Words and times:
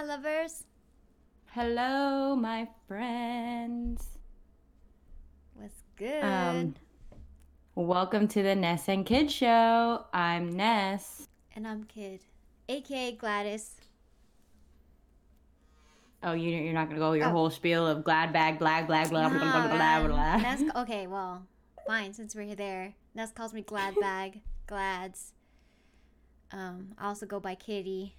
My 0.00 0.06
lovers. 0.06 0.64
Hello, 1.50 2.34
my 2.34 2.66
friends. 2.88 4.02
What's 5.52 5.82
good? 5.96 6.24
Um, 6.24 6.74
welcome 7.74 8.26
to 8.28 8.42
the 8.42 8.54
Ness 8.54 8.88
and 8.88 9.04
Kidd 9.04 9.30
Show. 9.30 10.06
I'm 10.14 10.56
Ness. 10.56 11.28
and 11.54 11.68
I'm 11.68 11.84
Kidd, 11.84 12.20
aka 12.70 13.12
Gladys. 13.12 13.72
Oh, 16.22 16.32
you, 16.32 16.48
you're 16.48 16.72
not 16.72 16.88
gonna 16.88 16.98
go 16.98 17.12
your 17.12 17.26
Oh. 17.26 17.32
whole 17.32 17.50
spiel 17.50 17.86
of 17.86 18.02
glad 18.02 18.32
bag, 18.32 18.58
glad, 18.58 18.86
glad, 18.86 19.10
blah, 19.10 19.28
blah, 19.28 19.38
blah, 19.38 19.68
blah, 19.68 19.76
blah, 19.76 20.08
blah. 20.08 20.36
Ness, 20.38 20.62
okay, 20.76 21.08
well, 21.08 21.42
fine. 21.86 22.14
Since 22.14 22.34
we're 22.34 22.44
here 22.44 22.56
there, 22.56 22.94
Ness 23.14 23.32
calls 23.32 23.52
me 23.52 23.60
Glad 23.60 23.96
Bag, 24.00 24.40
Glads. 24.66 25.34
Um, 26.52 26.94
I 26.96 27.08
also 27.08 27.26
go 27.26 27.38
by 27.38 27.54
Kitty. 27.54 28.16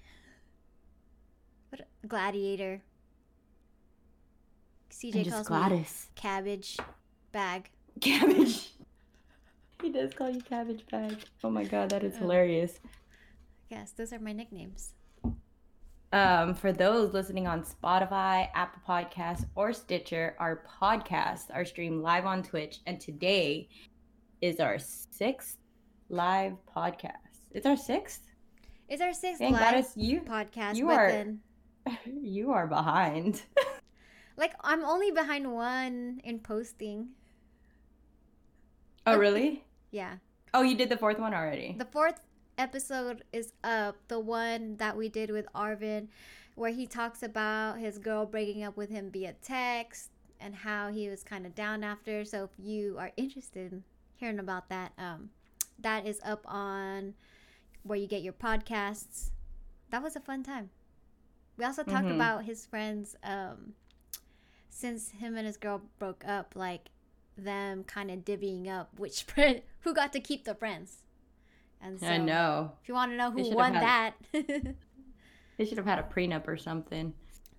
Gladiator. 2.07 2.81
CJ 4.91 5.29
calls 5.29 5.49
me 5.49 5.57
Gladys. 5.57 6.07
Cabbage 6.15 6.77
Bag. 7.31 7.69
Cabbage. 7.99 8.69
He 9.81 9.89
does 9.91 10.13
call 10.13 10.29
you 10.29 10.41
Cabbage 10.41 10.85
Bag. 10.91 11.17
Oh 11.43 11.49
my 11.49 11.63
god, 11.63 11.89
that 11.89 12.03
is 12.03 12.13
Oh. 12.17 12.19
hilarious. 12.19 12.79
Yes, 13.69 13.91
those 13.93 14.13
are 14.13 14.19
my 14.19 14.31
nicknames. 14.31 14.93
Um, 16.13 16.53
for 16.53 16.71
those 16.71 17.13
listening 17.13 17.47
on 17.47 17.63
Spotify, 17.63 18.49
Apple 18.53 18.79
Podcasts, 18.87 19.43
or 19.55 19.73
Stitcher, 19.73 20.35
our 20.37 20.63
podcasts 20.81 21.45
are 21.51 21.65
streamed 21.65 22.03
live 22.03 22.27
on 22.27 22.43
Twitch, 22.43 22.81
and 22.85 22.99
today 23.01 23.69
is 24.39 24.59
our 24.59 24.77
sixth 24.77 25.57
live 26.09 26.53
podcast. 26.77 27.15
It's 27.49 27.65
our 27.65 27.75
sixth. 27.77 28.21
It's 28.87 29.01
our 29.01 29.13
sixth 29.13 29.39
Thank 29.39 29.53
live 29.53 29.61
Gladys, 29.71 29.93
you 29.97 30.21
podcast. 30.21 30.75
you 30.75 30.91
are- 30.91 31.11
then, 31.11 31.39
you 32.05 32.51
are 32.51 32.67
behind. 32.67 33.41
like, 34.37 34.53
I'm 34.61 34.83
only 34.83 35.11
behind 35.11 35.51
one 35.51 36.21
in 36.23 36.39
posting. 36.39 37.09
oh 39.05 39.17
really? 39.17 39.63
Yeah. 39.91 40.15
Oh, 40.53 40.63
you 40.63 40.75
did 40.75 40.89
the 40.89 40.97
fourth 40.97 41.19
one 41.19 41.33
already. 41.33 41.75
The 41.77 41.85
fourth 41.85 42.19
episode 42.57 43.23
is 43.31 43.53
up, 43.63 43.97
the 44.07 44.19
one 44.19 44.77
that 44.77 44.97
we 44.97 45.09
did 45.09 45.31
with 45.31 45.47
Arvin, 45.55 46.07
where 46.55 46.71
he 46.71 46.85
talks 46.85 47.23
about 47.23 47.79
his 47.79 47.97
girl 47.97 48.25
breaking 48.25 48.63
up 48.63 48.75
with 48.75 48.89
him 48.89 49.09
via 49.11 49.33
text 49.41 50.11
and 50.39 50.55
how 50.55 50.89
he 50.89 51.07
was 51.07 51.23
kind 51.23 51.45
of 51.45 51.55
down 51.55 51.83
after. 51.83 52.25
So 52.25 52.43
if 52.45 52.49
you 52.57 52.97
are 52.99 53.11
interested 53.15 53.71
in 53.71 53.83
hearing 54.15 54.39
about 54.39 54.69
that, 54.69 54.91
um, 54.97 55.29
that 55.79 56.05
is 56.05 56.19
up 56.23 56.43
on 56.45 57.13
where 57.83 57.97
you 57.97 58.07
get 58.07 58.21
your 58.21 58.33
podcasts. 58.33 59.31
That 59.89 60.03
was 60.03 60.15
a 60.15 60.19
fun 60.19 60.43
time. 60.43 60.69
We 61.57 61.65
also 61.65 61.83
talked 61.83 62.07
Mhm. 62.07 62.15
about 62.15 62.45
his 62.45 62.65
friends, 62.65 63.15
um, 63.23 63.75
since 64.69 65.09
him 65.11 65.35
and 65.37 65.45
his 65.45 65.57
girl 65.57 65.81
broke 65.99 66.23
up, 66.25 66.55
like 66.55 66.89
them 67.37 67.83
kind 67.83 68.09
of 68.11 68.19
divvying 68.25 68.67
up 68.67 68.99
which 68.99 69.23
friend 69.31 69.61
who 69.81 69.93
got 69.93 70.11
to 70.13 70.19
keep 70.19 70.45
the 70.45 70.55
friends. 70.55 71.03
And 71.81 71.99
so, 71.99 72.07
I 72.07 72.17
know. 72.17 72.73
if 72.81 72.87
you 72.87 72.93
want 72.93 73.11
to 73.11 73.17
know 73.17 73.31
who 73.31 73.55
won 73.55 73.73
that 73.73 74.13
They 75.57 75.65
should 75.65 75.77
have 75.77 75.85
had 75.85 75.99
a 75.99 76.03
prenup 76.03 76.47
or 76.47 76.57
something, 76.57 77.13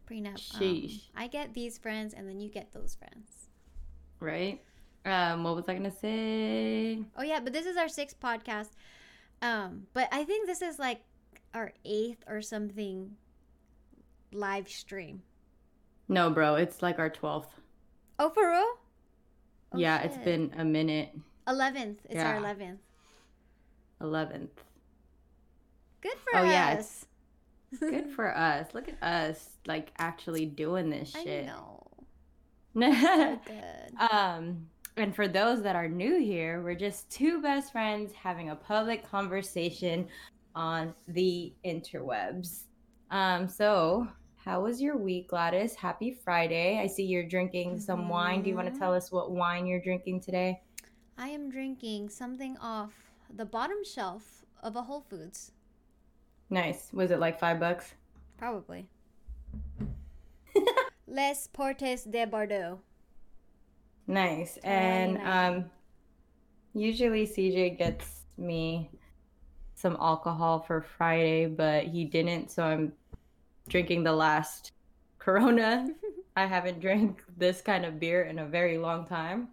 prenup, 0.08 0.28
um, 0.54 0.60
Sheesh. 0.60 1.02
I 1.14 1.26
get 1.28 1.54
these 1.54 1.78
friends, 1.78 2.14
and 2.14 2.28
then 2.28 2.40
you 2.40 2.48
get 2.48 2.72
those 2.72 2.94
friends. 2.96 3.48
right? 4.20 4.62
Um, 5.04 5.42
what 5.42 5.56
was 5.56 5.68
I 5.68 5.74
gonna 5.74 5.90
say? 5.90 7.02
Oh 7.16 7.22
yeah, 7.22 7.40
but 7.40 7.52
this 7.52 7.66
is 7.66 7.76
our 7.76 7.88
sixth 7.88 8.18
podcast. 8.20 8.70
Um, 9.40 9.88
but 9.92 10.08
I 10.12 10.22
think 10.24 10.46
this 10.46 10.62
is 10.62 10.78
like 10.78 11.02
our 11.54 11.72
eighth 11.84 12.22
or 12.28 12.40
something 12.42 13.16
live 14.32 14.68
stream. 14.68 15.22
No, 16.08 16.30
bro, 16.30 16.56
it's 16.56 16.82
like 16.82 16.98
our 16.98 17.10
twelfth. 17.10 17.54
Oh, 18.18 18.30
for 18.30 18.48
real? 18.50 18.60
Oh, 19.74 19.78
yeah, 19.78 20.02
it's 20.02 20.18
been 20.18 20.52
a 20.58 20.64
minute. 20.64 21.10
eleventh. 21.48 22.00
It's 22.08 22.22
our 22.22 22.36
eleventh. 22.36 22.80
Eleventh. 24.00 24.62
Good 26.00 26.16
for 26.24 26.38
Oh, 26.38 26.44
us. 26.46 27.06
Oh, 27.82 27.86
yeah, 27.86 27.90
Good 27.90 28.10
for 28.10 28.36
us. 28.36 28.68
Look 28.74 28.88
at 28.88 29.02
us, 29.02 29.48
like 29.66 29.92
actually 29.98 30.46
doing 30.46 30.90
this 30.90 31.10
shit. 31.10 31.20
I 31.20 31.24
shit. 31.24 31.46
know. 31.46 31.78
So 32.74 33.38
good. 33.46 34.10
um, 34.10 34.66
and 34.96 35.14
for 35.14 35.28
those 35.28 35.62
that 35.62 35.76
are 35.76 35.88
new 35.88 36.18
here, 36.18 36.62
we're 36.62 36.74
just 36.74 37.10
two 37.10 37.40
best 37.42 37.70
friends 37.72 38.12
having 38.14 38.48
a 38.50 38.56
public 38.56 39.08
conversation 39.10 40.08
on 40.54 40.94
the 41.08 41.52
interwebs. 41.64 42.64
Um, 43.10 43.46
so 43.48 44.08
how 44.44 44.60
was 44.60 44.82
your 44.82 44.96
week, 44.96 45.28
Gladys? 45.28 45.74
Happy 45.74 46.10
Friday. 46.10 46.80
I 46.80 46.88
see 46.88 47.04
you're 47.04 47.28
drinking 47.28 47.78
some 47.78 48.08
wine. 48.08 48.42
Do 48.42 48.50
you 48.50 48.56
want 48.56 48.72
to 48.72 48.78
tell 48.78 48.92
us 48.92 49.12
what 49.12 49.30
wine 49.30 49.66
you're 49.66 49.80
drinking 49.80 50.20
today? 50.20 50.60
I 51.16 51.28
am 51.28 51.48
drinking 51.48 52.08
something 52.08 52.56
off 52.58 52.92
the 53.32 53.44
bottom 53.44 53.84
shelf 53.84 54.44
of 54.62 54.74
a 54.74 54.82
Whole 54.82 55.02
Foods. 55.08 55.52
Nice. 56.50 56.88
Was 56.92 57.12
it 57.12 57.20
like 57.20 57.38
five 57.38 57.60
bucks? 57.60 57.94
Probably. 58.36 58.88
Les 61.06 61.48
Portes 61.52 62.04
de 62.04 62.26
Bordeaux. 62.26 62.80
Nice. 64.08 64.56
And 64.64 65.18
29. 65.18 65.54
um 65.56 65.70
usually 66.74 67.26
CJ 67.28 67.78
gets 67.78 68.24
me 68.36 68.90
some 69.74 69.96
alcohol 70.00 70.60
for 70.60 70.80
Friday, 70.80 71.46
but 71.46 71.84
he 71.84 72.04
didn't, 72.04 72.50
so 72.50 72.64
I'm 72.64 72.92
drinking 73.68 74.04
the 74.04 74.12
last 74.12 74.72
Corona. 75.18 75.88
I 76.36 76.46
haven't 76.46 76.80
drank 76.80 77.22
this 77.36 77.60
kind 77.60 77.84
of 77.84 78.00
beer 78.00 78.22
in 78.22 78.38
a 78.38 78.46
very 78.46 78.78
long 78.78 79.06
time 79.06 79.48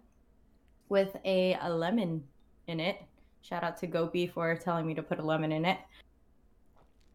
with 0.88 1.16
a, 1.24 1.56
a 1.60 1.70
lemon 1.70 2.24
in 2.66 2.80
it. 2.80 3.02
Shout 3.42 3.62
out 3.62 3.76
to 3.78 3.86
Gopi 3.86 4.26
for 4.26 4.54
telling 4.56 4.86
me 4.86 4.94
to 4.94 5.02
put 5.02 5.18
a 5.18 5.22
lemon 5.22 5.52
in 5.52 5.64
it. 5.64 5.78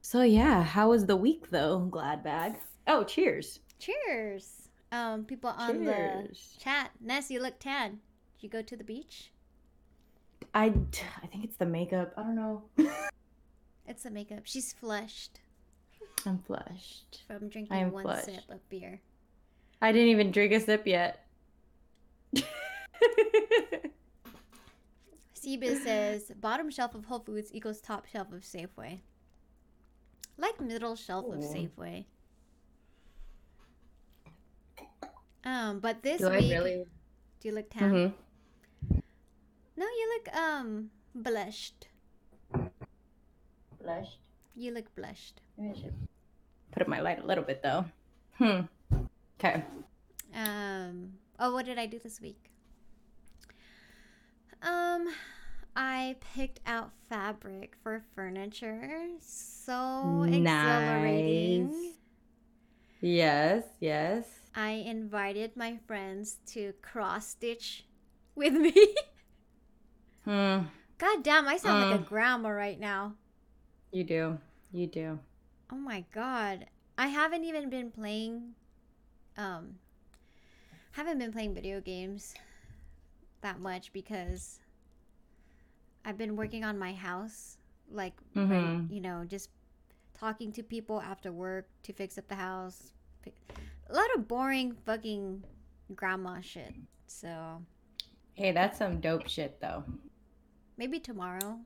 So 0.02 0.22
yeah, 0.22 0.64
how 0.64 0.90
was 0.90 1.06
the 1.06 1.16
week 1.16 1.50
though, 1.50 1.80
Glad 1.80 2.24
Bag? 2.24 2.56
Oh, 2.88 3.04
cheers. 3.04 3.60
Cheers. 3.80 4.70
Um, 4.92 5.26
people 5.26 5.50
on 5.50 5.84
the 5.84 6.30
chat. 6.60 6.92
Ness, 7.02 7.32
you 7.32 7.42
look 7.42 7.60
tan. 7.60 8.00
Did 8.36 8.44
you 8.44 8.50
go 8.50 8.62
to 8.62 8.78
the 8.78 8.84
beach? 8.84 9.32
I 10.54 10.66
I 11.24 11.28
think 11.28 11.44
it's 11.44 11.58
the 11.58 11.66
makeup. 11.66 12.14
I 12.16 12.24
don't 12.24 12.36
know. 12.36 12.64
It's 13.88 14.04
the 14.04 14.10
makeup. 14.10 14.42
She's 14.46 14.74
flushed 14.74 15.42
I'm 16.26 16.40
flushed. 16.40 17.24
from 17.28 17.46
I 17.46 17.48
drinking 17.50 17.78
am 17.78 17.92
one 17.92 18.04
flushed. 18.04 18.26
sip 18.26 18.44
of 18.50 18.68
beer. 18.70 19.00
I 19.82 19.92
didn't 19.92 20.10
even 20.10 20.32
drink 20.32 20.52
a 20.54 20.60
sip 20.60 20.86
yet. 20.88 21.26
Seabiz 25.36 25.84
says 25.84 26.32
bottom 26.40 26.70
shelf 26.72 26.96
of 26.96 27.06
Whole 27.06 27.20
Foods 27.20 27.52
equals 27.54 27.80
top 27.82 28.08
shelf 28.08 28.32
of 28.32 28.42
Safeway. 28.42 29.02
Like 30.38 30.60
middle 30.60 30.96
shelf 30.96 31.26
of 31.32 31.40
Safeway. 31.42 32.06
Um, 35.44 35.80
but 35.80 36.02
this 36.02 36.20
Do 36.22 36.28
I 36.30 36.40
week, 36.40 36.52
really? 36.52 36.86
do 37.40 37.48
you 37.50 37.54
look 37.54 37.70
tan? 37.70 37.92
Mm-hmm. 37.94 39.00
No, 39.78 39.86
you 39.86 40.14
look 40.18 40.36
um 40.36 40.90
blushed. 41.14 41.88
Blushed. 43.80 44.20
You 44.56 44.72
look 44.74 44.94
blushed. 44.96 45.42
Maybe 46.76 46.76
I 46.76 46.76
should 46.76 46.76
put 46.76 46.82
up 46.82 46.88
my 46.88 47.02
light 47.02 47.24
a 47.24 47.26
little 47.28 47.44
bit 47.44 47.62
though. 47.64 47.86
Hmm. 48.38 48.62
Okay. 49.40 49.64
Um. 50.36 51.14
Oh, 51.40 51.54
what 51.54 51.66
did 51.66 51.78
I 51.78 51.86
do 51.86 52.00
this 52.00 52.22
week? 52.22 52.50
Um, 54.62 55.08
I 55.76 56.16
picked 56.36 56.60
out 56.66 56.92
fabric 57.10 57.76
for 57.84 58.04
furniture. 58.16 58.90
So 59.22 60.24
exhilarating. 60.24 61.72
Nice. 61.72 61.94
Yes. 63.02 63.64
Yes. 63.80 64.26
I 64.56 64.72
invited 64.72 65.56
my 65.58 65.78
friends 65.86 66.38
to 66.54 66.74
cross 66.82 67.28
stitch 67.28 67.86
with 68.36 68.54
me. 68.54 68.74
Hmm. 70.26 70.62
God 70.98 71.22
damn, 71.24 71.48
I 71.48 71.58
sound 71.58 71.92
like 71.92 72.00
a 72.00 72.04
Mm. 72.04 72.08
grandma 72.08 72.50
right 72.50 72.80
now. 72.80 73.14
You 73.92 74.04
do. 74.04 74.40
You 74.72 74.88
do. 74.88 75.20
Oh 75.72 75.76
my 75.78 76.06
god. 76.14 76.66
I 76.98 77.08
haven't 77.08 77.44
even 77.44 77.70
been 77.70 77.92
playing 77.92 78.54
um 79.38 79.76
haven't 80.92 81.18
been 81.20 81.32
playing 81.34 81.54
video 81.54 81.82
games 81.82 82.34
that 83.42 83.60
much 83.60 83.92
because 83.92 84.60
I've 86.06 86.18
been 86.18 86.36
working 86.36 86.64
on 86.64 86.80
my 86.80 86.94
house 86.94 87.58
like 87.92 88.14
right, 88.36 88.48
Mhm. 88.48 88.90
you 88.92 89.02
know 89.02 89.26
just 89.26 89.50
talking 90.14 90.52
to 90.54 90.64
people 90.64 91.02
after 91.02 91.32
work 91.34 91.68
to 91.84 91.92
fix 91.94 92.18
up 92.18 92.28
the 92.30 92.36
house. 92.36 92.94
A 93.90 93.94
lot 93.94 94.08
of 94.16 94.28
boring 94.28 94.72
fucking 94.86 95.44
grandma 95.96 96.40
shit. 96.42 96.74
So, 97.08 97.62
Hey, 98.34 98.52
that's 98.52 98.78
some 98.78 99.02
dope 99.02 99.28
shit 99.28 99.60
though. 99.60 99.84
maybe 100.78 101.00
tomorrow 101.00 101.60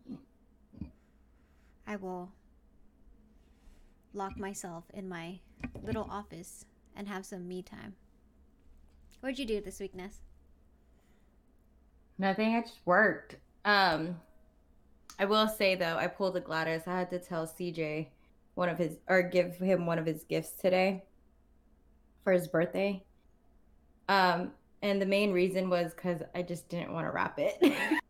I 1.87 1.95
will 1.95 2.31
lock 4.13 4.37
myself 4.37 4.85
in 4.93 5.07
my 5.07 5.39
little 5.83 6.07
office 6.09 6.65
and 6.95 7.07
have 7.07 7.25
some 7.25 7.47
me 7.47 7.61
time. 7.61 7.95
What'd 9.21 9.39
you 9.39 9.45
do 9.45 9.61
this 9.61 9.79
week, 9.79 9.95
Ness? 9.95 10.19
Nothing. 12.17 12.55
I 12.55 12.61
just 12.61 12.79
worked. 12.85 13.37
Um, 13.65 14.17
I 15.17 15.25
will 15.25 15.47
say 15.47 15.75
though, 15.75 15.97
I 15.97 16.07
pulled 16.07 16.37
a 16.37 16.41
Gladys. 16.41 16.83
I 16.87 16.97
had 16.97 17.09
to 17.11 17.19
tell 17.19 17.45
CJ 17.45 18.07
one 18.55 18.69
of 18.69 18.77
his 18.77 18.97
or 19.07 19.21
give 19.21 19.57
him 19.57 19.85
one 19.85 19.99
of 19.99 20.05
his 20.05 20.23
gifts 20.23 20.51
today 20.51 21.03
for 22.23 22.33
his 22.33 22.47
birthday. 22.47 23.03
Um, 24.07 24.51
and 24.81 25.01
the 25.01 25.05
main 25.05 25.31
reason 25.31 25.69
was 25.69 25.93
because 25.93 26.21
I 26.33 26.41
just 26.41 26.69
didn't 26.69 26.93
want 26.93 27.05
to 27.05 27.11
wrap 27.11 27.37
it. 27.37 27.57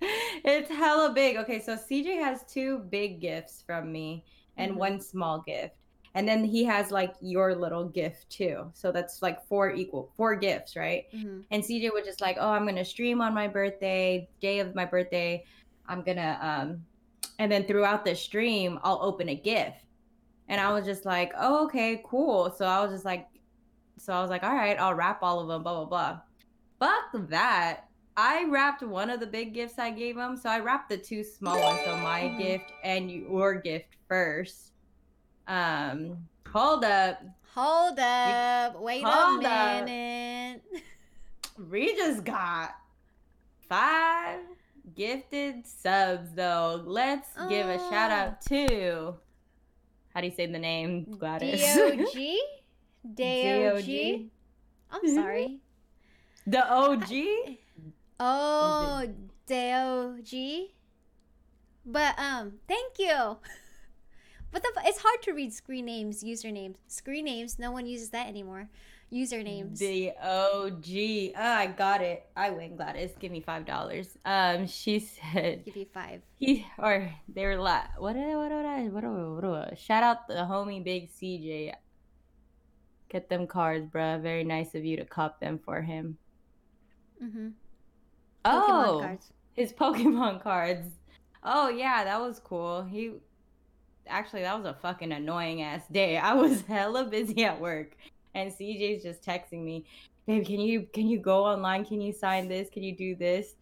it's 0.00 0.70
hella 0.70 1.12
big. 1.12 1.36
Okay, 1.36 1.60
so 1.60 1.76
CJ 1.76 2.18
has 2.22 2.44
two 2.44 2.78
big 2.90 3.20
gifts 3.20 3.62
from 3.66 3.92
me 3.92 4.24
and 4.56 4.72
Mhm. 4.72 4.76
one 4.76 5.00
small 5.00 5.40
gift. 5.40 5.76
And 6.14 6.26
then 6.26 6.44
he 6.44 6.64
has 6.64 6.90
like 6.90 7.14
your 7.20 7.54
little 7.54 7.84
gift 7.84 8.30
too. 8.30 8.70
So 8.72 8.90
that's 8.90 9.20
like 9.20 9.44
four 9.46 9.70
equal, 9.70 10.12
four 10.16 10.34
gifts, 10.34 10.74
right? 10.74 11.04
Mm-hmm. 11.12 11.40
And 11.50 11.62
CJ 11.62 11.90
was 11.92 12.06
just 12.06 12.22
like, 12.22 12.38
"Oh, 12.40 12.48
I'm 12.50 12.64
gonna 12.66 12.84
stream 12.86 13.20
on 13.20 13.34
my 13.34 13.46
birthday, 13.48 14.26
day 14.40 14.60
of 14.60 14.74
my 14.74 14.86
birthday. 14.86 15.44
I'm 15.86 16.02
gonna 16.02 16.38
um, 16.40 16.86
and 17.38 17.52
then 17.52 17.64
throughout 17.66 18.04
the 18.06 18.14
stream, 18.14 18.78
I'll 18.82 18.98
open 19.02 19.28
a 19.28 19.34
gift." 19.34 19.84
And 20.48 20.58
I 20.60 20.72
was 20.72 20.86
just 20.86 21.04
like, 21.04 21.32
"Oh, 21.36 21.64
okay, 21.66 22.00
cool." 22.06 22.50
So 22.50 22.64
I 22.64 22.80
was 22.82 22.92
just 22.92 23.04
like, 23.04 23.28
so 23.98 24.14
I 24.14 24.22
was 24.22 24.30
like, 24.30 24.42
"All 24.42 24.54
right, 24.54 24.78
I'll 24.80 24.94
wrap 24.94 25.22
all 25.22 25.40
of 25.40 25.48
them." 25.48 25.62
Blah 25.62 25.84
blah 25.84 25.84
blah. 25.84 26.20
Fuck 27.12 27.28
that. 27.28 27.85
I 28.16 28.44
wrapped 28.48 28.82
one 28.82 29.10
of 29.10 29.20
the 29.20 29.26
big 29.26 29.52
gifts 29.52 29.78
I 29.78 29.90
gave 29.90 30.16
him, 30.16 30.36
so 30.36 30.48
I 30.48 30.60
wrapped 30.60 30.88
the 30.88 30.96
two 30.96 31.22
small 31.22 31.60
ones. 31.60 31.80
So 31.84 31.96
my 31.98 32.22
Mhm. 32.22 32.38
gift 32.38 32.72
and 32.82 33.10
your 33.10 33.54
gift 33.56 33.96
first. 34.08 34.72
Um, 35.46 36.26
hold 36.48 36.84
up. 36.84 37.22
Hold 37.54 37.98
up. 37.98 38.80
Wait 38.80 39.02
Hold 39.04 39.44
a 39.44 39.48
up. 39.48 39.84
minute. 39.84 40.62
We 41.70 41.96
just 41.96 42.22
got 42.22 42.74
five 43.66 44.40
gifted 44.94 45.66
subs 45.66 46.34
though. 46.34 46.82
Let's 46.84 47.30
give 47.48 47.66
a 47.66 47.78
shout 47.88 48.10
out 48.10 48.42
to 48.48 49.18
how 50.12 50.20
do 50.20 50.26
you 50.26 50.32
say 50.34 50.44
the 50.46 50.58
name, 50.58 51.04
Gladys? 51.18 51.60
D-O-G? 51.60 52.42
D-O-G? 53.14 53.42
D-O-G. 53.42 54.30
I'm 54.90 55.14
sorry. 55.14 55.60
the 56.46 56.70
OG? 56.70 57.56
Oh, 58.18 59.06
D-O-G? 59.46 60.74
But, 61.84 62.18
um, 62.18 62.54
thank 62.68 62.98
you. 62.98 63.38
But 64.52 64.62
the, 64.62 64.80
it's 64.86 65.00
hard 65.00 65.20
to 65.24 65.32
read 65.32 65.52
screen 65.52 65.84
names, 65.84 66.24
usernames. 66.24 66.76
Screen 66.86 67.26
names, 67.26 67.58
no 67.58 67.72
one 67.72 67.84
uses 67.84 68.08
that 68.10 68.26
anymore. 68.26 68.70
Usernames. 69.12 69.78
The 69.78 70.12
OG. 70.20 71.34
Oh, 71.36 71.52
I 71.52 71.66
got 71.66 72.00
it. 72.00 72.26
I 72.34 72.50
win, 72.50 72.74
Gladys. 72.76 73.12
Give 73.20 73.30
me 73.30 73.40
five 73.40 73.66
dollars. 73.66 74.16
Um, 74.24 74.66
she 74.66 74.98
said 74.98 75.64
Give 75.64 75.76
you 75.76 75.86
five. 75.92 76.22
he 76.36 76.66
or 76.78 77.12
they 77.28 77.44
were 77.44 77.56
like, 77.56 78.00
What? 78.00 78.16
What? 78.16 78.50
What? 78.50 78.92
What? 78.92 79.04
what, 79.04 79.44
what 79.44 79.78
shout 79.78 80.02
out 80.02 80.26
the 80.26 80.34
homie 80.34 80.82
Big 80.82 81.10
CJ. 81.10 81.74
Get 83.08 83.28
them 83.28 83.46
cards, 83.46 83.86
bruh. 83.92 84.20
Very 84.22 84.42
nice 84.42 84.74
of 84.74 84.84
you 84.84 84.96
to 84.96 85.04
cop 85.04 85.38
them 85.38 85.58
for 85.58 85.82
him. 85.82 86.18
Mm-hmm. 87.22 87.48
Oh, 88.46 89.00
cards. 89.02 89.32
his 89.54 89.72
Pokemon 89.80 90.42
cards. 90.42 90.88
Oh 91.42 91.68
yeah, 91.68 92.04
that 92.04 92.20
was 92.20 92.40
cool. 92.40 92.82
He 92.82 93.12
actually 94.08 94.42
that 94.42 94.56
was 94.56 94.66
a 94.66 94.74
fucking 94.80 95.12
annoying 95.12 95.62
ass 95.62 95.82
day. 95.90 96.18
I 96.18 96.34
was 96.34 96.62
hella 96.68 97.04
busy 97.04 97.44
at 97.44 97.60
work, 97.60 97.96
and 98.34 98.52
CJ's 98.52 99.02
just 99.02 99.22
texting 99.22 99.64
me, 99.64 99.84
"Babe, 100.26 100.44
can 100.44 100.60
you 100.60 100.86
can 100.92 101.08
you 101.08 101.18
go 101.18 101.44
online? 101.44 101.84
Can 101.84 102.00
you 102.00 102.12
sign 102.12 102.48
this? 102.48 102.68
Can 102.70 102.82
you 102.82 102.96
do 102.96 103.14
this? 103.14 103.54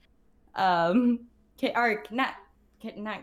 Um, 0.54 1.20
can, 1.58 1.72
or 1.76 2.02
not 2.10 2.34
can 2.80 3.02
not 3.02 3.20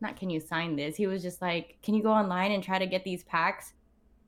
not 0.00 0.16
can 0.16 0.30
you 0.30 0.40
sign 0.40 0.76
this? 0.76 0.96
He 0.96 1.06
was 1.06 1.22
just 1.22 1.40
like, 1.40 1.78
can 1.82 1.94
you 1.94 2.02
go 2.02 2.12
online 2.12 2.52
and 2.52 2.62
try 2.62 2.78
to 2.78 2.86
get 2.86 3.04
these 3.04 3.24
packs, 3.24 3.72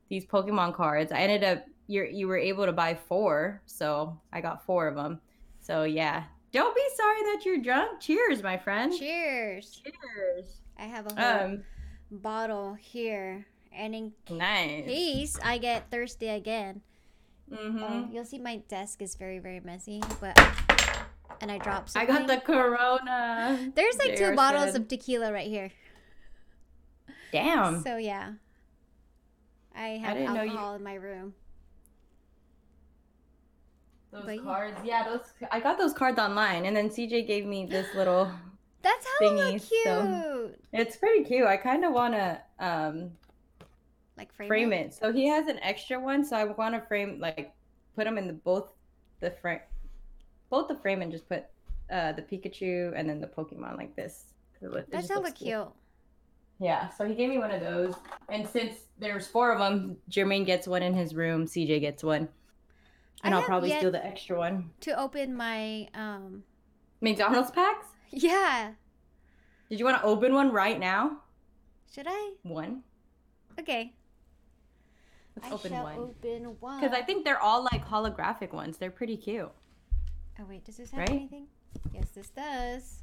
these 0.09 0.25
Pokemon 0.25 0.73
cards? 0.73 1.11
I 1.11 1.19
ended 1.19 1.43
up 1.43 1.65
you 1.87 2.03
you 2.03 2.27
were 2.27 2.37
able 2.37 2.65
to 2.65 2.73
buy 2.73 2.95
four, 2.95 3.61
so 3.65 4.19
I 4.33 4.41
got 4.41 4.65
four 4.65 4.87
of 4.87 4.95
them. 4.95 5.21
So 5.59 5.83
yeah, 5.83 6.23
don't 6.51 6.75
be 6.75 6.81
sorry 6.95 7.21
that 7.33 7.41
you're 7.45 7.59
drunk. 7.61 7.99
Cheers, 7.99 8.41
my 8.43 8.57
friend. 8.57 8.91
Cheers. 8.97 9.81
Cheers. 9.83 10.45
I 10.77 10.83
have 10.85 11.07
a 11.07 11.13
whole 11.21 11.45
Um, 11.45 11.63
bottle 12.11 12.73
here. 12.73 13.45
And 13.73 13.93
in 13.93 14.13
nice. 14.29 14.85
case 14.85 15.39
I 15.43 15.57
get 15.59 15.91
thirsty 15.91 16.29
again, 16.29 16.81
hmm 17.53 17.77
oh, 17.83 18.07
you'll 18.11 18.25
see 18.25 18.39
my 18.39 18.57
desk 18.67 19.01
is 19.01 19.15
very, 19.15 19.39
very 19.39 19.59
messy. 19.59 20.01
But 20.19 20.37
and 21.41 21.51
I 21.51 21.59
dropped 21.59 21.95
I 21.95 22.05
got 22.05 22.25
the 22.27 22.37
Corona. 22.37 23.71
There's 23.75 23.97
like 23.99 24.15
two 24.17 24.35
bottles 24.35 24.71
said. 24.71 24.81
of 24.81 24.87
tequila 24.87 25.31
right 25.31 25.47
here. 25.47 25.69
Damn. 27.31 27.83
So 27.83 27.97
yeah, 27.97 28.33
I 29.75 29.89
have 29.89 30.17
didn't 30.17 30.33
know 30.33 30.41
you- 30.43 30.49
alcohol 30.51 30.75
in 30.75 30.83
my 30.83 30.95
room. 30.95 31.35
Those 34.25 34.37
but 34.37 34.43
cards. 34.43 34.77
Yeah, 34.83 35.03
those. 35.05 35.21
I 35.51 35.59
got 35.59 35.77
those 35.77 35.93
cards 35.93 36.19
online, 36.19 36.65
and 36.65 36.75
then 36.75 36.89
CJ 36.89 37.27
gave 37.27 37.45
me 37.45 37.65
this 37.65 37.87
little. 37.95 38.31
That's 38.83 39.05
hella 39.19 39.31
Thingies, 39.33 39.67
cute. 39.67 39.83
so- 39.85 40.51
It's 40.71 40.95
pretty 40.97 41.23
cute. 41.23 41.45
I 41.47 41.57
kind 41.57 41.83
of 41.83 41.93
want 41.93 42.13
to 42.13 42.39
um 42.59 43.11
Like 44.17 44.31
frame, 44.33 44.47
frame 44.47 44.73
it. 44.73 44.93
So 44.93 45.11
he 45.11 45.27
has 45.27 45.47
an 45.47 45.59
extra 45.61 45.99
one, 45.99 46.23
so 46.23 46.35
I 46.37 46.43
want 46.45 46.73
to 46.75 46.81
frame 46.87 47.19
like 47.19 47.51
put 47.95 48.05
them 48.05 48.17
in 48.17 48.27
the 48.27 48.33
both 48.33 48.69
the 49.19 49.31
frame, 49.31 49.59
both 50.49 50.67
the 50.67 50.75
frame, 50.75 51.01
and 51.01 51.11
just 51.11 51.27
put 51.27 51.45
uh 51.91 52.11
the 52.13 52.21
Pikachu 52.21 52.93
and 52.95 53.09
then 53.09 53.19
the 53.19 53.27
Pokemon 53.27 53.77
like 53.77 53.95
this. 53.95 54.33
it 54.61 54.69
look- 54.71 54.79
it 54.81 54.91
That's 54.91 55.07
just 55.07 55.13
hella 55.19 55.31
cute. 55.31 55.67
Yeah, 56.59 56.89
so 56.89 57.05
he 57.07 57.13
gave 57.13 57.29
me 57.29 57.37
one 57.37 57.51
of 57.51 57.61
those, 57.61 57.93
and 58.29 58.47
since 58.47 58.73
there's 58.97 59.27
four 59.27 59.51
of 59.51 59.59
them, 59.59 59.95
Jermaine 60.09 60.43
gets 60.45 60.67
one 60.67 60.81
in 60.81 60.93
his 60.95 61.13
room, 61.13 61.45
CJ 61.45 61.79
gets 61.81 62.03
one, 62.03 62.27
and 63.23 63.33
I 63.33 63.39
I'll 63.39 63.43
probably 63.43 63.71
steal 63.75 63.91
the 63.91 64.05
extra 64.05 64.37
one. 64.37 64.71
To 64.81 64.99
open 64.99 65.35
my 65.35 65.87
um, 65.93 66.43
McDonald's 67.01 67.51
packs? 67.51 67.87
yeah. 68.11 68.71
Did 69.69 69.79
you 69.79 69.85
want 69.85 69.97
to 69.97 70.03
open 70.07 70.33
one 70.33 70.51
right 70.51 70.79
now? 70.79 71.17
Should 71.93 72.07
I? 72.09 72.31
One. 72.43 72.83
Okay. 73.59 73.93
Let's 75.35 75.49
I 75.49 75.51
open 75.53 75.71
shall 75.71 75.83
one. 75.83 75.97
open 75.97 76.43
one. 76.59 76.79
Because 76.79 76.97
I 76.97 77.01
think 77.01 77.25
they're 77.25 77.41
all 77.41 77.63
like 77.71 77.85
holographic 77.85 78.53
ones. 78.53 78.77
They're 78.77 78.91
pretty 78.91 79.17
cute. 79.17 79.51
Oh 80.39 80.43
wait, 80.47 80.63
does 80.63 80.77
this 80.77 80.91
have 80.91 80.99
Right? 81.01 81.09
anything? 81.09 81.47
Yes, 81.93 82.09
this 82.11 82.29
does. 82.29 82.99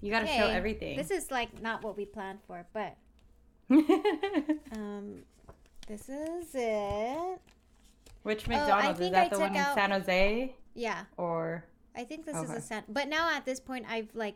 You 0.00 0.10
gotta 0.10 0.26
show 0.26 0.46
everything. 0.48 0.96
This 0.96 1.10
is 1.10 1.30
like 1.30 1.62
not 1.62 1.82
what 1.82 1.96
we 1.96 2.04
planned 2.04 2.40
for, 2.46 2.66
but 2.74 2.96
um, 3.70 5.22
this 5.88 6.08
is 6.08 6.48
it. 6.54 7.40
Which 8.24 8.46
Oh, 8.48 8.52
McDonald's 8.52 9.00
is 9.00 9.10
that 9.12 9.26
I 9.26 9.28
the 9.28 9.38
one 9.38 9.54
in 9.54 9.64
San 9.74 9.90
Jose 9.92 10.56
Yeah, 10.74 11.04
or? 11.16 11.64
I 11.94 12.04
think 12.04 12.26
this 12.26 12.36
is 12.36 12.50
Okay. 12.50 12.58
a 12.58 12.60
set. 12.60 12.92
But 12.92 13.08
now 13.08 13.30
at 13.30 13.44
this 13.44 13.60
point, 13.60 13.86
I've 13.88 14.08
like 14.14 14.34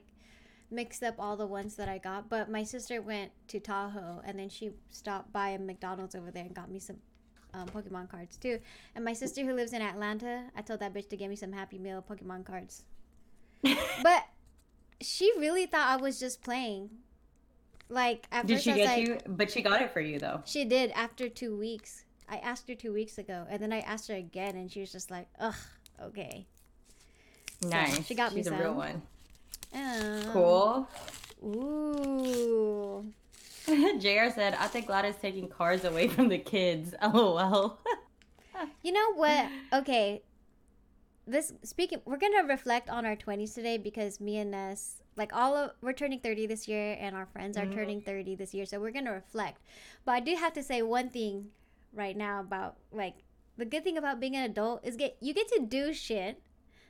mixed 0.71 1.03
up 1.03 1.15
all 1.19 1.37
the 1.37 1.47
ones 1.47 1.75
that 1.77 1.89
I 1.89 1.99
got. 1.99 2.29
But 2.29 2.51
my 2.51 2.63
sister 2.63 3.03
went 3.03 3.33
to 3.49 3.59
Tahoe, 3.59 4.21
and 4.25 4.39
then 4.39 4.49
she 4.49 4.71
stopped 4.91 5.33
by 5.33 5.49
a 5.51 5.59
McDonald's 5.59 6.15
over 6.15 6.31
there 6.31 6.45
and 6.45 6.55
got 6.55 6.71
me 6.71 6.79
some 6.79 6.99
um, 7.55 7.67
Pokemon 7.69 8.11
cards 8.11 8.37
too. 8.37 8.61
And 8.95 9.05
my 9.05 9.15
sister 9.15 9.43
who 9.45 9.55
lives 9.55 9.73
in 9.73 9.83
Atlanta, 9.83 10.45
I 10.55 10.61
told 10.63 10.81
that 10.81 10.93
bitch 10.95 11.09
to 11.09 11.17
get 11.17 11.31
me 11.31 11.37
some 11.37 11.53
Happy 11.53 11.79
Meal 11.79 12.05
Pokemon 12.09 12.45
cards. 12.45 12.85
But 14.03 14.25
she 15.01 15.33
really 15.39 15.67
thought 15.67 15.89
I 15.89 15.97
was 15.97 16.21
just 16.21 16.43
playing. 16.43 16.91
Like 17.89 18.27
at 18.31 18.47
Did 18.47 18.55
first 18.57 18.65
she 18.65 18.71
I 18.71 18.75
was 18.75 18.87
get 18.87 18.99
like, 18.99 19.09
you? 19.09 19.19
But 19.27 19.51
she 19.51 19.63
got 19.63 19.81
it 19.81 19.93
for 19.93 20.01
you 20.01 20.19
though. 20.19 20.43
She 20.45 20.65
did 20.67 20.91
after 20.91 21.29
two 21.31 21.57
weeks. 21.57 22.05
I 22.31 22.37
asked 22.39 22.69
her 22.69 22.75
two 22.75 22.93
weeks 22.93 23.19
ago, 23.19 23.47
and 23.49 23.61
then 23.63 23.73
I 23.73 23.81
asked 23.81 24.09
her 24.09 24.15
again, 24.15 24.57
and 24.57 24.71
she 24.71 24.81
was 24.81 24.93
just 24.93 25.11
like, 25.11 25.29
"Ugh, 25.41 25.55
okay." 26.03 26.47
So, 27.63 27.69
Nice. 27.69 28.07
she 28.07 28.15
got 28.15 28.33
me 28.35 28.41
She's 28.41 28.47
a 28.49 28.53
real 28.57 28.65
some. 28.69 28.77
one. 28.77 29.03
Um, 29.75 30.23
Cool. 30.33 30.89
Ooh. 31.45 33.13
JR 33.99 34.31
said, 34.35 34.55
I 34.59 34.67
think 34.69 34.87
Gladys 34.87 35.17
taking 35.21 35.49
cars 35.49 35.85
away 35.85 36.09
from 36.09 36.29
the 36.29 36.39
kids. 36.39 36.95
LOL. 37.03 37.79
You 38.83 38.91
know 38.91 39.13
what? 39.15 39.47
Okay. 39.73 40.21
This 41.29 41.53
speaking, 41.63 42.01
we're 42.05 42.17
gonna 42.17 42.43
reflect 42.43 42.91
on 42.91 43.07
our 43.07 43.15
twenties 43.15 43.55
today 43.55 43.77
because 43.79 44.19
me 44.21 44.37
and 44.39 44.51
Ness, 44.51 44.97
like 45.15 45.33
all 45.33 45.55
of, 45.57 45.71
we're 45.81 45.93
turning 45.93 46.19
thirty 46.19 46.45
this 46.49 46.67
year, 46.67 46.97
and 46.99 47.15
our 47.15 47.27
friends 47.27 47.57
are 47.57 47.67
Mhm. 47.67 47.75
turning 47.75 48.01
thirty 48.01 48.35
this 48.35 48.53
year. 48.55 48.67
So 48.67 48.81
we're 48.81 48.91
gonna 48.91 49.13
reflect. 49.13 49.61
But 50.05 50.13
I 50.13 50.21
do 50.21 50.35
have 50.35 50.53
to 50.55 50.63
say 50.65 50.83
one 50.83 51.09
thing 51.09 51.51
right 51.93 52.17
now 52.17 52.41
about 52.41 52.77
like 52.93 53.15
the 53.57 53.65
good 53.65 53.83
thing 53.85 53.97
about 53.99 54.21
being 54.21 54.37
an 54.37 54.45
adult 54.45 54.85
is 54.85 54.97
get 54.97 55.17
you 55.21 55.35
get 55.35 55.49
to 55.49 55.61
do 55.67 55.93
shit 55.93 56.41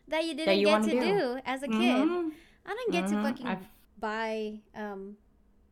that 0.09 0.25
you 0.25 0.35
didn't 0.35 0.59
you 0.59 0.67
get 0.67 0.81
wanna 0.81 0.93
do. 0.93 1.01
do. 1.01 1.41
as 1.45 1.63
a 1.63 1.69
kid. 1.69 1.77
Mhm. 2.09 2.33
I 2.67 2.75
didn't 2.75 2.93
get 2.93 3.09
to 3.09 3.15
Mhm. 3.17 3.23
fucking 3.23 3.47
I've- 3.47 3.67
buy 3.99 4.61
um 4.75 5.17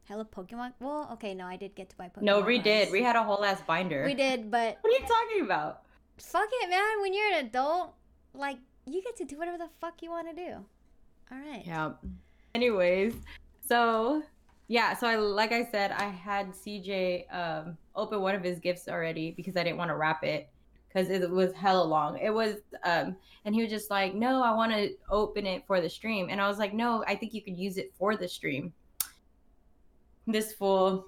hella 0.04 0.24
Pokemon. 0.24 0.72
Well, 0.80 1.08
okay, 1.14 1.34
no, 1.34 1.46
I 1.46 1.56
did 1.56 1.74
get 1.74 1.88
to 1.90 1.96
buy 1.96 2.08
Pokemon. 2.08 2.22
No, 2.22 2.40
we 2.40 2.58
did. 2.58 2.90
We 2.92 3.02
had 3.02 3.16
a 3.16 3.22
whole 3.24 3.44
ass 3.44 3.60
binder. 3.62 4.04
We 4.04 4.14
did, 4.14 4.50
but 4.50 4.78
What 4.82 4.90
are 4.92 4.98
you 5.00 5.06
talking 5.06 5.42
about? 5.42 5.82
fuck 6.18 6.48
it, 6.62 6.70
man. 6.70 7.00
When 7.02 7.12
you're 7.12 7.28
an 7.32 7.46
adult, 7.46 7.94
like 8.34 8.58
you 8.86 9.02
get 9.02 9.16
to 9.16 9.24
do 9.24 9.36
whatever 9.36 9.58
the 9.58 9.68
fuck 9.80 10.00
you 10.02 10.10
want 10.10 10.28
to 10.28 10.34
do. 10.34 10.64
All 11.30 11.38
right. 11.38 11.64
Yeah. 11.66 11.92
Anyways, 12.54 13.14
so 13.68 14.22
yeah, 14.68 14.96
so 14.96 15.06
I 15.06 15.16
like 15.16 15.52
I 15.52 15.64
said, 15.64 15.92
I 15.92 16.08
had 16.08 16.52
CJ 16.52 17.32
um 17.34 17.76
open 17.94 18.20
one 18.20 18.34
of 18.34 18.42
his 18.42 18.58
gifts 18.58 18.88
already 18.88 19.32
because 19.32 19.56
I 19.56 19.62
didn't 19.62 19.78
want 19.78 19.90
to 19.90 19.96
wrap 19.96 20.24
it 20.24 20.48
because 20.88 21.10
it 21.10 21.30
was 21.30 21.52
hella 21.52 21.84
long. 21.84 22.18
It 22.18 22.30
was 22.30 22.56
um 22.84 23.16
and 23.44 23.54
he 23.54 23.62
was 23.62 23.70
just 23.70 23.90
like, 23.90 24.14
"No, 24.14 24.42
I 24.42 24.52
want 24.54 24.72
to 24.72 24.90
open 25.08 25.46
it 25.46 25.64
for 25.66 25.80
the 25.80 25.88
stream." 25.88 26.28
And 26.30 26.40
I 26.40 26.48
was 26.48 26.58
like, 26.58 26.74
"No, 26.74 27.04
I 27.06 27.14
think 27.14 27.32
you 27.32 27.42
could 27.42 27.56
use 27.56 27.78
it 27.78 27.92
for 27.98 28.16
the 28.16 28.28
stream." 28.28 28.72
This 30.26 30.52
fool 30.52 31.06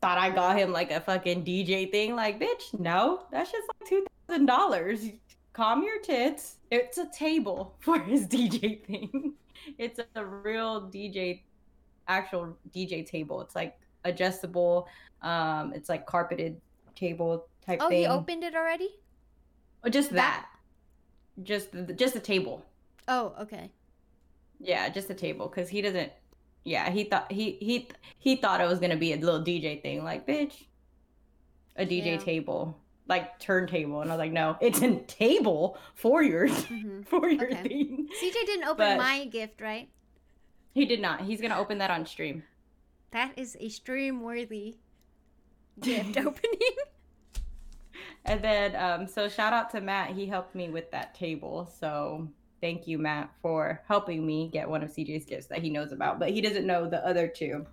thought 0.00 0.18
I 0.18 0.30
got 0.30 0.58
him 0.58 0.72
like 0.72 0.90
a 0.90 1.00
fucking 1.00 1.44
DJ 1.44 1.90
thing. 1.90 2.16
Like, 2.16 2.40
bitch, 2.40 2.78
no, 2.78 3.26
that's 3.30 3.52
just 3.52 3.68
like 3.68 3.88
two 3.88 4.04
thousand 4.26 4.46
dollars. 4.46 5.10
Calm 5.52 5.82
your 5.82 6.00
tits. 6.00 6.56
It's 6.70 6.98
a 6.98 7.08
table 7.10 7.76
for 7.80 7.98
his 7.98 8.26
DJ 8.26 8.84
thing. 8.84 9.34
It's 9.78 10.00
a 10.14 10.24
real 10.24 10.82
DJ, 10.82 11.42
actual 12.08 12.56
DJ 12.74 13.04
table. 13.06 13.40
It's 13.40 13.54
like 13.54 13.78
adjustable. 14.04 14.88
Um, 15.22 15.72
it's 15.74 15.88
like 15.88 16.06
carpeted 16.06 16.60
table 16.94 17.46
type 17.66 17.78
Oh, 17.82 17.88
thing. 17.88 17.98
he 18.00 18.06
opened 18.06 18.42
it 18.44 18.54
already? 18.54 18.88
Oh, 19.84 19.88
just 19.88 20.10
that- 20.10 20.16
that. 20.16 20.46
Just 21.44 21.72
the, 21.72 21.92
just 21.94 22.16
a 22.16 22.20
table. 22.20 22.64
Oh, 23.08 23.34
okay. 23.40 23.70
Yeah, 24.58 24.88
just 24.90 25.08
a 25.08 25.14
table 25.14 25.48
because 25.48 25.68
he 25.70 25.80
doesn't. 25.80 26.12
Yeah, 26.64 26.90
he 26.90 27.04
thought 27.04 27.32
he 27.32 27.52
he 27.60 27.88
he 28.18 28.36
thought 28.36 28.60
it 28.60 28.68
was 28.68 28.78
gonna 28.78 28.96
be 28.96 29.14
a 29.14 29.16
little 29.16 29.40
DJ 29.42 29.80
thing, 29.80 30.04
like 30.04 30.26
bitch, 30.26 30.64
a 31.76 31.86
DJ 31.86 32.04
Yeah. 32.12 32.16
table, 32.18 32.76
like 33.08 33.38
turntable, 33.38 34.02
and 34.02 34.10
I 34.10 34.14
was 34.16 34.18
like, 34.18 34.32
no, 34.32 34.58
it's 34.60 34.82
a 34.82 34.96
table 35.06 35.78
for 35.94 36.22
your 36.22 36.46
hmm 36.48 37.00
for 37.06 37.30
your 37.30 37.44
Okay. 37.46 37.62
thing. 37.62 38.08
CJ 38.22 38.34
didn't 38.44 38.64
open 38.64 38.76
But- 38.76 38.98
my 38.98 39.24
gift, 39.24 39.62
right? 39.62 39.88
He 40.72 40.84
did 40.84 41.00
not. 41.00 41.22
He's 41.22 41.40
gonna 41.40 41.58
open 41.58 41.78
that 41.78 41.90
on 41.90 42.06
stream. 42.06 42.42
That 43.10 43.32
is 43.36 43.56
a 43.60 43.68
stream 43.68 44.22
worthy 44.22 44.76
gift 45.80 46.16
opening. 46.16 46.76
And 48.24 48.42
then, 48.42 48.76
um, 48.76 49.06
so 49.06 49.28
shout 49.28 49.52
out 49.52 49.70
to 49.70 49.80
Matt. 49.80 50.10
He 50.10 50.26
helped 50.26 50.54
me 50.54 50.68
with 50.68 50.90
that 50.90 51.14
table. 51.14 51.70
So 51.80 52.28
thank 52.60 52.86
you, 52.86 52.98
Matt, 52.98 53.30
for 53.40 53.82
helping 53.88 54.26
me 54.26 54.48
get 54.52 54.68
one 54.68 54.82
of 54.82 54.90
CJ's 54.90 55.24
gifts 55.24 55.46
that 55.46 55.62
he 55.62 55.70
knows 55.70 55.92
about, 55.92 56.18
but 56.18 56.30
he 56.30 56.40
doesn't 56.40 56.66
know 56.66 56.88
the 56.88 57.04
other 57.06 57.26
two. 57.26 57.66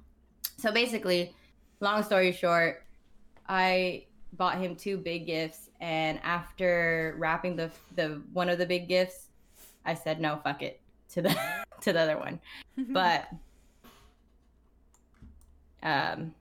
So 0.57 0.71
basically, 0.71 1.35
long 1.79 2.01
story 2.03 2.31
short, 2.31 2.83
I 3.47 4.05
bought 4.33 4.57
him 4.57 4.75
two 4.75 4.97
big 4.97 5.25
gifts, 5.25 5.69
and 5.79 6.19
after 6.23 7.15
wrapping 7.17 7.55
the 7.55 7.71
the 7.95 8.21
one 8.33 8.49
of 8.49 8.57
the 8.57 8.65
big 8.65 8.87
gifts, 8.87 9.27
I 9.85 9.93
said 9.93 10.19
no, 10.19 10.39
fuck 10.43 10.61
it 10.61 10.79
to 11.09 11.21
the 11.21 11.29
to 11.81 11.93
the 11.93 11.99
other 12.01 12.17
one. 12.17 12.39
But 12.77 13.27
um 15.83 16.33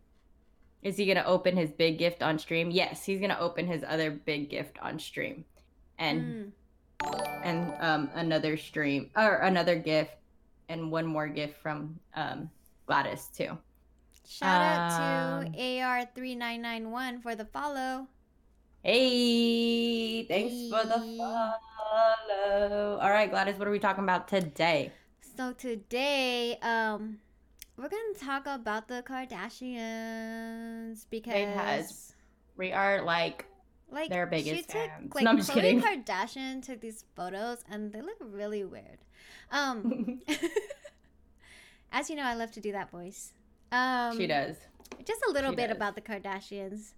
is 0.82 0.96
he 0.96 1.06
gonna 1.06 1.24
open 1.26 1.56
his 1.56 1.70
big 1.72 1.98
gift 1.98 2.22
on 2.22 2.38
stream? 2.38 2.70
Yes, 2.70 3.04
he's 3.04 3.20
gonna 3.20 3.38
open 3.40 3.66
his 3.66 3.82
other 3.86 4.10
big 4.10 4.48
gift 4.50 4.78
on 4.80 4.98
stream. 4.98 5.44
And 5.98 6.20
Mm. 6.22 6.52
and 7.44 7.74
um 7.80 8.10
another 8.14 8.56
stream 8.56 9.10
or 9.16 9.36
another 9.38 9.76
gift 9.76 10.12
and 10.68 10.90
one 10.90 11.06
more 11.06 11.28
gift 11.28 11.60
from 11.62 11.98
um 12.14 12.50
Gladys 12.86 13.28
too. 13.36 13.58
Shout 14.28 14.60
out 14.62 14.92
Um, 15.00 15.52
to 15.52 15.58
AR3991 15.58 17.22
for 17.22 17.34
the 17.34 17.44
follow. 17.46 18.08
Hey, 18.82 20.24
thanks 20.26 20.54
for 20.70 20.84
the 20.86 21.00
follow. 21.18 22.98
All 23.00 23.10
right, 23.10 23.28
Gladys, 23.30 23.56
what 23.58 23.66
are 23.66 23.70
we 23.72 23.78
talking 23.78 24.04
about 24.04 24.28
today? 24.28 24.92
So 25.36 25.52
today, 25.52 26.56
um, 26.62 27.18
we're 27.76 27.90
gonna 27.90 28.14
talk 28.18 28.46
about 28.46 28.88
the 28.88 29.02
Kardashians 29.06 31.04
because 31.10 31.34
has 31.34 32.14
We 32.56 32.72
are 32.72 33.02
like 33.02 33.44
like 33.90 34.08
their 34.08 34.26
biggest 34.26 34.56
she 34.56 34.62
took, 34.62 34.70
fans. 34.90 35.14
Like 35.14 35.24
No, 35.24 35.30
I'm 35.32 35.36
just 35.36 35.50
Khloe 35.50 35.56
kidding. 35.60 35.82
Kardashian 35.82 36.62
took 36.64 36.80
these 36.80 37.04
photos 37.14 37.64
and 37.70 37.92
they 37.92 38.00
look 38.00 38.16
really 38.20 38.64
weird. 38.64 38.98
Um, 39.52 40.20
as 41.92 42.08
you 42.08 42.16
know, 42.16 42.24
I 42.24 42.34
love 42.34 42.50
to 42.52 42.60
do 42.60 42.72
that 42.72 42.90
voice. 42.90 43.32
Um, 43.72 44.16
she 44.16 44.26
does. 44.26 44.56
just 45.04 45.20
a 45.28 45.32
little 45.32 45.50
She 45.52 45.56
bit 45.56 45.68
does. 45.68 45.76
about 45.76 45.96
the 45.96 46.00
Kardashians. 46.00 46.94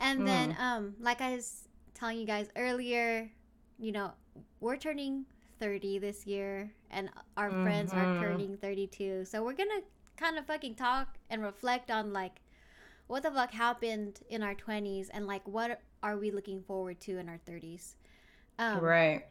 And 0.00 0.26
then 0.26 0.56
um 0.58 0.94
like 1.00 1.20
I 1.20 1.34
was 1.34 1.68
telling 1.92 2.18
you 2.18 2.24
guys 2.26 2.48
earlier, 2.56 3.30
you 3.78 3.92
know, 3.92 4.12
we're 4.60 4.76
turning 4.78 5.26
30 5.60 5.98
this 5.98 6.26
year 6.26 6.72
and 6.94 7.10
our 7.36 7.50
friends 7.62 7.92
are 7.92 8.06
Mhm. 8.06 8.18
turning 8.20 8.56
32. 8.56 9.24
So 9.24 9.42
we're 9.44 9.54
going 9.54 9.70
to 9.70 9.82
kind 10.16 10.38
of 10.38 10.46
fucking 10.46 10.76
talk 10.76 11.18
and 11.28 11.42
reflect 11.42 11.90
on 11.90 12.12
like 12.12 12.40
what 13.08 13.22
the 13.22 13.30
fuck 13.30 13.52
happened 13.52 14.20
in 14.30 14.42
our 14.42 14.54
20s 14.54 15.10
and 15.10 15.26
like 15.26 15.46
what 15.46 15.80
are 16.02 16.16
we 16.16 16.30
looking 16.30 16.62
forward 16.62 17.00
to 17.02 17.18
in 17.18 17.28
our 17.28 17.38
30s. 17.38 17.96
Um, 18.58 18.80
right. 18.80 19.24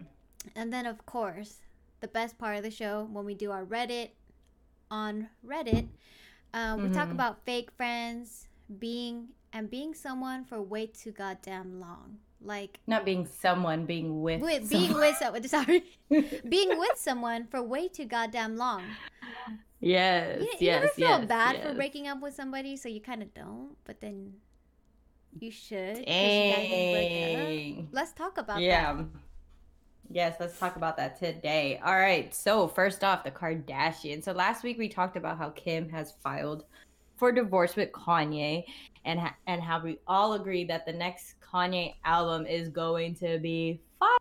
and 0.55 0.72
then, 0.74 0.86
of 0.86 1.05
course, 1.05 1.60
the 2.01 2.08
best 2.08 2.38
part 2.38 2.58
of 2.58 2.63
the 2.63 2.72
show 2.72 3.08
when 3.12 3.25
we 3.25 3.34
do 3.34 3.51
our 3.51 3.65
Reddit 3.65 4.10
on 4.91 5.29
Reddit, 5.46 5.88
um, 6.53 6.82
we 6.82 6.89
talk 6.89 7.10
Mhm. 7.10 7.13
about 7.13 7.43
fake 7.46 7.72
friends 7.72 8.48
being 8.79 9.29
and 9.53 9.70
being 9.70 9.93
someone 9.93 10.43
for 10.43 10.62
way 10.62 10.88
too 10.88 11.12
goddamn 11.12 11.79
long. 11.79 12.20
Like 12.43 12.79
Not 12.88 13.05
being 13.05 13.25
someone, 13.25 13.85
being 13.85 14.21
with. 14.21 14.41
with 14.41 14.69
being 14.69 14.93
with 14.93 15.15
someone. 15.17 15.43
Sorry, 15.47 15.83
being 16.50 16.77
with 16.77 16.97
someone 16.97 17.47
for 17.47 17.62
way 17.63 17.88
too 17.88 18.05
goddamn 18.05 18.57
long. 18.57 18.83
yes. 19.79 20.39
You, 20.41 20.45
you 20.47 20.51
yes. 20.59 20.81
never 20.81 20.88
feel 20.89 21.19
yes, 21.19 21.25
bad 21.27 21.62
for 21.62 21.67
yes. 21.69 21.75
breaking 21.77 22.07
up 22.07 22.21
with 22.21 22.33
somebody, 22.33 22.75
so 22.75 22.89
you 22.89 23.01
kind 23.01 23.21
of 23.23 23.33
don't, 23.33 23.75
but 23.85 24.01
then 24.01 24.33
you 25.39 25.51
should. 25.51 25.95
'cause 25.95 26.00
you 26.00 26.03
guys 26.05 26.69
didn't 26.69 26.93
break 26.93 27.38
up. 27.38 27.47
Dang. 27.47 27.89
Let's 27.91 28.12
talk 28.12 28.38
about 28.38 28.57
that. 28.57 28.62
Yeah. 28.62 29.03
Yes, 30.09 30.35
let's 30.39 30.59
talk 30.59 30.75
about 30.75 30.97
that 30.97 31.17
today. 31.17 31.79
All 31.83 31.97
right. 31.97 32.33
So, 32.35 32.67
first 32.67 33.03
off, 33.03 33.23
the 33.23 33.31
Kardashians. 33.31 34.25
So, 34.25 34.31
last 34.33 34.63
week 34.63 34.77
we 34.77 34.88
talked 34.89 35.17
about 35.17 35.38
how 35.38 35.50
Kim 35.51 35.89
has 35.89 36.12
filed 36.21 36.65
for 37.15 37.31
divorce 37.31 37.75
with 37.75 37.91
Kanye 37.93 38.65
and 39.05 39.19
ha- 39.19 39.35
and 39.47 39.62
how 39.62 39.81
we 39.81 39.97
all 40.05 40.33
agree 40.33 40.65
that 40.65 40.85
the 40.85 40.93
next 40.93 41.35
Kanye 41.53 41.95
album 42.03 42.45
is 42.45 42.69
going 42.69 43.15
to 43.15 43.38
be 43.39 43.79
fire. 44.00 44.17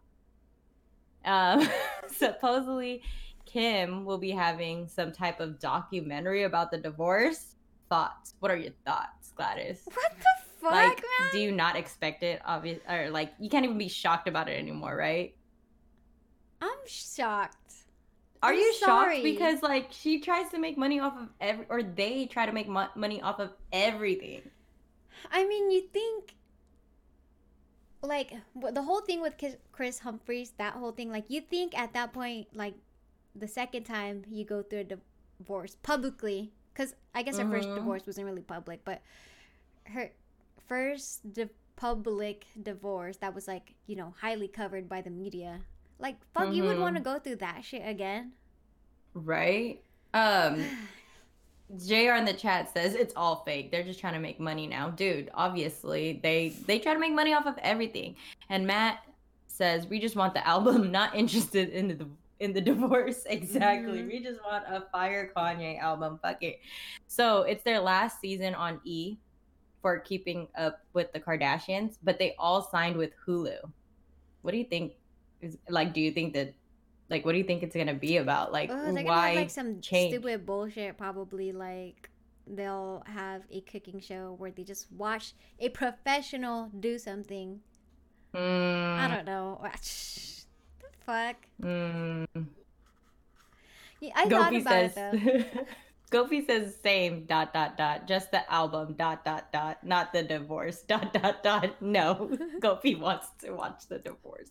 Um, 1.24 1.68
supposedly 2.12 3.02
Kim 3.46 4.04
will 4.04 4.18
be 4.18 4.30
having 4.30 4.88
some 4.88 5.12
type 5.12 5.40
of 5.40 5.58
documentary 5.58 6.42
about 6.42 6.70
the 6.70 6.78
divorce. 6.78 7.54
Thoughts? 7.88 8.34
What 8.40 8.50
are 8.50 8.56
your 8.56 8.72
thoughts, 8.84 9.32
Gladys? 9.36 9.82
What 9.84 10.12
the 10.18 10.24
fuck, 10.60 10.72
like 10.72 10.96
man? 10.96 11.30
do 11.32 11.40
you 11.40 11.52
not 11.52 11.76
expect 11.76 12.22
it 12.22 12.40
obvious 12.44 12.78
or 12.88 13.10
like 13.10 13.32
you 13.40 13.50
can't 13.50 13.64
even 13.64 13.78
be 13.78 13.88
shocked 13.88 14.28
about 14.28 14.48
it 14.48 14.58
anymore 14.58 14.96
right 14.96 15.34
I'm 16.60 16.70
shocked. 16.86 17.74
are 18.44 18.52
I'm 18.52 18.58
you 18.58 18.72
sorry. 18.74 19.16
shocked 19.16 19.24
because 19.24 19.62
like 19.62 19.88
she 19.90 20.20
tries 20.20 20.50
to 20.50 20.60
make 20.60 20.78
money 20.78 21.00
off 21.00 21.14
of 21.18 21.28
every 21.40 21.66
or 21.68 21.82
they 21.82 22.26
try 22.26 22.46
to 22.46 22.52
make 22.52 22.68
mo- 22.68 22.88
money 22.94 23.20
off 23.20 23.40
of 23.40 23.50
everything 23.72 24.42
I 25.30 25.46
mean, 25.46 25.70
you 25.70 25.82
think 25.92 26.34
like 28.02 28.32
the 28.72 28.82
whole 28.82 29.00
thing 29.00 29.20
with 29.20 29.34
Kris 29.72 30.00
Humphries, 30.00 30.52
that 30.58 30.74
whole 30.74 30.92
thing, 30.92 31.10
like 31.10 31.24
you 31.28 31.40
think 31.40 31.76
at 31.78 31.92
that 31.94 32.12
point, 32.12 32.48
like 32.54 32.74
the 33.34 33.48
second 33.48 33.84
time 33.84 34.24
you 34.30 34.44
go 34.44 34.62
through 34.62 34.80
a 34.80 34.84
divorce 35.40 35.76
publicly, 35.82 36.52
because 36.74 36.94
I 37.14 37.22
guess 37.22 37.38
her 37.38 37.48
first 37.48 37.68
Mhm. 37.70 37.74
divorce 37.76 38.06
wasn't 38.06 38.26
really 38.26 38.42
public, 38.42 38.84
but 38.84 39.02
her 39.84 40.12
first 40.66 41.32
di- 41.32 41.48
public 41.76 42.46
divorce 42.60 43.16
that 43.18 43.34
was 43.34 43.48
like 43.48 43.74
you 43.86 43.96
know 43.96 44.14
highly 44.20 44.46
covered 44.48 44.88
by 44.88 45.00
the 45.00 45.10
media. 45.10 45.60
Like 45.98 46.16
fuck, 46.34 46.52
you 46.52 46.64
would 46.64 46.78
want 46.78 46.96
to 46.96 47.02
go 47.02 47.18
through 47.18 47.36
that 47.36 47.64
shit 47.64 47.82
again. 47.86 48.32
right 49.14 49.82
um 50.14 50.56
jr 51.78 52.14
in 52.14 52.24
the 52.24 52.32
chat 52.32 52.72
says 52.72 52.94
it's 52.94 53.14
all 53.16 53.42
fake. 53.44 53.70
They're 53.70 53.82
just 53.82 54.00
trying 54.00 54.14
to 54.14 54.18
make 54.20 54.38
money 54.38 54.66
now. 54.66 54.90
Dude 54.90 55.30
obviously 55.34 56.20
they 56.22 56.50
they 56.66 56.78
try 56.78 56.92
to 56.94 57.00
make 57.00 57.14
money 57.14 57.32
off 57.32 57.46
of 57.46 57.56
everything. 57.58 58.16
And 58.50 58.66
matt 58.66 59.00
says 59.46 59.86
we 59.86 59.98
just 60.00 60.16
want 60.16 60.34
the 60.34 60.46
album 60.46 60.90
not 60.98 61.14
interested 61.14 61.70
in 61.70 61.88
the 61.88 62.06
in 62.40 62.52
the 62.52 62.60
divorce. 62.60 63.24
Exactly. 63.30 64.00
Mhm. 64.00 64.08
we 64.08 64.22
just 64.22 64.40
want 64.44 64.64
a 64.68 64.84
fire 64.92 65.30
kanye 65.36 65.78
album. 65.80 66.18
Fuck 66.22 66.42
it. 66.42 66.58
So 67.06 67.42
it's 67.42 67.62
their 67.62 67.80
last 67.80 68.20
season 68.20 68.54
on 68.54 68.80
e 68.84 69.16
for 69.80 69.98
keeping 69.98 70.48
up 70.56 70.80
with 70.92 71.12
the 71.12 71.20
kardashians 71.20 71.96
but 72.02 72.18
they 72.18 72.34
all 72.38 72.62
signed 72.62 72.96
with 72.96 73.10
hulu. 73.26 73.56
What 74.42 74.50
do 74.52 74.58
you 74.58 74.64
think 74.64 74.92
is 75.40 75.56
like 75.68 75.92
do 75.92 76.00
you 76.00 76.12
think 76.12 76.34
that 76.34 76.54
like 77.12 77.24
what 77.24 77.32
do 77.32 77.38
you 77.38 77.44
think 77.44 77.62
it's 77.62 77.76
gonna 77.76 77.94
be 77.94 78.16
about 78.16 78.50
like 78.52 78.70
Oh, 78.72 78.92
why 78.92 79.28
have 79.28 79.36
like 79.36 79.50
some 79.50 79.80
change? 79.80 80.12
stupid 80.12 80.44
bullshit, 80.44 80.96
probably 80.98 81.52
like 81.52 82.10
they'll 82.46 83.04
have 83.06 83.42
a 83.52 83.60
cooking 83.60 84.00
show 84.00 84.34
where 84.38 84.50
they 84.50 84.64
just 84.64 84.90
watch 84.90 85.34
a 85.60 85.68
professional 85.68 86.70
do 86.80 86.98
something. 86.98 87.60
Mm, 88.34 88.98
I 88.98 89.14
don't 89.14 89.26
know. 89.26 89.58
What 89.60 89.74
the 90.80 90.86
fuck. 91.04 91.36
mm. 91.62 92.26
Yeah, 94.00 94.10
I 94.16 94.22
thought 94.28 94.50
Gopi 94.50 94.60
about 94.62 94.82
it 94.84 94.94
though. 94.94 95.64
Gopi 96.12 96.44
says 96.46 96.76
same 96.82 97.24
dot 97.26 97.52
dot 97.54 97.76
dot. 97.76 98.06
Just 98.06 98.30
the 98.30 98.50
album 98.52 98.94
dot 98.94 99.24
dot 99.24 99.50
dot. 99.52 99.82
Not 99.84 100.12
the 100.12 100.22
divorce 100.22 100.82
dot 100.88 101.12
dot 101.12 101.42
dot. 101.42 101.80
No, 101.82 102.30
Gopi 102.60 102.94
wants 102.94 103.28
to 103.40 103.52
watch 103.52 103.88
the 103.88 103.98
divorce. 103.98 104.50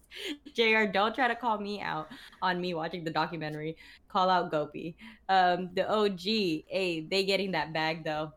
Jr. 0.55 0.85
Don't 0.91 1.15
try 1.15 1.27
to 1.27 1.35
call 1.35 1.59
me 1.59 1.81
out 1.81 2.09
on 2.41 2.59
me 2.59 2.73
watching 2.73 3.03
the 3.03 3.11
documentary. 3.11 3.77
Call 4.09 4.29
out 4.29 4.51
Gopi. 4.51 4.97
Um, 5.29 5.69
the 5.73 5.89
OG. 5.89 6.21
Hey, 6.21 7.07
they 7.09 7.23
getting 7.25 7.51
that 7.51 7.73
bag 7.73 8.03
though. 8.03 8.33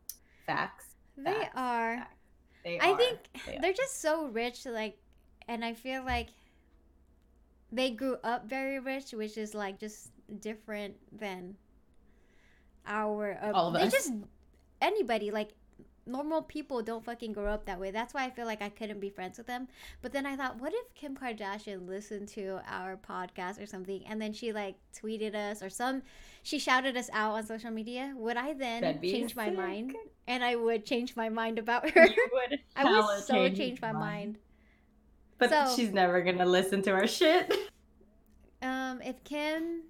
Facts. 0.46 0.86
They 1.16 1.32
Facts. 1.32 1.52
are. 1.56 1.96
Facts. 1.96 2.14
They 2.64 2.78
I 2.80 2.92
are. 2.92 2.96
think 2.96 3.18
They 3.46 3.58
they're 3.60 3.72
just 3.72 4.00
so 4.00 4.26
rich, 4.28 4.66
like, 4.66 4.98
and 5.48 5.64
I 5.64 5.74
feel 5.74 6.04
like 6.04 6.28
they 7.72 7.90
grew 7.90 8.16
up 8.24 8.48
very 8.48 8.78
rich, 8.80 9.12
which 9.12 9.36
is 9.36 9.54
like 9.54 9.78
just 9.80 10.10
different 10.40 10.96
than 11.12 11.56
our. 12.86 13.38
Uh, 13.42 13.52
All 13.52 13.68
of 13.68 13.74
they 13.74 13.82
us. 13.86 13.92
just 13.92 14.12
anybody 14.80 15.30
like 15.30 15.50
normal 16.06 16.42
people 16.42 16.82
don't 16.82 17.02
fucking 17.02 17.32
grow 17.32 17.50
up 17.50 17.64
that 17.64 17.80
way. 17.80 17.90
That's 17.90 18.12
why 18.12 18.24
I 18.26 18.30
feel 18.30 18.44
like 18.44 18.60
I 18.60 18.68
couldn't 18.68 19.00
be 19.00 19.08
friends 19.08 19.38
with 19.38 19.46
them. 19.46 19.68
But 20.02 20.12
then 20.12 20.26
I 20.26 20.36
thought, 20.36 20.60
what 20.60 20.72
if 20.74 20.94
Kim 20.94 21.16
Kardashian 21.16 21.88
listened 21.88 22.28
to 22.28 22.60
our 22.68 22.96
podcast 22.98 23.62
or 23.62 23.64
something, 23.66 24.04
and 24.06 24.20
then 24.20 24.32
she 24.34 24.52
like 24.52 24.74
tweeted 24.94 25.34
us 25.34 25.62
or 25.62 25.70
some, 25.70 26.02
she 26.42 26.58
shouted 26.58 26.96
us 26.96 27.08
out 27.12 27.32
on 27.34 27.46
social 27.46 27.70
media? 27.70 28.12
Would 28.16 28.36
I 28.36 28.52
then 28.52 29.00
change 29.00 29.34
my 29.34 29.48
mind? 29.50 29.94
And 30.26 30.44
I 30.44 30.56
would 30.56 30.84
change 30.84 31.16
my 31.16 31.28
mind 31.30 31.58
about 31.58 31.88
her. 31.90 32.06
You 32.06 32.28
would 32.32 32.58
I 32.76 32.84
would 32.84 33.24
so 33.24 33.32
change 33.34 33.56
change 33.56 33.80
my 33.80 33.92
mind. 33.92 34.36
But 35.38 35.50
So- 35.50 35.74
she's 35.74 35.90
never 35.90 36.20
gonna 36.20 36.44
listen 36.46 36.82
to 36.82 36.90
our 36.92 37.06
shit. 37.06 37.50
Um, 38.62 39.00
if 39.02 39.22
Kim 39.24 39.82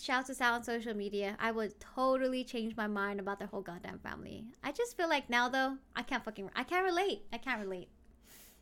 shouts 0.00 0.30
us 0.30 0.40
out 0.40 0.54
on 0.54 0.64
social 0.64 0.94
media, 0.94 1.36
I 1.40 1.50
would 1.50 1.78
totally 1.80 2.44
change 2.44 2.76
my 2.76 2.86
mind 2.86 3.20
about 3.20 3.38
the 3.38 3.46
whole 3.46 3.62
goddamn 3.62 3.98
family. 3.98 4.44
I 4.62 4.72
just 4.72 4.96
feel 4.96 5.08
like 5.08 5.30
now 5.30 5.48
though, 5.48 5.76
I 5.94 6.02
can't 6.02 6.24
fucking, 6.24 6.50
I 6.54 6.64
can't 6.64 6.84
relate. 6.84 7.22
I 7.32 7.38
can't 7.38 7.60
relate. 7.60 7.88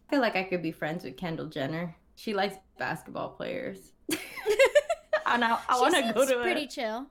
I 0.08 0.10
feel 0.10 0.20
like 0.20 0.36
I 0.36 0.44
could 0.44 0.62
be 0.62 0.72
friends 0.72 1.04
with 1.04 1.16
Kendall 1.16 1.46
Jenner. 1.46 1.96
She 2.16 2.34
likes 2.34 2.56
basketball 2.78 3.30
players. 3.30 3.92
and 4.10 4.18
I, 5.44 5.58
I 5.68 5.80
want 5.80 5.94
to 5.94 6.12
go 6.12 6.26
to 6.26 6.38
a 6.38 6.42
pretty 6.42 6.64
a, 6.64 6.68
chill. 6.68 7.06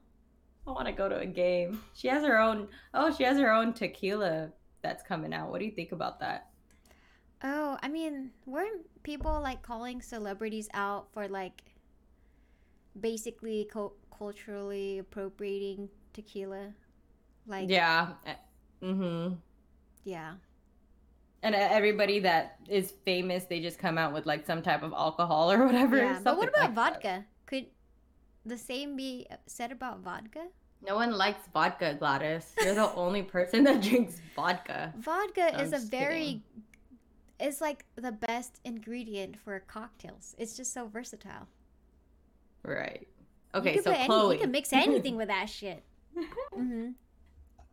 I 0.65 0.71
want 0.71 0.87
to 0.87 0.93
go 0.93 1.09
to 1.09 1.17
a 1.17 1.25
game. 1.25 1.81
She 1.93 2.07
has 2.07 2.23
her 2.23 2.39
own. 2.39 2.69
Oh, 2.93 3.13
she 3.13 3.23
has 3.23 3.37
her 3.37 3.51
own 3.51 3.73
tequila 3.73 4.51
that's 4.81 5.03
coming 5.03 5.33
out. 5.33 5.49
What 5.49 5.59
do 5.59 5.65
you 5.65 5.71
think 5.71 5.91
about 5.91 6.19
that? 6.21 6.49
Oh, 7.43 7.77
I 7.83 7.89
mean, 7.89 8.31
weren't 8.45 8.86
people 9.03 9.41
like 9.41 9.62
calling 9.62 10.01
celebrities 10.01 10.69
out 10.73 11.07
for 11.12 11.27
like 11.27 11.63
basically 12.99 13.67
co- 13.71 13.93
culturally 14.23 14.99
appropriating 14.99 15.89
tequila? 16.13 16.71
Like, 17.45 17.69
yeah. 17.69 18.09
Mm-hmm. 18.81 19.36
yeah. 20.05 20.33
And 21.41 21.55
uh, 21.55 21.57
everybody 21.79 22.19
that 22.21 22.57
is 22.69 22.93
famous, 23.03 23.43
they 23.45 23.59
just 23.59 23.79
come 23.79 23.97
out 23.97 24.13
with 24.13 24.25
like 24.25 24.45
some 24.45 24.62
type 24.62 24.81
of 24.81 24.93
alcohol 24.93 25.51
or 25.51 25.65
whatever. 25.65 25.97
Yeah, 25.97 26.19
but 26.23 26.38
what 26.38 26.47
about 26.47 26.73
like 26.73 26.75
that. 26.75 26.93
vodka? 26.93 27.25
Could 27.45 27.65
the 28.45 28.57
same 28.57 28.95
be 28.95 29.27
said 29.45 29.71
about 29.73 29.99
vodka? 29.99 30.45
No 30.86 30.95
one 30.95 31.12
likes 31.12 31.47
vodka, 31.53 31.95
Gladys. 31.99 32.45
You're 32.63 32.75
the 32.75 32.93
only 32.95 33.23
person 33.23 33.63
that 33.65 33.81
drinks 33.81 34.19
vodka. 34.36 34.93
Vodka 34.97 35.53
I'm 35.53 35.65
is 35.65 35.73
a 35.73 35.79
very 35.79 36.25
kidding. 36.25 36.43
it's 37.39 37.62
like 37.62 37.86
the 37.95 38.12
best 38.12 38.59
ingredient 38.63 39.38
for 39.43 39.59
cocktails. 39.62 40.36
It's 40.38 40.55
just 40.55 40.73
so 40.73 40.88
versatile. 40.88 41.47
Right. 42.63 43.07
Okay, 43.55 43.77
so 43.77 43.91
put 43.91 43.95
any- 43.99 44.05
Chloe. 44.07 44.35
you 44.35 44.41
can 44.41 44.51
mix 44.51 44.73
anything 44.73 45.15
with 45.15 45.27
that 45.27 45.49
shit. 45.49 45.83
hmm 46.53 46.89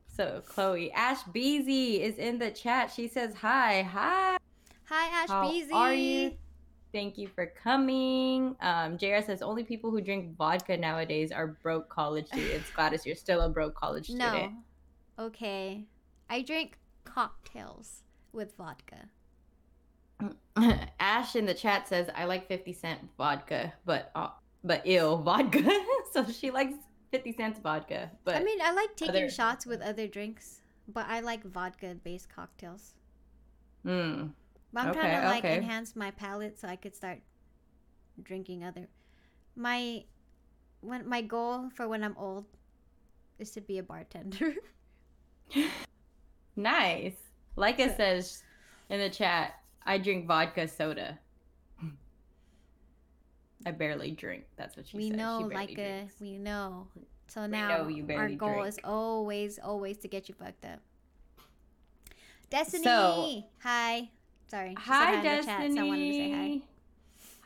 So 0.07 0.43
Chloe, 0.47 0.93
Ash 0.93 1.23
Beezy 1.25 2.03
is 2.03 2.17
in 2.19 2.39
the 2.39 2.51
chat. 2.51 2.93
She 2.95 3.09
says 3.09 3.35
hi, 3.35 3.83
hi. 3.83 4.37
Hi, 4.85 5.23
Ash 5.23 5.29
How 5.29 5.49
Beezy. 5.49 5.73
are 5.73 5.95
you? 5.95 6.33
Thank 6.93 7.17
you 7.19 7.29
for 7.29 7.47
coming. 7.47 8.57
Um, 8.61 8.99
JR 8.99 9.21
says 9.25 9.43
only 9.43 9.63
people 9.63 9.91
who 9.93 10.01
drink 10.01 10.37
vodka 10.37 10.77
nowadays 10.77 11.31
are 11.31 11.47
broke 11.63 11.89
college 11.89 12.27
students. 12.27 12.69
Gladys, 12.75 13.07
you're 13.07 13.15
still 13.15 13.43
a 13.43 13.49
broke 13.49 13.77
college 13.77 14.07
student. 14.07 14.53
No. 15.17 15.25
Okay. 15.27 15.85
I 16.29 16.43
drink 16.43 16.79
cocktails 17.05 18.03
with 18.33 18.57
vodka. 18.57 19.09
Ash 21.01 21.37
in 21.37 21.47
the 21.47 21.55
chat 21.55 21.89
says 21.89 22.11
I 22.15 22.25
like 22.25 22.47
50 22.49 22.73
cent 22.73 23.01
vodka, 23.17 23.73
but 23.85 24.11
uh, 24.15 24.29
but 24.65 24.83
ill 24.85 25.17
vodka. 25.23 25.63
so 26.13 26.25
she 26.27 26.51
likes 26.51 26.75
50 27.11 27.33
cents 27.33 27.59
vodka. 27.61 28.11
But 28.25 28.37
I 28.37 28.45
mean, 28.45 28.61
I 28.63 28.73
like 28.73 28.97
taking 28.97 29.17
other- 29.17 29.31
shots 29.31 29.67
with 29.67 29.81
other 29.83 30.07
drinks, 30.07 30.61
but 30.89 31.07
I 31.09 31.21
like 31.21 31.45
vodka-based 31.45 32.29
cocktails. 32.29 32.95
mm, 33.85 34.31
But 34.73 34.87
I'm 34.87 34.95
trying 34.95 35.21
to 35.23 35.27
like 35.29 35.45
okay. 35.45 35.57
enhance 35.57 35.97
my 35.97 36.11
palate 36.13 36.59
so 36.59 36.69
I 36.69 36.77
could 36.77 36.95
start 36.95 37.19
drinking 38.23 38.65
other. 38.65 38.87
My 39.57 40.05
when 40.83 41.07
my 41.09 41.21
goal 41.23 41.69
for 41.75 41.89
when 41.89 42.03
I'm 42.05 42.17
old 42.17 42.45
is 43.39 43.51
to 43.53 43.61
be 43.61 43.79
a 43.79 43.83
bartender. 43.83 44.55
nice. 46.57 47.17
Leica 47.57 47.95
says 47.97 48.43
in 48.89 49.01
the 49.01 49.11
chat, 49.11 49.55
I 49.85 49.99
drink 49.99 50.27
vodka 50.27 50.69
soda. 50.69 51.19
I 53.67 53.71
barely 53.73 54.11
drink. 54.13 54.45
That's 54.57 54.77
what 54.77 54.87
she 54.87 54.93
said. 54.93 54.99
we 54.99 55.09
said. 55.11 55.19
know, 55.19 55.49
she 55.49 55.55
like 55.55 55.79
a 55.79 56.09
we 56.21 56.39
know. 56.39 56.87
So 57.29 57.43
We 57.43 57.49
now 57.49 57.87
know 57.89 58.15
our 58.17 58.29
goal 58.31 58.55
drink. 58.55 58.69
is 58.69 58.79
always, 58.85 59.59
always 59.63 59.99
to 59.99 60.09
get 60.09 60.29
you 60.29 60.35
fucked 60.35 60.65
up. 60.65 60.81
Destiny, 62.51 62.83
So- 62.85 63.45
hi. 63.63 64.11
Sorry, 64.49 64.75
Hi, 64.79 65.13
chat, 65.23 65.23
Destiny. 65.47 65.77
so 65.77 65.81
I 65.81 65.85
wanted 65.85 66.07
to 66.09 66.13
say 66.15 66.33
hi. 66.33 66.61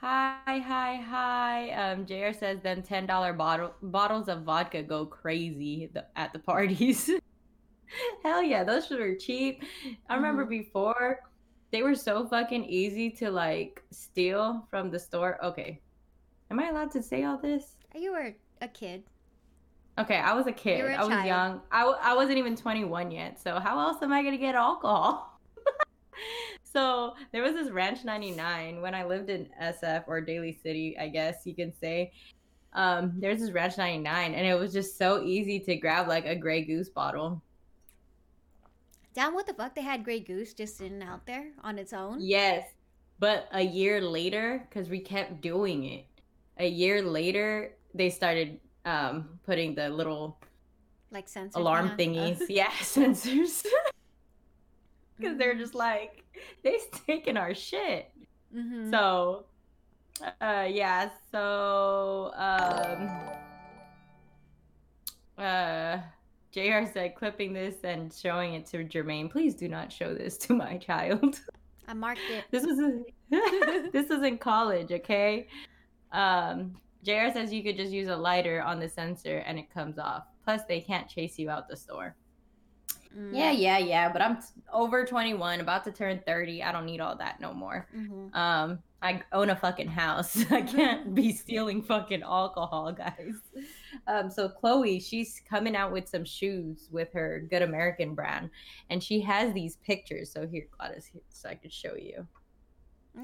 Hi, 0.00 0.58
hi, 0.58 0.96
hi. 0.96 1.70
Um, 1.72 2.06
JR 2.06 2.32
says 2.32 2.60
them 2.62 2.82
ten 2.82 3.04
dollar 3.06 3.34
bottle 3.34 3.74
bottles 3.82 4.28
of 4.28 4.42
vodka 4.44 4.82
go 4.82 5.04
crazy 5.04 5.90
the, 5.92 6.06
at 6.16 6.32
the 6.32 6.38
parties. 6.38 7.10
Hell 8.24 8.42
yeah, 8.42 8.64
those 8.64 8.88
were 8.88 9.14
cheap. 9.16 9.62
I 10.08 10.14
remember 10.16 10.44
Mm-hmm. 10.44 10.50
before 10.62 11.20
they 11.70 11.82
were 11.82 11.94
so 11.94 12.26
fucking 12.26 12.64
easy 12.64 13.10
to 13.10 13.30
like 13.30 13.82
steal 13.90 14.66
from 14.70 14.90
the 14.90 14.98
store. 14.98 15.38
Okay, 15.44 15.80
am 16.54 16.60
I 16.60 16.68
allowed 16.68 16.92
to 16.92 17.02
say 17.02 17.24
all 17.24 17.36
this? 17.36 17.74
You 17.94 18.12
were 18.12 18.34
a 18.62 18.68
kid. 18.68 19.02
Okay, 19.98 20.16
I 20.16 20.34
was 20.34 20.46
a 20.46 20.52
kid. 20.52 20.84
a 20.84 20.94
I 20.94 21.00
was 21.00 21.08
child. 21.08 21.26
young. 21.26 21.60
I, 21.70 21.80
w- 21.80 21.98
I 22.00 22.14
wasn't 22.14 22.38
even 22.38 22.56
21 22.56 23.10
yet. 23.10 23.40
So 23.40 23.58
how 23.58 23.78
else 23.78 24.02
am 24.02 24.12
I 24.12 24.22
going 24.22 24.34
to 24.34 24.38
get 24.38 24.54
alcohol? 24.54 25.40
so 26.72 27.14
there 27.32 27.42
was 27.42 27.54
this 27.54 27.70
Ranch 27.70 28.04
99 28.04 28.80
when 28.80 28.94
I 28.94 29.04
lived 29.04 29.30
in 29.30 29.48
SF 29.60 30.04
or 30.06 30.20
Daly 30.20 30.56
City, 30.62 30.96
I 30.98 31.08
guess 31.08 31.42
you 31.44 31.54
can 31.54 31.72
say. 31.80 32.12
Um, 32.72 33.14
there's 33.18 33.40
this 33.40 33.50
Ranch 33.50 33.78
99 33.78 34.34
and 34.34 34.46
it 34.46 34.58
was 34.58 34.72
just 34.72 34.96
so 34.96 35.22
easy 35.22 35.58
to 35.60 35.76
grab 35.76 36.08
like 36.08 36.26
a 36.26 36.36
Grey 36.36 36.62
Goose 36.62 36.88
bottle. 36.88 37.42
Damn, 39.12 39.34
what 39.34 39.46
the 39.46 39.54
fuck? 39.54 39.74
They 39.74 39.82
had 39.82 40.04
Grey 40.04 40.20
Goose 40.20 40.54
just 40.54 40.76
sitting 40.76 41.02
out 41.02 41.26
there 41.26 41.50
on 41.62 41.78
its 41.78 41.92
own. 41.92 42.18
Yes. 42.20 42.66
But 43.20 43.48
a 43.52 43.62
year 43.62 44.00
later, 44.00 44.66
because 44.68 44.88
we 44.88 44.98
kept 44.98 45.40
doing 45.40 45.84
it, 45.84 46.06
a 46.58 46.66
year 46.66 47.02
later, 47.02 47.72
they 47.94 48.10
started 48.10 48.60
um, 48.84 49.38
putting 49.44 49.74
the 49.74 49.88
little 49.88 50.38
Like 51.10 51.26
sensors. 51.26 51.54
alarm 51.56 51.90
thingies. 51.98 52.38
yeah, 52.48 52.70
sensors. 52.80 53.64
Because 55.16 55.38
they're 55.38 55.54
just 55.54 55.76
like, 55.76 56.24
they 56.64 56.76
taking 57.06 57.36
our 57.36 57.54
shit. 57.54 58.10
Mhm. 58.52 58.90
So, 58.90 59.44
uh, 60.40 60.66
yeah, 60.68 61.08
so, 61.30 62.32
um, 62.34 63.08
uh, 65.38 65.98
JR 66.50 66.84
said 66.92 67.14
clipping 67.14 67.52
this 67.52 67.76
and 67.84 68.12
showing 68.12 68.54
it 68.54 68.66
to 68.66 68.84
Jermaine. 68.84 69.30
Please 69.30 69.54
do 69.54 69.68
not 69.68 69.92
show 69.92 70.14
this 70.14 70.36
to 70.38 70.52
my 70.54 70.76
child. 70.78 71.40
I 71.86 71.94
marked 71.94 72.20
it. 72.30 72.44
this 72.50 72.64
was 72.66 72.78
a, 72.80 73.90
this 73.92 74.08
was 74.08 74.22
in 74.22 74.38
college, 74.38 74.90
okay? 74.90 75.46
Um, 76.14 76.76
JR 77.04 77.30
says 77.32 77.52
you 77.52 77.62
could 77.62 77.76
just 77.76 77.92
use 77.92 78.08
a 78.08 78.16
lighter 78.16 78.62
on 78.62 78.80
the 78.80 78.88
sensor 78.88 79.38
and 79.38 79.58
it 79.58 79.72
comes 79.72 79.98
off. 79.98 80.24
Plus, 80.44 80.62
they 80.68 80.80
can't 80.80 81.08
chase 81.08 81.38
you 81.38 81.50
out 81.50 81.68
the 81.68 81.76
store. 81.76 82.16
Mm. 83.16 83.30
Yeah, 83.36 83.50
yeah, 83.50 83.78
yeah. 83.78 84.12
But 84.12 84.22
I'm 84.22 84.36
t- 84.36 84.48
over 84.72 85.04
21, 85.04 85.60
about 85.60 85.84
to 85.84 85.92
turn 85.92 86.20
30. 86.26 86.62
I 86.62 86.72
don't 86.72 86.86
need 86.86 87.00
all 87.00 87.16
that 87.16 87.40
no 87.40 87.52
more. 87.52 87.86
Mhm. 87.94 88.34
Um, 88.34 88.78
I 89.02 89.22
own 89.32 89.50
a 89.50 89.56
fucking 89.56 89.88
house. 89.88 90.44
I 90.50 90.62
can't 90.62 91.14
be 91.14 91.32
stealing 91.32 91.82
fucking 91.82 92.22
alcohol, 92.22 92.92
guys. 92.92 93.34
Um, 94.06 94.28
so 94.28 94.48
Khloe, 94.50 95.00
she's 95.02 95.40
coming 95.48 95.74
out 95.76 95.90
with 95.92 96.08
some 96.08 96.24
shoes 96.26 96.88
with 96.90 97.10
her 97.14 97.46
Good 97.48 97.62
American 97.62 98.14
brand, 98.14 98.50
and 98.90 99.02
she 99.02 99.20
has 99.20 99.54
these 99.54 99.76
pictures. 99.76 100.30
So 100.30 100.46
here, 100.46 100.66
Gladys, 100.76 101.06
here, 101.06 101.22
so 101.30 101.48
I 101.48 101.54
could 101.54 101.72
show 101.72 101.94
you. 101.96 102.26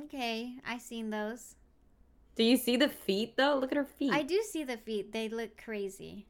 Okay, 0.05 0.55
I 0.66 0.79
seen 0.79 1.11
those. 1.11 1.57
Do 2.36 2.44
you 2.44 2.56
see 2.56 2.76
the 2.76 2.88
feet 2.88 3.36
though? 3.36 3.56
Look 3.56 3.72
at 3.72 3.76
her 3.76 3.84
feet. 3.98 4.12
I 4.12 4.22
do 4.22 4.42
see 4.42 4.64
the 4.64 4.76
feet. 4.76 5.12
They 5.12 5.28
look 5.28 5.56
crazy. 5.62 6.26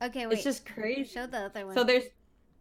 Okay, 0.00 0.26
wait. 0.26 0.34
It's 0.34 0.44
just 0.44 0.66
crazy. 0.66 1.04
Show 1.04 1.26
the 1.26 1.38
other 1.46 1.66
one. 1.66 1.74
So 1.74 1.84
there's, 1.84 2.04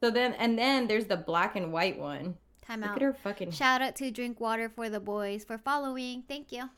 so 0.01 0.11
then 0.11 0.33
and 0.33 0.57
then 0.57 0.87
there's 0.87 1.05
the 1.05 1.17
black 1.17 1.55
and 1.55 1.71
white 1.71 1.97
one. 1.97 2.35
Time 2.61 2.81
Look 2.81 2.91
out. 2.91 2.95
at 2.97 3.01
her 3.01 3.13
fucking. 3.13 3.51
Shout 3.51 3.81
out 3.81 3.95
to 3.97 4.11
Drink 4.11 4.39
Water 4.39 4.69
for 4.69 4.89
the 4.89 4.99
Boys 4.99 5.43
for 5.43 5.57
following. 5.57 6.23
Thank 6.27 6.51
you. 6.51 6.69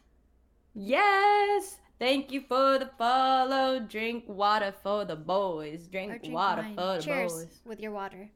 Yes. 0.73 1.77
Thank 1.99 2.31
you 2.31 2.41
for 2.41 2.79
the 2.79 2.89
follow. 2.97 3.79
Drink 3.79 4.25
water 4.27 4.73
for 4.83 5.05
the 5.05 5.15
boys. 5.15 5.87
Drink, 5.87 6.21
drink 6.21 6.33
water 6.33 6.63
wine. 6.63 6.75
for 6.75 6.95
the 6.97 7.01
Cheers 7.01 7.33
boys. 7.33 7.59
with 7.65 7.79
your 7.79 7.91
water. 7.91 8.29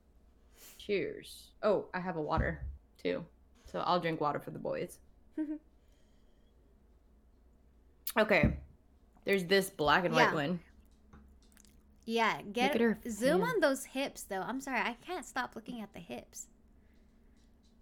Cheers. 0.77 1.49
Oh, 1.63 1.86
I 1.93 1.99
have 1.99 2.15
a 2.17 2.21
water 2.21 2.63
too. 3.01 3.25
So 3.71 3.80
I'll 3.80 3.99
drink 3.99 4.21
water 4.21 4.39
for 4.39 4.51
the 4.51 4.60
boys. 4.60 4.99
Okay. 8.17 8.58
There's 9.26 9.43
this 9.45 9.69
black 9.69 10.04
and 10.06 10.15
Yeah. 10.15 10.26
white 10.28 10.34
one. 10.34 10.60
Yeah, 12.06 12.41
get 12.41 12.73
at 12.73 12.82
her 12.82 12.97
zoom 13.08 13.41
fan. 13.41 13.50
on 13.50 13.60
those 13.60 13.86
hips 13.86 14.23
though. 14.23 14.41
I'm 14.41 14.62
sorry, 14.62 14.80
I 14.80 14.95
can't 15.06 15.26
stop 15.26 15.56
looking 15.56 15.82
at 15.82 15.93
the 15.93 16.00
hips. 16.00 16.47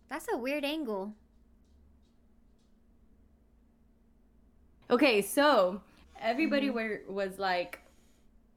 That's 0.09 0.27
a 0.33 0.37
weird 0.37 0.65
angle. 0.65 1.13
Okay, 4.89 5.21
so 5.21 5.81
everybody 6.19 6.67
Mm-hmm. 6.67 6.75
were, 6.75 7.01
was 7.07 7.39
like 7.39 7.79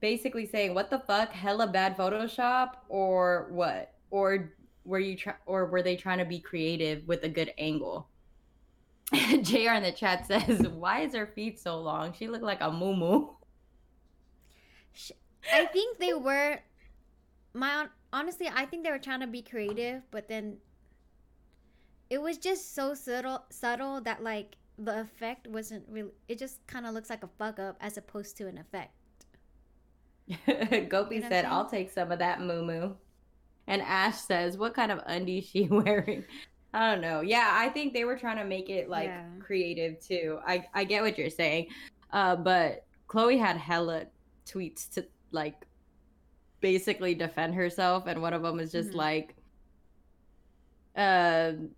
basically 0.01 0.45
saying, 0.45 0.73
"What 0.73 0.89
the 0.89 0.99
fuck? 0.99 1.31
Hella 1.31 1.67
bad 1.67 1.97
Photoshop 1.97 2.71
or 2.89 3.47
what? 3.51 3.93
Or 4.11 4.53
were 4.85 4.99
you 4.99 5.15
try- 5.15 5.35
or 5.45 5.65
were 5.67 5.81
they 5.81 5.95
trying 5.95 6.19
to 6.19 6.25
be 6.25 6.39
creative 6.39 7.07
with 7.07 7.23
a 7.23 7.29
good 7.29 7.53
angle?" 7.57 8.07
Jr. 9.41 9.73
in 9.73 9.83
the 9.83 9.91
chat 9.91 10.27
says, 10.27 10.67
"Why 10.67 11.01
is 11.01 11.15
her 11.15 11.27
feet 11.27 11.59
so 11.59 11.79
long? 11.79 12.13
She 12.13 12.27
looked 12.27 12.43
like 12.43 12.61
a 12.61 12.71
moo 12.71 13.27
I 15.51 15.65
think 15.65 15.97
they 15.97 16.13
were 16.13 16.59
my 17.53 17.87
honestly, 18.13 18.49
I 18.53 18.65
think 18.65 18.83
they 18.83 18.91
were 18.91 18.99
trying 18.99 19.21
to 19.21 19.27
be 19.27 19.41
creative, 19.41 20.03
but 20.11 20.27
then 20.27 20.57
it 22.09 22.21
was 22.21 22.37
just 22.37 22.75
so 22.75 22.93
subtle 22.93 23.43
subtle 23.49 24.01
that 24.01 24.23
like 24.23 24.55
the 24.77 25.01
effect 25.01 25.47
wasn't 25.47 25.83
really 25.89 26.11
it 26.27 26.37
just 26.37 26.65
kind 26.67 26.85
of 26.85 26.93
looks 26.93 27.09
like 27.09 27.23
a 27.23 27.29
fuck 27.37 27.59
up 27.59 27.77
as 27.81 27.97
opposed 27.97 28.37
to 28.37 28.47
an 28.47 28.57
effect. 28.57 28.93
Gopi 30.89 31.15
You 31.15 31.21
know 31.21 31.29
said, 31.29 31.45
"I'll 31.45 31.69
take 31.69 31.91
some 31.91 32.11
of 32.11 32.19
that 32.19 32.41
moo 32.41 32.63
moo." 32.63 32.93
And 33.67 33.81
Ash 33.81 34.17
says, 34.17 34.57
"What 34.57 34.73
kind 34.73 34.91
of 34.91 34.99
undies 35.05 35.45
she 35.45 35.67
wearing?" 35.67 36.25
I 36.73 36.91
don't 36.91 37.01
know. 37.01 37.21
Yeah, 37.21 37.49
I 37.51 37.69
think 37.69 37.93
they 37.93 38.05
were 38.05 38.15
trying 38.17 38.37
to 38.37 38.45
make 38.45 38.69
it 38.69 38.89
like 38.89 39.07
Yeah. 39.07 39.25
creative 39.39 39.99
too. 39.99 40.39
I 40.45 40.65
I 40.73 40.83
get 40.83 41.01
what 41.01 41.17
you're 41.17 41.29
saying, 41.29 41.67
uh, 42.11 42.35
but 42.35 42.85
Khloe 43.07 43.39
had 43.39 43.57
hella 43.57 44.05
tweets 44.45 44.89
to 44.93 45.05
like 45.31 45.55
basically 46.61 47.15
defend 47.15 47.55
herself, 47.55 48.05
and 48.07 48.21
one 48.21 48.33
of 48.33 48.43
them 48.43 48.57
was 48.57 48.71
just 48.71 48.91
Mhm. 48.91 48.95
like, 48.95 49.35
um. 50.95 51.69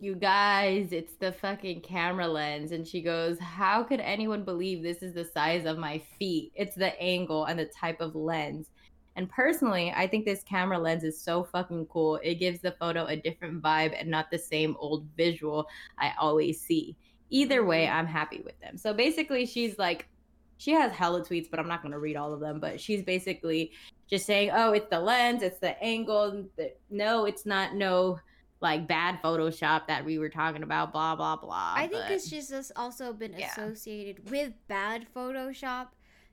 You 0.00 0.16
guys, 0.16 0.92
it's 0.92 1.14
the 1.14 1.32
fucking 1.32 1.80
camera 1.80 2.26
lens. 2.26 2.72
And 2.72 2.86
she 2.86 3.00
goes, 3.00 3.38
How 3.38 3.82
could 3.84 4.00
anyone 4.00 4.44
believe 4.44 4.82
this 4.82 5.02
is 5.02 5.14
the 5.14 5.24
size 5.24 5.64
of 5.64 5.78
my 5.78 5.98
feet? 6.18 6.52
It's 6.56 6.74
the 6.74 7.00
angle 7.00 7.44
and 7.46 7.58
the 7.58 7.66
type 7.66 8.00
of 8.02 8.14
lens. 8.14 8.68
And 9.16 9.30
personally, 9.30 9.92
I 9.94 10.06
think 10.06 10.24
this 10.24 10.42
camera 10.42 10.78
lens 10.78 11.04
is 11.04 11.20
so 11.20 11.44
fucking 11.44 11.86
cool. 11.86 12.16
It 12.22 12.36
gives 12.36 12.60
the 12.60 12.72
photo 12.72 13.06
a 13.06 13.16
different 13.16 13.62
vibe 13.62 13.94
and 13.98 14.10
not 14.10 14.30
the 14.30 14.38
same 14.38 14.76
old 14.78 15.06
visual 15.16 15.68
I 15.98 16.12
always 16.18 16.60
see. 16.60 16.96
Either 17.30 17.64
way, 17.64 17.88
I'm 17.88 18.06
happy 18.06 18.42
with 18.44 18.58
them. 18.60 18.76
So 18.76 18.92
basically, 18.92 19.46
she's 19.46 19.78
like, 19.78 20.08
she 20.56 20.72
has 20.72 20.92
hella 20.92 21.22
tweets, 21.22 21.50
but 21.50 21.58
I'm 21.60 21.68
not 21.68 21.82
going 21.82 21.92
to 21.92 21.98
read 21.98 22.16
all 22.16 22.32
of 22.32 22.40
them. 22.40 22.58
But 22.60 22.80
she's 22.80 23.02
basically 23.02 23.72
just 24.08 24.26
saying, 24.26 24.50
oh, 24.52 24.72
it's 24.72 24.88
the 24.90 25.00
lens, 25.00 25.42
it's 25.42 25.58
the 25.58 25.80
angle. 25.82 26.46
No, 26.90 27.24
it's 27.24 27.46
not 27.46 27.74
no 27.74 28.18
like 28.60 28.86
bad 28.88 29.20
Photoshop 29.22 29.86
that 29.88 30.04
we 30.04 30.18
were 30.18 30.28
talking 30.28 30.62
about, 30.62 30.92
blah, 30.92 31.14
blah, 31.14 31.36
blah. 31.36 31.74
I 31.76 31.86
think 31.86 32.04
but- 32.04 32.10
it's 32.12 32.30
just 32.30 32.52
also 32.76 33.12
been 33.12 33.34
yeah. 33.36 33.50
associated 33.52 34.30
with 34.30 34.52
bad 34.68 35.06
Photoshop 35.14 35.88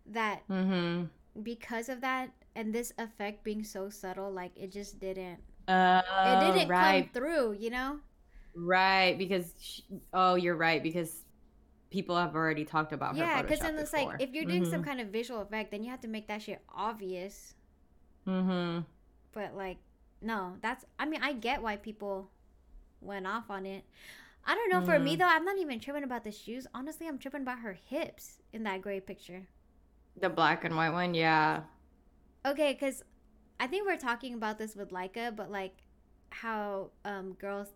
that 0.08 0.48
Mhm. 0.48 1.10
because 1.44 1.90
of 1.90 2.02
that 2.02 2.32
and 2.56 2.74
this 2.74 2.94
effect 2.98 3.44
being 3.44 3.64
so 3.64 3.90
subtle, 3.90 4.32
like 4.32 4.52
it 4.58 4.72
just 4.72 5.00
didn't 5.00 5.40
Uh, 5.68 6.02
it 6.24 6.40
didn't 6.40 6.68
right. 6.68 7.06
come 7.06 7.10
through, 7.14 7.54
you 7.54 7.70
know? 7.70 8.00
Right, 8.56 9.18
because 9.18 9.54
sh 9.62 9.82
oh, 10.14 10.36
you're 10.36 10.56
right 10.58 10.84
because 10.84 11.24
people 11.92 12.18
have 12.18 12.36
already 12.36 12.66
talked 12.66 12.94
about. 12.94 13.16
Yeah, 13.16 13.42
because 13.42 13.62
then 13.62 13.78
it's 13.78 13.92
before. 13.92 14.12
like 14.14 14.22
if 14.22 14.34
you're 14.34 14.46
doing 14.46 14.66
some 14.66 14.82
Mhm. 14.82 14.86
kind 14.86 15.00
of 15.02 15.08
visual 15.10 15.42
effect, 15.42 15.72
then 15.72 15.84
you 15.84 15.90
have 15.92 16.02
to 16.02 16.08
make 16.08 16.28
that 16.28 16.42
shit 16.42 16.62
obvious. 16.70 17.56
Mhm. 18.26 18.86
But 19.34 19.56
like, 19.56 19.78
no, 20.22 20.58
that's. 20.62 20.86
I 21.00 21.06
mean, 21.06 21.22
I 21.24 21.34
get 21.34 21.62
why 21.62 21.78
people 21.78 22.30
went 23.02 23.28
off 23.28 23.50
on 23.50 23.66
it. 23.66 23.86
I 24.46 24.56
don't 24.56 24.70
know. 24.70 24.82
For 24.82 25.00
me 25.00 25.16
Mhm. 25.16 25.20
though, 25.20 25.28
I'm 25.28 25.46
not 25.46 25.58
even 25.58 25.80
tripping 25.80 26.04
about 26.04 26.24
the 26.24 26.32
shoes. 26.32 26.68
Honestly, 26.74 27.08
I'm 27.08 27.20
tripping 27.20 27.42
about 27.44 27.60
her 27.60 27.74
hips 27.74 28.42
in 28.54 28.64
that 28.64 28.82
gray 28.82 29.00
picture. 29.02 29.48
the 30.16 30.30
black 30.30 30.64
and 30.64 30.76
white 30.76 30.92
one, 30.92 31.14
yeah. 31.14 31.64
Okay, 32.46 32.74
because 32.74 33.04
I 33.60 33.68
think 33.68 33.86
we're 33.86 33.98
talking 33.98 34.34
about 34.34 34.58
this 34.58 34.76
with 34.76 34.90
Leica, 34.92 35.36
but 35.36 35.52
like 35.52 35.84
how 36.30 36.92
um 37.06 37.34
girls, 37.34 37.68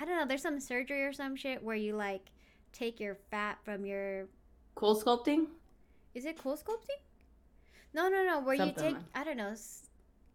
I 0.00 0.04
don't 0.04 0.16
know. 0.16 0.26
There's 0.26 0.42
some 0.42 0.60
surgery 0.60 1.04
or 1.04 1.12
some 1.12 1.36
shit 1.36 1.62
where 1.62 1.76
you 1.76 1.94
like 1.96 2.30
take 2.72 3.00
your 3.00 3.16
fat 3.30 3.58
from 3.64 3.84
your 3.86 4.28
Cool 4.74 5.00
sculpting. 5.00 5.46
Is 6.14 6.24
it 6.24 6.38
cool 6.38 6.56
sculpting? 6.56 7.00
No, 7.94 8.08
no, 8.08 8.24
no. 8.24 8.40
Where 8.40 8.56
Something 8.56 8.84
you 8.84 8.90
take, 8.92 9.02
I 9.14 9.24
don't 9.24 9.36
know. 9.36 9.54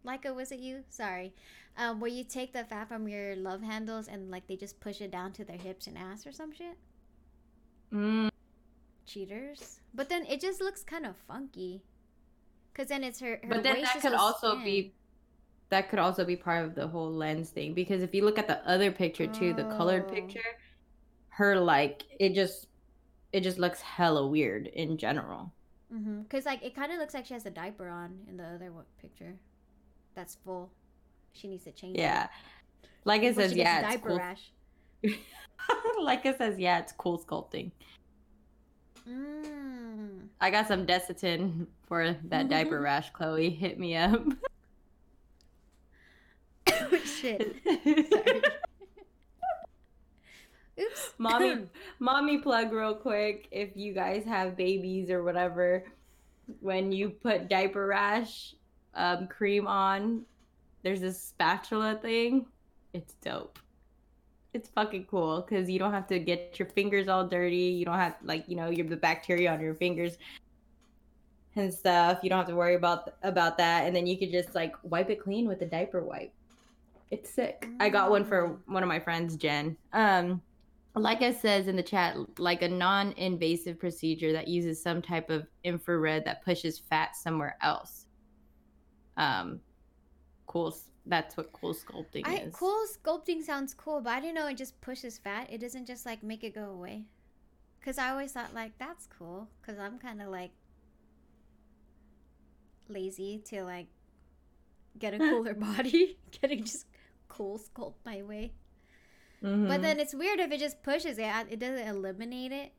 Leica, 0.06 0.34
was 0.34 0.52
it 0.52 0.60
you? 0.60 0.84
Sorry. 0.88 1.34
Um, 1.76 2.00
where 2.00 2.10
you 2.10 2.24
take 2.24 2.52
the 2.52 2.64
fat 2.64 2.88
from 2.88 3.08
your 3.08 3.36
love 3.36 3.62
handles 3.62 4.08
and 4.08 4.30
like 4.30 4.46
they 4.46 4.56
just 4.56 4.80
push 4.80 5.00
it 5.00 5.10
down 5.10 5.32
to 5.32 5.44
their 5.44 5.56
hips 5.56 5.86
and 5.86 5.98
ass 5.98 6.26
or 6.26 6.32
some 6.32 6.52
shit. 6.52 6.76
Mm, 7.92 8.30
Cheaters. 9.06 9.80
But 9.94 10.08
then 10.08 10.24
it 10.26 10.40
just 10.40 10.60
looks 10.60 10.82
kind 10.82 11.06
of 11.06 11.16
funky. 11.16 11.82
Cause 12.78 12.86
then 12.86 13.02
it's 13.02 13.18
her. 13.18 13.40
her 13.42 13.48
but 13.48 13.64
then 13.64 13.82
that 13.82 13.94
could 14.00 14.12
so 14.12 14.16
also 14.16 14.54
thin. 14.54 14.64
be 14.64 14.94
that 15.70 15.90
could 15.90 15.98
also 15.98 16.24
be 16.24 16.36
part 16.36 16.64
of 16.64 16.76
the 16.76 16.86
whole 16.86 17.12
lens 17.12 17.50
thing 17.50 17.74
because 17.74 18.02
if 18.02 18.14
you 18.14 18.24
look 18.24 18.38
at 18.38 18.46
the 18.46 18.66
other 18.68 18.92
picture 18.92 19.26
too, 19.26 19.52
the 19.52 19.64
colored 19.64 20.04
Oh. 20.08 20.12
picture, 20.14 20.40
her 21.30 21.58
like 21.58 22.04
it 22.20 22.34
just 22.34 22.68
it 23.32 23.40
just 23.40 23.58
looks 23.58 23.80
hella 23.80 24.26
weird 24.28 24.68
in 24.68 24.96
general. 24.96 25.52
Mm-hmm. 25.92 26.22
Cause 26.30 26.46
like 26.46 26.62
it 26.64 26.74
kind 26.76 26.92
of 26.92 26.98
looks 26.98 27.14
like 27.14 27.26
she 27.26 27.34
has 27.34 27.46
a 27.46 27.50
diaper 27.50 27.88
on 27.88 28.20
in 28.28 28.36
the 28.36 28.44
other 28.44 28.70
one 28.70 28.84
picture. 29.00 29.34
That's 30.14 30.36
full. 30.44 30.70
She 31.32 31.48
needs 31.48 31.64
to 31.64 31.72
change. 31.72 31.96
it 31.96 32.02
Yeah. 32.02 32.28
Like 33.04 33.22
it 33.22 33.34
before 33.34 33.42
says, 33.48 33.56
yeah, 33.56 33.82
diaper 33.82 34.08
cool. 34.10 34.18
rash. 34.18 34.52
like 36.02 36.24
it 36.26 36.38
says, 36.38 36.58
yeah, 36.58 36.78
it's 36.78 36.92
cool 36.92 37.18
sculpting. 37.18 37.72
Mm. 39.08 40.28
I 40.40 40.50
got 40.50 40.68
some 40.68 40.86
Desitin 40.86 41.66
for 41.86 42.16
that 42.24 42.48
diaper 42.48 42.80
rash, 42.82 43.12
Khloe. 43.12 43.56
Hit 43.56 43.78
me 43.78 43.96
up. 43.96 44.22
Shit. 47.04 47.56
Sorry. 47.64 48.42
Oops. 50.80 51.14
mommy, 51.18 51.56
mommy 51.98 52.38
plug 52.38 52.72
real 52.72 52.94
quick. 52.94 53.48
If 53.50 53.70
you 53.74 53.92
guys 53.92 54.24
have 54.24 54.56
babies 54.56 55.10
or 55.10 55.22
whatever, 55.24 55.84
when 56.60 56.92
you 56.92 57.10
put 57.10 57.48
diaper 57.48 57.86
rash 57.86 58.54
um, 58.94 59.26
cream 59.26 59.66
on, 59.66 60.24
there's 60.82 61.00
this 61.00 61.20
spatula 61.20 61.98
thing. 62.00 62.46
It's 62.92 63.14
dope. 63.14 63.58
It's 64.54 64.68
fucking 64.70 65.06
cool 65.10 65.42
because 65.42 65.68
you 65.68 65.78
don't 65.78 65.92
have 65.92 66.06
to 66.08 66.18
get 66.18 66.58
your 66.58 66.68
fingers 66.68 67.06
all 67.08 67.26
dirty. 67.26 67.56
You 67.56 67.84
don't 67.84 67.98
have 67.98 68.16
like 68.22 68.48
you 68.48 68.56
know 68.56 68.70
your 68.70 68.86
the 68.86 68.96
bacteria 68.96 69.52
on 69.52 69.60
your 69.60 69.74
fingers 69.74 70.16
and 71.56 71.72
stuff. 71.72 72.20
You 72.22 72.30
don't 72.30 72.38
have 72.38 72.48
to 72.48 72.54
worry 72.56 72.74
about 72.74 73.14
about 73.22 73.58
that, 73.58 73.86
and 73.86 73.94
then 73.94 74.06
you 74.06 74.16
could 74.18 74.30
just 74.32 74.54
like 74.54 74.74
wipe 74.82 75.10
it 75.10 75.20
clean 75.20 75.46
with 75.46 75.60
a 75.62 75.66
diaper 75.66 76.02
wipe. 76.02 76.32
It's 77.10 77.30
sick. 77.30 77.68
I 77.80 77.88
got 77.88 78.10
one 78.10 78.24
for 78.24 78.48
Mm. 78.48 78.58
one 78.66 78.82
of 78.82 78.88
my 78.88 79.00
friends, 79.00 79.36
Jen. 79.36 79.76
Um, 79.92 80.42
like 80.94 81.22
I 81.22 81.32
says 81.32 81.68
in 81.68 81.76
the 81.76 81.82
chat, 81.82 82.16
like 82.38 82.62
a 82.62 82.68
non-invasive 82.68 83.78
procedure 83.78 84.32
that 84.32 84.48
uses 84.48 84.82
some 84.82 85.00
type 85.00 85.30
of 85.30 85.46
infrared 85.64 86.24
that 86.24 86.44
pushes 86.44 86.78
fat 86.78 87.16
somewhere 87.16 87.56
else. 87.62 88.06
Um, 89.16 89.60
cool. 90.46 90.76
That's 91.08 91.36
what 91.36 91.52
cool 91.52 91.74
sculpting 91.74 92.22
I, 92.24 92.36
is. 92.36 92.54
cool 92.54 92.84
sculpting 92.86 93.42
sounds 93.42 93.74
cool, 93.74 94.00
but 94.00 94.10
I 94.10 94.20
didn't 94.20 94.34
know 94.36 94.46
it 94.46 94.56
just 94.56 94.80
pushes 94.80 95.18
fat. 95.18 95.48
It 95.50 95.58
doesn't 95.60 95.86
just 95.86 96.06
like 96.06 96.22
make 96.22 96.44
it 96.44 96.54
go 96.54 96.64
away. 96.70 97.04
Cause 97.84 97.96
I 97.98 98.10
always 98.10 98.32
thought 98.32 98.54
like 98.54 98.72
that's 98.78 99.06
cool. 99.06 99.48
Cause 99.64 99.78
I'm 99.78 99.98
kind 99.98 100.20
of 100.20 100.28
like 100.28 100.50
lazy 102.88 103.38
to 103.46 103.62
like 103.64 103.86
get 104.98 105.14
a 105.14 105.18
cooler 105.18 105.54
body, 105.68 106.18
getting 106.40 106.64
just 106.64 106.86
cool 107.28 107.58
sculpt 107.58 107.94
my 108.04 108.22
way. 108.22 108.52
But 109.40 109.48
Mhm. 109.48 109.82
then 109.82 110.00
it's 110.00 110.14
weird 110.14 110.40
if 110.40 110.50
it 110.50 110.58
just 110.58 110.82
pushes 110.82 111.16
it. 111.18 111.30
It 111.48 111.60
doesn't 111.60 111.86
eliminate 111.86 112.50
it. 112.50 112.72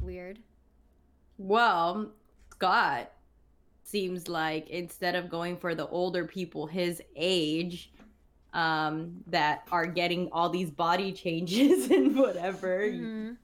Weird. 0.00 0.38
Well, 1.36 2.12
Scott 2.50 3.12
seems 3.86 4.28
like 4.28 4.68
instead 4.68 5.14
of 5.14 5.28
going 5.30 5.56
for 5.56 5.74
the 5.74 5.86
older 5.88 6.24
people 6.24 6.66
his 6.66 7.00
age 7.14 7.92
um 8.52 9.22
that 9.28 9.62
are 9.70 9.86
getting 9.86 10.28
all 10.32 10.48
these 10.48 10.70
body 10.70 11.12
changes 11.12 11.90
and 11.96 12.16
whatever, 12.16 12.80
Mhm. 12.80 13.36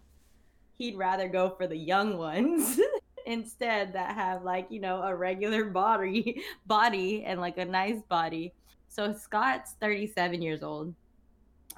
he'd 0.79 0.97
rather 0.97 1.29
go 1.29 1.51
for 1.51 1.67
the 1.67 1.77
young 1.77 2.19
ones 2.19 2.81
instead 3.27 3.93
that 3.93 4.15
have 4.17 4.43
like, 4.43 4.67
you 4.71 4.81
know, 4.81 5.01
a 5.03 5.15
regular 5.15 5.65
body 5.67 6.43
body 6.67 7.25
and 7.25 7.41
like 7.41 7.59
a 7.59 7.65
nice 7.65 8.03
body. 8.09 8.53
So 8.89 9.13
Scott's 9.13 9.75
37 9.81 10.43
years 10.43 10.63
old 10.63 10.95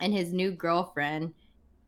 and 0.01 0.13
his 0.13 0.33
new 0.33 0.51
girlfriend 0.51 1.35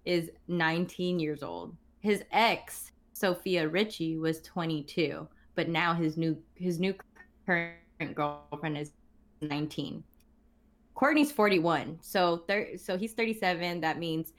is 0.05 0.31
19 0.49 1.19
years 1.19 1.43
old. 1.43 1.75
His 2.01 2.23
ex, 2.33 2.93
Sofia 3.15 3.67
Richie 3.69 4.17
was 4.19 4.41
22, 4.43 5.27
but 5.57 5.69
now 5.69 5.95
his 5.95 6.17
new 6.17 6.37
his 6.55 6.79
new 6.79 6.95
current 7.47 7.75
girlfriend 8.15 8.79
is 8.79 8.93
19. 9.41 10.05
Kourtney's 10.95 11.33
41. 11.33 11.99
So 12.01 12.45
thir- 12.49 12.77
so 12.77 12.97
he's 12.97 13.13
37. 13.15 13.81
That 13.81 13.99
means 13.99 14.33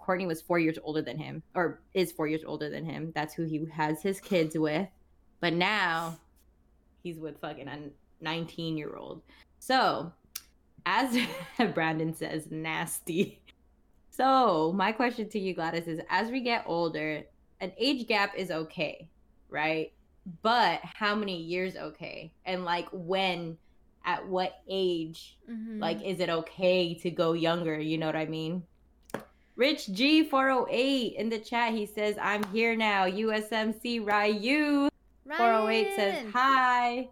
Kourtney 0.00 0.26
was 0.26 0.42
4 0.42 0.58
years 0.58 0.78
older 0.82 1.00
than 1.00 1.16
him 1.16 1.42
or 1.54 1.80
is 1.94 2.10
4 2.10 2.26
years 2.26 2.42
older 2.44 2.68
than 2.68 2.84
him. 2.84 3.12
That's 3.14 3.34
who 3.34 3.44
he 3.44 3.64
has 3.72 4.02
his 4.02 4.20
kids 4.20 4.58
with. 4.58 4.88
But 5.40 5.52
now 5.52 6.18
he's 7.02 7.18
with 7.18 7.38
fucking 7.40 7.68
a 7.68 7.78
19-year-old. 8.24 9.22
So, 9.58 10.12
as 10.86 11.16
Brandon 11.74 12.14
says, 12.14 12.48
nasty. 12.50 13.40
So, 14.10 14.72
my 14.72 14.92
question 14.92 15.28
to 15.30 15.38
you, 15.38 15.54
Gladys, 15.54 15.86
is 15.86 16.00
as 16.10 16.30
we 16.30 16.40
get 16.40 16.64
older, 16.66 17.22
an 17.60 17.72
age 17.78 18.06
gap 18.06 18.34
is 18.36 18.50
okay, 18.50 19.08
right? 19.48 19.92
But 20.42 20.80
how 20.82 21.14
many 21.14 21.36
years 21.40 21.76
okay? 21.76 22.32
And 22.44 22.64
like 22.64 22.88
when, 22.92 23.58
at 24.04 24.26
what 24.26 24.60
age, 24.68 25.36
Mhm. 25.50 25.80
like, 25.80 26.02
is 26.02 26.20
it 26.20 26.28
okay 26.28 26.94
to 26.94 27.10
go 27.10 27.32
younger? 27.32 27.78
You 27.78 27.98
know 27.98 28.06
what 28.06 28.16
I 28.16 28.26
mean? 28.26 28.62
Rich 29.56 29.88
G408 29.92 31.14
in 31.14 31.28
the 31.28 31.38
chat, 31.38 31.72
he 31.74 31.86
says, 31.86 32.16
I'm 32.20 32.42
here 32.44 32.74
now. 32.74 33.04
USMC 33.04 34.00
Ryu. 34.00 34.88
408 35.36 35.96
says 35.96 36.32
hi. 36.32 37.08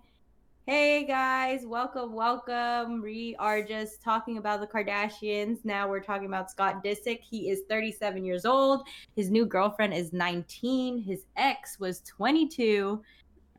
Hey 0.71 1.03
guys, 1.05 1.67
welcome, 1.67 2.13
welcome. 2.13 3.03
We 3.03 3.35
are 3.41 3.61
just 3.61 4.01
talking 4.01 4.39
about 4.39 4.61
the 4.61 4.69
Kardashians. 4.69 5.65
Now 5.65 5.89
we're 5.89 5.99
talking 5.99 6.29
about 6.29 6.49
Scott 6.49 6.85
Disick. 6.85 7.23
He 7.23 7.51
is 7.51 7.63
37 7.69 8.25
years 8.25 8.45
old. 8.45 8.87
His 9.17 9.33
new 9.33 9.47
girlfriend 9.47 9.95
is 9.95 10.13
19. 10.13 11.03
His 11.03 11.25
ex 11.37 11.81
was 11.81 12.03
22. 12.03 13.03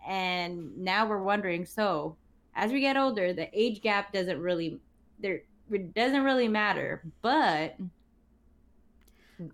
And 0.07 0.77
now 0.77 1.05
we're 1.05 1.21
wondering 1.21 1.65
so, 1.65 2.15
as 2.55 2.71
we 2.71 2.79
get 2.79 2.95
older, 2.95 3.33
the 3.33 3.49
age 3.51 3.81
gap 3.81 4.13
doesn't 4.13 4.39
really 4.39 4.79
there 5.19 5.41
it 5.69 5.93
doesn't 5.93 6.23
really 6.23 6.47
matter. 6.47 7.03
But 7.21 7.75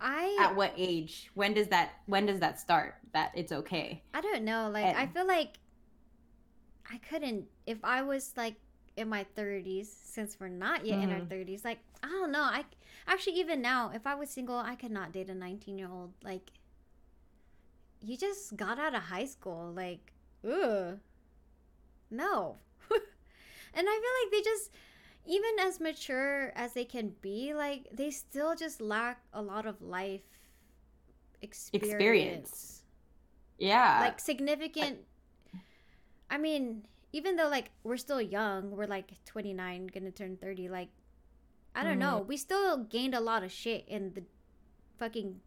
I 0.00 0.36
at 0.38 0.54
what 0.54 0.74
age? 0.76 1.28
When 1.34 1.54
does 1.54 1.66
that 1.66 1.94
when 2.06 2.24
does 2.24 2.38
that 2.38 2.60
start? 2.60 2.94
That 3.14 3.32
it's 3.34 3.50
okay. 3.50 4.00
I 4.14 4.20
don't 4.20 4.44
know. 4.44 4.70
Like 4.72 4.94
I 4.96 5.08
feel 5.08 5.26
like 5.26 5.58
I 6.90 6.98
couldn't 6.98 7.46
if 7.66 7.78
I 7.84 8.02
was 8.02 8.32
like 8.36 8.54
in 8.96 9.08
my 9.08 9.24
30s 9.36 9.88
since 10.04 10.38
we're 10.40 10.48
not 10.48 10.84
yet 10.84 11.00
in 11.00 11.12
our 11.12 11.20
Mhm. 11.20 11.28
30s. 11.28 11.64
Like 11.64 11.78
I 12.02 12.08
don't 12.08 12.32
know. 12.32 12.42
I 12.42 12.64
actually 13.06 13.38
even 13.40 13.60
now 13.62 13.90
if 13.94 14.06
I 14.06 14.14
was 14.14 14.30
single, 14.30 14.56
I 14.56 14.74
could 14.74 14.90
not 14.90 15.12
date 15.12 15.28
a 15.30 15.34
19-year-old. 15.34 16.12
Like 16.24 16.50
you 18.00 18.16
just 18.16 18.56
got 18.56 18.78
out 18.78 18.94
of 18.94 19.02
high 19.02 19.26
school. 19.26 19.72
Like 19.74 20.12
ugh. 20.48 20.98
No. 22.10 22.56
and 23.74 23.86
I 23.88 24.00
feel 24.02 24.14
like 24.24 24.32
they 24.32 24.42
just 24.50 24.70
even 25.26 25.58
as 25.60 25.78
mature 25.78 26.52
as 26.56 26.72
they 26.72 26.84
can 26.86 27.14
be, 27.20 27.52
like 27.54 27.88
they 27.92 28.10
still 28.10 28.54
just 28.56 28.80
lack 28.80 29.20
a 29.34 29.42
lot 29.42 29.66
of 29.66 29.82
life 29.82 30.22
experience 31.42 31.92
Experience. 31.92 32.82
Yeah. 33.58 34.00
like 34.00 34.20
significant 34.20 34.98
i 36.30 36.38
mean 36.38 36.86
even 37.12 37.36
though 37.36 37.48
like 37.48 37.70
we're 37.84 37.96
still 37.96 38.20
young 38.20 38.70
we're 38.70 38.86
like 38.86 39.12
29 39.24 39.86
gonna 39.88 40.10
turn 40.10 40.36
30 40.36 40.68
like 40.68 40.88
i 41.74 41.82
don't 41.84 41.98
know. 41.98 42.24
We 42.26 42.36
still 42.36 42.78
gained 42.84 43.14
a 43.14 43.20
lot 43.20 43.44
of 43.44 43.52
shit 43.52 43.84
in 43.86 44.12
the 44.14 44.24
fucking 44.98 45.40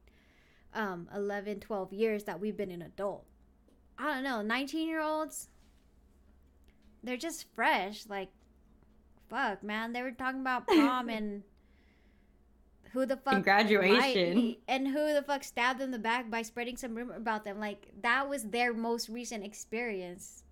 um 0.74 1.10
11 1.14 1.60
12 1.60 1.92
years 1.94 2.24
that 2.24 2.40
we've 2.40 2.56
been 2.56 2.72
an 2.72 2.82
adult. 2.82 3.26
I 3.98 4.14
don't 4.14 4.24
know 4.24 4.42
19 4.42 4.88
year 4.88 5.02
olds 5.02 5.50
they're 7.04 7.18
just 7.18 7.48
fresh 7.54 8.06
like 8.08 8.30
fuck 9.30 9.64
man. 9.64 9.94
They 9.94 10.02
were 10.02 10.12
talking 10.12 10.42
about 10.42 10.68
prom 10.68 11.10
and 11.10 11.44
who 12.94 13.06
the 13.06 13.18
fuck 13.18 13.34
And 13.36 13.44
graduation. 13.44 14.58
and 14.68 14.88
who 14.88 15.14
the 15.14 15.24
fuck 15.26 15.44
stabbed 15.44 15.80
them 15.80 15.86
in 15.86 15.92
the 15.92 16.00
back 16.00 16.30
by 16.30 16.42
spreading 16.42 16.78
some 16.78 16.94
rumor 16.96 17.16
about 17.16 17.44
them. 17.44 17.60
Like 17.60 17.90
that 18.02 18.28
was 18.30 18.44
their 18.44 18.74
most 18.74 19.10
recent 19.10 19.44
experience 19.44 20.44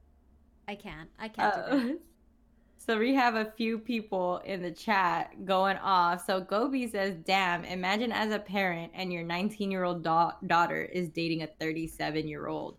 i 0.70 0.76
can't 0.76 1.10
i 1.18 1.28
can't 1.28 1.56
do 1.56 1.62
that 1.62 1.92
Uh, 1.92 1.94
so 2.86 2.98
we 2.98 3.14
have 3.16 3.36
a 3.36 3.52
few 3.58 3.78
people 3.78 4.38
in 4.46 4.62
the 4.62 4.72
chat 4.72 5.46
going 5.46 5.78
off. 5.78 6.26
So 6.26 6.40
Gopi 6.42 6.88
says, 6.88 7.16
"Damn! 7.26 7.66
Imagine 7.66 8.12
as 8.12 8.32
a 8.32 8.40
parent 8.40 8.92
and 8.96 9.12
your 9.12 9.24
19 9.24 9.70
year 9.72 9.84
old 9.84 10.04
da- 10.04 10.38
daughter 10.48 10.82
is 10.84 11.10
dating 11.10 11.44
a 11.44 11.48
37 11.60 12.28
year 12.28 12.48
old. 12.48 12.78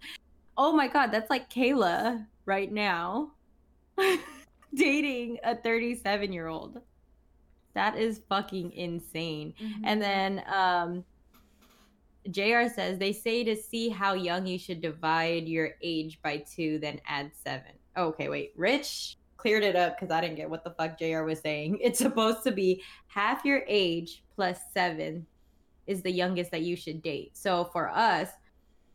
Oh 0.57 0.72
my 0.72 0.88
god, 0.88 1.09
that's 1.12 1.31
like 1.31 1.50
Kayla 1.50 2.26
right 2.46 2.72
now, 2.72 3.33
dating 4.74 5.38
a 5.44 5.55
37 5.57 6.33
year 6.33 6.46
old. 6.48 6.81
That 7.74 7.96
is 7.98 8.22
fucking 8.29 8.72
insane." 8.72 9.55
Mhm. 9.61 9.81
And 9.85 10.03
then 10.03 10.42
um 10.46 11.05
JR 12.31 12.68
says 12.68 12.98
they 12.98 13.12
say 13.12 13.44
to 13.44 13.57
see 13.57 13.88
how 13.88 14.12
young 14.14 14.46
you 14.46 14.59
should 14.59 14.81
divide 14.81 15.48
your 15.48 15.70
age 15.83 16.20
by 16.22 16.38
two, 16.38 16.79
then 16.79 17.00
add 17.07 17.31
seven. 17.35 17.72
Okay, 17.96 18.29
wait. 18.29 18.53
Rich 18.57 19.18
cleared 19.37 19.64
it 19.64 19.76
up 19.76 19.98
because 19.98 20.12
I 20.14 20.20
didn't 20.20 20.37
get 20.37 20.50
what 20.50 20.64
the 20.64 20.70
fuck 20.70 20.98
JR 20.98 21.22
was 21.22 21.40
saying. 21.40 21.79
It's 21.83 21.98
supposed 21.98 22.44
to 22.44 22.53
be 22.53 22.83
half 23.07 23.44
your 23.44 23.62
age 23.66 24.22
plus 24.35 24.59
seven 24.72 25.26
is 25.87 26.03
the 26.03 26.12
youngest 26.12 26.50
that 26.50 26.62
you 26.62 26.76
should 26.76 27.03
date. 27.03 27.37
So 27.37 27.64
for 27.72 27.90
us, 27.90 28.29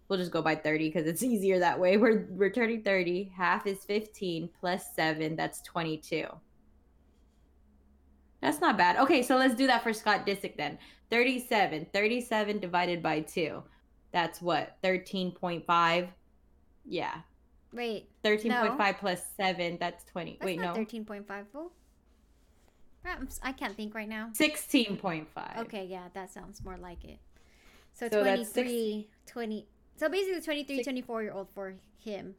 we'll 0.08 0.20
just 0.20 0.32
go 0.32 0.42
by 0.42 0.56
30 0.56 0.90
because 0.90 1.08
it's 1.08 1.24
easier 1.34 1.60
that 1.60 1.80
way. 1.80 1.98
We're 1.98 2.28
we're 2.30 2.52
turning 2.52 2.84
30. 2.84 3.32
Half 3.36 3.68
is 3.68 3.84
15 3.86 4.50
plus 4.60 4.94
seven, 4.96 5.36
that's 5.36 5.62
22. 5.62 6.26
That's 8.42 8.62
not 8.62 8.78
bad. 8.78 8.98
Okay, 8.98 9.24
so 9.24 9.38
let's 9.38 9.56
do 9.56 9.66
that 9.66 9.82
for 9.82 9.94
Scott 9.94 10.28
Disick 10.28 10.56
then. 10.56 10.78
37. 11.10 11.88
37 11.92 12.60
divided 12.60 13.02
by 13.02 13.22
2. 13.22 13.64
That's 14.12 14.42
what? 14.42 14.78
13.5? 14.84 16.10
Yeah. 16.86 17.16
Wait 17.76 18.10
13.5 18.24 18.98
plus 18.98 19.22
7, 19.38 19.78
that's 19.80 20.04
20. 20.06 20.38
that's 20.40 20.46
Wait, 20.46 20.60
no. 20.60 20.74
13.5 20.74 21.46
fool 21.52 21.72
I'm 23.06 23.28
s- 23.28 23.40
i 23.44 23.52
can't 23.52 23.76
think 23.76 23.94
right 23.94 24.10
now 24.10 24.30
16.5. 24.34 25.58
okay 25.60 25.86
yeah 25.86 26.08
that 26.14 26.32
sounds 26.32 26.64
more 26.64 26.78
like 26.78 27.04
it 27.06 27.20
so, 27.94 28.10
So 28.10 28.22
23 28.24 29.08
20 29.28 29.68
so 29.98 30.10
basically 30.10 30.42
23 30.42 30.84
24 30.84 31.24
year 31.24 31.32
old 31.32 31.48
for 31.54 31.76
him 32.04 32.34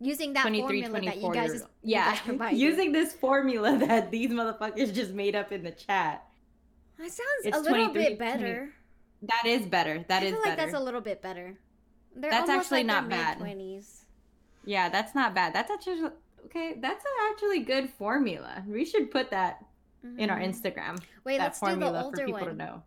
using 0.00 0.32
that 0.34 0.42
23, 0.42 0.60
formula 0.82 1.00
that 1.06 1.16
you 1.16 1.22
24 1.22 1.34
guys 1.34 1.54
you 1.54 1.66
Yeah, 1.82 2.18
guys 2.38 2.54
using 2.68 2.92
this 2.92 3.12
formula 3.14 3.76
that 3.86 4.10
these 4.10 4.30
motherfuckers 4.30 4.92
just 4.94 5.12
made 5.12 5.34
up 5.34 5.50
in 5.52 5.62
the 5.64 5.70
chat. 5.72 6.24
that 6.98 7.10
sounds 7.10 7.42
it's 7.44 7.56
a 7.56 7.60
little 7.60 7.88
bit 7.92 8.18
better 8.18 8.70
That 9.22 9.46
is 9.46 9.64
better. 9.66 10.04
That 10.08 10.22
I 10.22 10.26
is 10.26 10.32
feel 10.32 10.42
better. 10.42 10.48
like 10.50 10.58
that's 10.58 10.74
a 10.74 10.84
little 10.84 11.00
bit 11.00 11.22
better. 11.22 11.56
They're 12.14 12.30
That's 12.30 12.50
actually 12.50 12.84
like 12.84 12.92
not 12.94 13.08
bad. 13.08 13.40
Mid-20s. 13.40 14.03
Yeah, 14.66 14.88
that's 14.88 15.14
not 15.14 15.34
bad. 15.34 15.54
That's 15.54 15.70
actually 15.70 16.10
okay. 16.46 16.76
That's 16.80 17.04
actually 17.30 17.60
good 17.60 17.90
formula. 17.90 18.62
We 18.66 18.84
should 18.84 19.10
put 19.10 19.30
that 19.30 19.64
in 20.18 20.28
our 20.30 20.38
Mhm. 20.38 20.48
Instagram. 20.54 21.02
Wait, 21.24 21.38
that 21.38 21.44
let's 21.44 21.60
do 21.60 21.66
the 21.66 21.70
formula 21.72 22.00
for 22.00 22.04
older 22.06 22.24
people 22.26 22.40
to 22.40 22.46
one. 22.46 22.56
know. 22.56 22.82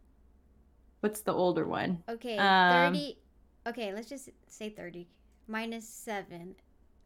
What's 1.00 1.22
the 1.22 1.34
older 1.34 1.66
one? 1.66 2.04
Okay, 2.10 2.38
Um, 2.38 2.94
30. 2.94 3.18
Okay, 3.68 3.94
let's 3.94 4.08
just 4.10 4.30
say 4.48 4.70
30. 4.70 5.08
Minus 5.48 5.88
7, 5.88 6.56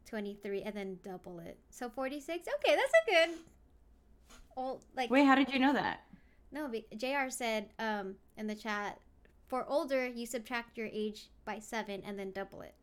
23, 0.06 0.62
and 0.62 0.74
then 0.76 0.98
double 1.02 1.38
it. 1.38 1.58
So 1.70 1.88
46. 1.88 2.48
Okay, 2.56 2.76
that's 2.76 2.92
a 3.06 3.10
good. 3.28 3.38
old 4.56 4.84
like 4.94 5.10
Wait, 5.10 5.24
how 5.24 5.34
did 5.34 5.50
you 5.52 5.58
know 5.58 5.72
that? 5.72 6.00
no. 6.50 6.70
Jr. 6.96 7.30
said 7.30 7.70
um 7.78 8.16
in 8.36 8.46
the 8.46 8.54
chat 8.54 8.98
for 9.46 9.64
older 9.66 10.06
you 10.06 10.26
subtract 10.26 10.76
your 10.76 10.88
age 10.92 11.30
by 11.46 11.58
seven 11.58 12.02
and 12.04 12.18
then 12.18 12.32
double 12.32 12.60
it. 12.60 12.74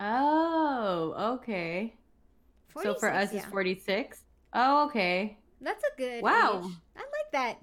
Oh, 0.00 1.34
okay. 1.34 1.94
so 2.82 2.94
for 2.94 3.10
us, 3.12 3.32
yeah. 3.32 3.40
it's 3.40 3.48
46. 3.48 4.22
Oh, 4.52 4.86
okay. 4.86 5.38
That's 5.60 5.82
a 5.84 5.96
good. 5.96 6.22
Wow. 6.22 6.62
age. 6.64 6.72
I 6.96 7.00
like 7.00 7.32
that. 7.32 7.58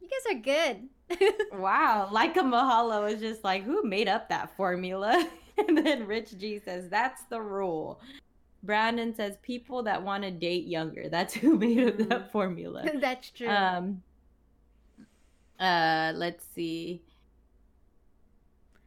You 0.00 0.08
guys 0.08 0.36
are 0.36 0.40
good. 0.40 0.88
Wow. 1.52 2.08
Like 2.10 2.36
a 2.36 2.40
Mahalo 2.40 3.10
is 3.10 3.20
just 3.20 3.44
like, 3.44 3.62
who 3.62 3.82
made 3.84 4.08
up 4.08 4.28
that 4.28 4.54
formula? 4.56 5.28
and 5.58 5.78
then 5.78 6.06
Rich 6.06 6.38
G 6.38 6.58
says, 6.58 6.88
that's 6.88 7.22
the 7.24 7.40
rule. 7.40 8.00
Brandon 8.62 9.14
says, 9.14 9.36
people 9.42 9.82
that 9.84 10.02
want 10.02 10.24
to 10.24 10.30
date 10.30 10.66
younger. 10.66 11.08
That's 11.10 11.32
who 11.32 11.56
made 11.56 11.86
up 11.86 12.08
that 12.08 12.32
formula. 12.32 12.84
That's 13.00 13.30
true. 13.30 13.48
Um, 13.48 14.02
uh, 15.60 16.12
let's 16.14 16.44
see. 16.54 17.02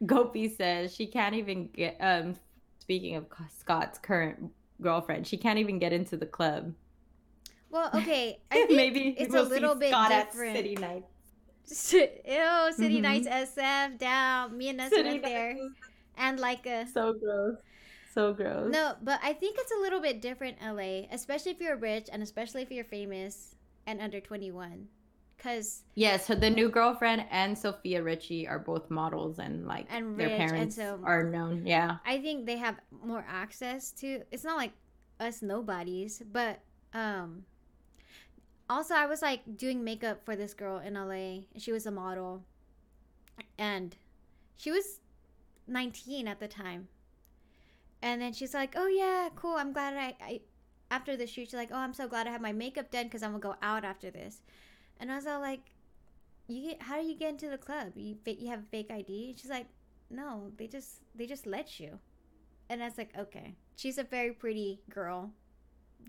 Gopi 0.06 0.50
says 0.50 0.94
she 0.94 1.08
can't 1.08 1.36
even 1.36 1.68
get. 1.68 1.98
Um, 2.00 2.36
speaking 2.90 3.16
of 3.18 3.28
Scott's 3.56 4.00
current 4.00 4.52
girlfriend, 4.82 5.28
she 5.28 5.38
can't 5.38 5.60
even 5.60 5.78
get 5.78 5.94
into 5.94 6.18
the 6.18 6.26
club. 6.26 6.74
well, 7.70 7.92
okay. 7.96 8.40
I 8.50 8.56
think 8.66 8.72
Maybe 8.72 9.16
it's 9.16 9.32
we'll 9.32 9.46
a 9.46 9.48
little 9.48 9.76
bit 9.76 9.92
Scott 9.92 10.10
different. 10.10 10.58
at 10.58 10.64
City 10.64 10.76
Night. 10.76 11.06
Ew, 11.70 12.74
City 12.74 12.98
Mhm. 12.98 13.02
Nights 13.02 13.28
SF 13.28 14.00
down. 14.00 14.58
Me 14.58 14.70
and 14.70 14.82
us 14.82 14.90
City 14.90 15.08
went 15.12 15.24
there, 15.24 15.54
Nights. 15.54 15.76
and 16.18 16.40
like 16.40 16.66
a 16.66 16.88
So 16.88 17.14
gross. 17.14 17.58
So 18.12 18.34
gross. 18.34 18.74
no, 18.74 18.96
but 19.04 19.20
I 19.22 19.34
think 19.34 19.58
it's 19.60 19.72
a 19.72 19.80
little 19.80 20.02
bit 20.02 20.20
different. 20.20 20.58
LA, 20.60 21.06
especially 21.12 21.52
if 21.52 21.60
you're 21.62 21.78
rich 21.78 22.08
and 22.12 22.24
especially 22.24 22.64
if 22.64 22.72
you're 22.72 22.86
famous 22.86 23.54
and 23.86 24.02
under 24.02 24.20
twenty 24.20 24.52
one, 24.52 24.88
because 25.40 25.84
Yes, 25.96 26.28
so 26.28 26.36
the 26.36 26.50
new 26.50 26.68
girlfriend 26.70 27.26
and 27.32 27.58
Sofia 27.58 28.04
Richie 28.04 28.46
are 28.48 28.60
both 28.60 28.90
models 28.92 29.40
and 29.40 29.66
like 29.66 29.88
And 29.90 30.20
their 30.20 30.28
rich, 30.28 30.40
and 30.40 30.50
parents 30.52 30.76
so- 30.76 31.00
are 31.04 31.24
known. 31.24 31.66
Yeah. 31.66 31.98
I 32.06 32.20
think 32.20 32.46
they 32.46 32.58
have 32.58 32.76
more 33.04 33.26
access 33.28 33.92
to. 34.04 34.22
It's 34.32 34.44
not 34.44 34.58
like 34.58 34.74
us 35.20 35.42
nobodies, 35.42 36.22
but 36.32 36.60
um. 36.94 37.46
Also, 38.70 38.94
I 38.94 39.08
was 39.08 39.22
like 39.24 39.42
doing 39.58 39.84
makeup 39.84 40.24
for 40.26 40.36
this 40.36 40.54
girl 40.54 40.78
in 40.78 40.94
LA. 40.94 41.46
and 41.54 41.58
She 41.58 41.72
was 41.72 41.88
a 41.88 41.92
model, 41.92 42.44
and 43.58 43.96
she 44.58 44.70
was 44.72 45.00
19 45.68 46.28
at 46.28 46.40
the 46.40 46.48
time. 46.48 46.88
And 48.02 48.22
then 48.22 48.32
she's 48.34 48.54
like, 48.54 48.76
"Oh 48.78 48.88
yeah, 48.88 49.30
cool. 49.36 49.56
I'm 49.56 49.74
glad 49.74 49.96
I, 49.96 50.16
I." 50.22 50.42
After 50.92 51.16
the 51.18 51.26
shoot, 51.28 51.46
she's 51.50 51.54
like, 51.54 51.70
"Oh, 51.72 51.78
I'm 51.78 51.94
so 51.94 52.08
glad 52.08 52.28
I 52.28 52.32
have 52.32 52.42
my 52.42 52.52
makeup 52.54 52.92
done 52.92 53.06
because 53.06 53.24
I'm 53.24 53.32
gonna 53.32 53.42
go 53.42 53.56
out 53.62 53.84
after 53.84 54.12
this." 54.12 54.42
And 55.00 55.12
I 55.12 55.16
was 55.16 55.26
all 55.28 55.40
like, 55.40 55.72
"You 56.48 56.70
get? 56.70 56.82
How 56.82 57.00
do 57.02 57.06
you 57.08 57.16
get 57.16 57.30
into 57.30 57.50
the 57.50 57.58
club? 57.58 57.94
You 57.96 58.18
you 58.26 58.48
have 58.50 58.60
a 58.60 58.70
fake 58.72 58.92
ID?" 58.92 59.36
She's 59.38 59.50
like, 59.50 59.68
"No, 60.10 60.52
they 60.58 60.68
just 60.68 61.02
they 61.16 61.26
just 61.26 61.46
let 61.46 61.80
you." 61.80 62.00
And 62.70 62.82
I 62.84 62.86
was 62.86 62.98
like, 62.98 63.16
"Okay." 63.18 63.56
She's 63.76 63.98
a 63.98 64.04
very 64.04 64.34
pretty 64.34 64.82
girl. 64.90 65.32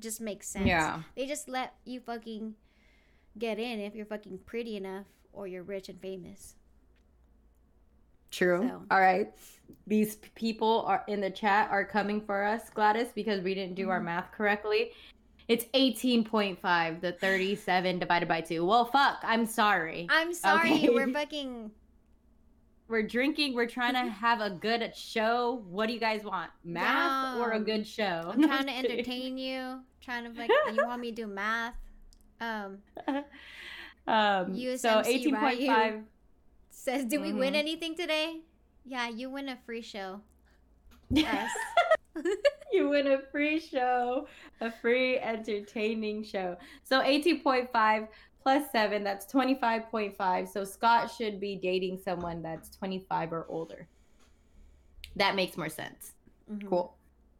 Just 0.00 0.20
makes 0.20 0.48
sense. 0.48 0.66
Yeah. 0.66 1.02
They 1.14 1.26
just 1.26 1.48
let 1.48 1.74
you 1.84 2.00
fucking 2.00 2.54
get 3.38 3.58
in 3.58 3.78
if 3.80 3.94
you're 3.94 4.06
fucking 4.06 4.38
pretty 4.46 4.76
enough 4.76 5.06
or 5.32 5.46
you're 5.46 5.62
rich 5.62 5.88
and 5.88 6.00
famous. 6.00 6.56
True. 8.30 8.66
So- 8.68 8.82
All 8.90 9.00
right. 9.00 9.32
These 9.86 10.16
people 10.34 10.82
are 10.86 11.04
in 11.06 11.20
the 11.20 11.30
chat 11.30 11.70
are 11.70 11.84
coming 11.84 12.20
for 12.20 12.44
us, 12.44 12.70
Gladys, 12.70 13.08
because 13.14 13.40
we 13.42 13.54
didn't 13.54 13.74
do 13.76 13.88
our 13.88 14.00
Mhm. 14.00 14.04
math 14.04 14.32
correctly. 14.32 14.92
It's 15.50 15.64
18.5, 15.74 17.00
the 17.00 17.10
37 17.10 17.98
divided 17.98 18.28
by 18.28 18.40
2. 18.40 18.64
Well, 18.64 18.84
fuck. 18.84 19.18
I'm 19.24 19.44
sorry. 19.46 20.06
I'm 20.08 20.32
sorry, 20.32 20.72
Okay. 20.74 20.90
we're 20.90 21.08
fucking 21.12 21.72
We're 22.86 23.02
drinking. 23.02 23.56
We're 23.56 23.66
trying 23.66 23.94
to 23.94 24.08
have 24.22 24.40
a 24.40 24.50
good 24.50 24.92
show. 24.94 25.64
What 25.68 25.86
do 25.88 25.92
you 25.92 25.98
guys 25.98 26.22
want? 26.22 26.52
Math 26.62 27.38
or 27.40 27.50
a 27.50 27.58
good 27.58 27.84
show? 27.84 28.30
I'm 28.32 28.40
trying 28.42 28.66
to 28.66 28.76
entertain 28.76 29.38
you. 29.38 29.80
Trying 30.00 30.32
to 30.32 30.38
like 30.38 30.50
you 30.72 30.86
want 30.86 31.00
me 31.00 31.10
to 31.10 31.16
do 31.16 31.26
math. 31.42 31.74
Um 32.40 32.78
um, 34.06 34.54
so 34.54 35.02
USMC 35.02 35.32
18.5. 35.32 36.02
says, 36.70 37.04
"Did 37.06 37.20
we 37.22 37.32
win 37.32 37.54
Mhm. 37.54 37.58
anything 37.58 37.96
today?" 37.96 38.40
Yeah, 38.86 39.08
you 39.08 39.28
win 39.30 39.48
a 39.48 39.58
free 39.66 39.82
show. 39.82 40.20
Us. 41.16 41.50
you 42.72 42.88
win 42.88 43.06
a 43.08 43.18
free 43.30 43.60
show, 43.60 44.26
a 44.60 44.70
free 44.70 45.18
entertaining 45.18 46.24
show. 46.24 46.56
So 46.82 47.00
18.5 47.02 48.08
plus 48.42 48.70
7, 48.72 49.04
that's 49.04 49.30
25.5. 49.32 50.48
So 50.48 50.64
Scott 50.64 51.10
should 51.10 51.40
be 51.40 51.56
dating 51.56 51.98
someone 52.04 52.42
that's 52.42 52.70
25 52.70 53.32
or 53.32 53.46
older. 53.48 53.86
That 55.16 55.34
makes 55.34 55.56
more 55.56 55.68
sense. 55.68 56.12
Mhm. 56.50 56.68
Cool. 56.68 56.96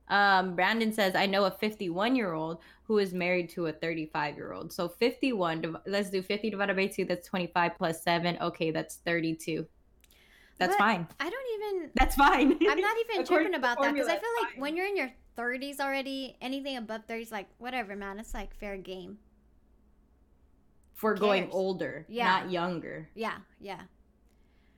Um, 0.08 0.56
Brandon 0.56 0.92
says, 0.92 1.14
I 1.14 1.26
know 1.26 1.44
a 1.44 1.50
51 1.50 2.16
year 2.16 2.32
old 2.32 2.58
who 2.82 2.98
is 2.98 3.14
married 3.14 3.48
to 3.50 3.66
a 3.66 3.72
35 3.72 4.36
year 4.36 4.52
old. 4.52 4.72
So 4.72 4.88
51, 4.88 5.76
let's 5.86 6.10
do 6.10 6.20
50 6.20 6.50
divided 6.50 6.74
by 6.76 6.88
2. 6.88 7.04
That's 7.04 7.26
25 7.28 7.76
plus 7.78 8.02
7. 8.02 8.36
Okay, 8.40 8.72
that's 8.72 8.96
32. 9.06 9.66
That's 10.58 10.74
But 10.74 10.78
fine. 10.78 11.06
I 11.18 11.30
don't 11.30 11.46
even. 11.54 11.90
That's 11.94 12.16
fine. 12.16 12.58
I'm 12.68 12.80
not 12.80 12.96
even 13.08 13.24
tripping 13.24 13.54
about 13.54 13.80
that 13.80 13.94
because 13.94 14.08
I 14.08 14.16
feel 14.16 14.28
like 14.42 14.52
fine. 14.52 14.60
when 14.60 14.76
you're 14.76 14.86
in 14.86 14.96
your 14.96 15.10
30s 15.40 15.80
already, 15.80 16.36
anything 16.40 16.76
above 16.76 17.06
30s, 17.06 17.32
like 17.32 17.46
whatever, 17.58 17.96
man. 17.96 18.18
It's 18.18 18.34
like 18.34 18.54
fair 18.54 18.76
game. 18.76 19.18
For 20.94 21.14
going 21.14 21.48
older, 21.50 22.04
Yeah. 22.08 22.26
not 22.26 22.50
younger. 22.50 23.08
Yeah, 23.14 23.38
yeah. 23.58 23.82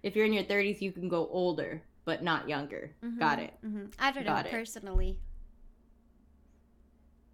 If 0.05 0.15
you're 0.15 0.27
in 0.27 0.33
your 0.33 0.45
30s, 0.45 0.81
you 0.81 0.93
can 0.93 1.09
go 1.09 1.27
older, 1.29 1.83
but 2.05 2.23
not 2.23 2.49
younger. 2.49 2.95
Got 3.19 3.39
Mhm, 3.39 3.43
it. 3.45 3.55
mhm. 3.65 3.95
I 3.99 4.13
don't 4.13 4.25
know 4.25 4.37
it. 4.37 4.47
personally. 4.51 5.19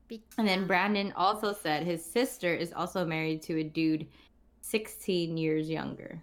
Be- 0.08 0.24
And 0.38 0.48
then. 0.48 0.66
Brandon 0.66 1.12
also 1.12 1.52
said 1.52 1.82
his 1.84 2.02
sister 2.04 2.54
is 2.54 2.72
also 2.72 3.04
married 3.04 3.42
to 3.42 3.58
a 3.58 3.64
dude 3.64 4.06
16 4.62 5.36
years 5.36 5.68
younger. 5.68 6.22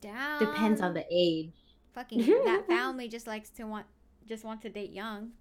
down. 0.00 0.40
Depends 0.40 0.80
on 0.80 0.92
the 0.92 1.06
age, 1.10 1.52
fucking 1.92 2.18
that 2.26 2.64
family 2.68 3.08
just 3.08 3.26
likes 3.28 3.48
to 3.50 3.64
want 3.64 3.86
just 4.26 4.44
want 4.44 4.60
to 4.62 4.68
date 4.68 4.90
young. 4.90 5.32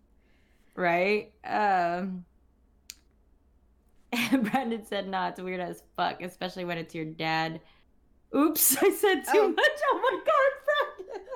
Right? 0.76 1.32
Um 1.44 2.26
and 4.14 4.50
Brandon 4.52 4.86
said, 4.86 5.08
nah, 5.08 5.30
it's 5.30 5.42
weird 5.42 5.60
as 5.60 5.82
fuck, 5.98 6.22
especially 6.22 6.66
when 6.66 6.78
it's 6.78 6.94
your 6.94 7.06
dad. 7.06 7.62
Oops, 8.36 8.78
I 8.84 8.90
said 8.92 9.24
too 9.24 9.32
Oh. 9.40 9.50
much. 9.50 9.80
Oh 9.92 10.00
my 10.02 10.20
god, 10.26 10.52
Brandon. 11.06 11.24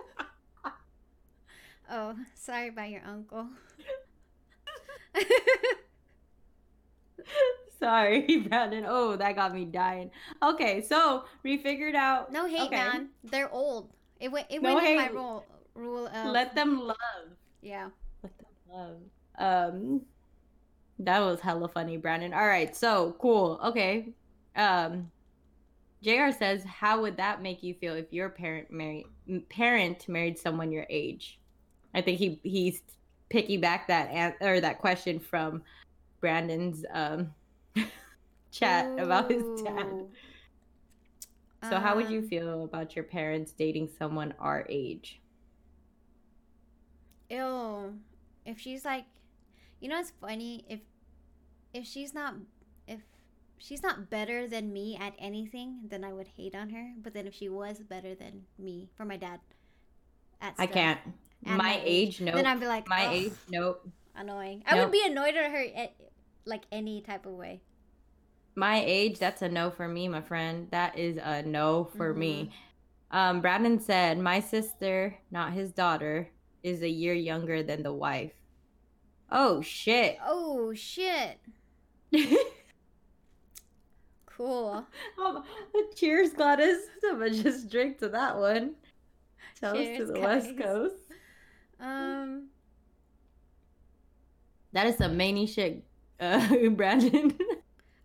Oh, 1.89 2.15
sorry 2.35 2.67
about 2.67 2.89
your 2.89 3.01
uncle. 3.05 3.47
Sorry, 7.79 8.37
Brandon. 8.49 8.85
Oh, 8.87 9.15
that 9.17 9.35
got 9.35 9.53
me 9.53 9.63
dying. 9.65 10.09
Okay, 10.41 10.81
so 10.81 11.25
we 11.43 11.57
figured 11.57 11.95
out. 11.95 12.31
no 12.31 12.45
hate, 12.47 12.61
okay, 12.61 12.75
man. 12.75 13.09
They're 13.23 13.51
old. 13.53 13.89
It 14.19 14.31
went. 14.31 14.47
It 14.49 14.61
No 14.61 14.73
went 14.75 14.87
in 14.87 14.95
my 14.97 15.07
rule. 15.09 15.45
Rule 15.75 16.07
of 16.07 16.25
Let 16.31 16.55
them 16.55 16.79
love. 16.87 16.97
yeah. 17.61 17.89
Let 18.23 18.35
them 18.37 18.47
love. 18.69 18.97
Um, 19.37 20.01
that 20.99 21.19
was 21.19 21.39
hella 21.39 21.67
funny, 21.67 21.97
Brandon. 21.97 22.33
All 22.33 22.47
right, 22.47 22.75
so 22.75 23.15
cool. 23.19 23.59
Okay. 23.63 24.09
Um, 24.55 25.11
Jr. 26.01 26.31
says, 26.37 26.63
how 26.63 27.01
would 27.01 27.17
that 27.17 27.41
make 27.41 27.63
you 27.63 27.73
feel 27.73 27.95
if 27.95 28.11
your 28.11 28.29
parent 28.29 28.71
married 28.71 29.05
parent 29.49 30.07
married 30.07 30.37
someone 30.37 30.71
your 30.71 30.85
age? 30.89 31.39
I 31.93 32.01
think 32.01 32.19
he 32.19 32.39
he's 32.43 32.81
piggyback 33.31 33.87
that 33.87 34.09
an- 34.11 34.35
or 34.41 34.59
that 34.61 34.79
question 34.79 35.19
from 35.19 35.61
Brandon's 36.21 36.85
um 36.91 37.33
chat 38.51 38.87
about 38.99 39.29
his 39.29 39.43
dad. 39.61 39.85
Ooh. 39.85 40.09
So 41.69 41.79
how 41.79 41.95
would 41.95 42.09
you 42.09 42.19
Um, 42.19 42.27
feel 42.27 42.63
about 42.63 42.95
your 42.95 43.03
parents 43.03 43.51
dating 43.51 43.89
someone 43.97 44.33
our 44.39 44.65
age? 44.69 45.19
Ew. 47.29 47.99
If 48.45 48.59
she's 48.59 48.85
like, 48.85 49.05
you 49.79 49.89
know, 49.89 49.99
it's 49.99 50.11
funny 50.21 50.65
if 50.69 50.81
if 51.73 51.85
she's 51.85 52.13
not 52.13 52.35
if 52.87 53.01
she's 53.57 53.83
not 53.83 54.09
better 54.09 54.47
than 54.47 54.71
me 54.73 54.97
at 54.99 55.13
anything, 55.19 55.81
then 55.89 56.03
I 56.03 56.13
would 56.13 56.27
hate 56.37 56.55
on 56.55 56.69
her. 56.71 56.93
But 57.01 57.13
then 57.13 57.27
if 57.27 57.33
she 57.33 57.49
was 57.49 57.79
better 57.79 58.15
than 58.15 58.45
me 58.57 58.89
for 58.95 59.05
my 59.05 59.17
dad, 59.17 59.39
at 60.41 60.55
I 60.57 60.65
stuff, 60.65 60.73
can't. 60.73 60.99
and 61.45 61.57
My 61.57 61.81
age, 61.83 62.21
no. 62.21 62.31
Then 62.33 62.45
I'd 62.45 62.59
be 62.59 62.67
like, 62.67 62.87
My 62.87 63.05
"Ugh, 63.05 63.13
age, 63.13 63.33
nope. 63.49 63.87
annoying. 64.15 64.63
I 64.67 64.75
would 64.75 64.91
be 64.91 65.03
annoyed 65.05 65.35
at 65.35 65.51
her 65.51 65.65
at 65.75 65.95
like 66.45 66.63
any 66.71 67.01
type 67.01 67.25
of 67.25 67.33
way. 67.33 67.61
My 68.55 68.83
age, 68.85 69.19
that's 69.19 69.41
a 69.41 69.49
no 69.49 69.69
for 69.69 69.87
me, 69.87 70.07
my 70.07 70.21
friend. 70.21 70.67
That 70.71 70.97
is 70.97 71.17
a 71.17 71.43
no 71.43 71.85
for 71.95 72.13
me. 72.13 72.51
Um, 73.11 73.41
Brandon 73.41 73.79
said, 73.79 74.17
My 74.19 74.39
sister, 74.39 75.17
not 75.31 75.53
his 75.53 75.71
daughter, 75.71 76.29
is 76.63 76.81
a 76.81 76.89
year 76.89 77.13
younger 77.13 77.63
than 77.63 77.83
the 77.83 77.93
wife. 77.93 78.33
Oh 79.31 79.61
shit. 79.61 80.17
Oh 80.25 80.73
shit. 80.73 81.39
Cool. 84.25 84.85
Um, 85.19 85.43
cheers, 85.95 86.31
Gladys. 86.33 86.77
Gonna 87.01 87.31
just 87.31 87.71
drink 87.71 87.97
to 87.99 88.09
that 88.09 88.37
one. 88.37 88.75
To 89.61 89.73
Cheers, 89.73 90.11
the 90.11 90.19
West. 90.19 90.57
Coast. 90.57 90.95
Um. 91.79 92.49
That 94.73 94.85
is 94.87 94.97
some 94.97 95.17
many 95.17 95.47
shit, 95.47 95.83
uh, 96.19 96.55
Brandon. 96.69 97.35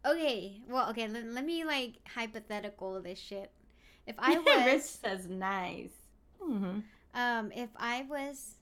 Okay. 0.06 0.62
Well. 0.68 0.88
Okay. 0.90 1.06
Let, 1.06 1.26
let 1.26 1.44
me 1.44 1.64
like 1.64 1.96
hypothetical 2.08 3.02
this 3.02 3.18
shit. 3.18 3.50
If 4.06 4.16
I 4.18 4.34
Rich 4.66 4.74
was 4.74 4.88
says 4.88 5.28
nice. 5.28 5.92
hmm 6.42 6.80
um 7.14 7.52
if 7.52 7.68
I 7.76 8.06
was 8.08 8.54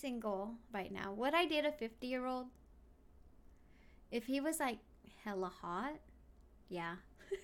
single 0.00 0.54
right 0.72 0.92
now, 0.92 1.12
would 1.12 1.34
I 1.34 1.46
date 1.46 1.64
a 1.64 1.72
fifty 1.72 2.06
year 2.06 2.26
old? 2.26 2.46
If 4.10 4.26
he 4.26 4.40
was 4.40 4.60
like 4.60 4.78
hella 5.24 5.52
hot, 5.62 5.94
yeah. 6.68 6.96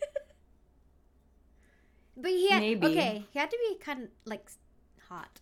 but 2.16 2.30
he 2.30 2.50
had, 2.50 2.60
Maybe. 2.62 2.86
okay. 2.86 3.24
He 3.30 3.38
had 3.38 3.50
to 3.50 3.58
be 3.68 3.76
kind 3.78 4.04
of 4.04 4.08
like 4.24 4.48
hot, 5.08 5.40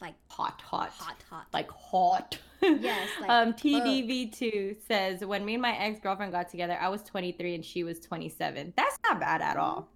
like 0.00 0.14
Hot, 0.30 0.60
hot, 0.60 0.90
hot, 0.90 1.16
hot. 1.30 1.46
like 1.52 1.70
hot. 1.70 2.38
Yes, 2.62 3.08
like, 3.20 3.30
um, 3.30 3.52
TDV2 3.54 4.76
says 4.86 5.24
when 5.24 5.44
me 5.44 5.54
and 5.54 5.62
my 5.62 5.76
ex 5.78 6.00
girlfriend 6.00 6.32
got 6.32 6.50
together, 6.50 6.76
I 6.80 6.88
was 6.88 7.02
23 7.02 7.54
and 7.54 7.64
she 7.64 7.84
was 7.84 8.00
27. 8.00 8.72
That's 8.76 8.98
not 9.04 9.20
bad 9.20 9.40
at 9.40 9.56
all. 9.56 9.88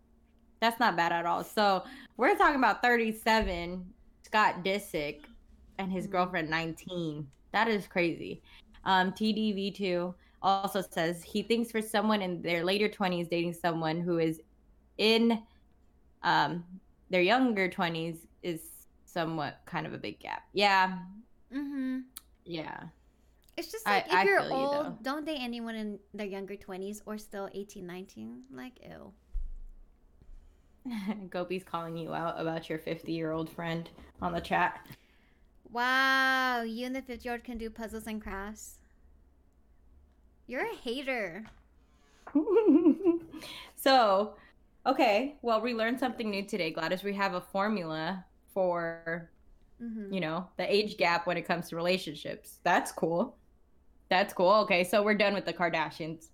That's 0.60 0.78
not 0.78 0.96
bad 0.96 1.12
at 1.12 1.26
all. 1.26 1.42
So 1.42 1.82
we're 2.16 2.36
talking 2.36 2.56
about 2.56 2.82
37, 2.82 3.84
Scott 4.24 4.62
Disick, 4.62 5.20
and 5.80 5.90
his 5.92 6.06
Mhm. 6.06 6.10
girlfriend 6.10 6.50
19. 6.50 7.30
That 7.52 7.68
is 7.68 7.86
crazy. 7.86 8.42
Um, 8.84 9.12
TDV2 9.12 10.14
also 10.42 10.80
says 10.80 11.22
he 11.22 11.42
thinks 11.42 11.70
for 11.70 11.82
someone 11.82 12.22
in 12.22 12.40
their 12.42 12.64
later 12.64 12.88
20s 12.88 13.28
dating 13.28 13.52
someone 13.54 14.00
who 14.00 14.18
is 14.18 14.40
in 14.98 15.42
um, 16.22 16.64
their 17.08 17.22
younger 17.22 17.68
20s 17.68 18.26
is 18.42 18.86
somewhat 19.06 19.60
kind 19.64 19.86
of 19.86 19.92
a 19.94 19.98
big 19.98 20.18
gap. 20.20 20.44
Yeah. 20.52 20.98
Mm-hmm. 21.52 22.00
Yeah. 22.44 22.84
It's 23.56 23.72
just 23.72 23.86
I- 23.88 23.96
like 23.96 24.06
if 24.06 24.12
I 24.14 24.24
you're 24.24 24.40
feel 24.40 24.50
you, 24.50 24.66
old, 24.66 25.02
don't 25.02 25.24
date 25.26 25.38
anyone 25.40 25.74
in 25.74 25.98
their 26.14 26.26
younger 26.26 26.56
20s 26.56 27.02
or 27.06 27.18
still 27.18 27.48
18, 27.52 27.86
19. 27.86 28.42
Like, 28.52 28.74
ew. 28.82 29.12
Gopi's 31.28 31.64
calling 31.64 31.96
you 31.96 32.14
out 32.14 32.40
about 32.40 32.68
your 32.68 32.78
50 32.78 33.12
year 33.12 33.32
old 33.32 33.50
friend 33.50 33.88
on 34.22 34.32
the 34.32 34.40
chat. 34.40 34.86
Wow, 35.72 36.62
you 36.62 36.86
and 36.86 36.94
the 36.96 37.02
50 37.02 37.24
year 37.24 37.34
old 37.34 37.44
can 37.44 37.58
do 37.58 37.70
puzzles 37.70 38.06
and 38.06 38.20
crafts. 38.20 38.78
You're 40.46 40.66
a 40.66 40.74
hater. 40.74 41.44
so, 43.76 44.34
okay, 44.86 45.36
well, 45.42 45.60
we 45.60 45.74
learned 45.74 45.98
something 46.00 46.28
new 46.30 46.44
today, 46.44 46.70
Gladys. 46.70 47.02
We 47.04 47.14
have 47.14 47.34
a 47.34 47.40
formula 47.40 48.24
for, 48.52 49.30
Mm-hmm. 49.82 50.12
you 50.12 50.20
know, 50.20 50.46
the 50.58 50.70
age 50.70 50.98
gap 50.98 51.26
when 51.26 51.38
it 51.38 51.46
comes 51.46 51.70
to 51.70 51.76
relationships. 51.76 52.58
That's 52.64 52.92
cool. 52.92 53.34
That's 54.10 54.34
cool. 54.34 54.50
Okay, 54.64 54.84
so 54.84 55.02
we're 55.02 55.14
done 55.14 55.32
with 55.32 55.46
the 55.46 55.54
Kardashians 55.54 56.26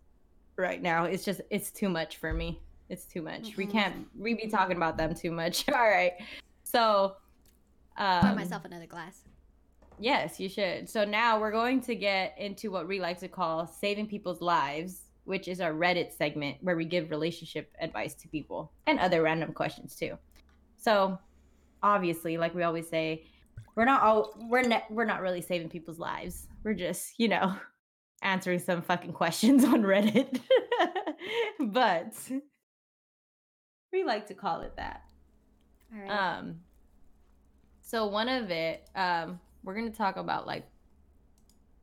right 0.57 0.83
now. 0.83 1.05
It's 1.05 1.25
just, 1.25 1.43
it's 1.49 1.71
too 1.71 1.89
much 1.89 2.17
for 2.17 2.33
me. 2.33 2.61
It's 2.89 3.05
too 3.05 3.23
much. 3.23 3.57
We 3.57 3.67
Mm-mm. 3.67 3.71
can't, 3.71 3.95
we 4.19 4.35
be 4.35 4.49
talking 4.49 4.77
about 4.77 4.97
them 4.99 5.15
too 5.15 5.31
much. 5.31 5.69
All 5.73 5.79
right. 5.89 6.15
So, 6.65 7.15
um, 7.99 8.21
Pour 8.21 8.35
myself 8.35 8.65
another 8.65 8.87
glass. 8.87 9.23
Yes, 9.99 10.39
you 10.39 10.49
should. 10.49 10.89
So 10.89 11.05
now 11.05 11.41
we're 11.41 11.51
going 11.51 11.81
to 11.83 11.95
get 11.95 12.37
into 12.39 12.71
what 12.71 12.87
we 12.87 13.01
like 13.01 13.19
to 13.21 13.29
call 13.29 13.67
saving 13.67 14.09
people's 14.09 14.41
lives, 14.41 15.03
which 15.25 15.49
is 15.49 15.61
our 15.61 15.73
Reddit 15.73 16.13
segment 16.13 16.59
where 16.61 16.77
we 16.77 16.85
give 16.85 17.11
relationship 17.11 17.73
advice 17.81 18.15
to 18.17 18.29
people 18.29 18.73
and 18.87 18.99
other 18.99 19.23
random 19.23 19.53
questions 19.53 19.97
too. 19.97 20.19
So 20.77 21.19
obviously, 21.83 22.37
like 22.37 22.55
we 22.55 22.63
always 22.63 22.89
say, 22.89 23.27
we're 23.75 23.85
not 23.85 24.03
all 24.03 24.35
we're 24.51 24.63
ne- 24.63 24.85
we're 24.91 25.05
not 25.05 25.23
really 25.23 25.43
saving 25.43 25.71
people's 25.71 25.99
lives. 25.99 26.47
We're 26.63 26.75
just, 26.75 27.19
you 27.19 27.29
know, 27.29 27.57
answering 28.23 28.59
some 28.59 28.83
fucking 28.83 29.13
questions 29.13 29.65
on 29.65 29.83
Reddit. 29.83 30.41
but 31.59 32.15
we 33.93 34.05
like 34.05 34.27
to 34.27 34.35
call 34.35 34.61
it 34.61 34.77
that. 34.77 35.03
All 35.95 36.03
right. 36.03 36.11
Um, 36.11 36.57
so 37.87 38.05
one 38.05 38.29
of 38.29 38.51
it, 38.51 38.89
um, 38.97 39.39
we're 39.63 39.75
gonna 39.75 39.91
talk 39.91 40.17
about 40.17 40.45
like, 40.45 40.67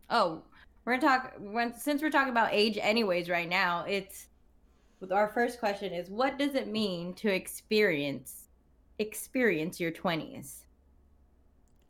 oh, 0.10 0.41
we're 0.84 0.97
gonna 0.97 1.08
talk 1.08 1.34
when 1.39 1.74
since 1.74 2.01
we're 2.01 2.10
talking 2.12 2.32
about 2.32 2.49
age, 2.51 2.78
anyways. 2.80 3.30
Right 3.30 3.47
now, 3.47 3.86
it's 3.88 4.28
with 4.99 5.14
our 5.14 5.30
first 5.30 5.60
question 5.60 5.93
is 5.93 6.10
what 6.10 6.38
does 6.38 6.56
it 6.56 6.68
mean 6.68 7.14
to 7.16 7.30
experience 7.34 8.49
experience 8.99 9.80
your 9.80 9.91
twenties? 9.91 10.66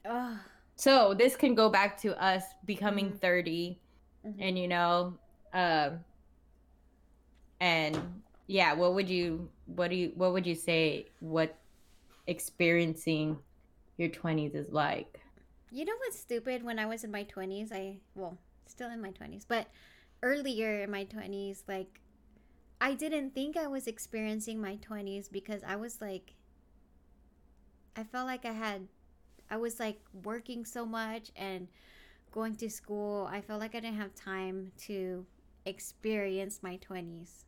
Ugh. 0.05 0.38
So 0.76 1.16
this 1.16 1.36
can 1.36 1.55
go 1.55 1.70
back 1.70 1.99
to 2.01 2.16
us 2.24 2.43
becoming 2.66 3.14
Mhm. 3.14 3.20
30 3.20 3.82
Mhm. 4.24 4.36
and 4.39 4.59
you 4.59 4.68
know, 4.68 5.18
um, 5.53 6.05
and 7.59 8.22
yeah, 8.45 8.74
what 8.74 8.93
would 8.93 9.09
you 9.09 9.49
what 9.66 9.89
do 9.89 9.95
you 9.95 10.11
what 10.14 10.34
would 10.34 10.45
you 10.45 10.53
say 10.53 11.07
what 11.20 11.57
experiencing 12.28 13.39
your 13.97 14.09
20s 14.09 14.55
is 14.55 14.71
like? 14.71 15.19
You 15.71 15.85
know 15.85 15.93
what's 15.97 16.19
stupid? 16.19 16.63
When 16.63 16.79
I 16.79 16.85
was 16.85 17.03
in 17.03 17.11
my 17.11 17.23
20s, 17.23 17.71
I, 17.71 17.97
well, 18.15 18.37
still 18.67 18.89
in 18.91 19.01
my 19.01 19.11
20s, 19.11 19.45
but 19.45 19.67
earlier 20.21 20.81
in 20.81 20.91
my 20.91 21.03
20s, 21.05 21.63
like, 21.67 21.99
I 22.79 22.93
didn't 22.93 23.33
think 23.33 23.57
I 23.57 23.67
was 23.67 23.87
experiencing 23.87 24.59
my 24.61 24.75
20s 24.77 25.29
because 25.29 25.63
I 25.63 25.75
was 25.75 26.01
like, 26.01 26.33
I 27.95 28.03
felt 28.03 28.27
like 28.27 28.45
I 28.45 28.51
had, 28.51 28.87
I 29.49 29.57
was 29.57 29.79
like 29.79 29.99
working 30.23 30.65
so 30.65 30.85
much 30.85 31.31
and 31.35 31.67
going 32.31 32.55
to 32.57 32.69
school. 32.69 33.27
I 33.31 33.41
felt 33.41 33.59
like 33.59 33.75
I 33.75 33.79
didn't 33.79 33.97
have 33.97 34.15
time 34.15 34.71
to 34.87 35.25
experience 35.65 36.59
my 36.61 36.77
20s. 36.77 37.45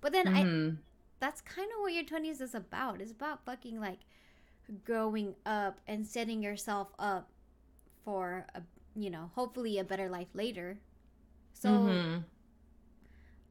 But 0.00 0.12
then 0.12 0.28
I, 0.28 0.42
Mhm. 0.44 0.78
that's 1.20 1.40
kind 1.40 1.68
of 1.76 1.80
what 1.80 1.92
your 1.92 2.04
20s 2.04 2.40
is 2.40 2.54
about. 2.54 3.00
It's 3.00 3.12
about 3.12 3.44
fucking 3.44 3.80
like 3.80 4.00
growing 4.84 5.34
up 5.46 5.80
and 5.86 6.06
setting 6.06 6.42
yourself 6.42 6.88
up 6.98 7.30
for 8.04 8.46
a 8.54 8.62
you 8.96 9.10
know, 9.10 9.30
hopefully 9.34 9.78
a 9.78 9.84
better 9.84 10.08
life 10.08 10.28
later. 10.34 10.78
So 11.52 11.68
Mhm. 11.68 12.24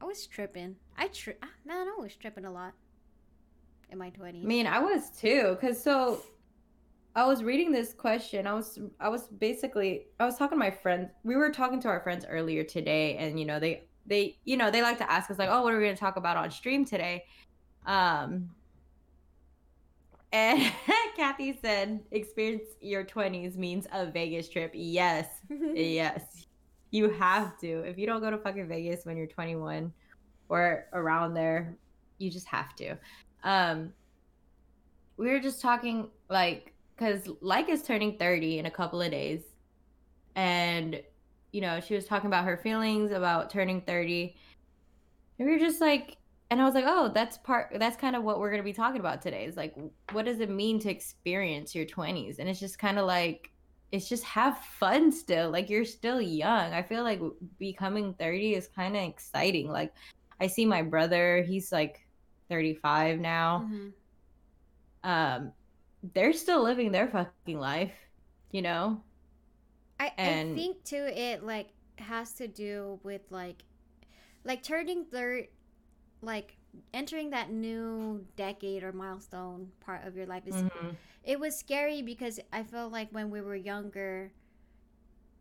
I 0.00 0.04
was 0.04 0.26
tripping. 0.26 0.76
I 0.96 1.08
tri- 1.08 1.36
ah, 1.42 1.50
man, 1.64 1.86
I 1.88 2.00
was 2.00 2.14
tripping 2.16 2.44
a 2.44 2.50
lot 2.50 2.74
in 3.90 3.98
my 3.98 4.10
20s. 4.10 4.44
I 4.44 4.46
mean, 4.46 4.66
I 4.66 4.78
was 4.78 5.10
too, 5.10 5.56
cause 5.60 5.82
so 5.82 6.22
I 7.14 7.24
was 7.26 7.44
reading 7.44 7.70
this 7.72 7.94
question. 7.94 8.46
I 8.46 8.54
was 8.54 8.78
I 9.00 9.08
was 9.08 9.28
basically 9.28 10.06
I 10.18 10.24
was 10.24 10.36
talking 10.36 10.56
to 10.56 10.60
my 10.64 10.70
friends. 10.70 11.10
We 11.22 11.36
were 11.36 11.50
talking 11.50 11.80
to 11.82 11.88
our 11.88 12.00
friends 12.00 12.24
earlier 12.28 12.64
today, 12.64 13.16
and 13.16 13.38
you 13.38 13.46
know 13.46 13.60
they 13.60 13.84
they 14.06 14.38
you 14.44 14.56
know 14.56 14.70
they 14.70 14.82
like 14.82 14.98
to 14.98 15.10
ask 15.10 15.30
us 15.30 15.38
like, 15.38 15.48
oh, 15.50 15.62
what 15.62 15.72
are 15.74 15.78
we 15.78 15.84
gonna 15.84 15.96
talk 15.96 16.16
about 16.16 16.36
on 16.36 16.50
stream 16.50 16.84
today? 16.84 17.24
Um, 17.86 18.50
and 20.34 20.72
Kathy 21.16 21.56
said, 21.62 22.00
experience 22.10 22.64
your 22.80 23.04
twenties 23.04 23.56
means 23.56 23.86
a 23.92 24.10
Vegas 24.10 24.48
trip. 24.48 24.72
Yes, 24.74 25.28
yes, 25.48 26.46
you 26.90 27.08
have 27.08 27.56
to. 27.60 27.82
If 27.84 27.98
you 27.98 28.06
don't 28.06 28.20
go 28.20 28.30
to 28.30 28.38
fucking 28.38 28.66
Vegas 28.66 29.06
when 29.06 29.16
you're 29.16 29.28
21 29.28 29.92
or 30.48 30.86
around 30.92 31.34
there, 31.34 31.76
you 32.18 32.30
just 32.30 32.48
have 32.48 32.74
to. 32.76 32.96
Um, 33.44 33.92
we 35.16 35.30
were 35.30 35.38
just 35.38 35.60
talking 35.60 36.10
like 36.28 36.72
because 36.96 37.28
like 37.40 37.68
is 37.68 37.84
turning 37.84 38.18
30 38.18 38.58
in 38.58 38.66
a 38.66 38.70
couple 38.70 39.00
of 39.00 39.12
days 39.12 39.42
and 40.34 41.00
you 41.52 41.60
know 41.60 41.78
she 41.80 41.94
was 41.94 42.06
talking 42.06 42.26
about 42.26 42.44
her 42.44 42.56
feelings 42.56 43.12
about 43.12 43.50
turning 43.50 43.80
30 43.82 44.34
and 45.38 45.46
we 45.46 45.54
were 45.54 45.60
just 45.60 45.80
like 45.80 46.16
and 46.54 46.62
i 46.62 46.64
was 46.64 46.74
like 46.74 46.84
oh 46.86 47.10
that's 47.12 47.36
part 47.38 47.68
that's 47.80 47.96
kind 47.96 48.14
of 48.14 48.22
what 48.22 48.38
we're 48.38 48.48
going 48.48 48.62
to 48.62 48.64
be 48.64 48.72
talking 48.72 49.00
about 49.00 49.20
today 49.20 49.44
is 49.44 49.56
like 49.56 49.74
what 50.12 50.24
does 50.24 50.38
it 50.38 50.48
mean 50.48 50.78
to 50.78 50.88
experience 50.88 51.74
your 51.74 51.84
20s 51.84 52.38
and 52.38 52.48
it's 52.48 52.60
just 52.60 52.78
kind 52.78 52.96
of 52.96 53.06
like 53.06 53.50
it's 53.90 54.08
just 54.08 54.22
have 54.22 54.56
fun 54.58 55.10
still 55.10 55.50
like 55.50 55.68
you're 55.68 55.84
still 55.84 56.20
young. 56.20 56.72
I 56.72 56.82
feel 56.82 57.04
like 57.04 57.20
becoming 57.58 58.14
30 58.14 58.54
is 58.54 58.68
kind 58.68 58.96
of 58.96 59.02
exciting 59.02 59.68
like 59.68 59.92
i 60.40 60.46
see 60.46 60.64
my 60.64 60.82
brother 60.82 61.42
he's 61.42 61.72
like 61.72 62.06
35 62.48 63.18
now. 63.18 63.68
Mhm. 63.68 63.92
um 65.02 65.52
they're 66.14 66.32
still 66.32 66.62
living 66.62 66.92
their 66.92 67.08
fucking 67.08 67.58
life 67.58 67.94
you 68.52 68.62
know? 68.62 69.02
I, 69.98 70.12
I 70.16 70.52
think 70.54 70.84
too 70.84 71.08
it 71.12 71.42
like 71.42 71.70
has 71.98 72.34
to 72.34 72.46
do 72.46 73.00
with 73.02 73.22
like 73.30 73.64
like 74.44 74.62
turning 74.62 75.04
third 75.06 75.48
like 76.24 76.56
entering 76.92 77.30
that 77.30 77.50
new 77.50 78.26
decade 78.36 78.82
or 78.82 78.92
milestone 78.92 79.70
part 79.80 80.04
of 80.06 80.16
your 80.16 80.26
life 80.26 80.46
is 80.46 80.56
Mhm. 80.56 80.96
it 81.22 81.38
was 81.40 81.56
scary 81.56 82.02
because 82.02 82.40
I 82.52 82.62
felt 82.64 82.92
like 82.92 83.10
when 83.12 83.30
we 83.30 83.40
were 83.40 83.56
younger, 83.56 84.32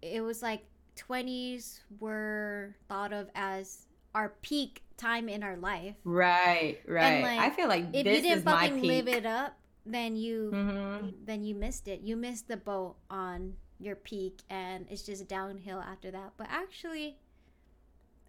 it 0.02 0.22
was 0.22 0.42
like 0.42 0.66
20s 0.96 1.82
were 2.00 2.76
thought 2.88 3.12
of 3.14 3.30
as 3.36 3.88
our 4.14 4.30
peak 4.42 4.84
time 4.98 5.28
in 5.28 5.42
our 5.44 5.58
life. 5.58 5.96
Right, 6.04 6.80
right. 6.88 7.22
like, 7.22 7.40
I 7.40 7.50
feel 7.50 7.68
like 7.68 7.86
If 7.94 8.06
you 8.06 8.22
didn't 8.22 8.44
fucking 8.44 8.82
live 8.82 9.08
it 9.08 9.26
up, 9.26 9.58
then 9.86 10.16
you 10.16 10.52
hmm 10.52 11.10
then 11.26 11.44
you 11.44 11.56
missed 11.56 11.88
it. 11.88 12.02
You 12.02 12.16
missed 12.16 12.48
the 12.48 12.56
boat 12.58 12.96
on 13.10 13.58
your 13.80 13.96
peak, 13.96 14.42
and 14.50 14.86
it's 14.90 15.04
just 15.04 15.28
downhill 15.28 15.82
after 15.82 16.12
that. 16.12 16.34
But 16.38 16.48
actually, 16.50 17.18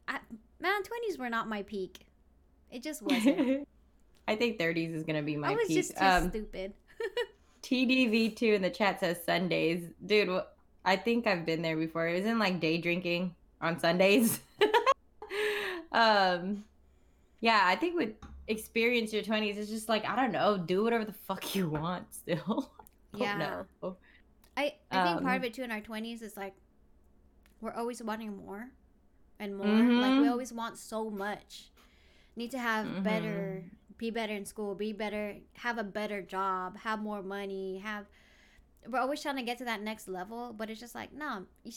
I, 0.09 0.19
man, 0.59 0.83
twenties 0.83 1.19
were 1.19 1.29
not 1.31 1.49
my 1.49 1.63
peak. 1.63 2.07
It 2.75 2.83
just 2.83 3.03
wasn't. 3.03 3.69
I 4.29 4.35
think 4.37 4.59
30s 4.59 4.95
is 4.95 5.05
gonna 5.05 5.23
be 5.23 5.37
my 5.37 5.53
I 5.53 5.55
was 5.55 5.69
peak. 5.69 5.77
just 5.77 5.97
too 5.97 6.05
um, 6.05 6.29
stupid. 6.31 6.73
TDV2 7.63 8.43
in 8.55 8.63
the 8.63 8.71
chat 8.71 9.01
says 9.01 9.23
Sundays. 9.25 9.85
Dude, 10.05 10.43
I 10.85 10.97
think 10.97 11.27
I've 11.27 11.47
been 11.47 11.63
there 11.63 11.77
before. 11.77 12.09
It 12.09 12.17
was 12.17 12.25
in 12.27 12.39
like 12.39 12.61
day 12.61 12.79
drinking 12.79 13.35
on 13.61 13.79
Sundays. 13.79 14.41
um 15.93 16.65
yeah, 17.41 17.61
I 17.65 17.77
think 17.77 17.97
with 17.97 18.11
experience 18.49 19.13
your 19.13 19.23
20s 19.23 19.57
it's 19.57 19.71
just 19.71 19.89
like 19.89 20.05
I 20.05 20.17
don't 20.17 20.33
know, 20.33 20.59
do 20.59 20.83
whatever 20.83 21.05
the 21.05 21.13
fuck 21.13 21.55
you 21.55 21.69
want 21.69 22.13
still. 22.13 22.73
Yeah. 23.17 23.63
know. 23.83 23.97
I 24.57 24.75
I 24.91 25.05
think 25.05 25.23
part 25.23 25.37
um, 25.37 25.37
of 25.37 25.45
it 25.45 25.55
too 25.55 25.63
in 25.63 25.71
our 25.71 25.81
twenties 25.81 26.23
is 26.23 26.37
like 26.37 26.55
we're 27.61 27.73
always 27.73 28.03
wanting 28.03 28.37
more 28.37 28.71
and 29.39 29.57
more. 29.57 29.67
Like 29.67 30.19
we 30.19 30.27
Mhm. 30.27 30.31
always 30.31 30.53
want 30.53 30.77
so 30.79 31.11
much. 31.11 31.71
Need 32.37 32.51
to 32.53 32.59
have 32.59 32.87
Mm-hmm. 32.87 33.03
better, 33.03 33.65
be 33.97 34.11
better 34.11 34.35
in 34.35 34.45
school, 34.45 34.75
be 34.75 34.93
better, 34.93 35.37
have 35.55 35.79
a 35.79 35.85
better 35.85 36.21
job, 36.23 36.79
have 36.79 37.01
more 37.01 37.23
money, 37.23 37.79
have. 37.79 38.07
We're 38.87 38.99
always 39.01 39.23
trying 39.23 39.37
to 39.37 39.43
get 39.43 39.59
to 39.59 39.65
that 39.65 39.83
next 39.83 40.09
level, 40.09 40.53
but 40.57 40.69
it's 40.69 40.81
just 40.81 40.95
like 40.95 41.13
no, 41.13 41.47
you 41.65 41.73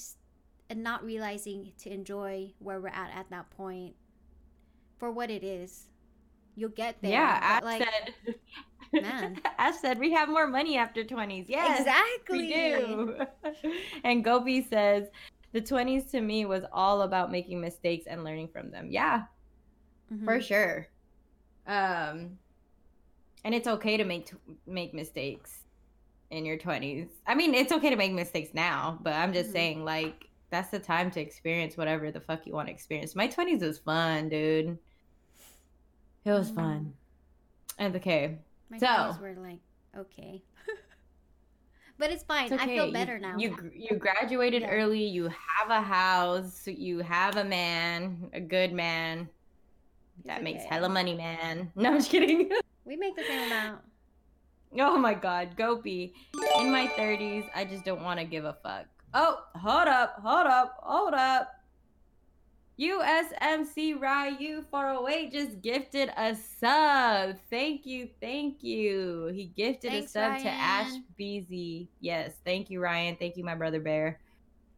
and 0.69 0.83
not 0.83 1.03
realizing 1.05 1.71
to 1.79 1.89
enjoy 1.89 2.51
where 2.59 2.81
we're 2.81 2.89
at 2.89 3.11
at 3.15 3.29
that 3.29 3.49
point 3.51 3.95
for 4.97 5.11
what 5.11 5.29
it 5.29 5.43
is. 5.43 5.87
You'll 6.55 6.69
get 6.69 6.97
there. 7.01 7.11
Yeah, 7.11 7.39
Ash 7.41 7.63
like 7.63 7.83
said 7.83 8.35
man. 9.01 9.39
Ash 9.57 9.75
said 9.79 9.99
we 9.99 10.11
have 10.11 10.27
more 10.27 10.47
money 10.47 10.77
after 10.77 11.03
20s. 11.03 11.45
Yes. 11.47 11.79
exactly. 11.81 12.39
We 12.39 12.53
do. 12.53 13.17
and 14.03 14.23
Gopi 14.23 14.63
says, 14.63 15.07
the 15.53 15.61
20s 15.61 16.09
to 16.11 16.21
me 16.21 16.45
was 16.45 16.63
all 16.73 17.03
about 17.03 17.31
making 17.31 17.61
mistakes 17.61 18.05
and 18.07 18.23
learning 18.23 18.49
from 18.49 18.71
them. 18.71 18.89
Yeah, 18.91 19.23
Mhm. 20.11 20.23
for 20.25 20.41
sure. 20.41 20.87
Um, 21.65 22.37
and 23.43 23.53
it's 23.53 23.67
okay 23.67 23.97
to 23.97 24.03
make 24.03 24.31
make 24.65 24.93
mistakes 24.93 25.63
in 26.29 26.45
your 26.45 26.57
20s. 26.57 27.07
I 27.25 27.35
mean, 27.35 27.53
it's 27.53 27.71
okay 27.71 27.89
to 27.89 27.95
make 27.95 28.13
mistakes 28.13 28.53
now, 28.53 28.99
but 29.01 29.13
I'm 29.13 29.31
just 29.33 29.49
Mhm. 29.49 29.53
saying, 29.53 29.85
like, 29.85 30.29
that's 30.49 30.69
the 30.69 30.79
time 30.79 31.11
to 31.11 31.21
experience 31.21 31.77
whatever 31.77 32.11
the 32.11 32.19
fuck 32.21 32.45
you 32.47 32.53
want 32.53 32.67
to 32.67 32.73
experience. 32.73 33.15
My 33.15 33.27
20s 33.27 33.61
was 33.61 33.79
fun, 33.79 34.29
dude. 34.29 34.77
It 36.25 36.31
was 36.31 36.51
Mm. 36.51 36.55
fun. 36.55 36.93
And 37.77 37.95
okay, 37.95 38.39
My 38.69 38.77
So- 38.79 38.85
20s 38.85 39.19
were 39.21 39.35
like, 39.35 39.59
okay. 39.95 40.41
but 41.97 42.11
it's 42.11 42.23
fine. 42.23 42.51
It's 42.51 42.61
I 42.61 42.65
feel 42.65 42.91
better 42.91 43.15
you, 43.15 43.21
now. 43.21 43.37
You 43.37 43.71
you 43.73 43.95
graduated 43.97 44.63
Yeah. 44.63 44.71
early. 44.71 45.03
You 45.05 45.29
have 45.29 45.69
a 45.69 45.81
house. 45.81 46.67
You 46.67 46.99
have 46.99 47.37
a 47.37 47.43
man, 47.45 48.29
a 48.33 48.41
good 48.41 48.73
man 48.73 49.29
that 50.25 50.43
makes 50.43 50.63
hella 50.63 50.89
money, 50.89 51.15
man. 51.15 51.71
No, 51.75 51.91
I'm 51.91 51.97
just 51.97 52.09
kidding. 52.09 52.49
we 52.85 52.95
make 52.95 53.15
the 53.15 53.23
same 53.23 53.47
amount. 53.47 53.81
oh 54.79 54.97
my 54.97 55.13
god, 55.13 55.55
Gopi. 55.55 56.13
In 56.59 56.71
my 56.71 56.87
30s, 56.87 57.49
I 57.55 57.65
just 57.65 57.85
don't 57.85 58.03
want 58.03 58.19
to 58.19 58.25
give 58.25 58.45
a 58.45 58.57
fuck. 58.63 58.85
Oh, 59.13 59.39
hold 59.55 59.87
up, 59.87 60.19
hold 60.21 60.47
up, 60.47 60.77
hold 60.81 61.13
up. 61.13 61.51
USMC 62.79 63.99
Ryu 63.99 64.63
408 64.69 65.31
just 65.31 65.61
gifted 65.61 66.11
a 66.15 66.35
sub. 66.35 67.35
Thank 67.49 67.87
you, 67.87 68.09
thank 68.21 68.63
you. 68.63 69.31
He 69.33 69.45
gifted 69.45 69.91
Thanks, 69.91 70.11
a 70.11 70.13
sub 70.13 70.37
to 70.43 70.49
Ash 70.49 70.89
Ryan. 70.89 71.03
Beezy. 71.17 71.89
Yes, 71.99 72.33
thank 72.45 72.69
you, 72.69 72.79
Ryan. 72.79 73.15
Thank 73.15 73.35
you, 73.35 73.43
my 73.43 73.55
brother 73.55 73.79
Bear. 73.79 74.19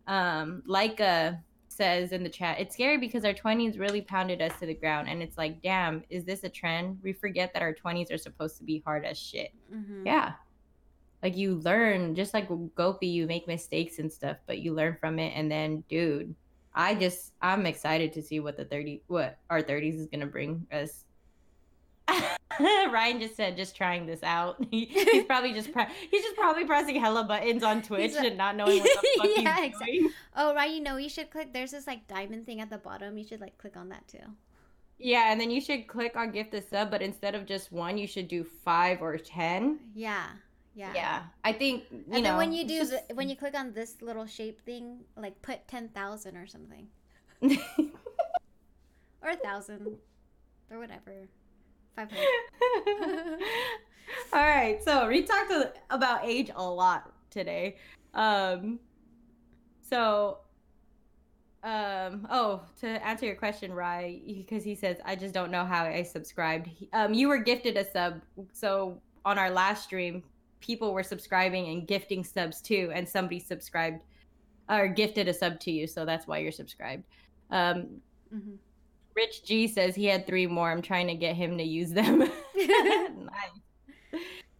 Um, 0.07 0.63
Leica 0.67 1.41
says 1.79 2.11
in 2.11 2.23
the 2.23 2.29
chat, 2.29 2.59
it's 2.59 2.75
scary 2.75 2.97
because 2.97 3.25
our 3.25 3.33
20s 3.33 3.79
really 3.79 4.01
pounded 4.01 4.41
us 4.41 4.51
to 4.59 4.67
the 4.67 4.73
ground, 4.75 5.07
and 5.09 5.23
it's 5.23 5.37
like, 5.37 5.63
damn, 5.63 6.03
is 6.09 6.25
this 6.25 6.43
a 6.43 6.49
trend? 6.49 6.99
We 7.01 7.13
forget 7.13 7.53
that 7.53 7.63
our 7.63 7.73
20s 7.73 8.11
are 8.11 8.17
supposed 8.17 8.57
to 8.57 8.63
be 8.63 8.83
hard 8.85 9.05
as 9.05 9.17
shit. 9.17 9.51
hmm 9.71 10.05
Yeah. 10.05 10.33
Like 11.23 11.35
you 11.35 11.55
learn, 11.55 12.15
just 12.15 12.33
like 12.33 12.49
Gopi, 12.75 13.07
you 13.07 13.25
make 13.25 13.47
mistakes 13.47 13.99
and 13.99 14.11
stuff, 14.11 14.37
but 14.45 14.59
you 14.59 14.73
learn 14.73 14.97
from 14.99 15.19
it. 15.19 15.33
And 15.35 15.51
then, 15.51 15.83
dude, 15.89 16.35
I 16.73 16.95
just, 16.95 17.33
I'm 17.41 17.65
excited 17.65 18.13
to 18.13 18.21
see 18.21 18.39
what 18.39 18.55
the 18.55 18.65
30, 18.65 19.01
what 19.07 19.37
our 19.49 19.61
30s 19.61 19.95
is 19.95 20.07
going 20.07 20.21
to 20.21 20.27
bring 20.27 20.67
us. 20.71 21.05
Ryan 22.59 23.19
just 23.19 23.35
said, 23.35 23.55
just 23.57 23.75
trying 23.75 24.05
this 24.05 24.21
out. 24.23 24.57
He, 24.71 24.85
he's 24.85 25.23
probably 25.25 25.53
just, 25.53 25.71
pre- 25.71 25.85
he's 26.11 26.23
just 26.23 26.35
probably 26.35 26.65
pressing 26.65 26.95
hella 26.99 27.23
buttons 27.23 27.63
on 27.63 27.81
Twitch 27.81 28.13
like- 28.15 28.25
and 28.27 28.37
not 28.37 28.55
knowing 28.57 28.79
what 28.79 29.01
the 29.01 29.09
fuck 29.17 29.27
Yeah, 29.27 29.55
he's 29.55 29.65
exactly. 29.67 29.99
doing. 29.99 30.11
Oh, 30.35 30.53
right. 30.53 30.71
You 30.71 30.81
know, 30.81 30.97
you 30.97 31.09
should 31.09 31.29
click. 31.31 31.53
There's 31.53 31.71
this 31.71 31.87
like 31.87 32.07
diamond 32.07 32.45
thing 32.45 32.61
at 32.61 32.69
the 32.69 32.77
bottom. 32.77 33.17
You 33.17 33.25
should 33.25 33.41
like 33.41 33.57
click 33.57 33.75
on 33.77 33.89
that 33.89 34.07
too. 34.07 34.19
Yeah. 34.97 35.31
And 35.31 35.39
then 35.39 35.49
you 35.51 35.61
should 35.61 35.87
click 35.87 36.15
on 36.15 36.31
gift 36.31 36.53
a 36.53 36.61
sub, 36.61 36.91
but 36.91 37.01
instead 37.01 37.35
of 37.35 37.45
just 37.45 37.71
one, 37.71 37.97
you 37.97 38.05
should 38.07 38.27
do 38.27 38.43
five 38.43 39.01
or 39.01 39.17
10. 39.17 39.79
Yeah. 39.95 40.25
Yeah. 40.75 40.91
Yeah. 40.93 41.21
I 41.43 41.51
think, 41.53 41.85
you 41.91 42.03
And 42.11 42.23
know. 42.23 42.37
when 42.37 42.51
you 42.53 42.65
do, 42.67 42.77
just- 42.79 42.93
when 43.13 43.27
you 43.29 43.35
click 43.35 43.55
on 43.57 43.73
this 43.73 44.01
little 44.01 44.25
shape 44.27 44.61
thing, 44.65 44.99
like 45.17 45.41
put 45.41 45.67
10,000 45.67 46.37
or 46.37 46.45
something. 46.47 46.87
Or 49.21 49.29
a 49.31 49.35
thousand. 49.35 49.97
Or 50.71 50.79
whatever. 50.79 51.27
500. 52.07 53.39
All 54.33 54.41
right, 54.41 54.81
so 54.83 55.07
we 55.07 55.23
talked 55.23 55.51
about 55.89 56.23
age 56.23 56.49
a 56.55 56.63
lot 56.63 57.11
today. 57.29 57.75
Um, 58.13 58.79
so, 59.81 60.37
um, 61.63 62.27
oh, 62.29 62.61
to 62.79 62.87
answer 63.05 63.25
your 63.25 63.35
question, 63.35 63.73
Rye, 63.73 64.21
because 64.25 64.63
he 64.63 64.75
says 64.75 64.97
I 65.03 65.15
just 65.15 65.33
don't 65.33 65.51
know 65.51 65.65
how 65.65 65.83
I 65.83 66.03
subscribed. 66.03 66.69
Um, 66.93 67.13
you 67.13 67.27
were 67.27 67.37
gifted 67.37 67.75
a 67.75 67.89
sub, 67.89 68.21
so 68.53 69.01
on 69.25 69.37
our 69.37 69.51
last 69.51 69.83
stream, 69.83 70.23
people 70.61 70.93
were 70.93 71.03
subscribing 71.03 71.67
and 71.67 71.87
gifting 71.87 72.23
subs 72.23 72.61
too, 72.61 72.91
and 72.93 73.07
somebody 73.07 73.39
subscribed 73.39 74.03
or 74.69 74.87
gifted 74.87 75.27
a 75.27 75.33
sub 75.33 75.59
to 75.61 75.71
you, 75.71 75.87
so 75.87 76.05
that's 76.05 76.27
why 76.27 76.37
you're 76.37 76.51
subscribed. 76.51 77.03
Um, 77.51 78.01
hmm 78.31 78.55
Rich 79.19 79.43
G 79.43 79.67
says 79.67 79.95
he 79.95 80.05
had 80.05 80.25
three 80.25 80.47
more. 80.47 80.71
I'm 80.71 80.81
trying 80.81 81.07
to 81.07 81.13
get 81.13 81.35
him 81.35 81.57
to 81.57 81.63
use 81.63 81.91
them. 81.91 82.19
nice. 82.55 83.59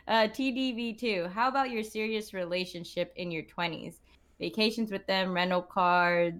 Uh, 0.05 0.27
TDV2, 0.27 1.31
how 1.31 1.47
about 1.47 1.69
your 1.69 1.81
serious 1.81 2.33
relationship 2.33 3.13
in 3.15 3.31
your 3.31 3.43
20s? 3.43 3.99
Vacations 4.37 4.91
with 4.91 5.07
them, 5.07 5.33
rental 5.33 5.61
cars, 5.61 6.33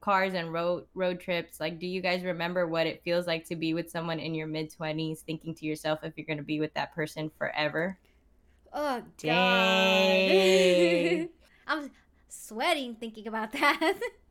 cars 0.00 0.34
and 0.34 0.52
road 0.52 0.84
road 0.94 1.18
trips. 1.18 1.58
Like, 1.58 1.80
do 1.80 1.88
you 1.88 2.00
guys 2.00 2.22
remember 2.22 2.68
what 2.68 2.86
it 2.86 3.02
feels 3.02 3.26
like 3.26 3.44
to 3.46 3.56
be 3.56 3.74
with 3.74 3.90
someone 3.90 4.20
in 4.20 4.36
your 4.36 4.46
mid 4.46 4.72
20s, 4.72 5.22
thinking 5.22 5.52
to 5.56 5.66
yourself 5.66 6.04
if 6.04 6.12
you're 6.16 6.26
going 6.26 6.38
to 6.38 6.44
be 6.44 6.60
with 6.60 6.74
that 6.74 6.94
person 6.94 7.28
forever? 7.38 7.98
Oh, 8.72 9.02
Dang. 9.16 11.28
I'm 11.66 11.90
sweating 12.28 12.94
thinking 12.94 13.26
about 13.26 13.50
that. 13.50 13.98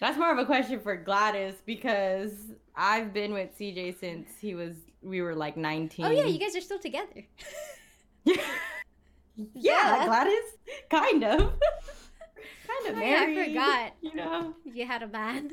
That's 0.00 0.18
more 0.18 0.30
of 0.30 0.38
a 0.38 0.44
question 0.44 0.80
for 0.80 0.96
Gladys 0.96 1.54
because 1.64 2.32
I've 2.76 3.12
been 3.12 3.32
with 3.32 3.58
CJ 3.58 3.98
since 3.98 4.28
he 4.38 4.54
was 4.54 4.74
we 5.02 5.22
were 5.22 5.34
like 5.34 5.56
19. 5.56 6.04
oh, 6.04 6.10
yeah. 6.10 6.24
You 6.24 6.38
guys 6.38 6.56
are 6.56 6.60
still 6.60 6.78
together. 6.78 7.24
yeah, 8.24 8.36
Yeah. 9.54 10.04
Gladys, 10.06 10.56
kind 10.90 11.24
of, 11.24 11.38
kind 12.66 12.86
of 12.88 12.96
Oh, 12.96 13.00
yeah, 13.00 13.24
I 13.26 13.44
forgot. 13.46 13.92
You 14.00 14.14
know, 14.14 14.54
You 14.64 14.86
had 14.86 15.02
a 15.02 15.08
man. 15.08 15.52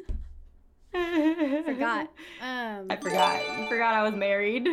I 0.96 1.64
Forgot. 1.66 2.12
Um, 2.42 2.88
I 2.90 2.98
forgot. 3.02 3.42
You 3.60 3.68
forgot 3.68 3.96
I 3.96 4.04
was 4.04 4.14
married. 4.14 4.68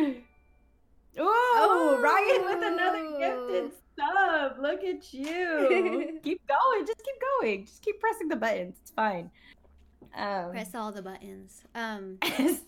Oh, 1.17 1.99
Ryan 2.01 2.45
with 2.45 2.73
another 2.73 3.17
gifted 3.17 3.71
sub. 3.97 4.59
Look 4.61 4.83
at 4.83 5.13
you. 5.13 6.19
keep 6.23 6.41
going. 6.47 6.85
Just 6.85 7.01
keep 7.03 7.15
going. 7.39 7.65
Just 7.65 7.81
keep 7.81 7.99
pressing 7.99 8.27
the 8.27 8.35
buttons. 8.35 8.75
It's 8.81 8.91
fine. 8.91 9.31
Um, 10.15 10.51
Press 10.51 10.75
all 10.75 10.91
the 10.91 11.01
buttons. 11.01 11.63
Um. 11.73 12.17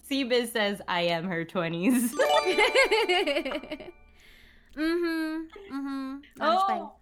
Seabiz 0.09 0.51
says, 0.53 0.81
I 0.87 1.01
am 1.01 1.25
her 1.25 1.43
20s. 1.45 2.09
mm-hmm. 4.77 5.41
Mm-hmm. 5.73 6.15
Oh. 6.39 6.93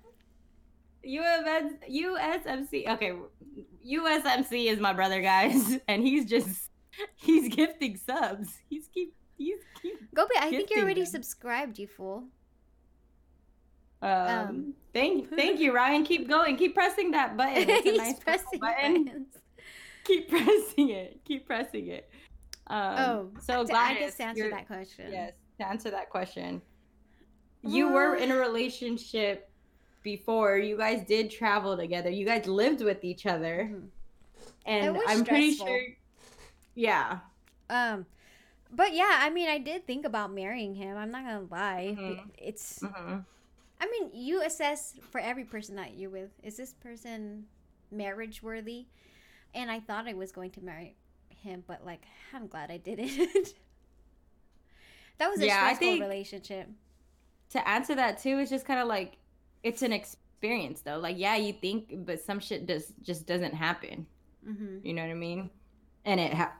UFS, 1.06 1.72
USMC. 1.90 2.88
Okay, 2.88 3.14
USMC 3.88 4.72
is 4.72 4.80
my 4.80 4.94
brother, 4.94 5.22
guys, 5.22 5.80
and 5.88 6.04
he's 6.04 6.26
just 6.26 6.70
he's 7.16 7.54
gifting 7.54 7.98
subs. 7.98 8.50
He's 8.70 8.88
keep 8.94 9.14
he's 9.38 9.60
keep. 9.82 9.96
Gopi, 10.14 10.36
I 10.40 10.50
think 10.50 10.70
you're 10.70 10.84
already 10.84 11.02
them. 11.02 11.10
subscribed, 11.12 11.80
you 11.80 11.88
fool. 11.88 12.26
Um, 14.04 14.10
Um. 14.12 14.74
thank 14.94 15.30
thank 15.36 15.60
you, 15.60 15.74
Ryan. 15.74 16.04
Keep 16.04 16.28
going. 16.30 16.56
Keep 16.56 16.76
pressing 16.76 17.12
that 17.12 17.36
button. 17.38 17.66
It's 17.68 17.88
a 17.88 17.98
nice 17.98 18.20
pressing 18.20 18.60
button. 18.60 19.06
buttons. 19.06 19.41
Keep 20.06 20.30
pressing 20.30 20.90
it. 20.90 21.22
Keep 21.26 21.46
pressing 21.46 21.88
it. 21.88 22.10
Um, 22.68 22.96
oh, 22.98 23.30
so 23.42 23.64
to, 23.64 23.70
Gladys, 23.70 23.98
I 23.98 24.00
guess 24.00 24.18
to 24.18 24.24
answer 24.24 24.50
that 24.50 24.68
question. 24.68 25.12
Yes, 25.12 25.34
to 25.60 25.68
answer 25.68 25.92
that 25.92 26.10
question. 26.10 26.62
You 27.64 27.90
were 27.92 28.16
Uh. 28.16 28.20
in 28.20 28.32
a 28.32 28.36
relationship 28.38 29.50
before. 30.04 30.58
You 30.58 30.78
guys 30.78 31.04
did 31.06 31.30
travel 31.30 31.78
together. 31.78 32.10
You 32.10 32.26
guys 32.26 32.48
lived 32.48 32.82
with 32.82 33.04
each 33.04 33.26
other. 33.26 33.70
Mhm. 33.72 33.88
And 34.66 34.98
I'm 35.08 35.26
pretty 35.26 35.54
sure 35.54 35.82
Yeah. 36.76 37.20
Um, 37.70 38.06
but 38.72 38.94
yeah, 38.94 39.20
I 39.22 39.30
mean, 39.30 39.50
I 39.50 39.58
did 39.58 39.86
think 39.86 40.06
about 40.06 40.32
marrying 40.32 40.74
him. 40.76 40.96
I'm 40.98 41.12
not 41.12 41.24
gonna 41.26 41.48
lie. 41.52 41.96
Mhm. 41.98 42.30
It's. 42.38 42.80
hmm 42.82 43.20
I 43.80 43.90
mean, 43.90 44.12
you 44.14 44.44
assess 44.44 44.94
for 45.10 45.20
every 45.20 45.44
person 45.44 45.76
that 45.76 45.96
you're 45.98 46.12
with. 46.12 46.30
Is 46.44 46.56
this 46.56 46.74
person 46.74 47.48
marriage 47.92 48.44
worthy? 48.44 48.86
And 49.54 49.70
I 49.70 49.80
thought 49.80 50.08
I 50.08 50.14
was 50.14 50.32
going 50.32 50.52
to 50.52 50.62
marry 50.64 50.96
him, 51.30 51.64
but 51.68 51.86
like, 51.86 52.04
I'm 52.34 52.48
glad 52.48 52.72
I 52.72 52.78
didn't. 52.78 53.10
that 55.18 55.30
was 55.30 55.40
a 55.42 55.46
Yeah, 55.48 55.56
I 55.56 55.74
stressful 55.74 55.88
think- 55.88 56.02
relationship. 56.02 56.70
To 57.52 57.68
answer 57.68 57.96
that 57.96 58.20
too, 58.22 58.38
it's 58.40 58.50
just 58.50 58.66
kind 58.66 58.80
of 58.80 58.88
like 58.88 59.18
it's 59.62 59.82
an 59.82 59.92
experience 59.92 60.82
though. 60.82 60.98
Like 61.00 61.18
yeah, 61.20 61.36
you 61.36 61.52
think, 61.52 62.06
but 62.06 62.22
some 62.22 62.40
shit 62.40 62.66
just 62.66 62.94
just 63.04 63.26
doesn't 63.28 63.54
happen. 63.54 64.06
hmm 64.46 64.78
You 64.84 64.94
know 64.94 65.02
what 65.02 65.12
I 65.12 65.16
mean? 65.16 65.50
And 66.06 66.20
it 66.22 66.34
ha- 66.34 66.54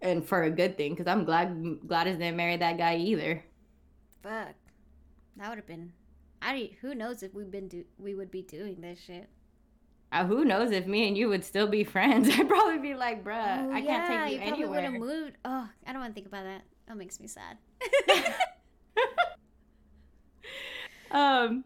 and 0.00 0.24
for 0.24 0.44
a 0.44 0.50
good 0.50 0.76
thing 0.76 0.92
because 0.92 1.08
I'm 1.08 1.24
glad 1.24 1.78
Gladys 1.88 2.18
didn't 2.18 2.36
marry 2.36 2.56
that 2.56 2.78
guy 2.78 2.96
either. 2.98 3.42
Fuck, 4.22 4.54
that 5.38 5.48
would 5.48 5.58
have 5.58 5.66
been. 5.66 5.92
I 6.40 6.70
who 6.80 6.94
knows 6.94 7.24
if 7.24 7.34
we've 7.34 7.50
been 7.50 7.66
do 7.66 7.84
we 7.98 8.14
would 8.14 8.30
be 8.30 8.42
doing 8.42 8.80
this 8.80 9.00
shit. 9.00 9.28
Uh, 10.12 10.26
who 10.26 10.44
knows 10.44 10.70
if 10.72 10.86
me 10.86 11.08
and 11.08 11.16
you 11.16 11.28
would 11.30 11.42
still 11.42 11.66
be 11.66 11.82
friends? 11.84 12.28
I'd 12.38 12.46
probably 12.48 12.78
be 12.78 12.94
like, 12.94 13.24
bruh, 13.24 13.66
Oh, 13.66 13.72
I 13.72 13.80
can't 13.80 13.84
yeah, 13.84 14.24
take 14.26 14.40
you, 14.40 14.46
probably 14.48 14.66
would 14.66 14.84
have 14.84 14.94
anywhere. 14.94 15.08
moved. 15.08 15.36
Oh, 15.44 15.68
I 15.86 15.92
don't 15.92 16.00
want 16.02 16.10
to 16.10 16.14
think 16.14 16.26
about 16.26 16.44
that. 16.44 16.62
That 16.86 16.96
makes 16.98 17.18
me 17.18 17.26
sad. 17.28 17.56
um, 21.10 21.64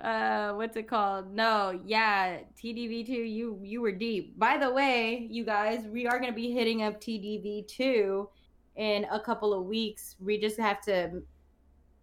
uh, 0.00 0.52
what's 0.52 0.76
it 0.76 0.86
called? 0.88 1.32
No, 1.34 1.80
yeah, 1.84 2.38
TDV 2.62 3.06
two. 3.06 3.12
You 3.12 3.58
you 3.62 3.80
were 3.80 3.92
deep. 3.92 4.38
By 4.38 4.58
the 4.58 4.70
way, 4.70 5.26
you 5.30 5.44
guys, 5.44 5.86
we 5.90 6.06
are 6.06 6.20
gonna 6.20 6.32
be 6.32 6.52
hitting 6.52 6.82
up 6.82 7.00
TDV 7.00 7.66
two 7.66 8.28
in 8.76 9.06
a 9.10 9.18
couple 9.18 9.54
of 9.54 9.64
weeks. 9.64 10.16
We 10.20 10.38
just 10.38 10.58
have 10.58 10.80
to 10.82 11.22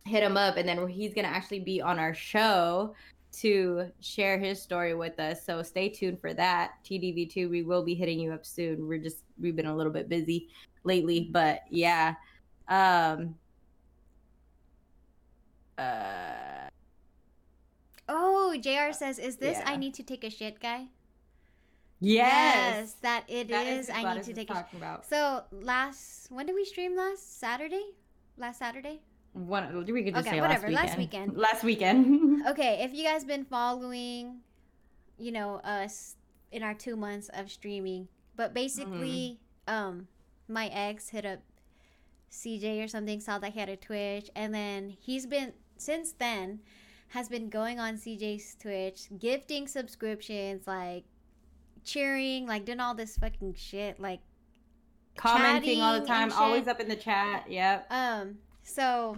hit 0.06 0.24
him 0.24 0.36
up, 0.38 0.58
and 0.58 0.68
then 0.68 0.88
he's 0.88 1.14
gonna 1.14 1.28
actually 1.28 1.60
be 1.60 1.82
on 1.82 2.00
our 2.00 2.14
show 2.16 2.96
to 3.34 3.92
share 4.00 4.38
his 4.38 4.62
story 4.62 4.94
with 4.94 5.20
us. 5.20 5.46
So 5.46 5.64
stay 5.64 5.90
tuned 5.90 6.20
for 6.20 6.34
that. 6.34 6.74
TDV 6.86 7.30
two. 7.30 7.50
We 7.50 7.64
will 7.64 7.84
be 7.84 7.96
hitting 7.96 8.20
you 8.20 8.32
up 8.32 8.46
soon. 8.46 8.88
We're 8.88 9.00
just 9.00 9.24
we've 9.40 9.56
been 9.56 9.66
a 9.66 9.76
little 9.76 9.92
bit 9.92 10.08
busy 10.10 10.50
lately, 10.84 11.30
but 11.32 11.62
yeah. 11.70 12.16
Um. 12.68 13.36
Uh. 15.78 16.70
Oh, 18.08 18.56
JR 18.62 18.92
says, 18.94 19.18
"Is 19.20 19.38
this 19.38 19.60
I 19.66 19.76
need 19.78 19.94
to 19.96 20.04
take 20.04 20.24
a 20.24 20.30
shit 20.30 20.60
guy?" 20.60 20.88
Yes. 22.00 22.96
that 23.02 23.24
it 23.30 23.48
That 23.48 23.66
is. 23.66 23.88
what 23.88 23.98
I 23.98 24.14
need 24.16 24.24
to 24.24 24.34
take 24.34 24.50
a. 24.50 24.54
Sh- 24.54 24.58
talking 24.58 24.80
about. 24.80 25.06
so 25.06 25.44
last 25.52 26.30
when 26.32 26.46
did 26.46 26.54
we 26.56 26.66
stream 26.66 26.96
last 26.98 27.40
Saturday? 27.40 27.94
Last 28.38 28.60
Saturday. 28.60 29.02
One, 29.34 29.86
we 29.86 30.04
could 30.04 30.14
just 30.14 30.28
Okay, 30.28 30.38
say 30.38 30.42
whatever, 30.42 30.70
last 30.70 30.90
last 30.90 30.98
weekend. 30.98 31.32
weekend. 31.34 31.38
Last 31.42 31.64
weekend. 31.64 32.46
Okay, 32.48 32.84
if 32.84 32.94
you 32.94 33.04
guys 33.04 33.24
been 33.24 33.46
following, 33.46 34.42
you 35.18 35.32
know 35.32 35.56
us 35.64 36.16
in 36.52 36.62
our 36.62 36.74
two 36.74 36.96
months 36.96 37.30
of 37.34 37.50
streaming, 37.52 38.08
but 38.36 38.54
basically, 38.54 39.40
um, 39.68 40.08
my 40.48 40.68
ex 40.68 41.10
hit 41.10 41.26
up 41.26 41.40
CJ 42.32 42.84
or 42.84 42.88
something, 42.88 43.20
saw 43.20 43.40
that 43.40 43.54
he 43.54 43.60
had 43.60 43.70
a 43.70 43.78
Twitch, 43.78 44.30
and 44.36 44.54
then 44.54 44.90
he's 45.00 45.26
been 45.26 45.54
since 45.78 46.12
then 46.12 46.60
has 47.10 47.30
been 47.30 47.50
going 47.50 47.80
on 47.80 47.96
CJ's 47.96 48.56
Twitch, 48.60 49.08
gifting 49.20 49.68
subscriptions, 49.68 50.68
like 50.68 51.06
cheering, 51.84 52.46
like 52.48 52.66
doing 52.66 52.80
all 52.80 52.94
this 52.96 53.18
fucking 53.18 53.54
shit, 53.56 54.00
like 54.00 54.20
Commenting 55.16 55.82
all 55.82 56.00
the 56.00 56.06
time, 56.06 56.32
always 56.34 56.68
up 56.68 56.80
in 56.80 56.88
the 56.88 56.96
chat. 56.96 57.46
Yep. 57.50 57.86
Um, 57.92 58.38
so 58.64 59.18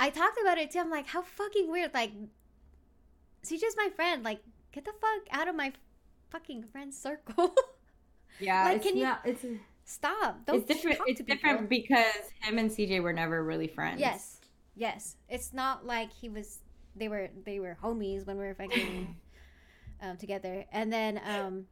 I 0.00 0.10
talked 0.10 0.38
about 0.40 0.58
it 0.58 0.70
too. 0.70 0.78
I'm 0.78 0.90
like, 0.90 1.06
how 1.06 1.22
fucking 1.22 1.70
weird. 1.70 1.92
Like, 1.94 2.12
CJ's 3.44 3.76
my 3.76 3.90
friend. 3.94 4.22
Like, 4.24 4.40
get 4.72 4.84
the 4.84 4.92
fuck 5.00 5.22
out 5.30 5.48
of 5.48 5.54
my 5.54 5.72
fucking 6.30 6.64
friend 6.72 6.92
circle. 6.94 7.54
Yeah. 8.38 8.64
Like, 8.64 8.76
it's 8.76 8.86
can 8.86 8.96
you- 8.98 9.12
It's 9.24 9.46
Stop. 9.88 10.44
Don't 10.44 10.56
it's 10.56 10.66
different. 10.66 10.98
It's 11.06 11.20
different 11.22 11.68
because 11.70 12.32
him 12.42 12.58
and 12.58 12.68
CJ 12.70 13.00
were 13.02 13.12
never 13.12 13.42
really 13.44 13.68
friends. 13.68 14.00
Yes, 14.00 14.40
yes. 14.74 15.16
It's 15.28 15.52
not 15.54 15.86
like 15.86 16.12
he 16.12 16.28
was. 16.28 16.58
They 16.96 17.08
were. 17.08 17.30
They 17.44 17.60
were 17.60 17.78
homies 17.80 18.26
when 18.26 18.36
we 18.36 18.44
were 18.44 18.54
fucking 18.54 19.16
um, 20.02 20.16
together. 20.16 20.64
And 20.72 20.92
then 20.92 21.20
um, 21.24 21.66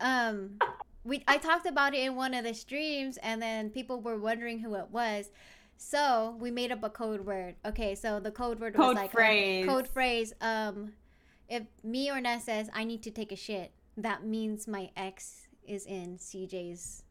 um, 0.00 0.58
we. 1.04 1.24
I 1.28 1.38
talked 1.38 1.66
about 1.66 1.94
it 1.94 2.00
in 2.00 2.16
one 2.16 2.34
of 2.34 2.44
the 2.44 2.54
streams, 2.54 3.16
and 3.18 3.40
then 3.40 3.70
people 3.70 4.00
were 4.00 4.18
wondering 4.18 4.58
who 4.58 4.74
it 4.74 4.88
was. 4.90 5.30
So 5.76 6.36
we 6.38 6.50
made 6.50 6.72
up 6.72 6.84
a 6.84 6.90
code 6.90 7.24
word. 7.24 7.54
Okay, 7.64 7.94
so 7.94 8.20
the 8.20 8.30
code 8.30 8.60
word 8.60 8.76
was 8.76 8.94
like 8.94 9.12
phrase. 9.12 9.66
code 9.66 9.88
phrase. 9.88 10.34
Um, 10.40 10.92
if 11.48 11.62
me 11.82 12.10
or 12.10 12.20
Ness 12.20 12.44
says 12.44 12.68
I 12.74 12.84
need 12.84 13.02
to 13.04 13.10
take 13.10 13.32
a 13.32 13.36
shit, 13.36 13.72
that 13.96 14.24
means 14.24 14.68
my 14.68 14.90
ex 14.96 15.48
is 15.66 15.86
in 15.86 16.18
CJ's 16.18 17.04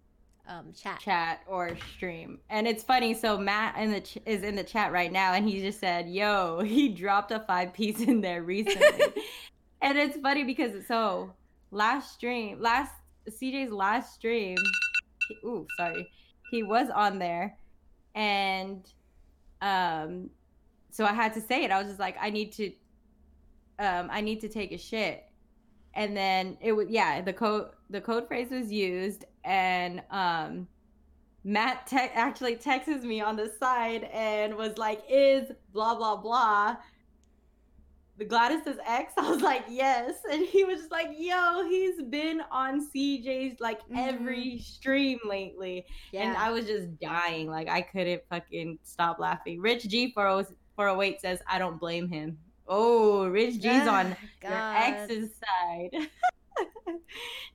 um, 0.47 0.73
chat. 0.73 0.99
Chat 0.99 1.41
or 1.47 1.71
stream, 1.95 2.39
and 2.49 2.67
it's 2.67 2.83
funny. 2.83 3.13
So 3.13 3.37
Matt 3.37 3.75
in 3.77 3.91
the 3.91 4.01
ch- 4.01 4.17
is 4.25 4.43
in 4.43 4.55
the 4.55 4.63
chat 4.63 4.91
right 4.91 5.11
now, 5.11 5.33
and 5.33 5.47
he 5.47 5.61
just 5.61 5.79
said, 5.79 6.09
"Yo, 6.09 6.59
he 6.65 6.89
dropped 6.89 7.31
a 7.31 7.39
five 7.39 7.73
piece 7.73 8.01
in 8.01 8.21
there 8.21 8.43
recently," 8.43 9.23
and 9.81 9.97
it's 9.97 10.17
funny 10.17 10.43
because 10.43 10.85
so 10.87 11.33
last 11.71 12.13
stream, 12.13 12.59
last 12.61 12.93
CJ's 13.29 13.71
last 13.71 14.13
stream, 14.13 14.57
he, 15.27 15.35
ooh, 15.45 15.67
sorry, 15.77 16.07
he 16.51 16.63
was 16.63 16.89
on 16.89 17.19
there, 17.19 17.57
and 18.15 18.85
um, 19.61 20.29
so 20.89 21.05
I 21.05 21.13
had 21.13 21.33
to 21.33 21.41
say 21.41 21.63
it. 21.63 21.71
I 21.71 21.77
was 21.79 21.87
just 21.87 21.99
like, 21.99 22.15
I 22.19 22.29
need 22.29 22.51
to, 22.53 22.71
um, 23.79 24.09
I 24.11 24.21
need 24.21 24.41
to 24.41 24.49
take 24.49 24.71
a 24.71 24.77
shit, 24.77 25.23
and 25.93 26.15
then 26.15 26.57
it 26.61 26.73
was 26.73 26.87
yeah, 26.89 27.21
the 27.21 27.33
code 27.33 27.69
the 27.89 28.01
code 28.01 28.27
phrase 28.27 28.49
was 28.51 28.71
used, 28.71 29.25
and 29.43 30.01
um, 30.11 30.67
Matt 31.43 31.87
te- 31.87 31.97
actually 31.97 32.55
texts 32.55 33.03
me 33.03 33.21
on 33.21 33.35
the 33.35 33.51
side 33.59 34.03
and 34.13 34.55
was 34.55 34.77
like, 34.77 35.03
"Is 35.09 35.51
blah 35.73 35.95
blah 35.95 36.17
blah." 36.17 36.77
The 38.19 38.25
Gladys's 38.25 38.77
ex, 38.85 39.13
I 39.17 39.31
was 39.31 39.41
like, 39.41 39.63
yes, 39.69 40.15
and 40.29 40.45
he 40.45 40.65
was 40.65 40.79
just 40.79 40.91
like, 40.91 41.07
"Yo, 41.17 41.65
he's 41.67 42.01
been 42.03 42.41
on 42.51 42.85
CJ's 42.91 43.61
like 43.61 43.79
every 43.95 44.59
stream 44.59 45.19
lately." 45.25 45.85
And 46.13 46.35
I 46.35 46.51
was 46.51 46.65
just 46.65 46.99
dying. 46.99 47.49
Like 47.49 47.69
I 47.69 47.81
couldn't 47.81 48.21
fucking 48.29 48.79
stop 48.83 49.19
laughing. 49.19 49.61
Rich 49.61 49.87
G 49.87 50.11
408 50.11 51.21
says, 51.21 51.39
I 51.47 51.57
don't 51.57 51.79
blame 51.79 52.09
him. 52.09 52.37
Oh, 52.67 53.25
Rich 53.27 53.61
G's 53.61 53.87
on 53.87 54.15
your 54.43 54.75
ex's 54.75 55.29
side. 55.39 56.09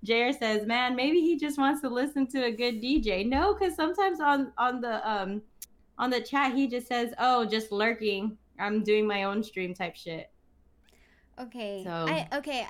JR 0.05 0.33
says, 0.33 0.67
man, 0.67 0.97
maybe 0.97 1.21
he 1.21 1.37
just 1.37 1.59
wants 1.59 1.83
to 1.83 1.91
listen 1.91 2.27
to 2.29 2.45
a 2.45 2.51
good 2.51 2.83
DJ. 2.83 3.27
No, 3.27 3.53
because 3.55 3.77
sometimes 3.77 4.19
on 4.19 4.51
on 4.57 4.81
the 4.81 5.07
um 5.09 5.43
on 5.99 6.09
the 6.09 6.23
chat 6.23 6.55
he 6.55 6.69
just 6.69 6.87
says, 6.87 7.13
Oh, 7.19 7.45
just 7.45 7.71
lurking. 7.71 8.39
I'm 8.59 8.83
doing 8.83 9.07
my 9.07 9.25
own 9.25 9.43
stream 9.43 9.75
type 9.75 9.95
shit. 9.95 10.31
Okay. 11.41 11.83
So- 11.85 11.91
I 12.09 12.29
okay. 12.39 12.67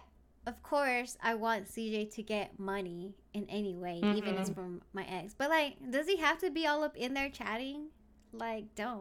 Of 0.47 0.63
course, 0.63 1.17
I 1.23 1.37
want 1.37 1.69
CJ 1.69 2.13
to 2.17 2.23
get 2.23 2.59
money 2.59 3.15
in 3.33 3.47
any 3.49 3.75
way, 3.77 4.01
even 4.15 4.37
as 4.37 4.51
from 4.51 4.83
my 4.93 5.05
ex. 5.09 5.33
But 5.33 5.49
like, 5.49 5.77
does 5.91 6.07
he 6.07 6.19
have 6.19 6.37
to 6.41 6.51
be 6.51 6.67
all 6.67 6.83
up 6.85 6.95
in 6.99 7.15
there 7.15 7.31
chatting? 7.31 7.87
Like, 8.35 8.75
don't. 8.75 9.01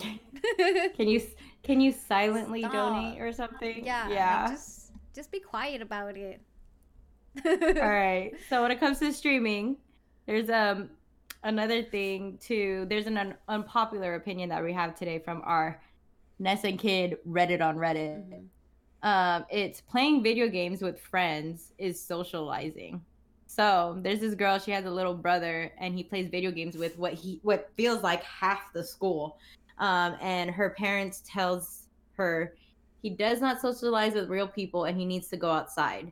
Can 0.96 1.08
you 1.14 1.22
can 1.64 1.82
you 1.82 1.92
silently 1.92 2.62
Stop. 2.62 2.72
donate 2.72 3.20
or 3.20 3.34
something? 3.34 3.84
yeah. 3.86 4.04
like, 4.06 4.14
Yeah. 4.14 4.48
just 4.52 4.92
just 5.14 5.32
be 5.32 5.42
quiet 5.42 5.82
about 5.82 6.16
it. 6.16 6.40
All 7.46 7.90
right. 7.90 8.32
So 8.50 8.62
when 8.62 8.72
it 8.72 8.80
comes 8.80 9.00
to 9.00 9.12
streaming, 9.12 9.76
there's 10.28 10.50
um 10.50 10.92
another 11.44 11.84
thing 11.84 12.38
too. 12.42 12.86
There's 12.88 13.08
an 13.08 13.18
un- 13.18 13.36
unpopular 13.50 14.16
opinion 14.16 14.48
that 14.50 14.64
we 14.64 14.72
have 14.72 14.96
today 14.96 15.20
from 15.20 15.42
our 15.44 15.82
Ness 16.40 16.64
and 16.64 16.80
Kidd 16.80 17.18
Reddit 17.28 17.62
on 17.62 17.76
Reddit. 17.76 18.30
Mhm. 18.30 18.46
Um, 19.04 19.46
it's 19.50 19.82
playing 19.82 20.24
video 20.24 20.48
games 20.48 20.82
with 20.82 21.00
friends 21.00 21.74
is 21.78 22.02
socializing. 22.02 23.02
So 23.46 24.00
there's 24.02 24.22
this 24.22 24.34
girl. 24.34 24.58
She 24.58 24.72
has 24.72 24.86
a 24.86 24.90
little 24.90 25.14
brother, 25.14 25.72
and 25.78 25.94
he 25.94 26.04
plays 26.04 26.30
video 26.30 26.50
games 26.50 26.76
with 26.78 26.98
what 26.98 27.14
he 27.14 27.40
what 27.44 27.70
feels 27.76 28.02
like 28.02 28.24
half 28.24 28.74
the 28.74 28.84
school. 28.84 29.38
Um, 29.78 30.16
and 30.22 30.50
her 30.50 30.72
parents 30.72 31.22
tells 31.28 31.88
her 32.16 32.56
he 33.02 33.10
does 33.10 33.42
not 33.42 33.60
socialize 33.60 34.14
with 34.14 34.30
real 34.30 34.48
people, 34.48 34.86
and 34.86 34.98
he 34.98 35.06
needs 35.06 35.28
to 35.28 35.38
go 35.38 35.52
outside. 35.52 36.12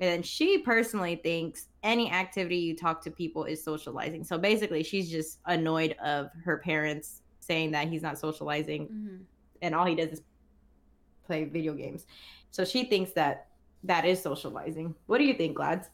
And 0.00 0.26
she 0.26 0.58
personally 0.58 1.16
thinks 1.22 1.68
any 1.84 2.10
activity 2.10 2.56
you 2.56 2.76
talk 2.76 3.00
to 3.04 3.10
people 3.10 3.44
is 3.44 3.62
socializing. 3.62 4.24
So 4.24 4.36
basically, 4.36 4.82
she's 4.82 5.08
just 5.08 5.38
annoyed 5.46 5.94
of 6.04 6.30
her 6.44 6.58
parents 6.58 7.22
saying 7.44 7.70
that 7.70 7.88
he's 7.88 8.02
not 8.02 8.18
socializing 8.18 8.86
mm-hmm. 8.86 9.16
and 9.62 9.74
all 9.74 9.84
he 9.84 9.94
does 9.94 10.08
is 10.08 10.22
play 11.26 11.44
video 11.44 11.74
games. 11.74 12.06
So 12.50 12.64
she 12.64 12.84
thinks 12.84 13.12
that 13.12 13.48
that 13.84 14.04
is 14.04 14.20
socializing. 14.22 14.94
What 15.06 15.18
do 15.18 15.24
you 15.24 15.34
think, 15.34 15.56
Glads? 15.56 15.88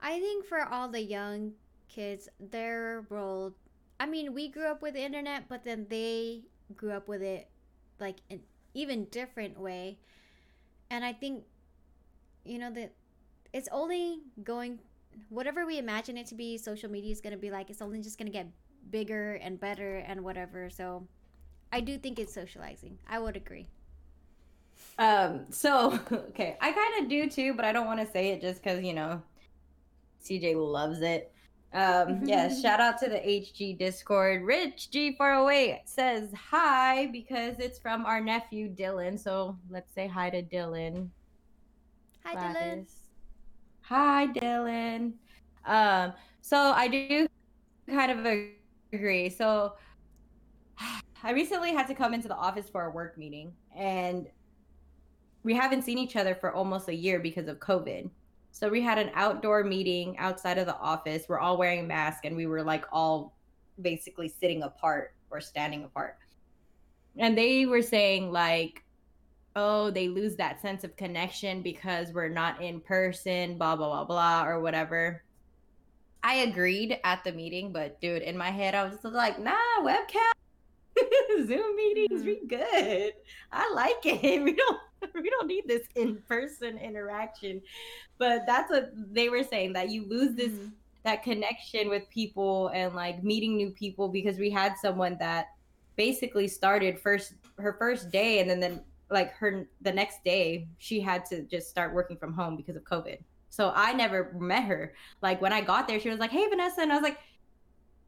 I 0.00 0.20
think 0.20 0.44
for 0.44 0.62
all 0.62 0.88
the 0.88 1.02
young 1.02 1.52
kids, 1.88 2.28
their 2.38 3.06
role. 3.08 3.54
I 3.98 4.06
mean, 4.06 4.34
we 4.34 4.48
grew 4.48 4.66
up 4.66 4.82
with 4.82 4.94
the 4.94 5.02
internet, 5.02 5.48
but 5.48 5.64
then 5.64 5.86
they 5.88 6.42
grew 6.76 6.90
up 6.92 7.08
with 7.08 7.22
it 7.22 7.48
like 7.98 8.16
an 8.30 8.40
even 8.74 9.06
different 9.06 9.58
way. 9.58 9.98
And 10.90 11.04
I 11.04 11.12
think, 11.12 11.44
you 12.44 12.58
know, 12.58 12.70
that 12.72 12.92
it's 13.52 13.68
only 13.72 14.20
going, 14.44 14.78
whatever 15.30 15.64
we 15.64 15.78
imagine 15.78 16.18
it 16.18 16.26
to 16.26 16.34
be, 16.34 16.58
social 16.58 16.90
media 16.90 17.10
is 17.10 17.20
going 17.20 17.32
to 17.32 17.38
be 17.38 17.50
like, 17.50 17.70
it's 17.70 17.80
only 17.80 18.00
just 18.02 18.18
going 18.18 18.30
to 18.30 18.32
get 18.32 18.46
bigger 18.90 19.34
and 19.34 19.58
better 19.58 19.96
and 20.06 20.22
whatever. 20.22 20.68
So 20.68 21.06
I 21.72 21.80
do 21.80 21.96
think 21.96 22.18
it's 22.18 22.34
socializing. 22.34 22.98
I 23.08 23.18
would 23.18 23.36
agree. 23.36 23.66
Um, 24.98 25.46
so 25.50 25.98
okay, 26.12 26.56
I 26.60 26.72
kind 26.72 27.02
of 27.02 27.10
do 27.10 27.28
too, 27.28 27.54
but 27.54 27.64
I 27.64 27.72
don't 27.72 27.86
want 27.86 28.00
to 28.00 28.06
say 28.06 28.28
it 28.28 28.40
just 28.40 28.62
because 28.62 28.82
you 28.82 28.94
know 28.94 29.22
CJ 30.24 30.56
loves 30.56 31.00
it. 31.02 31.32
Um, 31.72 32.22
yeah, 32.24 32.48
shout 32.62 32.80
out 32.80 32.98
to 33.00 33.08
the 33.08 33.16
HG 33.16 33.78
Discord. 33.78 34.42
Rich 34.42 34.88
G408 34.92 35.80
says 35.84 36.30
hi 36.34 37.06
because 37.06 37.58
it's 37.58 37.78
from 37.78 38.06
our 38.06 38.20
nephew 38.20 38.68
Dylan. 38.74 39.18
So 39.18 39.58
let's 39.70 39.92
say 39.92 40.06
hi 40.06 40.30
to 40.30 40.42
Dylan. 40.42 41.08
Hi, 42.24 42.32
Gladys. 42.32 42.56
Dylan. 42.56 42.86
Hi, 43.82 44.26
Dylan. 44.28 45.12
Um, 45.66 46.12
so 46.40 46.56
I 46.56 46.88
do 46.88 47.26
kind 47.88 48.10
of 48.10 48.48
agree. 48.92 49.28
So 49.28 49.74
I 51.22 51.32
recently 51.32 51.72
had 51.72 51.86
to 51.88 51.94
come 51.94 52.14
into 52.14 52.28
the 52.28 52.36
office 52.36 52.68
for 52.68 52.86
a 52.86 52.90
work 52.90 53.18
meeting, 53.18 53.52
and 53.76 54.26
we 55.46 55.54
haven't 55.54 55.82
seen 55.82 55.96
each 55.96 56.16
other 56.16 56.34
for 56.34 56.52
almost 56.52 56.88
a 56.88 56.94
year 56.94 57.20
because 57.20 57.46
of 57.46 57.60
COVID. 57.60 58.10
So 58.50 58.68
we 58.68 58.82
had 58.82 58.98
an 58.98 59.12
outdoor 59.14 59.62
meeting 59.62 60.18
outside 60.18 60.58
of 60.58 60.66
the 60.66 60.76
office. 60.76 61.26
We're 61.28 61.38
all 61.38 61.56
wearing 61.56 61.86
masks 61.86 62.22
and 62.24 62.34
we 62.34 62.46
were 62.46 62.64
like 62.64 62.84
all 62.90 63.36
basically 63.80 64.28
sitting 64.28 64.64
apart 64.64 65.14
or 65.30 65.40
standing 65.40 65.84
apart. 65.84 66.16
And 67.16 67.38
they 67.38 67.64
were 67.64 67.80
saying 67.80 68.32
like 68.32 68.82
oh, 69.54 69.90
they 69.90 70.08
lose 70.08 70.36
that 70.36 70.60
sense 70.60 70.84
of 70.84 70.96
connection 70.96 71.62
because 71.62 72.12
we're 72.12 72.28
not 72.28 72.60
in 72.60 72.80
person, 72.80 73.56
blah 73.56 73.76
blah 73.76 73.88
blah 73.88 74.04
blah 74.04 74.46
or 74.46 74.60
whatever. 74.60 75.22
I 76.24 76.38
agreed 76.38 76.98
at 77.04 77.22
the 77.22 77.30
meeting, 77.30 77.72
but 77.72 78.00
dude, 78.00 78.22
in 78.22 78.36
my 78.36 78.50
head 78.50 78.74
I 78.74 78.82
was 78.82 78.98
like, 79.04 79.38
"Nah, 79.38 79.54
webcam 79.80 80.32
Zoom 81.46 81.76
meetings, 81.76 82.22
mm-hmm. 82.22 82.26
we 82.26 82.46
good. 82.46 83.12
I 83.52 83.72
like 83.74 84.04
it. 84.04 84.42
We 84.44 84.54
don't 84.54 84.78
we 85.14 85.30
don't 85.30 85.46
need 85.46 85.64
this 85.66 85.86
in-person 85.94 86.78
interaction. 86.78 87.60
But 88.18 88.44
that's 88.46 88.70
what 88.70 88.92
they 88.94 89.28
were 89.28 89.42
saying 89.42 89.74
that 89.74 89.90
you 89.90 90.06
lose 90.08 90.34
this 90.34 90.52
mm-hmm. 90.52 90.68
that 91.04 91.22
connection 91.22 91.88
with 91.88 92.08
people 92.10 92.68
and 92.68 92.94
like 92.94 93.22
meeting 93.22 93.56
new 93.56 93.70
people 93.70 94.08
because 94.08 94.38
we 94.38 94.50
had 94.50 94.74
someone 94.80 95.16
that 95.18 95.48
basically 95.96 96.48
started 96.48 96.98
first 96.98 97.34
her 97.58 97.74
first 97.78 98.10
day 98.10 98.40
and 98.40 98.50
then 98.50 98.60
then 98.60 98.80
like 99.10 99.32
her 99.34 99.66
the 99.82 99.92
next 99.92 100.22
day 100.24 100.66
she 100.78 101.00
had 101.00 101.24
to 101.26 101.42
just 101.42 101.68
start 101.70 101.94
working 101.94 102.16
from 102.16 102.32
home 102.32 102.56
because 102.56 102.76
of 102.76 102.84
COVID. 102.84 103.18
So 103.50 103.72
I 103.74 103.92
never 103.92 104.32
met 104.38 104.64
her. 104.64 104.94
Like 105.22 105.40
when 105.40 105.52
I 105.52 105.60
got 105.60 105.88
there, 105.88 106.00
she 106.00 106.10
was 106.10 106.18
like, 106.18 106.30
"Hey, 106.30 106.46
Vanessa," 106.48 106.82
and 106.82 106.92
I 106.92 106.96
was 106.96 107.02
like, 107.02 107.18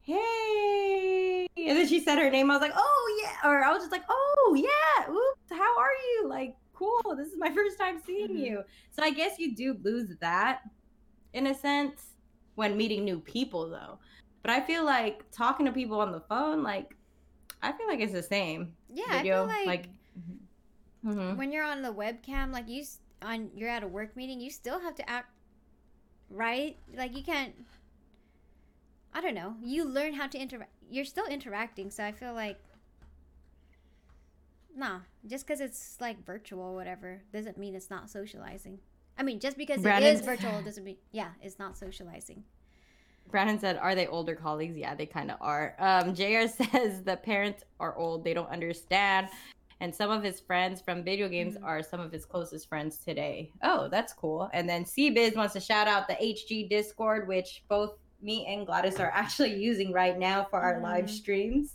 "Hey," 0.02 1.37
and 1.66 1.76
then 1.76 1.88
she 1.88 2.00
said 2.00 2.18
her 2.18 2.30
name. 2.30 2.50
I 2.50 2.54
was 2.54 2.62
like, 2.62 2.72
"Oh 2.76 3.20
yeah," 3.22 3.48
or 3.48 3.64
I 3.64 3.72
was 3.72 3.80
just 3.80 3.92
like, 3.92 4.04
"Oh 4.08 4.56
yeah, 4.56 5.10
oops, 5.10 5.50
how 5.50 5.78
are 5.78 5.92
you?" 5.92 6.28
Like 6.28 6.54
cool. 6.78 7.16
This 7.16 7.28
is 7.28 7.38
my 7.38 7.50
first 7.54 7.78
time 7.78 8.00
seeing 8.04 8.28
mm-hmm. 8.28 8.38
you. 8.38 8.64
So 8.90 9.02
I 9.02 9.10
guess 9.10 9.38
you 9.38 9.54
do 9.54 9.76
lose 9.82 10.10
that 10.20 10.62
in 11.32 11.48
a 11.48 11.54
sense 11.54 12.14
when 12.54 12.76
meeting 12.76 13.04
new 13.04 13.20
people 13.20 13.68
though. 13.68 13.98
But 14.42 14.52
I 14.52 14.60
feel 14.60 14.84
like 14.84 15.24
talking 15.30 15.66
to 15.66 15.72
people 15.72 16.00
on 16.00 16.12
the 16.12 16.20
phone, 16.20 16.62
like 16.62 16.96
I 17.62 17.72
feel 17.72 17.88
like 17.88 18.00
it's 18.00 18.12
the 18.12 18.22
same. 18.22 18.74
Yeah, 18.88 19.18
Video, 19.18 19.44
I 19.44 19.46
feel 19.46 19.46
like, 19.46 19.66
like 19.66 19.88
mm-hmm. 21.04 21.36
when 21.36 21.52
you're 21.52 21.64
on 21.64 21.82
the 21.82 21.92
webcam, 21.92 22.52
like 22.52 22.68
you 22.68 22.84
on 23.22 23.50
you're 23.54 23.68
at 23.68 23.82
a 23.82 23.88
work 23.88 24.16
meeting, 24.16 24.40
you 24.40 24.50
still 24.50 24.80
have 24.80 24.94
to 24.96 25.10
act 25.10 25.30
right. 26.30 26.76
Like 26.94 27.16
you 27.16 27.22
can't. 27.22 27.54
I 29.12 29.20
don't 29.20 29.34
know. 29.34 29.56
You 29.62 29.84
learn 29.84 30.12
how 30.12 30.28
to 30.28 30.38
interact. 30.38 30.70
You're 30.90 31.04
still 31.04 31.26
interacting, 31.26 31.90
so 31.90 32.04
I 32.04 32.12
feel 32.12 32.34
like 32.34 32.58
Nah, 34.78 35.00
just 35.26 35.44
because 35.44 35.60
it's 35.60 35.96
like 36.00 36.24
virtual 36.24 36.62
or 36.62 36.74
whatever 36.74 37.20
doesn't 37.32 37.58
mean 37.58 37.74
it's 37.74 37.90
not 37.90 38.08
socializing. 38.08 38.78
I 39.18 39.24
mean, 39.24 39.40
just 39.40 39.58
because 39.58 39.82
Brandon, 39.82 40.08
it 40.08 40.14
is 40.14 40.20
virtual 40.24 40.62
doesn't 40.62 40.84
mean 40.84 40.98
yeah, 41.10 41.30
it's 41.42 41.58
not 41.58 41.76
socializing. 41.76 42.44
Brandon 43.28 43.58
said, 43.58 43.76
"Are 43.76 43.96
they 43.96 44.06
older 44.06 44.36
colleagues? 44.36 44.76
Yeah, 44.76 44.94
they 44.94 45.04
kind 45.04 45.32
of 45.32 45.38
are." 45.40 45.74
Um, 45.80 46.14
Jr. 46.14 46.46
says 46.70 47.02
the 47.02 47.18
parents 47.20 47.64
are 47.80 47.96
old; 47.96 48.22
they 48.22 48.32
don't 48.32 48.48
understand, 48.48 49.28
and 49.80 49.92
some 49.92 50.10
of 50.12 50.22
his 50.22 50.38
friends 50.38 50.80
from 50.80 51.02
video 51.02 51.28
games 51.28 51.56
mm-hmm. 51.56 51.64
are 51.64 51.82
some 51.82 52.00
of 52.00 52.12
his 52.12 52.24
closest 52.24 52.68
friends 52.68 52.98
today. 52.98 53.50
Oh, 53.62 53.88
that's 53.88 54.12
cool. 54.12 54.48
And 54.52 54.68
then 54.68 54.84
CBiz 54.84 55.34
wants 55.34 55.54
to 55.54 55.60
shout 55.60 55.88
out 55.88 56.06
the 56.06 56.14
HG 56.14 56.70
Discord, 56.70 57.26
which 57.26 57.64
both 57.68 57.98
me 58.20 58.46
and 58.46 58.66
Gladys 58.66 59.00
are 59.00 59.10
actually 59.14 59.54
using 59.54 59.92
right 59.92 60.18
now 60.18 60.46
for 60.50 60.60
our 60.60 60.74
mm-hmm. 60.74 60.84
live 60.84 61.10
streams. 61.10 61.74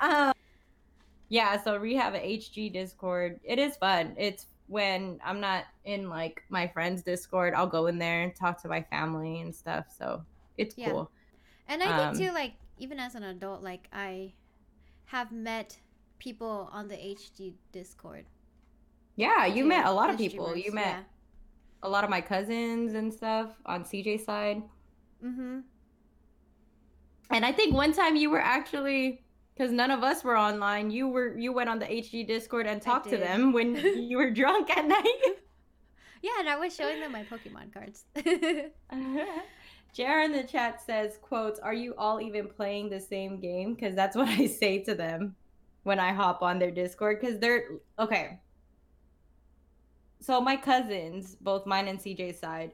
Um, 0.00 0.32
yeah, 1.28 1.62
so 1.62 1.78
we 1.78 1.94
have 1.96 2.14
an 2.14 2.22
HG 2.22 2.72
Discord. 2.72 3.40
It 3.44 3.58
is 3.58 3.76
fun. 3.76 4.14
It's 4.18 4.46
when 4.66 5.18
I'm 5.24 5.40
not 5.40 5.64
in 5.84 6.08
like 6.08 6.42
my 6.48 6.68
friends' 6.68 7.02
Discord, 7.02 7.54
I'll 7.54 7.66
go 7.66 7.86
in 7.86 7.98
there 7.98 8.22
and 8.22 8.34
talk 8.34 8.60
to 8.62 8.68
my 8.68 8.82
family 8.82 9.40
and 9.40 9.54
stuff. 9.54 9.86
So 9.96 10.22
it's 10.58 10.76
yeah. 10.78 10.90
cool. 10.90 11.10
And 11.68 11.82
I 11.82 11.86
um, 11.86 12.14
think 12.14 12.28
too, 12.28 12.34
like 12.34 12.54
even 12.78 12.98
as 12.98 13.14
an 13.14 13.24
adult, 13.24 13.62
like 13.62 13.88
I 13.92 14.32
have 15.06 15.32
met 15.32 15.78
people 16.18 16.68
on 16.72 16.86
the 16.86 16.94
HG 16.94 17.54
Discord. 17.72 18.26
Yeah, 19.16 19.46
you 19.46 19.64
met 19.64 19.86
a 19.86 19.92
lot 19.92 20.10
of 20.10 20.16
people. 20.16 20.56
You 20.56 20.72
met 20.72 20.86
yeah. 20.86 21.02
a 21.82 21.88
lot 21.88 22.04
of 22.04 22.10
my 22.10 22.20
cousins 22.20 22.94
and 22.94 23.12
stuff 23.12 23.50
on 23.66 23.84
CJ 23.84 24.24
side. 24.24 24.62
Mm-hmm. 25.24 25.60
And 27.30 27.44
I 27.44 27.52
think 27.52 27.74
one 27.74 27.92
time 27.92 28.16
you 28.16 28.30
were 28.30 28.40
actually 28.40 29.22
because 29.54 29.72
none 29.72 29.90
of 29.90 30.02
us 30.02 30.24
were 30.24 30.38
online. 30.38 30.90
You 30.90 31.08
were 31.08 31.36
you 31.36 31.52
went 31.52 31.68
on 31.68 31.78
the 31.78 31.86
HG 31.86 32.26
Discord 32.26 32.66
and 32.66 32.80
talked 32.80 33.10
to 33.10 33.18
them 33.18 33.52
when 33.52 33.76
you 34.08 34.16
were 34.16 34.30
drunk 34.30 34.70
at 34.76 34.86
night. 34.86 35.22
Yeah, 36.22 36.32
and 36.38 36.50
I 36.50 36.56
was 36.58 36.76
showing 36.76 37.00
them 37.00 37.12
my 37.12 37.24
Pokemon 37.24 37.72
cards. 37.72 38.04
JR 39.94 40.20
in 40.20 40.32
the 40.32 40.42
chat 40.42 40.82
says, 40.82 41.18
quotes, 41.22 41.58
are 41.58 41.72
you 41.72 41.94
all 41.96 42.20
even 42.20 42.46
playing 42.46 42.90
the 42.90 43.00
same 43.00 43.40
game? 43.40 43.74
Because 43.74 43.94
that's 43.94 44.14
what 44.16 44.28
I 44.28 44.46
say 44.46 44.80
to 44.84 44.94
them 44.94 45.34
when 45.84 45.98
I 45.98 46.12
hop 46.12 46.42
on 46.42 46.58
their 46.58 46.70
Discord. 46.70 47.20
Because 47.20 47.38
they're 47.38 47.64
okay. 47.98 48.38
So 50.20 50.42
my 50.42 50.56
cousins, 50.56 51.36
both 51.40 51.64
mine 51.64 51.88
and 51.88 51.98
CJ's 51.98 52.38
side, 52.38 52.72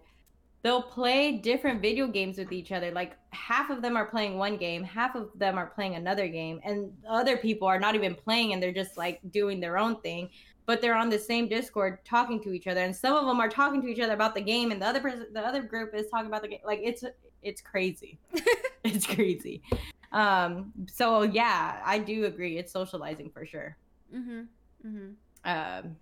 they'll 0.66 0.82
play 0.82 1.30
different 1.30 1.80
video 1.80 2.08
games 2.08 2.38
with 2.38 2.50
each 2.50 2.72
other. 2.72 2.90
Like 2.90 3.16
half 3.30 3.70
of 3.70 3.82
them 3.82 3.96
are 3.96 4.04
playing 4.04 4.36
one 4.36 4.56
game, 4.56 4.82
half 4.82 5.14
of 5.14 5.30
them 5.36 5.58
are 5.58 5.66
playing 5.66 5.94
another 5.94 6.26
game, 6.26 6.60
and 6.64 6.92
other 7.08 7.36
people 7.36 7.68
are 7.68 7.78
not 7.78 7.94
even 7.94 8.16
playing 8.16 8.52
and 8.52 8.60
they're 8.60 8.72
just 8.72 8.96
like 8.96 9.20
doing 9.30 9.60
their 9.60 9.78
own 9.78 10.00
thing. 10.00 10.28
But 10.66 10.80
they're 10.80 10.96
on 10.96 11.08
the 11.08 11.20
same 11.20 11.46
Discord 11.46 12.04
talking 12.04 12.42
to 12.42 12.52
each 12.52 12.66
other, 12.66 12.80
and 12.80 12.94
some 12.94 13.14
of 13.14 13.26
them 13.26 13.38
are 13.38 13.48
talking 13.48 13.80
to 13.82 13.86
each 13.86 14.00
other 14.00 14.14
about 14.14 14.34
the 14.34 14.40
game, 14.40 14.72
and 14.72 14.82
the 14.82 14.86
other 14.86 14.98
person, 14.98 15.28
the 15.32 15.40
other 15.40 15.62
group 15.62 15.94
is 15.94 16.08
talking 16.10 16.26
about 16.26 16.42
the 16.42 16.48
game. 16.48 16.58
Like 16.64 16.80
it's 16.82 17.04
it's 17.44 17.60
crazy, 17.60 18.18
it's 18.82 19.06
crazy. 19.06 19.62
Um, 20.10 20.72
so 20.92 21.22
yeah, 21.22 21.80
I 21.84 22.00
do 22.00 22.24
agree. 22.24 22.58
It's 22.58 22.72
socializing 22.72 23.30
for 23.30 23.46
sure. 23.46 23.76
Mm-hmm. 24.12 24.40
Mm-hmm. 24.84 25.08
Um, 25.44 25.96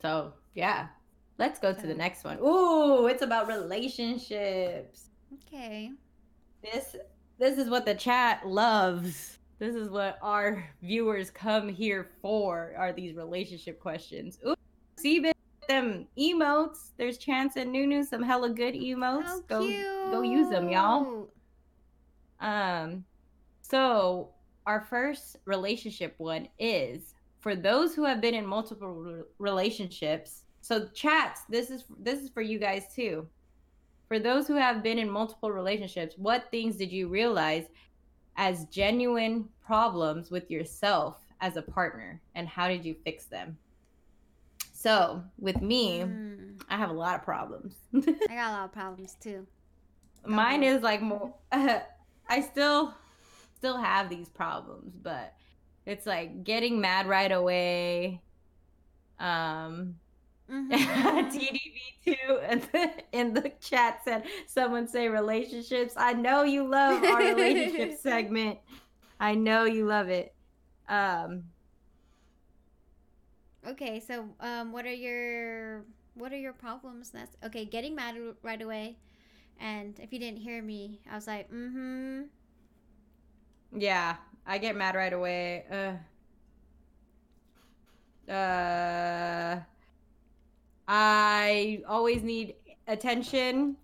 so 0.00 0.32
yeah, 0.54 0.86
Let's 1.38 1.58
go 1.58 1.72
to 1.72 1.86
the 1.86 1.94
next 1.94 2.24
one. 2.24 2.38
Ooh, 2.38 3.06
it's 3.08 3.22
about 3.22 3.48
relationships. 3.48 5.10
Okay. 5.46 5.92
This 6.62 6.96
this 7.38 7.58
is 7.58 7.68
what 7.68 7.84
the 7.84 7.94
chat 7.94 8.46
loves. 8.46 9.38
This 9.58 9.74
is 9.74 9.90
what 9.90 10.18
our 10.22 10.68
viewers 10.82 11.30
come 11.30 11.68
here 11.68 12.10
for. 12.22 12.74
Are 12.76 12.92
these 12.92 13.14
relationship 13.14 13.80
questions? 13.80 14.38
Ooh, 14.46 14.54
see 14.96 15.32
them 15.68 16.06
emotes. 16.18 16.90
There's 16.96 17.18
Chance 17.18 17.56
and 17.56 17.72
Nunu, 17.72 18.04
some 18.04 18.22
hella 18.22 18.50
good 18.50 18.74
emotes. 18.74 19.24
How 19.24 19.40
go 19.40 19.60
cute. 19.60 20.10
go 20.10 20.22
use 20.22 20.48
them, 20.50 20.68
y'all. 20.70 21.28
Um, 22.40 23.04
so 23.62 24.30
our 24.66 24.80
first 24.80 25.36
relationship 25.44 26.14
one 26.18 26.48
is 26.58 27.14
for 27.40 27.54
those 27.54 27.94
who 27.94 28.04
have 28.04 28.20
been 28.20 28.34
in 28.34 28.46
multiple 28.46 29.24
relationships 29.38 30.42
So 30.66 30.88
chats, 30.92 31.42
this 31.48 31.70
is 31.70 31.84
this 32.00 32.18
is 32.18 32.28
for 32.28 32.42
you 32.42 32.58
guys 32.58 32.92
too. 32.92 33.28
For 34.08 34.18
those 34.18 34.48
who 34.48 34.54
have 34.54 34.82
been 34.82 34.98
in 34.98 35.08
multiple 35.08 35.52
relationships, 35.52 36.16
what 36.18 36.50
things 36.50 36.74
did 36.74 36.90
you 36.90 37.06
realize 37.06 37.66
as 38.36 38.64
genuine 38.64 39.48
problems 39.64 40.32
with 40.32 40.50
yourself 40.50 41.18
as 41.40 41.56
a 41.56 41.62
partner 41.62 42.20
and 42.34 42.48
how 42.48 42.66
did 42.66 42.84
you 42.84 42.96
fix 43.04 43.26
them? 43.26 43.56
So, 44.72 45.22
with 45.38 45.62
me, 45.62 46.00
mm. 46.00 46.60
I 46.68 46.76
have 46.76 46.90
a 46.90 46.94
lot 46.94 47.14
of 47.14 47.22
problems. 47.22 47.76
I 47.94 48.00
got 48.34 48.50
a 48.50 48.56
lot 48.56 48.64
of 48.64 48.72
problems 48.72 49.16
too. 49.20 49.46
Mine 50.24 50.64
is 50.64 50.82
like 50.82 51.00
more 51.00 51.32
uh, 51.52 51.78
I 52.28 52.40
still 52.40 52.92
still 53.56 53.76
have 53.76 54.10
these 54.10 54.28
problems, 54.30 54.96
but 55.00 55.32
it's 55.84 56.06
like 56.06 56.42
getting 56.42 56.80
mad 56.80 57.06
right 57.06 57.30
away. 57.30 58.20
Um 59.20 59.94
mm-hmm. 60.50 60.72
TDV2 62.06 63.02
in 63.12 63.34
the 63.34 63.52
chat 63.60 64.00
said 64.04 64.24
someone 64.46 64.88
say 64.88 65.08
relationships. 65.08 65.94
I 65.96 66.12
know 66.12 66.42
you 66.42 66.66
love 66.66 67.02
our 67.02 67.18
relationship 67.18 67.98
segment. 68.00 68.58
I 69.18 69.34
know 69.34 69.64
you 69.64 69.86
love 69.86 70.08
it. 70.08 70.34
Um 70.88 71.44
Okay, 73.66 73.98
so 73.98 74.28
um, 74.40 74.70
what 74.70 74.86
are 74.86 74.94
your 74.94 75.84
what 76.14 76.32
are 76.32 76.38
your 76.38 76.52
problems? 76.52 77.10
That's 77.10 77.36
okay. 77.44 77.64
Getting 77.64 77.96
mad 77.96 78.14
right 78.42 78.62
away, 78.62 78.96
and 79.58 79.98
if 79.98 80.12
you 80.12 80.20
didn't 80.20 80.38
hear 80.38 80.62
me, 80.62 81.00
I 81.10 81.16
was 81.16 81.26
like, 81.26 81.50
mm-hmm. 81.50 82.22
Yeah, 83.76 84.16
I 84.46 84.58
get 84.58 84.76
mad 84.76 84.94
right 84.94 85.12
away. 85.12 85.64
Uh, 85.68 85.94
uh, 88.30 89.58
I 90.88 91.82
always 91.88 92.22
need 92.22 92.54
attention 92.86 93.76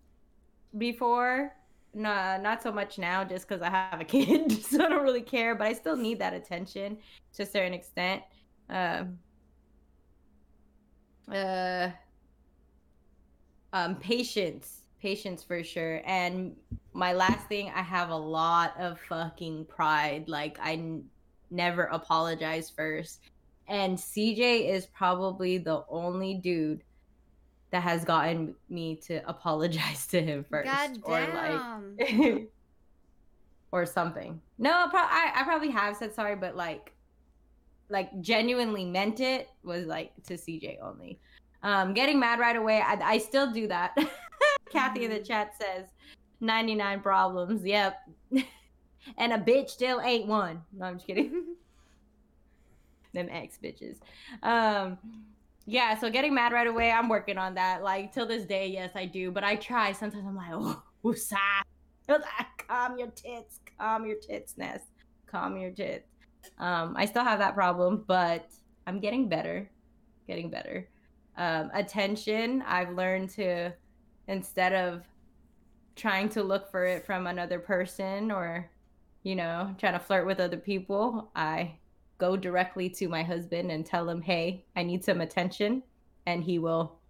before. 0.78 1.54
No, 1.94 2.40
not 2.40 2.62
so 2.62 2.72
much 2.72 2.98
now, 2.98 3.22
just 3.24 3.46
because 3.46 3.62
I 3.62 3.68
have 3.68 4.00
a 4.00 4.04
kid, 4.16 4.52
so 4.64 4.84
I 4.84 4.88
don't 4.88 5.02
really 5.02 5.22
care. 5.22 5.54
But 5.54 5.66
I 5.66 5.72
still 5.74 5.96
need 5.96 6.18
that 6.20 6.32
attention 6.32 6.98
to 7.34 7.42
a 7.42 7.46
certain 7.46 7.74
extent. 7.74 8.22
Um, 8.70 9.18
uh 11.30 11.88
um 13.72 13.96
patience 13.96 14.82
patience 15.00 15.42
for 15.42 15.62
sure 15.62 16.02
and 16.04 16.54
my 16.92 17.12
last 17.12 17.46
thing 17.48 17.70
i 17.74 17.82
have 17.82 18.10
a 18.10 18.16
lot 18.16 18.74
of 18.78 18.98
fucking 19.08 19.64
pride 19.66 20.28
like 20.28 20.58
I 20.60 20.74
n- 20.74 21.04
never 21.50 21.84
apologize 21.84 22.70
first 22.70 23.20
and 23.68 23.96
cj 23.96 24.68
is 24.68 24.86
probably 24.86 25.58
the 25.58 25.84
only 25.88 26.34
dude 26.34 26.82
that 27.72 27.82
has 27.82 28.04
gotten 28.04 28.54
me 28.68 28.96
to 28.96 29.28
apologize 29.28 30.06
to 30.08 30.22
him 30.22 30.44
first 30.48 30.70
God 30.70 30.98
or 31.02 31.20
like 31.34 32.48
or 33.72 33.86
something 33.86 34.40
no 34.58 34.86
pro- 34.90 35.00
I, 35.00 35.32
I 35.34 35.42
probably 35.44 35.70
have 35.70 35.96
said 35.96 36.14
sorry 36.14 36.36
but 36.36 36.56
like 36.56 36.92
like 37.92 38.20
genuinely 38.20 38.84
meant 38.84 39.20
it 39.20 39.48
was 39.62 39.86
like 39.86 40.12
to 40.24 40.34
CJ 40.34 40.78
only. 40.82 41.20
Um, 41.62 41.94
getting 41.94 42.18
mad 42.18 42.40
right 42.40 42.56
away, 42.56 42.80
I, 42.80 42.94
I 42.94 43.18
still 43.18 43.52
do 43.52 43.68
that. 43.68 43.96
Kathy 44.70 45.04
in 45.04 45.10
the 45.10 45.18
mm-hmm. 45.18 45.24
chat 45.24 45.54
says 45.60 45.86
99 46.40 47.00
problems. 47.00 47.64
Yep. 47.64 47.96
and 49.18 49.32
a 49.32 49.38
bitch 49.38 49.70
still 49.70 50.00
ain't 50.00 50.26
one. 50.26 50.62
No, 50.72 50.86
I'm 50.86 50.94
just 50.94 51.06
kidding. 51.06 51.54
Them 53.12 53.28
ex 53.30 53.58
bitches. 53.62 53.98
Um, 54.42 54.98
yeah, 55.66 55.98
so 55.98 56.10
getting 56.10 56.34
mad 56.34 56.52
right 56.52 56.66
away, 56.66 56.90
I'm 56.90 57.08
working 57.08 57.38
on 57.38 57.54
that. 57.54 57.82
Like 57.82 58.12
till 58.12 58.26
this 58.26 58.44
day, 58.44 58.68
yes, 58.68 58.90
I 58.94 59.06
do. 59.06 59.30
But 59.30 59.44
I 59.44 59.56
try. 59.56 59.92
Sometimes 59.92 60.24
I'm 60.26 60.36
like, 60.36 60.50
oh, 60.52 60.82
woosah. 61.04 61.62
Calm 62.68 62.98
your 62.98 63.08
tits. 63.08 63.60
Calm 63.78 64.06
your 64.06 64.16
tits, 64.16 64.56
Ness. 64.56 64.82
Calm 65.26 65.56
your 65.56 65.70
tits. 65.70 66.06
Um, 66.58 66.94
I 66.96 67.06
still 67.06 67.24
have 67.24 67.38
that 67.38 67.54
problem, 67.54 68.04
but 68.06 68.50
I'm 68.86 69.00
getting 69.00 69.28
better. 69.28 69.70
Getting 70.26 70.50
better. 70.50 70.88
Um, 71.36 71.70
attention, 71.72 72.62
I've 72.66 72.90
learned 72.90 73.30
to 73.30 73.72
instead 74.28 74.72
of 74.72 75.02
trying 75.96 76.28
to 76.30 76.42
look 76.42 76.70
for 76.70 76.84
it 76.84 77.04
from 77.04 77.26
another 77.26 77.58
person 77.58 78.30
or, 78.30 78.70
you 79.22 79.34
know, 79.34 79.74
trying 79.78 79.94
to 79.94 79.98
flirt 79.98 80.26
with 80.26 80.40
other 80.40 80.56
people, 80.56 81.30
I 81.34 81.76
go 82.22 82.36
directly 82.36 82.88
to 82.88 83.08
my 83.08 83.24
husband 83.24 83.72
and 83.72 83.84
tell 83.84 84.08
him, 84.08 84.22
hey, 84.22 84.64
I 84.76 84.84
need 84.84 85.04
some 85.04 85.20
attention. 85.20 85.82
And 86.26 86.44
he 86.44 86.60
will 86.60 87.00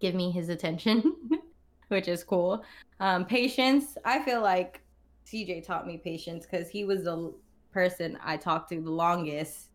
give 0.00 0.12
me 0.12 0.32
his 0.32 0.48
attention, 0.48 1.14
which 1.88 2.08
is 2.08 2.24
cool. 2.24 2.64
Um, 2.98 3.24
patience, 3.24 3.96
I 4.04 4.18
feel 4.24 4.42
like 4.42 4.82
CJ 5.24 5.64
taught 5.64 5.86
me 5.86 5.98
patience 5.98 6.46
because 6.50 6.68
he 6.68 6.84
was 6.84 7.04
the 7.04 7.32
person 7.70 8.18
I 8.20 8.36
talked 8.36 8.70
to 8.70 8.80
the 8.80 8.90
longest 8.90 9.68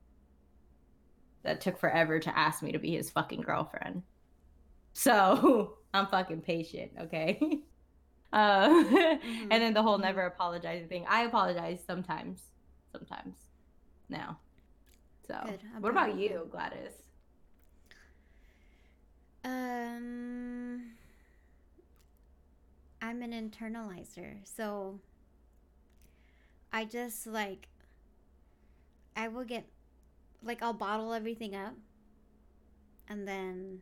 that 1.44 1.62
took 1.62 1.80
forever 1.80 2.20
to 2.20 2.38
ask 2.38 2.62
me 2.62 2.74
to 2.74 2.80
be 2.80 2.98
his 2.98 3.10
fucking 3.10 3.44
girlfriend. 3.44 4.04
So 4.92 5.78
I'm 5.94 6.08
fucking 6.08 6.42
patient, 6.42 6.92
okay? 7.00 7.40
uh, 8.34 8.68
mm-hmm. 8.68 9.52
And 9.52 9.64
then 9.64 9.74
the 9.74 9.82
whole 9.82 9.94
mm-hmm. 9.94 10.04
never 10.04 10.24
apologizing 10.24 10.90
thing. 10.90 11.06
I 11.08 11.22
apologize 11.22 11.80
sometimes, 11.88 12.42
sometimes 12.92 13.38
now. 14.10 14.40
So, 15.28 15.36
what 15.80 15.90
about 15.92 16.18
you, 16.18 16.48
Gladys? 16.52 16.92
Um, 19.46 20.92
I'm 23.02 23.22
an 23.22 23.32
internalizer, 23.32 24.38
so 24.44 25.00
I 26.74 26.86
just 26.86 27.28
like 27.28 27.68
I 29.16 29.28
will 29.28 29.44
get 29.44 29.66
like 30.42 30.64
I'll 30.64 30.74
bottle 30.74 31.14
everything 31.14 31.56
up 31.56 31.76
and 33.08 33.28
then 33.28 33.82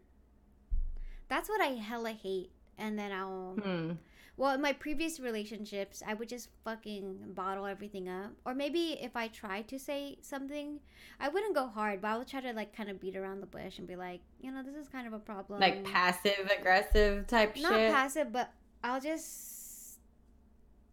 that's 1.30 1.47
what 1.47 1.61
I 1.61 1.69
hella 1.76 2.11
hate 2.11 2.51
and 2.78 2.99
then 2.99 3.11
I'll 3.13 3.55
hmm. 3.61 3.91
Well 4.38 4.53
in 4.53 4.61
my 4.61 4.73
previous 4.73 5.19
relationships 5.19 6.01
I 6.05 6.13
would 6.13 6.29
just 6.29 6.49
fucking 6.63 7.34
bottle 7.34 7.65
everything 7.65 8.07
up 8.07 8.32
or 8.45 8.53
maybe 8.53 8.97
if 9.01 9.15
I 9.15 9.27
tried 9.27 9.67
to 9.69 9.79
say 9.79 10.17
something 10.21 10.79
I 11.19 11.29
wouldn't 11.29 11.55
go 11.55 11.67
hard 11.67 12.01
but 12.01 12.07
I 12.09 12.17
would 12.17 12.27
try 12.27 12.41
to 12.41 12.53
like 12.53 12.75
kind 12.75 12.89
of 12.89 12.99
beat 12.99 13.15
around 13.15 13.41
the 13.41 13.47
bush 13.47 13.77
and 13.77 13.88
be 13.88 13.95
like 13.95 14.21
you 14.39 14.51
know 14.51 14.63
this 14.63 14.75
is 14.75 14.88
kind 14.88 15.07
of 15.07 15.13
a 15.13 15.19
problem 15.19 15.59
like 15.59 15.84
passive 15.84 16.49
aggressive 16.57 17.27
type 17.27 17.55
not 17.57 17.71
shit. 17.71 17.91
Not 17.91 17.95
passive 17.95 18.32
but 18.32 18.51
I'll 18.84 19.01
just 19.01 19.61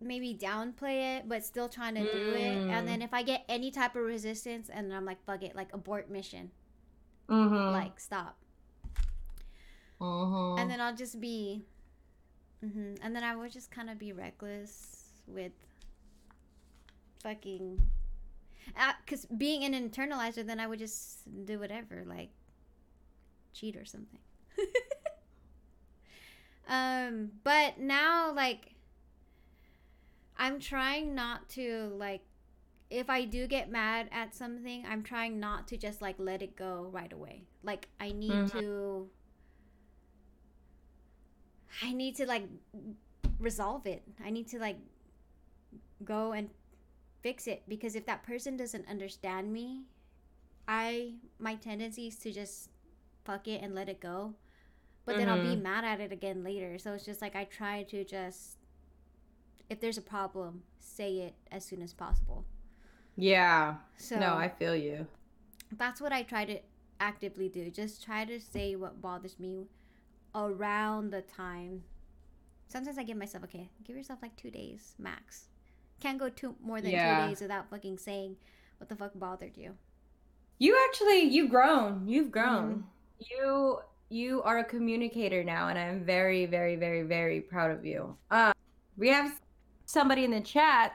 maybe 0.00 0.38
downplay 0.40 1.18
it, 1.18 1.28
but 1.28 1.44
still 1.44 1.68
trying 1.68 1.94
to 1.94 2.02
do 2.02 2.32
it. 2.34 2.56
And 2.70 2.86
then 2.86 3.00
mm. 3.00 3.04
if 3.04 3.12
I 3.12 3.22
get 3.22 3.44
any 3.48 3.70
type 3.70 3.96
of 3.96 4.02
resistance, 4.02 4.70
and 4.72 4.92
I'm 4.94 5.04
like, 5.04 5.24
fuck 5.24 5.42
it, 5.42 5.56
like 5.56 5.72
abort 5.72 6.10
mission. 6.10 6.50
Mm-hmm. 7.28 7.72
Like 7.72 7.98
stop. 8.00 8.36
Mm-hmm. 10.00 10.60
And 10.60 10.70
then 10.70 10.80
I'll 10.80 10.94
just 10.94 11.20
be, 11.20 11.64
mm-hmm. 12.64 12.94
and 13.02 13.14
then 13.14 13.24
I 13.24 13.36
would 13.36 13.52
just 13.52 13.70
kind 13.70 13.90
of 13.90 13.98
be 13.98 14.12
reckless 14.12 15.04
with 15.26 15.52
fucking, 17.22 17.80
because 19.04 19.24
uh, 19.24 19.34
being 19.36 19.64
an 19.64 19.74
internalizer, 19.74 20.46
then 20.46 20.60
I 20.60 20.66
would 20.66 20.78
just 20.78 21.20
do 21.46 21.58
whatever, 21.58 22.04
like 22.06 22.30
cheat 23.52 23.76
or 23.76 23.84
something. 23.84 24.20
um, 26.68 27.30
but 27.44 27.78
now 27.78 28.32
like 28.32 28.74
I'm 30.36 30.60
trying 30.60 31.14
not 31.14 31.48
to 31.50 31.92
like 31.96 32.22
if 32.90 33.10
I 33.10 33.24
do 33.24 33.46
get 33.46 33.70
mad 33.70 34.08
at 34.12 34.34
something, 34.34 34.84
I'm 34.88 35.02
trying 35.02 35.38
not 35.38 35.68
to 35.68 35.76
just 35.76 36.00
like 36.00 36.14
let 36.18 36.40
it 36.40 36.56
go 36.56 36.88
right 36.90 37.12
away. 37.12 37.42
Like 37.62 37.88
I 38.00 38.12
need 38.12 38.30
mm-hmm. 38.30 38.58
to 38.58 39.08
I 41.82 41.92
need 41.92 42.16
to 42.16 42.26
like 42.26 42.44
resolve 43.38 43.86
it. 43.86 44.02
I 44.24 44.30
need 44.30 44.48
to 44.48 44.58
like 44.58 44.78
go 46.04 46.32
and 46.32 46.50
fix 47.22 47.46
it 47.46 47.62
because 47.68 47.94
if 47.94 48.06
that 48.06 48.22
person 48.22 48.56
doesn't 48.56 48.88
understand 48.88 49.52
me, 49.52 49.84
I 50.66 51.14
my 51.38 51.54
tendency 51.54 52.08
is 52.08 52.16
to 52.20 52.32
just 52.32 52.70
fuck 53.24 53.48
it 53.48 53.62
and 53.62 53.74
let 53.74 53.88
it 53.88 54.00
go. 54.00 54.34
But 55.04 55.12
mm-hmm. 55.12 55.20
then 55.20 55.28
I'll 55.28 55.42
be 55.42 55.54
mm-hmm. 55.54 55.62
mad 55.62 55.84
at 55.84 56.00
it 56.00 56.12
again 56.12 56.44
later. 56.44 56.78
So 56.78 56.94
it's 56.94 57.04
just 57.04 57.22
like 57.22 57.36
I 57.36 57.44
try 57.44 57.84
to 57.84 58.04
just 58.04 58.58
if 59.70 59.80
there's 59.80 59.98
a 59.98 60.02
problem, 60.02 60.62
say 60.80 61.18
it 61.18 61.34
as 61.52 61.64
soon 61.64 61.82
as 61.82 61.92
possible. 61.92 62.44
Yeah. 63.16 63.76
So 63.96 64.18
No, 64.18 64.34
I 64.34 64.48
feel 64.48 64.76
you. 64.76 65.06
That's 65.72 66.00
what 66.00 66.12
I 66.12 66.22
try 66.22 66.44
to 66.46 66.60
actively 67.00 67.48
do. 67.48 67.70
Just 67.70 68.02
try 68.02 68.24
to 68.24 68.40
say 68.40 68.76
what 68.76 69.02
bothers 69.02 69.38
me 69.38 69.66
around 70.46 71.10
the 71.10 71.22
time. 71.22 71.82
Sometimes 72.68 72.98
I 72.98 73.02
give 73.02 73.16
myself 73.16 73.44
okay, 73.44 73.70
give 73.84 73.96
yourself 73.96 74.20
like 74.22 74.36
2 74.36 74.50
days 74.50 74.94
max. 74.98 75.48
Can't 76.00 76.18
go 76.18 76.28
two 76.28 76.54
more 76.62 76.80
than 76.80 76.92
yeah. 76.92 77.24
2 77.24 77.28
days 77.28 77.40
without 77.40 77.70
fucking 77.70 77.98
saying 77.98 78.36
what 78.78 78.88
the 78.88 78.96
fuck 78.96 79.12
bothered 79.14 79.56
you. 79.56 79.74
You 80.58 80.78
actually 80.88 81.22
you've 81.22 81.50
grown. 81.50 82.06
You've 82.06 82.30
grown. 82.30 82.84
Mm-hmm. 83.20 83.24
You 83.30 83.78
you 84.10 84.42
are 84.42 84.58
a 84.58 84.64
communicator 84.64 85.44
now, 85.44 85.68
and 85.68 85.78
I'm 85.78 86.04
very, 86.04 86.46
very, 86.46 86.76
very, 86.76 87.02
very 87.02 87.40
proud 87.40 87.70
of 87.70 87.84
you. 87.84 88.16
Uh, 88.30 88.52
we 88.96 89.08
have 89.08 89.40
somebody 89.84 90.24
in 90.24 90.30
the 90.30 90.40
chat 90.40 90.94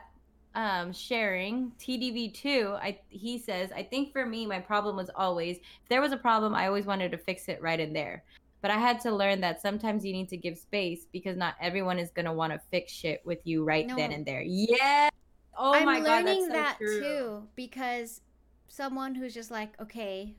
um, 0.55 0.91
sharing 0.93 1.71
TDV2. 1.79 2.73
I 2.73 2.99
he 3.09 3.37
says, 3.37 3.71
I 3.71 3.83
think 3.83 4.11
for 4.11 4.25
me, 4.25 4.45
my 4.45 4.59
problem 4.59 4.95
was 4.95 5.09
always 5.15 5.57
if 5.57 5.89
there 5.89 6.01
was 6.01 6.11
a 6.11 6.17
problem, 6.17 6.53
I 6.53 6.67
always 6.67 6.85
wanted 6.85 7.11
to 7.11 7.17
fix 7.17 7.47
it 7.47 7.61
right 7.61 7.79
in 7.79 7.93
there. 7.93 8.23
But 8.63 8.71
I 8.71 8.77
had 8.77 9.01
to 9.01 9.11
learn 9.11 9.41
that 9.41 9.61
sometimes 9.61 10.05
you 10.05 10.13
need 10.13 10.29
to 10.29 10.37
give 10.37 10.57
space 10.57 11.05
because 11.11 11.35
not 11.35 11.55
everyone 11.59 11.99
is 11.99 12.11
gonna 12.11 12.33
want 12.33 12.53
to 12.53 12.61
fix 12.71 12.93
shit 12.93 13.21
with 13.25 13.39
you 13.43 13.65
right 13.65 13.85
no. 13.85 13.97
then 13.97 14.13
and 14.13 14.25
there. 14.25 14.41
Yeah. 14.41 15.09
Oh 15.57 15.73
I'm 15.73 15.85
my 15.85 15.99
god, 15.99 16.07
I'm 16.07 16.25
learning 16.25 16.45
so 16.47 16.53
that 16.53 16.77
true. 16.77 17.01
too 17.01 17.47
because 17.55 18.21
someone 18.69 19.15
who's 19.15 19.33
just 19.33 19.51
like, 19.51 19.79
okay, 19.81 20.33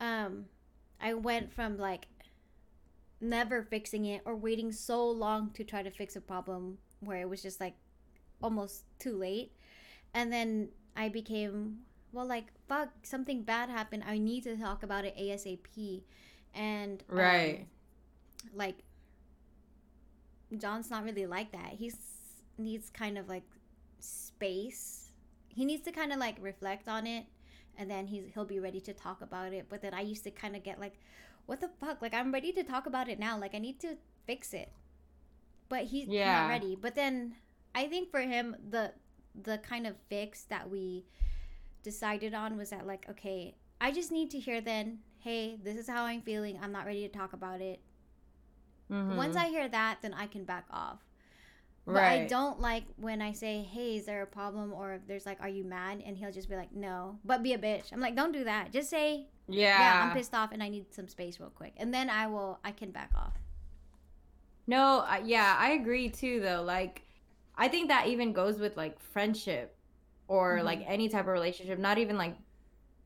um, 0.00 0.44
I 1.00 1.14
went 1.14 1.52
from 1.52 1.76
like 1.76 2.06
never 3.20 3.64
fixing 3.64 4.04
it 4.04 4.22
or 4.24 4.36
waiting 4.36 4.70
so 4.70 5.04
long 5.10 5.50
to 5.54 5.64
try 5.64 5.82
to 5.82 5.90
fix 5.90 6.14
a 6.14 6.20
problem 6.20 6.78
where 7.00 7.20
it 7.20 7.28
was 7.28 7.42
just 7.42 7.60
like 7.60 7.74
almost 8.40 8.84
too 9.00 9.16
late. 9.16 9.50
And 10.14 10.32
then 10.32 10.68
I 10.96 11.08
became, 11.08 11.78
well, 12.12 12.26
like, 12.26 12.46
fuck, 12.68 12.90
something 13.02 13.42
bad 13.42 13.70
happened. 13.70 14.04
I 14.06 14.18
need 14.18 14.44
to 14.44 14.56
talk 14.56 14.84
about 14.84 15.04
it 15.04 15.16
ASAP. 15.16 16.02
And, 16.54 17.02
um, 17.10 17.16
right. 17.16 17.60
Um, 17.60 18.50
like, 18.54 18.76
John's 20.56 20.90
not 20.90 21.04
really 21.04 21.26
like 21.26 21.52
that. 21.52 21.72
he 21.72 21.92
needs 22.56 22.90
kind 22.90 23.18
of 23.18 23.28
like 23.28 23.44
space. 24.00 25.10
He 25.48 25.64
needs 25.64 25.82
to 25.82 25.92
kind 25.92 26.12
of 26.12 26.18
like 26.18 26.36
reflect 26.40 26.88
on 26.88 27.06
it 27.06 27.26
and 27.78 27.88
then 27.88 28.06
he's 28.06 28.24
he'll 28.34 28.44
be 28.44 28.58
ready 28.58 28.80
to 28.80 28.92
talk 28.92 29.22
about 29.22 29.52
it. 29.52 29.66
But 29.68 29.80
then 29.80 29.94
I 29.94 30.00
used 30.00 30.24
to 30.24 30.30
kind 30.30 30.56
of 30.56 30.62
get 30.62 30.80
like, 30.80 30.98
what 31.46 31.60
the 31.60 31.68
fuck? 31.80 32.02
Like 32.02 32.12
I'm 32.12 32.32
ready 32.32 32.52
to 32.52 32.64
talk 32.64 32.86
about 32.86 33.08
it 33.08 33.18
now. 33.18 33.38
Like 33.38 33.54
I 33.54 33.58
need 33.58 33.80
to 33.80 33.96
fix 34.26 34.52
it. 34.52 34.72
But 35.68 35.84
he's 35.84 36.08
yeah. 36.08 36.42
not 36.42 36.48
ready. 36.48 36.76
But 36.78 36.96
then 36.96 37.36
I 37.74 37.86
think 37.86 38.10
for 38.10 38.20
him 38.20 38.56
the 38.68 38.92
the 39.40 39.58
kind 39.58 39.86
of 39.86 39.94
fix 40.08 40.42
that 40.44 40.68
we 40.68 41.04
decided 41.84 42.34
on 42.34 42.58
was 42.58 42.70
that 42.70 42.86
like 42.86 43.06
okay, 43.08 43.54
I 43.80 43.92
just 43.92 44.10
need 44.10 44.30
to 44.32 44.40
hear 44.40 44.60
then, 44.60 44.98
hey, 45.20 45.58
this 45.62 45.76
is 45.76 45.88
how 45.88 46.04
I'm 46.04 46.22
feeling. 46.22 46.58
I'm 46.62 46.72
not 46.72 46.86
ready 46.86 47.06
to 47.06 47.08
talk 47.08 47.32
about 47.32 47.60
it. 47.60 47.80
Mm-hmm. 48.90 49.16
Once 49.16 49.36
I 49.36 49.48
hear 49.48 49.68
that, 49.68 49.98
then 50.02 50.14
I 50.14 50.26
can 50.26 50.44
back 50.44 50.64
off. 50.70 50.98
But 51.88 51.94
right. 51.94 52.22
I 52.22 52.26
don't 52.26 52.60
like 52.60 52.84
when 52.96 53.22
I 53.22 53.32
say, 53.32 53.62
"Hey, 53.62 53.96
is 53.96 54.04
there 54.04 54.20
a 54.20 54.26
problem?" 54.26 54.74
or 54.74 54.92
if 54.92 55.06
there's 55.06 55.24
like, 55.24 55.40
"Are 55.40 55.48
you 55.48 55.64
mad?" 55.64 56.02
and 56.04 56.18
he'll 56.18 56.30
just 56.30 56.48
be 56.48 56.54
like, 56.54 56.70
"No," 56.70 57.18
but 57.24 57.42
be 57.42 57.54
a 57.54 57.58
bitch. 57.58 57.92
I'm 57.92 58.00
like, 58.00 58.14
"Don't 58.14 58.32
do 58.32 58.44
that. 58.44 58.72
Just 58.72 58.90
say, 58.90 59.26
yeah, 59.48 59.78
yeah, 59.78 60.02
I'm 60.04 60.14
pissed 60.14 60.34
off 60.34 60.52
and 60.52 60.62
I 60.62 60.68
need 60.68 60.92
some 60.92 61.08
space 61.08 61.40
real 61.40 61.48
quick, 61.48 61.72
and 61.78 61.92
then 61.94 62.10
I 62.10 62.26
will, 62.26 62.58
I 62.62 62.72
can 62.72 62.90
back 62.90 63.12
off." 63.16 63.32
No, 64.66 64.98
uh, 64.98 65.22
yeah, 65.24 65.56
I 65.58 65.70
agree 65.70 66.10
too. 66.10 66.40
Though, 66.40 66.62
like, 66.62 67.04
I 67.56 67.68
think 67.68 67.88
that 67.88 68.06
even 68.06 68.34
goes 68.34 68.58
with 68.58 68.76
like 68.76 69.00
friendship 69.00 69.74
or 70.28 70.56
mm-hmm. 70.56 70.66
like 70.66 70.84
any 70.86 71.08
type 71.08 71.22
of 71.22 71.32
relationship, 71.32 71.78
not 71.78 71.96
even 71.96 72.18
like 72.18 72.36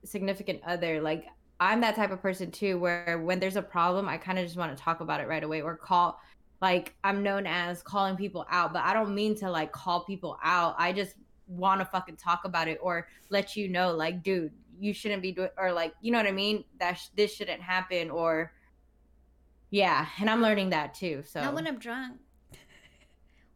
significant 0.04 0.60
other. 0.66 1.00
Like, 1.00 1.26
I'm 1.62 1.80
that 1.82 1.96
type 1.96 2.10
of 2.10 2.20
person 2.20 2.50
too, 2.50 2.78
where 2.78 3.20
when 3.22 3.40
there's 3.40 3.56
a 3.56 3.62
problem, 3.62 4.08
I 4.08 4.18
kind 4.18 4.38
of 4.38 4.44
just 4.44 4.56
want 4.56 4.76
to 4.76 4.82
talk 4.82 5.00
about 5.00 5.20
it 5.20 5.28
right 5.28 5.42
away 5.42 5.62
or 5.62 5.76
call 5.76 6.18
like 6.62 6.94
I'm 7.02 7.24
known 7.24 7.44
as 7.44 7.82
calling 7.82 8.16
people 8.16 8.46
out, 8.48 8.72
but 8.72 8.82
I 8.84 8.94
don't 8.94 9.14
mean 9.14 9.34
to 9.38 9.50
like 9.50 9.72
call 9.72 10.04
people 10.04 10.38
out. 10.42 10.76
I 10.78 10.92
just 10.92 11.16
want 11.48 11.80
to 11.80 11.84
fucking 11.84 12.16
talk 12.16 12.44
about 12.44 12.68
it 12.68 12.78
or 12.80 13.08
let 13.30 13.56
you 13.56 13.68
know, 13.68 13.92
like, 13.92 14.22
dude, 14.22 14.52
you 14.78 14.94
shouldn't 14.94 15.22
be 15.22 15.32
doing, 15.32 15.50
or 15.58 15.72
like, 15.72 15.92
you 16.00 16.12
know 16.12 16.18
what 16.18 16.26
I 16.26 16.32
mean? 16.32 16.64
That 16.78 16.94
sh- 16.94 17.08
this 17.16 17.34
shouldn't 17.34 17.60
happen, 17.60 18.10
or 18.10 18.52
yeah. 19.70 20.06
And 20.20 20.30
I'm 20.30 20.40
learning 20.40 20.70
that 20.70 20.94
too. 20.94 21.24
So 21.26 21.42
not 21.42 21.54
when 21.54 21.66
I'm 21.66 21.78
drunk. 21.78 22.18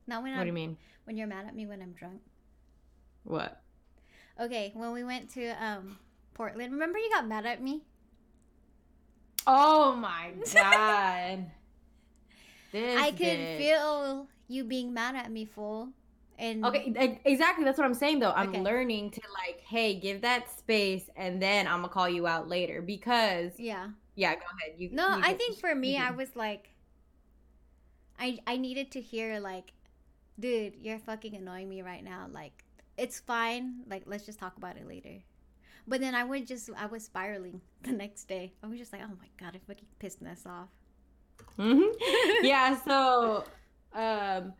not 0.08 0.24
when. 0.24 0.32
What 0.32 0.40
I'm, 0.40 0.44
do 0.44 0.48
you 0.48 0.52
mean? 0.52 0.76
When 1.04 1.16
you're 1.16 1.28
mad 1.28 1.46
at 1.46 1.54
me 1.54 1.66
when 1.66 1.80
I'm 1.80 1.92
drunk. 1.92 2.20
What? 3.22 3.62
Okay, 4.40 4.72
when 4.74 4.92
we 4.92 5.04
went 5.04 5.30
to 5.34 5.64
um 5.64 5.98
Portland, 6.34 6.72
remember 6.72 6.98
you 6.98 7.08
got 7.10 7.28
mad 7.28 7.46
at 7.46 7.62
me? 7.62 7.84
Oh 9.46 9.94
my 9.94 10.32
god. 10.52 11.46
This 12.72 13.00
I 13.00 13.10
could 13.12 13.20
bitch. 13.20 13.58
feel 13.58 14.26
you 14.48 14.64
being 14.64 14.92
mad 14.92 15.14
at 15.14 15.30
me, 15.30 15.46
fool. 15.46 15.88
And 16.38 16.64
okay, 16.66 17.20
exactly. 17.24 17.64
That's 17.64 17.78
what 17.78 17.86
I'm 17.86 17.94
saying 17.94 18.18
though. 18.18 18.32
I'm 18.32 18.50
okay. 18.50 18.60
learning 18.60 19.10
to 19.12 19.20
like, 19.32 19.60
hey, 19.60 19.94
give 19.94 20.20
that 20.20 20.50
space, 20.58 21.08
and 21.16 21.40
then 21.40 21.66
I'm 21.66 21.80
gonna 21.80 21.88
call 21.88 22.08
you 22.08 22.26
out 22.26 22.48
later 22.48 22.82
because 22.82 23.52
yeah, 23.56 23.88
yeah. 24.14 24.34
Go 24.34 24.42
ahead. 24.60 24.78
You 24.78 24.90
no, 24.92 25.16
you 25.16 25.22
I 25.24 25.32
think 25.32 25.58
for 25.58 25.74
me, 25.74 25.96
I 25.96 26.10
was 26.10 26.28
like, 26.36 26.68
I 28.18 28.38
I 28.46 28.58
needed 28.58 28.90
to 28.90 29.00
hear 29.00 29.40
like, 29.40 29.72
dude, 30.38 30.74
you're 30.78 30.98
fucking 30.98 31.34
annoying 31.34 31.70
me 31.70 31.80
right 31.80 32.04
now. 32.04 32.26
Like, 32.30 32.64
it's 32.98 33.20
fine. 33.20 33.84
Like, 33.88 34.02
let's 34.04 34.26
just 34.26 34.38
talk 34.38 34.58
about 34.58 34.76
it 34.76 34.86
later. 34.86 35.22
But 35.88 36.00
then 36.00 36.14
I 36.14 36.24
would 36.24 36.46
just 36.46 36.70
I 36.76 36.86
was 36.86 37.04
spiraling 37.04 37.60
the 37.82 37.92
next 37.92 38.24
day. 38.24 38.52
I 38.62 38.66
was 38.66 38.78
just 38.78 38.92
like, 38.92 39.02
oh 39.04 39.16
my 39.20 39.28
god, 39.38 39.54
I 39.54 39.60
fucking 39.66 39.86
pissed 39.98 40.22
this 40.22 40.44
off. 40.46 40.68
Mm-hmm. 41.58 42.44
yeah, 42.46 42.76
so 42.84 43.44
um 43.94 44.52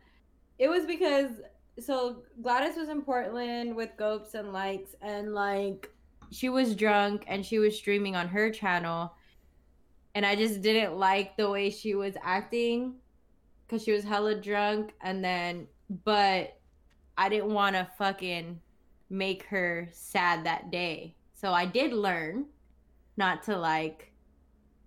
it 0.57 0.69
was 0.69 0.85
because 0.85 1.31
so 1.79 2.23
Gladys 2.41 2.75
was 2.75 2.89
in 2.89 3.01
Portland 3.01 3.75
with 3.75 3.91
Gopes 3.97 4.33
and 4.33 4.51
Likes 4.51 4.95
and 5.01 5.33
like 5.33 5.91
she 6.31 6.49
was 6.49 6.75
drunk 6.75 7.23
and 7.27 7.45
she 7.45 7.59
was 7.59 7.77
streaming 7.77 8.15
on 8.15 8.27
her 8.27 8.49
channel 8.49 9.13
and 10.15 10.25
I 10.25 10.35
just 10.35 10.61
didn't 10.61 10.97
like 10.97 11.37
the 11.37 11.49
way 11.49 11.69
she 11.69 11.93
was 11.93 12.15
acting 12.21 12.95
cuz 13.67 13.83
she 13.83 13.91
was 13.91 14.03
hella 14.03 14.35
drunk 14.35 14.93
and 15.01 15.23
then 15.23 15.67
but 16.03 16.59
I 17.17 17.29
didn't 17.29 17.53
want 17.53 17.75
to 17.75 17.87
fucking 17.97 18.59
make 19.09 19.43
her 19.43 19.89
sad 19.91 20.45
that 20.45 20.71
day. 20.71 21.15
So 21.37 21.53
I 21.53 21.65
did 21.65 21.93
learn 21.93 22.45
not 23.15 23.43
to 23.43 23.55
like 23.57 24.11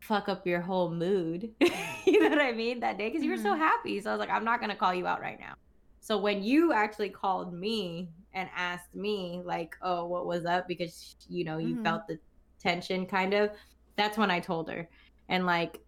fuck 0.01 0.29
up 0.29 0.47
your 0.47 0.61
whole 0.61 0.91
mood. 0.91 1.51
you 2.05 2.21
know 2.21 2.29
what 2.29 2.41
I 2.41 2.53
mean? 2.53 2.81
That 2.81 2.99
day 2.99 3.09
because 3.09 3.23
you 3.23 3.31
were 3.31 3.37
so 3.37 3.53
mm-hmm. 3.53 3.61
happy. 3.61 4.01
So 4.01 4.11
I 4.11 4.13
was 4.13 4.21
like, 4.21 4.31
I'm 4.31 4.45
not 4.45 4.61
gonna 4.61 4.75
call 4.75 4.93
you 4.93 5.07
out 5.07 5.21
right 5.21 5.39
now. 5.39 5.55
So 6.01 6.19
when 6.19 6.43
you 6.43 6.73
actually 6.73 7.11
called 7.11 7.55
me 7.55 8.09
and 8.33 8.49
asked 8.57 8.97
me 8.97 9.43
like, 9.45 9.77
oh, 9.81 10.07
what 10.07 10.27
was 10.27 10.45
up? 10.45 10.67
Because 10.67 11.15
you 11.29 11.45
know 11.45 11.59
you 11.59 11.75
mm-hmm. 11.75 11.85
felt 11.85 12.09
the 12.09 12.19
tension, 12.61 13.07
kind 13.07 13.33
of. 13.33 13.51
That's 13.97 14.19
when 14.19 14.31
I 14.31 14.41
told 14.41 14.69
her, 14.71 14.89
and 15.29 15.47
like 15.47 15.81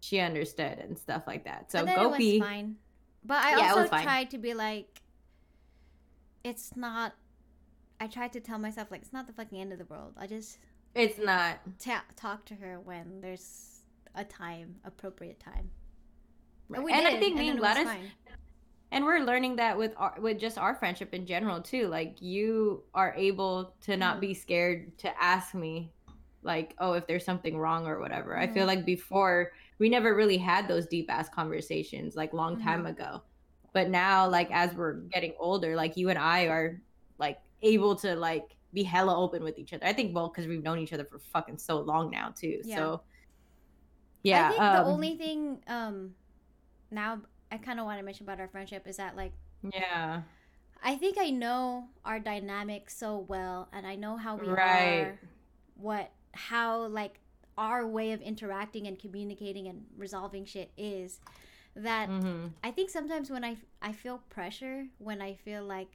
she 0.00 0.20
understood 0.20 0.78
and 0.78 0.98
stuff 0.98 1.22
like 1.26 1.44
that. 1.44 1.72
So 1.72 1.86
Gopi, 1.86 2.38
fine. 2.38 2.76
But 3.24 3.38
I 3.38 3.58
yeah, 3.58 3.74
also 3.74 3.88
tried 3.88 4.30
to 4.30 4.38
be 4.38 4.52
like, 4.52 5.00
it's 6.44 6.76
not. 6.76 7.14
I 8.00 8.06
tried 8.06 8.32
to 8.34 8.40
tell 8.40 8.58
myself 8.58 8.90
like 8.90 9.02
it's 9.02 9.12
not 9.12 9.26
the 9.26 9.32
fucking 9.32 9.60
end 9.60 9.72
of 9.72 9.78
the 9.78 9.84
world. 9.86 10.14
I 10.18 10.26
just 10.26 10.58
it's 10.94 11.18
not. 11.18 11.58
Ta- 11.78 12.04
talk 12.16 12.44
to 12.46 12.54
her 12.54 12.80
when 12.80 13.20
there's 13.20 13.80
a 14.14 14.24
time, 14.24 14.76
appropriate 14.84 15.38
time. 15.38 15.70
Right. 16.68 16.80
And, 16.80 16.90
and 16.90 17.06
I 17.06 17.20
think 17.20 17.36
me 17.36 17.48
and 17.48 17.58
Gladys, 17.58 17.86
and 18.90 19.04
we're 19.04 19.20
learning 19.20 19.56
that 19.56 19.76
with 19.76 19.92
our, 19.96 20.14
with 20.18 20.38
just 20.38 20.58
our 20.58 20.74
friendship 20.74 21.14
in 21.14 21.26
general 21.26 21.60
too. 21.60 21.88
Like 21.88 22.16
you 22.20 22.82
are 22.94 23.14
able 23.16 23.74
to 23.82 23.96
not 23.96 24.14
mm-hmm. 24.14 24.20
be 24.20 24.34
scared 24.34 24.98
to 24.98 25.22
ask 25.22 25.54
me, 25.54 25.92
like, 26.42 26.74
oh, 26.78 26.94
if 26.94 27.06
there's 27.06 27.24
something 27.24 27.58
wrong 27.58 27.86
or 27.86 28.00
whatever. 28.00 28.30
Mm-hmm. 28.30 28.42
I 28.42 28.46
feel 28.46 28.66
mm-hmm. 28.66 28.78
like 28.78 28.86
before 28.86 29.52
we 29.78 29.88
never 29.88 30.14
really 30.14 30.38
had 30.38 30.66
those 30.68 30.86
deep 30.86 31.10
ass 31.10 31.28
conversations, 31.28 32.16
like 32.16 32.32
long 32.32 32.60
time 32.60 32.80
mm-hmm. 32.80 32.88
ago. 32.88 33.22
But 33.74 33.90
now, 33.90 34.28
like 34.28 34.50
as 34.50 34.72
we're 34.74 34.94
getting 34.94 35.34
older, 35.38 35.76
like 35.76 35.96
you 35.98 36.08
and 36.08 36.18
I 36.18 36.44
are 36.44 36.80
like 37.18 37.38
able 37.66 37.96
to 37.96 38.14
like 38.14 38.56
be 38.72 38.82
hella 38.82 39.16
open 39.16 39.42
with 39.42 39.58
each 39.58 39.72
other. 39.72 39.86
I 39.86 39.92
think 39.92 40.14
well 40.14 40.28
because 40.28 40.46
we've 40.46 40.62
known 40.62 40.78
each 40.78 40.92
other 40.92 41.04
for 41.04 41.18
fucking 41.18 41.58
so 41.58 41.80
long 41.80 42.10
now 42.10 42.32
too. 42.36 42.60
Yeah. 42.64 42.76
So 42.76 43.02
yeah. 44.22 44.46
I 44.46 44.50
think 44.50 44.60
um, 44.60 44.84
the 44.84 44.90
only 44.90 45.16
thing 45.16 45.58
um 45.66 46.14
now 46.90 47.20
I 47.50 47.58
kind 47.58 47.78
of 47.80 47.86
want 47.86 47.98
to 47.98 48.04
mention 48.04 48.24
about 48.24 48.40
our 48.40 48.48
friendship 48.48 48.86
is 48.86 48.96
that 48.96 49.16
like 49.16 49.32
yeah. 49.72 50.22
I 50.82 50.96
think 50.96 51.16
I 51.18 51.30
know 51.30 51.88
our 52.04 52.20
dynamic 52.20 52.90
so 52.90 53.24
well 53.28 53.68
and 53.72 53.86
I 53.86 53.96
know 53.96 54.16
how 54.16 54.36
we 54.36 54.48
right. 54.48 54.98
are 54.98 55.20
what 55.76 56.10
how 56.32 56.86
like 56.86 57.20
our 57.58 57.86
way 57.86 58.12
of 58.12 58.20
interacting 58.20 58.86
and 58.86 58.98
communicating 58.98 59.68
and 59.68 59.84
resolving 59.96 60.44
shit 60.44 60.70
is 60.76 61.20
that 61.74 62.08
mm-hmm. 62.08 62.48
I 62.62 62.70
think 62.70 62.90
sometimes 62.90 63.30
when 63.30 63.44
I 63.44 63.56
I 63.80 63.92
feel 63.92 64.20
pressure 64.28 64.86
when 64.98 65.22
I 65.22 65.34
feel 65.34 65.64
like 65.64 65.88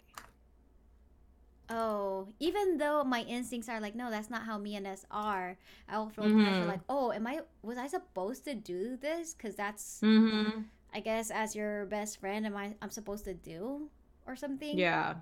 oh, 1.72 2.28
even 2.40 2.78
though 2.78 3.04
my 3.04 3.22
instincts 3.24 3.70
are 3.70 3.80
like, 3.80 3.96
no, 3.96 4.10
that's 4.10 4.30
not 4.30 4.44
how 4.44 4.58
me 4.58 4.76
and 4.76 4.86
S 4.86 5.06
are. 5.10 5.58
I 5.90 5.98
will 5.98 6.10
feel 6.10 6.26
mm-hmm. 6.26 6.44
pressure 6.44 6.66
like, 6.66 6.82
oh, 6.90 7.12
am 7.12 7.28
I 7.28 7.42
was 7.62 7.78
I 7.78 7.88
supposed 7.88 8.46
to 8.46 8.56
do 8.56 8.98
this? 8.98 9.34
Because 9.34 9.56
that's, 9.56 10.00
mm-hmm. 10.04 10.62
I 10.94 11.00
guess, 11.00 11.32
as 11.32 11.56
your 11.56 11.86
best 11.86 12.20
friend, 12.20 12.46
am 12.46 12.56
I 12.56 12.76
I'm 12.82 12.92
supposed 12.92 13.26
to 13.26 13.34
do 13.34 13.90
or 14.28 14.36
something? 14.36 14.78
Yeah. 14.78 15.16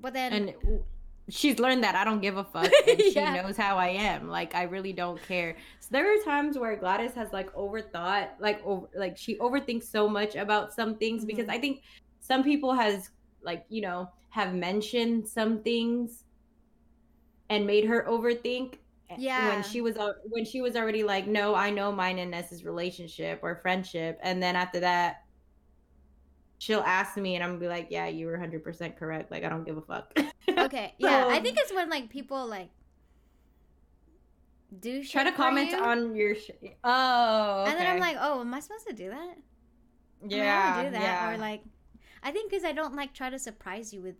But 0.00 0.12
then, 0.12 0.32
and 0.32 0.54
she's 1.28 1.58
learned 1.58 1.84
that 1.84 1.94
I 1.94 2.04
don't 2.04 2.20
give 2.20 2.36
a 2.36 2.44
fuck 2.44 2.70
and 2.88 3.00
she 3.00 3.12
yeah. 3.14 3.34
knows 3.42 3.56
how 3.56 3.76
I 3.76 3.88
am. 3.88 4.28
Like 4.28 4.54
I 4.54 4.64
really 4.64 4.92
don't 4.92 5.20
care. 5.22 5.56
So 5.80 5.88
there 5.90 6.12
are 6.12 6.22
times 6.24 6.58
where 6.58 6.76
Gladys 6.76 7.14
has 7.14 7.32
like 7.32 7.52
overthought, 7.54 8.28
like 8.38 8.64
over 8.64 8.88
like 8.94 9.16
she 9.16 9.36
overthinks 9.36 9.84
so 9.84 10.08
much 10.08 10.36
about 10.36 10.72
some 10.72 10.96
things 10.96 11.20
mm-hmm. 11.20 11.28
because 11.28 11.48
I 11.48 11.58
think 11.58 11.82
some 12.20 12.42
people 12.42 12.74
has 12.74 13.10
like, 13.42 13.64
you 13.68 13.82
know, 13.82 14.10
have 14.34 14.52
mentioned 14.52 15.28
some 15.28 15.62
things 15.62 16.24
and 17.48 17.64
made 17.64 17.84
her 17.84 18.04
overthink. 18.08 18.78
Yeah. 19.16 19.48
When 19.48 19.62
she 19.62 19.80
was 19.80 19.96
when 20.24 20.44
she 20.44 20.60
was 20.60 20.74
already 20.74 21.04
like, 21.04 21.28
no, 21.28 21.54
I 21.54 21.70
know 21.70 21.92
mine 21.92 22.18
and 22.18 22.32
Ness's 22.32 22.64
relationship 22.64 23.38
or 23.44 23.54
friendship, 23.62 24.18
and 24.24 24.42
then 24.42 24.56
after 24.56 24.80
that, 24.80 25.22
she'll 26.58 26.80
ask 26.80 27.16
me 27.16 27.36
and 27.36 27.44
I'm 27.44 27.50
gonna 27.50 27.60
be 27.60 27.68
like, 27.68 27.88
yeah, 27.90 28.08
you 28.08 28.26
were 28.26 28.36
100% 28.36 28.96
correct. 28.96 29.30
Like, 29.30 29.44
I 29.44 29.48
don't 29.48 29.62
give 29.62 29.76
a 29.76 29.82
fuck. 29.82 30.18
okay. 30.48 30.94
Yeah. 30.98 31.28
I 31.28 31.36
um, 31.36 31.42
think 31.44 31.56
it's 31.60 31.72
when 31.72 31.88
like 31.88 32.10
people 32.10 32.44
like 32.44 32.70
do 34.80 35.00
shit. 35.04 35.12
try 35.12 35.22
to 35.22 35.30
comment 35.30 35.70
you. 35.70 35.78
on 35.78 36.16
your 36.16 36.34
sh- 36.34 36.50
oh 36.82 37.62
okay. 37.62 37.70
and 37.70 37.78
then 37.78 37.86
i'm 37.86 38.00
like 38.00 38.16
oh 38.18 38.40
am 38.40 38.52
i 38.52 38.58
supposed 38.58 38.84
to 38.84 38.92
do 38.92 39.08
that 39.08 39.36
yeah 40.26 40.82
do 40.82 40.90
that 40.90 41.00
yeah. 41.00 41.30
or 41.30 41.38
like 41.38 41.62
i 42.24 42.32
think 42.32 42.50
because 42.50 42.64
i 42.64 42.72
don't 42.72 42.96
like 42.96 43.14
try 43.14 43.30
to 43.30 43.38
surprise 43.38 43.94
you 43.94 44.02
with 44.02 44.16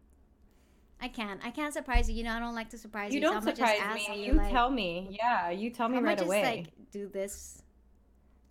i 1.04 1.08
can't 1.08 1.40
i 1.44 1.50
can't 1.50 1.74
surprise 1.74 2.08
you 2.08 2.16
you 2.16 2.24
know 2.24 2.32
i 2.32 2.38
don't 2.40 2.54
like 2.54 2.70
to 2.70 2.78
surprise 2.78 3.12
you 3.12 3.20
you 3.20 3.20
don't 3.20 3.42
so 3.42 3.50
surprise 3.50 3.78
me 3.94 4.26
you, 4.26 4.32
like, 4.32 4.50
tell 4.50 4.70
me 4.70 5.08
yeah 5.10 5.50
you 5.50 5.70
tell 5.70 5.88
me 5.88 5.98
I'm 5.98 6.04
right 6.04 6.16
just, 6.16 6.26
away 6.26 6.42
like 6.42 6.66
do 6.90 7.08
this 7.08 7.62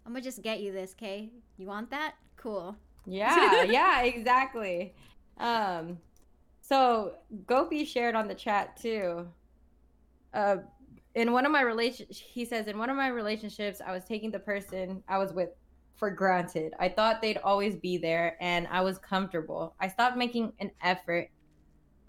i'm 0.06 0.14
gonna 0.14 0.24
just 0.24 0.41
get 0.41 0.62
you 0.62 0.72
this 0.72 0.93
okay 0.97 1.30
you 1.58 1.68
want 1.68 1.89
that 1.89 2.14
cool 2.38 2.78
yeah, 3.06 3.64
yeah, 3.70 4.01
exactly. 4.04 4.93
Um, 5.38 5.97
so 6.62 7.16
Gopi 7.47 7.86
shared 7.86 8.16
on 8.16 8.28
the 8.28 8.36
chat 8.36 8.78
too. 8.78 9.28
Uh, 10.34 10.58
in 11.16 11.32
one 11.32 11.45
of 11.45 11.51
my 11.51 11.62
relations, 11.62 12.18
he 12.18 12.45
says, 12.45 12.68
in 12.68 12.78
one 12.78 12.89
of 12.89 12.95
my 12.95 13.08
relationships, 13.08 13.82
I 13.86 13.91
was 13.91 14.04
taking 14.06 14.32
the 14.32 14.39
person 14.39 15.04
I 15.08 15.18
was 15.18 15.32
with 15.34 15.49
for 15.95 16.10
granted. 16.10 16.74
I 16.80 16.89
thought 16.89 17.22
they'd 17.22 17.38
always 17.38 17.76
be 17.76 17.97
there, 17.97 18.36
and 18.41 18.68
I 18.72 18.82
was 18.82 18.97
comfortable. 18.97 19.76
I 19.80 19.88
stopped 19.88 20.18
making 20.18 20.54
an 20.60 20.72
effort. 20.82 21.30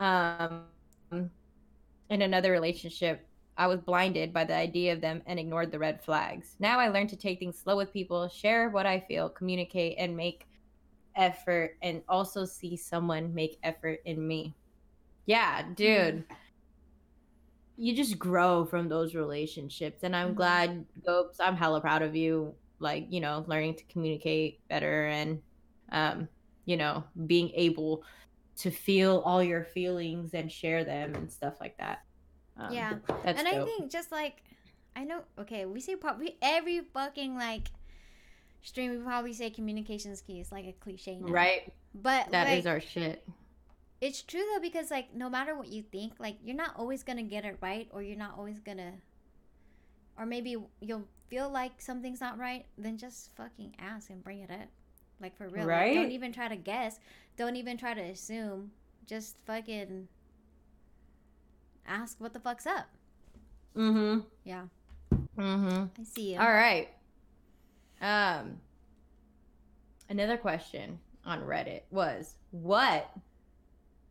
Um, 0.01 0.63
in 1.11 2.23
another 2.23 2.51
relationship, 2.51 3.27
I 3.57 3.67
was 3.69 3.81
blinded 3.81 4.33
by 4.33 4.45
the 4.45 4.55
idea 4.55 4.93
of 4.93 5.01
them 5.01 5.23
and 5.27 5.39
ignored 5.39 5.71
the 5.71 5.79
red 5.79 6.03
flags. 6.03 6.57
Now 6.59 6.81
I 6.81 6.89
learn 6.89 7.07
to 7.09 7.17
take 7.17 7.39
things 7.39 7.59
slow 7.59 7.77
with 7.77 7.93
people, 7.93 8.29
share 8.29 8.69
what 8.71 8.87
I 8.87 9.01
feel, 9.01 9.29
communicate, 9.29 9.97
and 9.99 10.17
make 10.17 10.47
effort 11.17 11.77
and 11.83 12.03
also 12.09 12.45
see 12.45 12.77
someone 12.77 13.33
make 13.33 13.59
effort 13.63 14.01
in 14.05 14.27
me. 14.27 14.55
Yeah, 15.27 15.63
dude. 15.75 16.17
Mm-hmm. 16.17 16.35
You 17.77 17.95
just 17.95 18.19
grow 18.19 18.65
from 18.65 18.89
those 18.89 19.15
relationships. 19.15 20.03
And 20.03 20.15
I'm 20.15 20.29
mm-hmm. 20.29 20.37
glad, 20.37 20.87
Gopes, 21.07 21.41
I'm 21.41 21.57
hella 21.57 21.81
proud 21.81 22.03
of 22.03 22.17
you, 22.17 22.55
like, 22.79 23.07
you 23.09 23.21
know, 23.21 23.45
learning 23.47 23.77
to 23.77 23.85
communicate 23.85 24.67
better 24.69 25.07
and, 25.07 25.41
um, 25.93 26.29
you 26.65 26.77
know, 26.77 27.05
being 27.27 27.51
able 27.55 28.03
to 28.57 28.71
feel 28.71 29.23
all 29.25 29.43
your 29.43 29.65
feelings 29.65 30.35
and 30.35 30.51
share 30.51 30.85
them 30.85 31.15
and 31.15 31.31
stuff 31.31 31.55
like 31.61 31.77
that. 31.79 32.05
Um, 32.57 32.73
yeah. 32.73 32.91
and 33.25 33.37
dope. 33.39 33.47
I 33.47 33.65
think 33.65 33.91
just 33.91 34.13
like, 34.13 34.43
I 34.95 35.05
know, 35.05 35.23
okay, 35.39 35.67
we 35.67 35.81
say 35.81 35.97
probably 35.97 36.37
every 36.41 36.81
fucking 36.81 37.37
like, 37.37 37.69
stream, 38.63 38.93
we 38.93 38.99
probably 38.99 39.33
say 39.33 39.51
communications 39.51 40.21
key. 40.21 40.41
It's 40.41 40.53
like 40.53 40.67
a 40.67 40.73
cliche 40.73 41.19
now. 41.19 41.33
Right. 41.33 41.73
But 41.95 42.31
that 42.31 42.49
like, 42.49 42.59
is 42.59 42.67
our 42.67 42.81
shit. 42.81 43.27
It's 44.01 44.23
true 44.23 44.43
though 44.53 44.61
because 44.61 44.91
like 44.91 45.15
no 45.15 45.31
matter 45.31 45.57
what 45.57 45.69
you 45.69 45.83
think, 45.83 46.15
like 46.19 46.37
you're 46.45 46.57
not 46.57 46.75
always 46.77 47.03
gonna 47.03 47.23
get 47.23 47.45
it 47.45 47.57
right, 47.61 47.89
or 47.93 48.03
you're 48.03 48.19
not 48.19 48.35
always 48.37 48.61
gonna, 48.61 48.93
or 50.19 50.27
maybe 50.27 50.57
you'll 50.81 51.09
feel 51.29 51.49
like 51.49 51.81
something's 51.81 52.21
not 52.21 52.39
right. 52.39 52.67
Then 52.77 52.99
just 52.99 53.31
fucking 53.37 53.75
ask 53.79 54.11
and 54.11 54.23
bring 54.23 54.41
it 54.41 54.51
up, 54.51 54.69
like 55.21 55.37
for 55.37 55.49
real. 55.49 55.67
Right. 55.67 55.95
Like, 55.95 56.05
don't 56.05 56.13
even 56.13 56.33
try 56.33 56.49
to 56.49 56.57
guess. 56.57 56.99
Don't 57.37 57.57
even 57.57 57.77
try 57.77 57.95
to 57.95 58.01
assume. 58.01 58.71
Just 59.07 59.37
fucking 59.47 60.09
ask 61.87 62.21
what 62.21 62.33
the 62.33 62.41
fuck's 62.41 62.67
up. 62.67 62.87
Mm-hmm. 63.77 64.21
Yeah. 64.45 64.65
Mm-hmm. 65.37 65.85
I 66.01 66.05
see 66.05 66.33
you. 66.35 66.41
All 66.41 66.53
right. 66.53 66.89
Um, 68.01 68.61
another 70.09 70.37
question 70.37 70.99
on 71.25 71.41
Reddit 71.43 71.83
was, 71.91 72.35
"What 72.51 73.11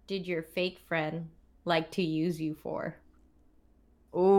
did 0.08 0.28
your 0.28 0.42
fake 0.44 0.80
friend 0.88 1.30
like 1.66 1.92
to 1.92 2.02
use 2.04 2.42
you 2.42 2.56
for?" 2.56 2.96
Oh, 4.14 4.30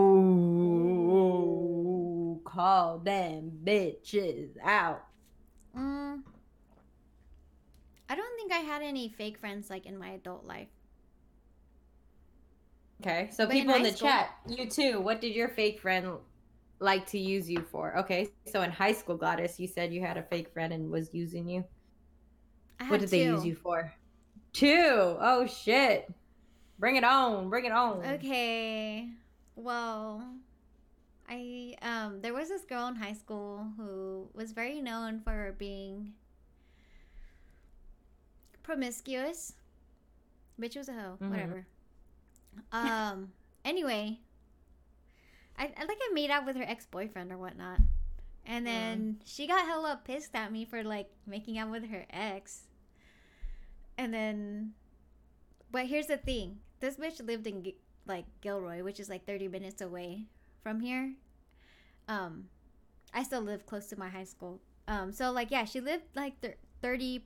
call 2.45 2.99
them 2.99 3.51
bitches 3.63 4.57
out. 4.63 5.03
Mm, 5.77 6.21
I 8.09 8.15
don't 8.15 8.35
think 8.37 8.51
I 8.51 8.59
had 8.59 8.81
any 8.81 9.09
fake 9.09 9.37
friends 9.37 9.69
like 9.69 9.85
in 9.85 9.97
my 9.97 10.09
adult 10.09 10.45
life. 10.45 10.67
Okay, 13.01 13.29
so 13.31 13.45
but 13.45 13.53
people 13.53 13.73
in, 13.75 13.81
in 13.81 13.91
the 13.91 13.97
school, 13.97 14.09
chat, 14.09 14.29
you 14.47 14.69
too. 14.69 15.01
What 15.01 15.21
did 15.21 15.35
your 15.35 15.49
fake 15.49 15.79
friend 15.81 16.13
like 16.79 17.05
to 17.07 17.19
use 17.19 17.49
you 17.49 17.61
for? 17.61 17.97
Okay, 17.99 18.29
so 18.45 18.61
in 18.61 18.71
high 18.71 18.93
school, 18.93 19.17
Gladys, 19.17 19.59
you 19.59 19.67
said 19.67 19.93
you 19.93 20.01
had 20.01 20.17
a 20.17 20.23
fake 20.23 20.53
friend 20.53 20.71
and 20.71 20.89
was 20.89 21.13
using 21.13 21.47
you. 21.47 21.65
what 22.87 22.99
did 22.99 23.09
two. 23.09 23.17
they 23.17 23.25
use 23.25 23.45
you 23.45 23.55
for? 23.55 23.93
Two. 24.53 25.17
Oh 25.19 25.45
shit. 25.45 26.11
Bring 26.79 26.95
it 26.95 27.03
on. 27.03 27.49
Bring 27.49 27.65
it 27.65 27.71
on. 27.71 28.05
Okay. 28.05 29.09
Well, 29.55 30.25
I 31.27 31.75
um 31.81 32.21
there 32.21 32.33
was 32.33 32.49
this 32.49 32.63
girl 32.65 32.87
in 32.87 32.95
high 32.95 33.13
school 33.13 33.67
who 33.77 34.29
was 34.33 34.51
very 34.51 34.81
known 34.81 35.19
for 35.19 35.55
being 35.57 36.13
promiscuous. 38.65 39.53
Bitch 40.59 40.75
was 40.75 40.89
a 40.89 40.93
hoe. 40.93 41.17
Mm-hmm. 41.21 41.29
Whatever. 41.29 41.67
Um 42.71 43.31
anyway, 43.65 44.19
I, 45.57 45.71
I 45.77 45.85
like 45.85 45.97
I 46.01 46.13
made 46.13 46.31
out 46.31 46.45
with 46.45 46.55
her 46.55 46.63
ex 46.63 46.85
boyfriend 46.85 47.31
or 47.31 47.37
whatnot. 47.37 47.79
And 48.47 48.65
then 48.65 49.17
she 49.25 49.47
got 49.47 49.65
hella 49.65 49.99
pissed 50.03 50.35
at 50.35 50.51
me 50.51 50.65
for 50.65 50.83
like 50.83 51.09
making 51.25 51.57
out 51.57 51.71
with 51.71 51.89
her 51.89 52.05
ex. 52.11 52.63
And 53.97 54.13
then, 54.13 54.73
but 55.71 55.87
here's 55.87 56.07
the 56.07 56.17
thing: 56.17 56.59
this 56.79 56.97
bitch 56.97 57.25
lived 57.25 57.47
in 57.47 57.73
like 58.05 58.25
Gilroy, 58.41 58.83
which 58.83 58.99
is 58.99 59.09
like 59.09 59.25
30 59.25 59.47
minutes 59.47 59.81
away 59.81 60.25
from 60.61 60.79
here. 60.79 61.13
Um, 62.07 62.45
I 63.13 63.23
still 63.23 63.41
live 63.41 63.65
close 63.65 63.87
to 63.87 63.97
my 63.97 64.09
high 64.09 64.25
school. 64.25 64.59
Um, 64.87 65.11
so 65.11 65.31
like 65.31 65.49
yeah, 65.49 65.65
she 65.65 65.79
lived 65.79 66.03
like 66.15 66.33
30 66.81 67.25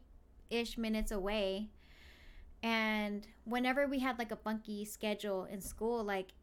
ish 0.50 0.78
minutes 0.78 1.12
away. 1.12 1.70
And 2.62 3.28
whenever 3.46 3.88
we 3.88 4.00
had 4.00 4.20
like 4.20 4.32
a 4.32 4.36
funky 4.36 4.86
schedule 4.86 5.46
in 5.46 5.62
school, 5.62 6.04
like 6.04 6.34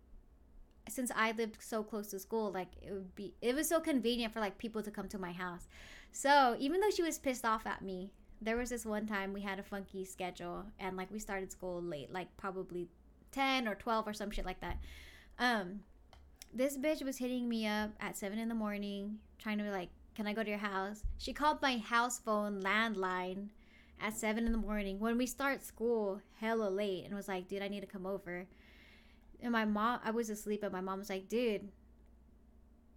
since 0.89 1.11
I 1.15 1.33
lived 1.33 1.59
so 1.61 1.83
close 1.83 2.09
to 2.09 2.19
school, 2.19 2.53
like 2.53 2.69
it 2.81 2.93
would 2.93 3.15
be 3.15 3.35
it 3.43 3.55
was 3.55 3.69
so 3.69 3.81
convenient 3.81 4.33
for 4.33 4.41
like 4.41 4.59
people 4.59 4.83
to 4.83 4.91
come 4.91 5.09
to 5.09 5.19
my 5.19 5.33
house. 5.33 5.69
So 6.13 6.57
even 6.59 6.81
though 6.81 6.91
she 6.91 7.03
was 7.03 7.19
pissed 7.19 7.45
off 7.45 7.67
at 7.67 7.83
me, 7.83 8.13
there 8.41 8.57
was 8.57 8.71
this 8.71 8.87
one 8.87 9.07
time 9.07 9.33
we 9.33 9.43
had 9.43 9.59
a 9.59 9.63
funky 9.63 10.05
schedule 10.05 10.65
and 10.79 10.97
like 10.97 11.11
we 11.11 11.19
started 11.19 11.53
school 11.53 11.83
late, 11.83 12.13
like 12.13 12.35
probably 12.37 12.89
ten 13.33 13.69
or 13.69 13.75
twelve 13.75 14.07
or 14.07 14.15
some 14.15 14.31
shit 14.31 14.47
like 14.47 14.61
that. 14.61 14.79
Um, 15.39 15.81
this 16.55 16.79
bitch 16.79 17.05
was 17.05 17.19
hitting 17.19 17.49
me 17.49 17.67
up 17.67 17.91
at 18.01 18.17
seven 18.17 18.39
in 18.39 18.49
the 18.49 18.55
morning, 18.55 19.19
trying 19.39 19.59
to 19.59 19.65
be 19.65 19.71
like, 19.71 19.91
"Can 20.15 20.27
I 20.27 20.33
go 20.33 20.43
to 20.43 20.49
your 20.49 20.59
house?" 20.59 21.03
She 21.19 21.35
called 21.35 21.61
my 21.61 21.77
house 21.77 22.19
phone 22.19 22.63
landline 22.63 23.49
at 24.01 24.17
seven 24.17 24.47
in 24.47 24.53
the 24.53 24.59
morning 24.59 24.99
when 24.99 25.17
we 25.19 25.27
start 25.27 25.65
school 25.65 26.21
hella 26.41 26.69
late 26.69 27.05
and 27.05 27.15
was 27.15 27.29
like, 27.29 27.49
"Dude, 27.49 27.63
I 27.63 27.69
need 27.69 27.81
to 27.81 27.87
come 27.87 28.07
over." 28.07 28.47
And 29.41 29.53
my 29.53 29.65
mom, 29.65 30.01
I 30.05 30.11
was 30.11 30.31
asleep, 30.31 30.63
and 30.63 30.73
my 30.73 30.81
mom 30.81 30.99
was 30.99 31.11
like, 31.11 31.29
"Dude, 31.29 31.69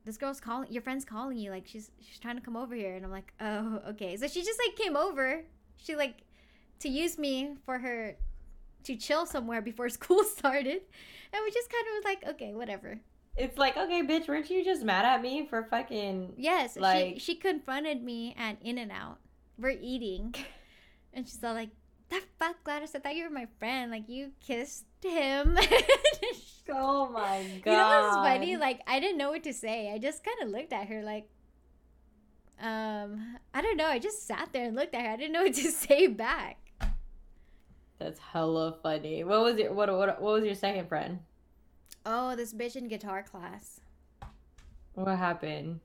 this 0.06 0.18
girl's 0.18 0.40
calling. 0.40 0.72
Your 0.72 0.82
friend's 0.82 1.06
calling 1.06 1.38
you. 1.38 1.52
Like 1.52 1.68
she's 1.68 1.92
she's 2.02 2.20
trying 2.20 2.36
to 2.36 2.42
come 2.42 2.56
over 2.56 2.76
here." 2.76 2.96
And 2.96 3.06
I'm 3.06 3.12
like, 3.12 3.34
"Oh, 3.40 3.82
okay." 3.90 4.18
So 4.18 4.28
she 4.28 4.44
just 4.44 4.60
like 4.66 4.76
came 4.76 4.96
over. 4.96 5.44
She 5.78 5.96
like 5.96 6.24
to 6.80 6.90
use 6.90 7.18
me 7.18 7.56
for 7.66 7.80
her 7.80 8.16
to 8.84 8.96
chill 8.96 9.26
somewhere 9.26 9.62
before 9.62 9.90
school 10.00 10.24
started, 10.24 10.82
and 11.34 11.42
we 11.44 11.52
just 11.52 11.70
kind 11.70 11.86
of 11.88 11.94
was 11.94 12.04
like, 12.06 12.28
"Okay, 12.36 12.54
whatever." 12.54 13.00
It's 13.38 13.58
like, 13.58 13.78
okay, 13.78 14.02
bitch, 14.06 14.28
weren't 14.28 14.50
you 14.50 14.66
just 14.66 14.84
mad 14.84 15.06
at 15.06 15.22
me 15.22 15.48
for 15.48 15.64
fucking? 15.64 16.34
Yes, 16.36 16.76
like 16.76 17.14
she, 17.14 17.20
she 17.20 17.36
confronted 17.36 18.04
me 18.04 18.36
at 18.38 18.58
In 18.62 18.78
and 18.78 18.92
Out. 18.92 19.20
We're 19.58 19.78
eating, 19.82 20.36
and 21.14 21.28
she's 21.28 21.44
all 21.44 21.54
like, 21.54 21.70
"The 22.10 22.22
fuck, 22.38 22.64
Gladys? 22.64 22.96
I 22.96 23.00
thought 23.00 23.16
you 23.16 23.24
were 23.24 23.30
my 23.30 23.48
friend. 23.60 23.92
Like 23.92 24.08
you 24.08 24.32
kissed 24.46 24.86
him." 25.02 25.58
oh 26.70 27.10
my 27.10 27.44
god. 27.64 27.72
You 27.72 27.78
know 27.78 28.02
what's 28.02 28.16
funny? 28.16 28.58
Like 28.58 28.82
I 28.88 29.00
didn't 29.00 29.18
know 29.18 29.32
what 29.32 29.44
to 29.44 29.54
say. 29.54 29.92
I 29.94 29.98
just 29.98 30.24
kind 30.24 30.38
of 30.44 30.50
looked 30.50 30.74
at 30.74 30.88
her 30.88 31.04
like 31.04 31.28
um 32.62 33.38
I 33.54 33.62
don't 33.62 33.78
know. 33.78 33.88
I 33.88 34.00
just 34.00 34.28
sat 34.28 34.50
there 34.52 34.66
and 34.66 34.76
looked 34.76 34.94
at 34.94 35.06
her. 35.06 35.12
I 35.12 35.18
didn't 35.18 35.34
know 35.34 35.44
what 35.44 35.56
to 35.56 35.72
say 35.86 36.08
back. 36.08 36.58
That's 38.00 38.20
hella 38.20 38.78
funny. 38.82 39.24
What 39.24 39.42
was 39.42 39.58
your 39.58 39.74
what 39.74 39.90
what 39.90 40.22
what 40.22 40.34
was 40.34 40.46
your 40.46 40.56
second 40.56 40.88
friend? 40.88 41.20
Oh, 42.06 42.36
this 42.36 42.54
bitch 42.54 42.76
in 42.76 42.88
guitar 42.88 43.24
class. 43.24 43.82
What 44.94 45.08
happened? 45.18 45.82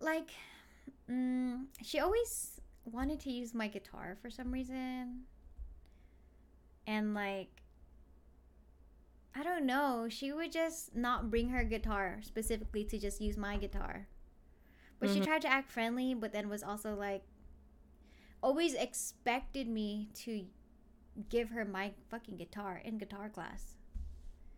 Like, 0.00 0.30
mm, 1.10 1.64
she 1.82 1.98
always 1.98 2.53
wanted 2.84 3.20
to 3.20 3.30
use 3.32 3.54
my 3.54 3.68
guitar 3.68 4.16
for 4.20 4.30
some 4.30 4.50
reason. 4.52 5.22
And 6.86 7.14
like, 7.14 7.62
I 9.34 9.42
don't 9.42 9.66
know. 9.66 10.06
She 10.08 10.32
would 10.32 10.52
just 10.52 10.94
not 10.94 11.30
bring 11.30 11.48
her 11.48 11.64
guitar 11.64 12.20
specifically 12.22 12.84
to 12.84 12.98
just 12.98 13.20
use 13.20 13.36
my 13.36 13.56
guitar. 13.56 14.06
But 15.00 15.10
she 15.10 15.20
Mhm. 15.20 15.24
tried 15.24 15.42
to 15.42 15.48
act 15.48 15.70
friendly, 15.70 16.14
but 16.14 16.32
then 16.32 16.48
was 16.48 16.62
also 16.62 16.94
like, 16.94 17.24
always 18.42 18.74
expected 18.74 19.66
me 19.66 20.10
to 20.14 20.46
give 21.28 21.50
her 21.50 21.64
my 21.64 21.94
fucking 22.10 22.36
guitar 22.36 22.76
in 22.84 22.98
guitar 22.98 23.28
class. 23.28 23.76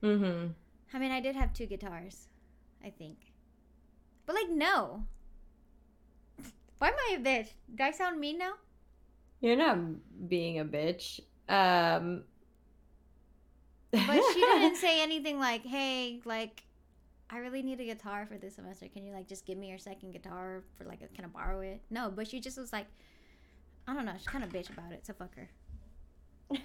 Mm-hmm. 0.02 0.52
I 0.92 0.98
mean, 0.98 1.10
I 1.10 1.20
did 1.20 1.36
have 1.36 1.52
two 1.52 1.66
guitars, 1.66 2.28
I 2.84 2.90
think. 2.90 3.32
But 4.26 4.34
like, 4.34 4.50
no. 4.50 5.06
Why 6.78 6.88
am 6.88 6.94
I 6.94 7.16
a 7.16 7.20
bitch? 7.20 7.48
Do 7.74 7.84
I 7.84 7.90
sound 7.90 8.20
mean 8.20 8.38
now? 8.38 8.52
You're 9.40 9.56
not 9.56 9.78
being 10.28 10.58
a 10.60 10.64
bitch. 10.64 11.20
Um 11.48 12.24
But 13.90 14.20
she 14.32 14.40
didn't 14.40 14.76
say 14.86 15.02
anything 15.02 15.38
like, 15.38 15.62
"Hey, 15.62 16.20
like, 16.24 16.64
I 17.30 17.38
really 17.38 17.62
need 17.62 17.80
a 17.80 17.84
guitar 17.84 18.26
for 18.26 18.36
this 18.36 18.56
semester. 18.56 18.86
Can 18.88 19.06
you 19.06 19.12
like 19.12 19.28
just 19.28 19.46
give 19.46 19.56
me 19.58 19.68
your 19.68 19.78
second 19.78 20.12
guitar 20.12 20.62
for 20.76 20.84
like, 20.84 21.00
a, 21.02 21.08
can 21.14 21.24
I 21.24 21.28
borrow 21.28 21.60
it?" 21.60 21.80
No, 21.90 22.10
but 22.14 22.28
she 22.28 22.40
just 22.40 22.58
was 22.58 22.72
like, 22.72 22.86
I 23.88 23.94
don't 23.94 24.04
know. 24.04 24.14
She's 24.18 24.26
kind 24.26 24.44
of 24.44 24.50
bitch 24.50 24.70
about 24.70 24.92
it. 24.92 25.06
So 25.06 25.12
fuck 25.12 25.34
her. 25.36 25.48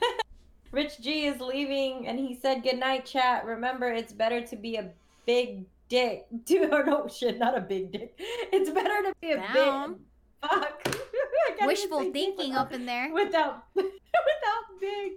Rich 0.72 1.02
G 1.02 1.26
is 1.26 1.40
leaving 1.42 2.08
and 2.08 2.18
he 2.18 2.40
said 2.42 2.64
goodnight 2.64 3.06
chat. 3.06 3.46
Remember 3.46 3.92
it's 3.92 4.14
better 4.14 4.42
to 4.42 4.56
be 4.56 4.78
a 4.78 4.90
big 5.26 5.66
dick. 5.92 6.26
To 6.48 6.56
or 6.72 6.84
no 6.86 7.08
shit, 7.08 7.38
not 7.38 7.58
a 7.58 7.62
big 7.62 7.92
dick. 7.92 8.18
It's 8.56 8.70
better 8.72 8.98
to 9.08 9.14
be 9.22 9.32
a 9.32 9.38
Damn. 9.38 9.94
big 9.94 10.02
fuck. 10.42 10.82
I 10.88 11.52
can't 11.58 11.58
even 11.58 11.68
Wishful 11.68 12.12
thinking 12.12 12.56
up 12.56 12.72
in 12.74 12.86
there. 12.86 13.14
without 13.14 13.66
without 13.76 14.66
big. 14.80 15.12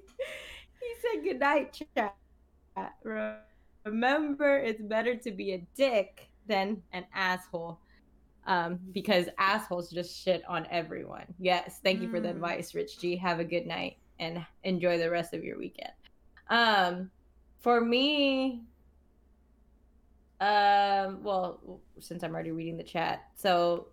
He 0.81 0.89
said 1.01 1.25
goodnight 1.25 1.81
chat. 1.97 2.15
Re- 3.03 3.37
Remember 3.87 4.59
it's 4.59 4.83
better 4.83 5.15
to 5.15 5.31
be 5.31 5.53
a 5.53 5.67
dick 5.77 6.29
than 6.47 6.83
an 6.93 7.05
asshole. 7.15 7.79
Um, 8.47 8.79
because 8.93 9.27
assholes 9.39 9.91
just 9.91 10.13
shit 10.23 10.43
on 10.47 10.67
everyone. 10.71 11.25
Yes, 11.39 11.81
thank 11.83 12.03
you 12.03 12.11
for 12.11 12.21
the 12.21 12.29
Mm. 12.29 12.37
advice, 12.37 12.75
Rich 12.75 12.99
G. 12.99 13.17
Have 13.17 13.41
a 13.41 13.45
good 13.45 13.67
night 13.67 13.97
and 14.19 14.45
enjoy 14.65 14.99
the 14.99 15.09
rest 15.11 15.33
of 15.33 15.43
your 15.43 15.57
weekend. 15.59 15.93
Um, 16.51 17.11
for 17.61 17.81
me, 17.81 18.63
um, 20.45 21.23
well, 21.23 21.81
since 22.01 22.23
I'm 22.23 22.35
already 22.35 22.51
reading 22.51 22.77
the 22.77 22.85
chat, 22.85 23.25
so 23.35 23.89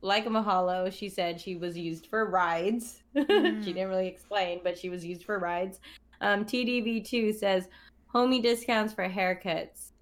like 0.00 0.26
a 0.26 0.28
Mahalo, 0.28 0.92
she 0.92 1.08
said 1.08 1.40
she 1.40 1.56
was 1.56 1.78
used 1.78 2.06
for 2.06 2.28
rides. 2.28 3.00
Mm. 3.14 3.64
she 3.64 3.72
didn't 3.72 3.90
really 3.90 4.08
explain, 4.08 4.60
but 4.64 4.76
she 4.76 4.88
was 4.88 5.04
used 5.04 5.22
for 5.24 5.38
rides. 5.38 5.78
Um, 6.20 6.44
TDV2 6.44 7.32
says 7.36 7.68
homie 8.12 8.42
discounts 8.42 8.92
for 8.92 9.08
haircuts. 9.08 9.92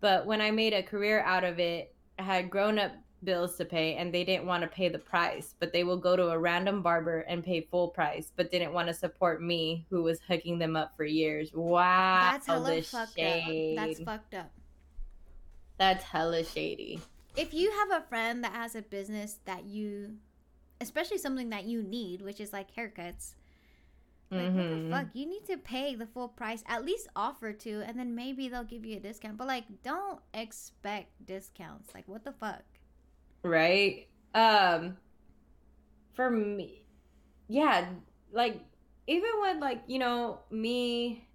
But 0.00 0.26
when 0.26 0.42
I 0.42 0.50
made 0.50 0.74
a 0.74 0.82
career 0.82 1.20
out 1.20 1.44
of 1.44 1.58
it, 1.58 1.94
I 2.18 2.22
had 2.24 2.50
grown 2.50 2.78
up 2.78 2.92
bills 3.24 3.56
to 3.56 3.64
pay 3.64 3.94
and 3.94 4.12
they 4.12 4.22
didn't 4.22 4.44
want 4.44 4.62
to 4.62 4.68
pay 4.68 4.90
the 4.90 4.98
price, 4.98 5.54
but 5.58 5.72
they 5.72 5.82
will 5.82 5.96
go 5.96 6.14
to 6.14 6.28
a 6.28 6.38
random 6.38 6.82
barber 6.82 7.20
and 7.20 7.42
pay 7.42 7.62
full 7.62 7.88
price, 7.88 8.32
but 8.36 8.50
didn't 8.50 8.74
want 8.74 8.88
to 8.88 8.94
support 8.94 9.42
me 9.42 9.86
who 9.88 10.02
was 10.02 10.20
hooking 10.28 10.58
them 10.58 10.76
up 10.76 10.92
for 10.94 11.04
years. 11.04 11.50
Wow. 11.54 12.32
That's 12.32 12.46
hella 12.46 12.82
fucked 12.82 13.14
shade. 13.14 13.78
up. 13.78 13.86
That's 13.86 14.00
fucked 14.02 14.34
up. 14.34 14.50
That's 15.78 16.04
hella 16.04 16.44
shady. 16.44 17.00
If 17.36 17.52
you 17.54 17.70
have 17.70 17.90
a 17.90 18.06
friend 18.06 18.42
that 18.44 18.52
has 18.52 18.74
a 18.74 18.82
business 18.82 19.38
that 19.44 19.64
you, 19.64 20.16
especially 20.80 21.18
something 21.18 21.50
that 21.50 21.64
you 21.64 21.82
need, 21.82 22.22
which 22.22 22.40
is 22.40 22.52
like 22.52 22.74
haircuts, 22.74 23.34
like 24.30 24.54
what 24.54 24.54
Mhm. 24.54 24.70
the 24.70 24.90
fuck? 24.90 25.06
You 25.14 25.26
need 25.26 25.44
to 25.46 25.56
pay 25.58 25.94
the 25.94 26.06
full 26.06 26.28
price, 26.28 26.64
at 26.66 26.84
least 26.84 27.08
offer 27.16 27.52
to, 27.52 27.82
and 27.82 27.98
then 27.98 28.14
maybe 28.14 28.48
they'll 28.48 28.64
give 28.64 28.84
you 28.84 28.96
a 28.96 29.00
discount. 29.00 29.36
But 29.38 29.46
like, 29.48 29.82
don't 29.82 30.20
expect 30.34 31.24
discounts. 31.26 31.94
Like, 31.94 32.08
what 32.08 32.24
the 32.24 32.32
fuck? 32.32 32.64
right 33.42 34.08
um 34.34 34.96
for 36.14 36.30
me 36.30 36.82
yeah 37.48 37.86
like 38.32 38.60
even 39.06 39.30
with 39.40 39.58
like 39.58 39.82
you 39.86 39.98
know 39.98 40.40
me 40.50 41.26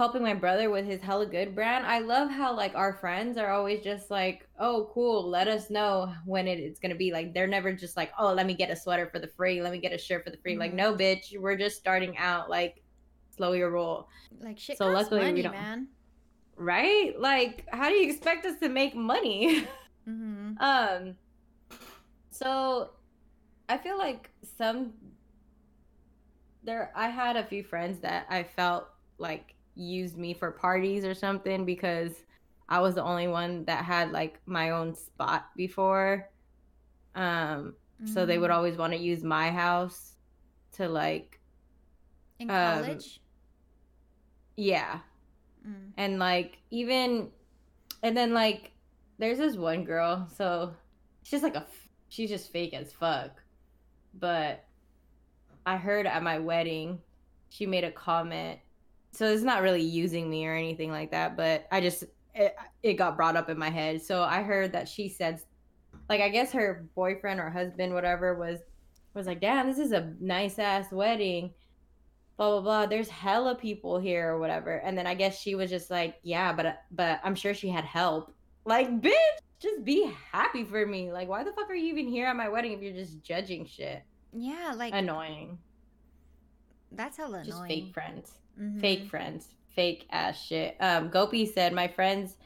helping 0.00 0.22
my 0.22 0.32
brother 0.32 0.70
with 0.70 0.86
his 0.86 0.98
hella 1.02 1.26
good 1.26 1.54
brand 1.54 1.84
i 1.84 1.98
love 1.98 2.30
how 2.30 2.56
like 2.56 2.74
our 2.74 2.94
friends 2.94 3.36
are 3.36 3.50
always 3.50 3.80
just 3.84 4.10
like 4.10 4.48
oh 4.58 4.90
cool 4.94 5.28
let 5.28 5.46
us 5.46 5.68
know 5.68 6.10
when 6.24 6.48
it, 6.48 6.58
it's 6.58 6.80
gonna 6.80 6.94
be 6.94 7.12
like 7.12 7.34
they're 7.34 7.46
never 7.46 7.70
just 7.70 7.98
like 7.98 8.10
oh 8.18 8.32
let 8.32 8.46
me 8.46 8.54
get 8.54 8.70
a 8.70 8.76
sweater 8.76 9.06
for 9.12 9.18
the 9.18 9.26
free 9.28 9.60
let 9.60 9.72
me 9.72 9.78
get 9.78 9.92
a 9.92 9.98
shirt 9.98 10.24
for 10.24 10.30
the 10.30 10.38
free 10.38 10.56
like 10.56 10.72
Mhm. 10.72 10.76
no 10.76 10.94
bitch 10.94 11.38
we're 11.38 11.54
just 11.56 11.76
starting 11.76 12.16
out 12.16 12.48
like 12.48 12.82
slow 13.36 13.52
your 13.52 13.70
roll 13.70 14.08
Like, 14.40 14.58
shit 14.58 14.78
So 14.78 14.86
luckily 14.88 15.30
we 15.34 15.42
don't- 15.42 15.52
man. 15.52 15.88
right 16.56 17.12
like 17.20 17.66
how 17.70 17.90
do 17.90 17.94
you 17.94 18.08
expect 18.10 18.46
us 18.46 18.58
to 18.60 18.68
make 18.70 18.94
money 18.94 19.66
Mm-hmm. 20.08 20.52
Um, 20.60 21.14
so 22.30 22.90
I 23.68 23.76
feel 23.76 23.98
like 23.98 24.30
some 24.56 24.94
there 26.64 26.90
I 26.96 27.08
had 27.10 27.36
a 27.36 27.44
few 27.44 27.62
friends 27.62 28.00
that 28.00 28.26
I 28.30 28.42
felt 28.44 28.86
like 29.18 29.54
used 29.74 30.16
me 30.18 30.34
for 30.34 30.50
parties 30.52 31.04
or 31.04 31.14
something 31.14 31.64
because 31.64 32.12
I 32.68 32.80
was 32.80 32.94
the 32.94 33.02
only 33.04 33.28
one 33.28 33.64
that 33.66 33.84
had 33.84 34.12
like 34.12 34.40
my 34.46 34.70
own 34.70 34.94
spot 34.94 35.46
before. 35.56 36.30
Um, 37.14 37.74
so 38.04 38.26
they 38.26 38.38
Mm-hmm. 38.38 38.40
would 38.40 38.50
always 38.50 38.76
want 38.76 38.92
to 38.94 38.98
use 38.98 39.24
my 39.24 39.50
house 39.50 40.16
to 40.74 40.88
like 40.88 41.40
in 42.40 42.50
um, 42.50 42.52
college. 42.52 43.20
yeah, 44.56 45.00
Mm. 45.66 45.92
and 45.96 46.18
like 46.18 46.58
even 46.70 47.30
and 48.02 48.16
then 48.16 48.34
like 48.34 48.72
there's 49.18 49.38
this 49.38 49.56
one 49.56 49.84
girl 49.84 50.28
so 50.36 50.74
she's 51.22 51.42
like 51.42 51.56
a 51.56 51.66
she's 52.08 52.30
just 52.30 52.52
fake 52.52 52.74
as 52.74 52.92
fuck 52.92 53.42
but 54.14 54.64
i 55.66 55.76
heard 55.76 56.06
at 56.06 56.22
my 56.22 56.38
wedding 56.38 57.00
she 57.48 57.66
made 57.66 57.84
a 57.84 57.92
comment 57.92 58.60
so 59.12 59.26
it's 59.26 59.42
not 59.42 59.62
really 59.62 59.82
using 59.82 60.28
me 60.30 60.46
or 60.46 60.54
anything 60.54 60.90
like 60.90 61.10
that 61.10 61.36
but 61.36 61.66
i 61.72 61.80
just 61.80 62.04
it, 62.34 62.56
it 62.82 62.94
got 62.94 63.16
brought 63.16 63.36
up 63.36 63.50
in 63.50 63.58
my 63.58 63.70
head. 63.70 64.02
So 64.02 64.22
i 64.22 64.42
heard 64.42 64.72
that 64.72 64.88
she 64.88 65.08
said 65.08 65.40
like 66.08 66.20
i 66.20 66.28
guess 66.28 66.52
her 66.52 66.86
boyfriend 66.94 67.40
or 67.40 67.50
husband 67.50 67.92
whatever 67.92 68.34
was 68.34 68.60
was 69.14 69.26
like 69.26 69.40
damn 69.40 69.66
this 69.66 69.78
is 69.78 69.92
a 69.92 70.14
nice 70.20 70.58
ass 70.58 70.90
wedding. 70.92 71.52
Blah 72.36 72.52
blah 72.52 72.60
blah. 72.60 72.86
There's 72.86 73.08
hella 73.08 73.54
people 73.54 73.98
here 73.98 74.30
or 74.30 74.38
whatever. 74.38 74.76
And 74.76 74.96
then 74.96 75.06
i 75.06 75.14
guess 75.14 75.40
she 75.40 75.54
was 75.54 75.70
just 75.70 75.90
like 75.90 76.16
yeah 76.22 76.52
but 76.52 76.82
but 76.90 77.20
i'm 77.24 77.34
sure 77.34 77.54
she 77.54 77.68
had 77.68 77.84
help. 77.84 78.34
Like 78.64 79.00
bitch 79.00 79.38
just 79.58 79.84
be 79.84 80.10
happy 80.32 80.64
for 80.64 80.86
me. 80.86 81.12
Like 81.12 81.28
why 81.28 81.44
the 81.44 81.52
fuck 81.52 81.68
are 81.68 81.74
you 81.74 81.92
even 81.92 82.08
here 82.08 82.26
at 82.26 82.36
my 82.36 82.48
wedding 82.48 82.72
if 82.72 82.80
you're 82.80 82.94
just 82.94 83.22
judging 83.22 83.66
shit? 83.66 84.02
Yeah, 84.32 84.72
like 84.76 84.94
annoying. 84.94 85.58
That's 86.92 87.16
hella 87.16 87.44
just 87.44 87.58
annoying. 87.58 87.68
fake 87.68 87.94
friends 87.94 88.39
Mhm. 88.60 88.80
fake 88.80 89.08
friends 89.08 89.48
fake 89.74 90.06
ass 90.10 90.42
shit 90.44 90.76
um 90.80 91.08
gopi 91.08 91.46
said 91.46 91.72
my 91.72 91.88
friends 91.88 92.36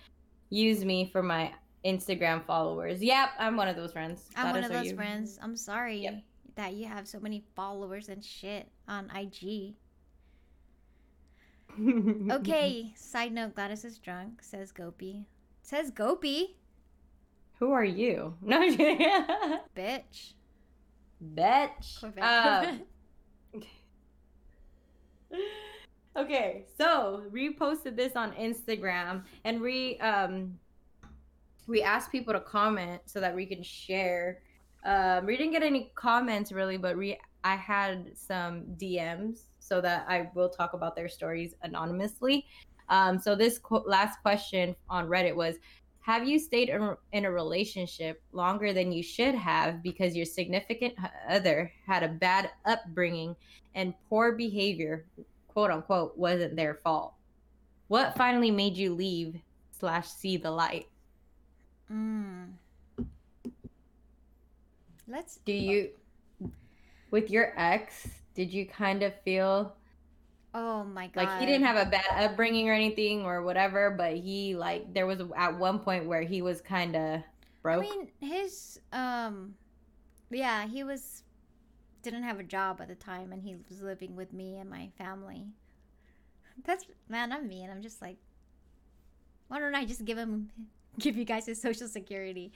use 0.50 0.84
me 0.84 1.08
for 1.10 1.22
my 1.22 1.52
instagram 1.84 2.44
followers 2.46 3.02
yep 3.02 3.30
i'm 3.38 3.56
one 3.56 3.66
of 3.68 3.76
those 3.76 3.92
friends 3.92 4.28
I'm 4.36 4.52
one 4.52 4.62
of 4.64 4.70
those 4.70 4.86
you? 4.90 4.96
friends. 4.96 5.38
I'm 5.42 5.56
sorry 5.56 5.98
Yep. 5.98 6.22
that 6.56 6.74
you 6.74 6.86
have 6.86 7.08
so 7.08 7.18
many 7.18 7.42
followers 7.56 8.08
and 8.08 8.24
shit 8.24 8.68
on 8.88 9.10
IG. 9.14 9.74
Okay, 12.30 12.92
side 12.96 13.32
note, 13.32 13.54
Gladys 13.56 13.84
is 13.84 13.98
drunk, 13.98 14.40
says 14.42 14.70
Gopi. 14.70 15.26
Says 15.62 15.90
Gopi, 15.90 16.56
who 17.58 17.72
are 17.72 17.84
you 17.84 18.34
no 18.42 18.60
bitch. 19.76 20.34
bitch 21.34 22.00
Corvette. 22.00 22.24
Um, 22.24 22.82
okay, 26.16 26.66
so 26.76 27.22
reposted 27.30 27.96
this 27.96 28.16
on 28.16 28.32
Instagram 28.32 29.22
and 29.44 29.60
we 29.60 29.98
um 29.98 30.58
we 31.66 31.82
asked 31.82 32.12
people 32.12 32.34
to 32.34 32.40
comment 32.40 33.00
so 33.06 33.20
that 33.20 33.34
we 33.34 33.46
can 33.46 33.62
share. 33.62 34.40
Um, 34.84 35.24
we 35.24 35.36
didn't 35.36 35.52
get 35.52 35.62
any 35.62 35.92
comments 35.94 36.52
really, 36.52 36.76
but 36.76 36.96
we 36.96 37.18
I 37.42 37.56
had 37.56 38.16
some 38.16 38.64
DMs 38.76 39.44
so 39.58 39.80
that 39.80 40.06
I 40.08 40.30
will 40.34 40.48
talk 40.48 40.72
about 40.74 40.96
their 40.96 41.08
stories 41.08 41.54
anonymously. 41.62 42.46
Um, 42.88 43.18
so 43.18 43.34
this 43.34 43.58
qu- 43.58 43.84
last 43.86 44.20
question 44.22 44.76
on 44.90 45.08
Reddit 45.08 45.34
was, 45.34 45.56
have 46.00 46.28
you 46.28 46.38
stayed 46.38 46.68
in 46.68 47.24
a 47.24 47.30
relationship 47.30 48.22
longer 48.32 48.74
than 48.74 48.92
you 48.92 49.02
should 49.02 49.34
have 49.34 49.82
because 49.82 50.14
your 50.14 50.26
significant 50.26 50.94
other 51.30 51.72
had 51.86 52.02
a 52.02 52.08
bad 52.08 52.50
upbringing 52.66 53.34
and 53.74 53.94
poor 54.10 54.32
behavior, 54.32 55.06
quote 55.54 55.70
unquote, 55.70 56.18
wasn't 56.18 56.56
their 56.56 56.74
fault? 56.74 57.14
What 57.88 58.16
finally 58.16 58.50
made 58.50 58.76
you 58.76 58.94
leave 58.94 59.40
slash 59.70 60.08
see 60.08 60.36
the 60.36 60.50
light? 60.50 60.88
Mm. 61.90 62.52
Let's. 65.08 65.36
Do 65.44 65.52
you, 65.52 65.90
with 67.10 67.30
your 67.30 67.52
ex, 67.56 68.08
did 68.34 68.52
you 68.52 68.66
kind 68.66 69.02
of 69.02 69.12
feel 69.22 69.74
Oh 70.54 70.84
my 70.84 71.08
god. 71.08 71.24
Like 71.24 71.40
he 71.40 71.46
didn't 71.46 71.66
have 71.66 71.84
a 71.84 71.90
bad 71.90 72.06
upbringing 72.30 72.70
or 72.70 72.72
anything 72.72 73.24
or 73.24 73.42
whatever, 73.42 73.90
but 73.90 74.14
he 74.14 74.54
like 74.54 74.94
there 74.94 75.04
was 75.06 75.20
at 75.36 75.58
one 75.58 75.80
point 75.80 76.06
where 76.06 76.22
he 76.22 76.42
was 76.42 76.60
kind 76.60 76.94
of 76.94 77.22
broke. 77.60 77.84
I 77.84 77.88
mean, 77.88 78.08
his 78.20 78.78
um 78.92 79.54
yeah, 80.30 80.66
he 80.66 80.84
was 80.84 81.23
didn't 82.04 82.22
have 82.22 82.38
a 82.38 82.44
job 82.44 82.80
at 82.80 82.88
the 82.88 82.94
time 82.94 83.32
and 83.32 83.42
he 83.42 83.56
was 83.68 83.82
living 83.82 84.14
with 84.14 84.32
me 84.32 84.58
and 84.58 84.70
my 84.70 84.90
family. 84.96 85.46
That's 86.64 86.84
man, 87.08 87.32
I'm 87.32 87.48
mean. 87.48 87.70
I'm 87.70 87.82
just 87.82 88.00
like 88.00 88.18
why 89.48 89.58
don't 89.58 89.74
I 89.74 89.84
just 89.84 90.04
give 90.04 90.16
him 90.18 90.50
give 90.98 91.16
you 91.16 91.24
guys 91.24 91.46
his 91.46 91.60
social 91.60 91.88
security? 91.88 92.52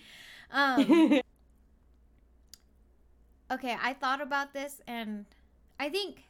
Um 0.53 1.21
Okay, 3.51 3.75
I 3.83 3.95
thought 3.95 4.21
about 4.21 4.53
this 4.53 4.81
and 4.87 5.25
I 5.81 5.89
think 5.89 6.25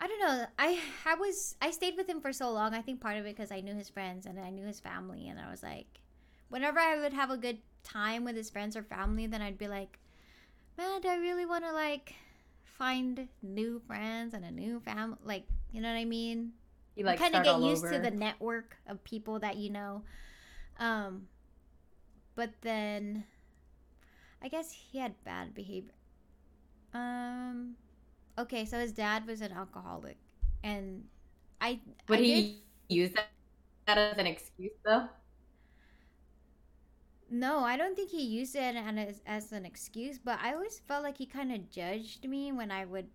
I 0.00 0.06
don't 0.06 0.20
know. 0.20 0.46
I 0.58 0.78
I 1.04 1.14
was 1.16 1.56
I 1.60 1.70
stayed 1.70 1.96
with 1.96 2.08
him 2.08 2.20
for 2.20 2.32
so 2.32 2.50
long. 2.50 2.74
I 2.74 2.82
think 2.82 3.00
part 3.00 3.16
of 3.16 3.26
it 3.26 3.36
because 3.36 3.50
I 3.50 3.60
knew 3.60 3.74
his 3.74 3.88
friends 3.88 4.26
and 4.26 4.38
I 4.38 4.50
knew 4.50 4.64
his 4.64 4.80
family, 4.80 5.28
and 5.28 5.40
I 5.40 5.50
was 5.50 5.62
like, 5.62 5.86
whenever 6.48 6.78
I 6.78 7.00
would 7.00 7.12
have 7.12 7.30
a 7.30 7.36
good 7.36 7.58
time 7.82 8.24
with 8.24 8.36
his 8.36 8.50
friends 8.50 8.76
or 8.76 8.82
family, 8.82 9.26
then 9.26 9.42
I'd 9.42 9.58
be 9.58 9.66
like, 9.66 9.98
man, 10.78 11.00
do 11.02 11.08
I 11.08 11.16
really 11.16 11.44
want 11.44 11.64
to 11.64 11.72
like 11.72 12.14
find 12.64 13.28
new 13.42 13.82
friends 13.86 14.32
and 14.32 14.44
a 14.44 14.50
new 14.50 14.80
family? 14.80 15.18
Like, 15.24 15.44
you 15.72 15.82
know 15.82 15.88
what 15.88 15.98
I 15.98 16.04
mean? 16.06 16.52
You 16.96 17.04
like 17.04 17.18
kind 17.18 17.34
of 17.34 17.44
get 17.44 17.60
used 17.60 17.84
over. 17.84 17.94
to 17.94 17.98
the 17.98 18.10
network 18.10 18.76
of 18.86 19.02
people 19.04 19.40
that 19.40 19.56
you 19.56 19.70
know. 19.70 20.02
Um, 20.78 21.26
but 22.36 22.50
then, 22.62 23.24
I 24.42 24.48
guess 24.48 24.72
he 24.72 24.98
had 24.98 25.14
bad 25.24 25.54
behavior. 25.54 25.92
Um 26.94 27.76
okay, 28.38 28.64
so 28.64 28.78
his 28.78 28.92
dad 28.92 29.26
was 29.26 29.40
an 29.42 29.52
alcoholic, 29.52 30.16
and 30.62 31.04
I. 31.60 31.80
Would 32.08 32.20
I 32.20 32.22
he 32.22 32.42
did... 32.88 32.96
use 32.96 33.10
that 33.12 33.98
as 33.98 34.16
an 34.18 34.26
excuse 34.26 34.72
though? 34.84 35.08
No, 37.30 37.60
I 37.60 37.76
don't 37.76 37.94
think 37.94 38.10
he 38.10 38.22
used 38.22 38.56
it 38.56 38.74
as, 38.76 39.20
as 39.26 39.52
an 39.52 39.66
excuse, 39.66 40.18
but 40.18 40.38
I 40.42 40.54
always 40.54 40.80
felt 40.88 41.02
like 41.02 41.18
he 41.18 41.26
kind 41.26 41.52
of 41.52 41.70
judged 41.70 42.26
me 42.26 42.52
when 42.52 42.70
I 42.70 42.86
would 42.86 43.08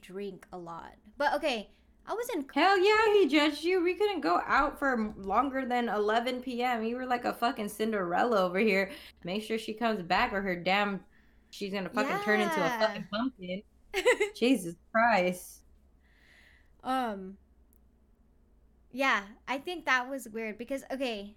drink 0.00 0.46
a 0.52 0.58
lot. 0.58 0.94
But 1.18 1.34
okay, 1.34 1.70
I 2.06 2.14
was 2.14 2.28
in. 2.34 2.46
Hell 2.54 2.78
yeah, 2.78 3.12
he 3.14 3.28
judged 3.28 3.62
you. 3.62 3.82
We 3.82 3.94
couldn't 3.94 4.20
go 4.20 4.40
out 4.46 4.78
for 4.78 5.12
longer 5.16 5.66
than 5.66 5.88
11 5.88 6.40
p.m. 6.40 6.82
You 6.82 6.96
were 6.96 7.06
like 7.06 7.24
a 7.24 7.32
fucking 7.32 7.68
Cinderella 7.68 8.38
over 8.38 8.58
here. 8.58 8.90
Make 9.24 9.42
sure 9.42 9.58
she 9.58 9.74
comes 9.74 10.02
back 10.02 10.32
or 10.32 10.40
her 10.40 10.56
damn. 10.56 11.00
She's 11.50 11.72
gonna 11.72 11.90
fucking 11.90 12.10
yeah. 12.10 12.22
turn 12.24 12.40
into 12.40 12.64
a 12.64 12.68
fucking 12.78 13.06
pumpkin. 13.12 13.62
Jesus 14.36 14.74
Christ. 14.90 15.62
Um 16.82 17.36
Yeah, 18.92 19.22
I 19.46 19.58
think 19.58 19.84
that 19.84 20.08
was 20.08 20.28
weird 20.28 20.58
because 20.58 20.84
okay, 20.92 21.36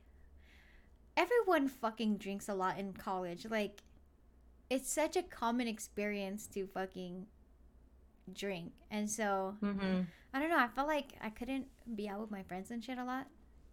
everyone 1.15 1.67
fucking 1.67 2.17
drinks 2.17 2.49
a 2.49 2.53
lot 2.53 2.77
in 2.77 2.93
college. 2.93 3.45
Like 3.49 3.83
it's 4.69 4.91
such 4.91 5.15
a 5.15 5.23
common 5.23 5.67
experience 5.67 6.47
to 6.47 6.67
fucking 6.67 7.27
drink. 8.33 8.71
And 8.89 9.09
so 9.09 9.55
mm-hmm. 9.61 10.01
I 10.33 10.39
don't 10.39 10.49
know, 10.49 10.59
I 10.59 10.67
felt 10.67 10.87
like 10.87 11.13
I 11.21 11.29
couldn't 11.29 11.67
be 11.95 12.09
out 12.09 12.19
with 12.19 12.31
my 12.31 12.43
friends 12.43 12.71
and 12.71 12.83
shit 12.83 12.97
a 12.97 13.03
lot. 13.03 13.27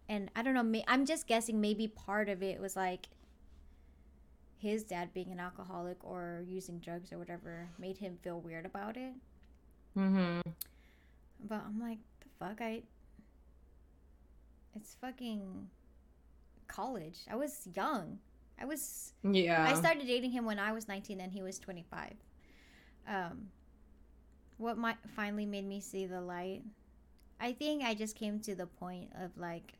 And 0.09 0.29
I 0.35 0.43
don't 0.43 0.53
know, 0.53 0.81
I'm 0.87 1.05
just 1.05 1.27
guessing 1.27 1.61
maybe 1.61 1.87
part 1.87 2.27
of 2.29 2.43
it 2.43 2.59
was 2.59 2.75
like 2.75 3.07
his 4.57 4.83
dad 4.83 5.13
being 5.13 5.31
an 5.31 5.39
alcoholic 5.39 5.97
or 6.03 6.43
using 6.45 6.77
drugs 6.79 7.11
or 7.11 7.17
whatever 7.17 7.69
made 7.79 7.97
him 7.97 8.17
feel 8.21 8.39
weird 8.39 8.65
about 8.65 8.95
it. 8.95 9.13
Mm-hmm. 9.97 10.41
But 11.47 11.63
I'm 11.65 11.79
like, 11.79 11.97
the 12.19 12.29
fuck, 12.39 12.61
I. 12.61 12.83
It's 14.75 14.95
fucking 15.01 15.67
college. 16.71 17.19
I 17.29 17.35
was 17.35 17.67
young. 17.75 18.19
I 18.59 18.65
was. 18.65 19.13
Yeah. 19.23 19.65
I 19.67 19.73
started 19.73 20.07
dating 20.07 20.31
him 20.31 20.45
when 20.45 20.59
I 20.59 20.71
was 20.71 20.87
19 20.87 21.19
and 21.19 21.31
he 21.31 21.41
was 21.41 21.59
25. 21.59 22.13
Um, 23.07 23.47
what 24.57 24.77
might 24.77 24.97
finally 25.15 25.45
made 25.45 25.65
me 25.65 25.79
see 25.81 26.05
the 26.05 26.21
light? 26.21 26.61
I 27.39 27.53
think 27.53 27.83
I 27.83 27.95
just 27.95 28.15
came 28.15 28.39
to 28.41 28.55
the 28.55 28.67
point 28.67 29.09
of 29.19 29.35
like 29.35 29.73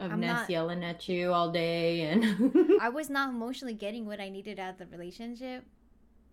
of 0.00 0.10
I'm 0.10 0.20
Ness 0.20 0.40
not, 0.40 0.50
yelling 0.50 0.84
at 0.84 1.08
you 1.08 1.32
all 1.32 1.50
day 1.52 2.00
and 2.02 2.52
I 2.80 2.88
was 2.88 3.08
not 3.08 3.30
emotionally 3.34 3.74
getting 3.74 4.06
what 4.06 4.20
I 4.20 4.28
needed 4.28 4.58
out 4.58 4.70
of 4.70 4.78
the 4.78 4.86
relationship. 4.86 5.64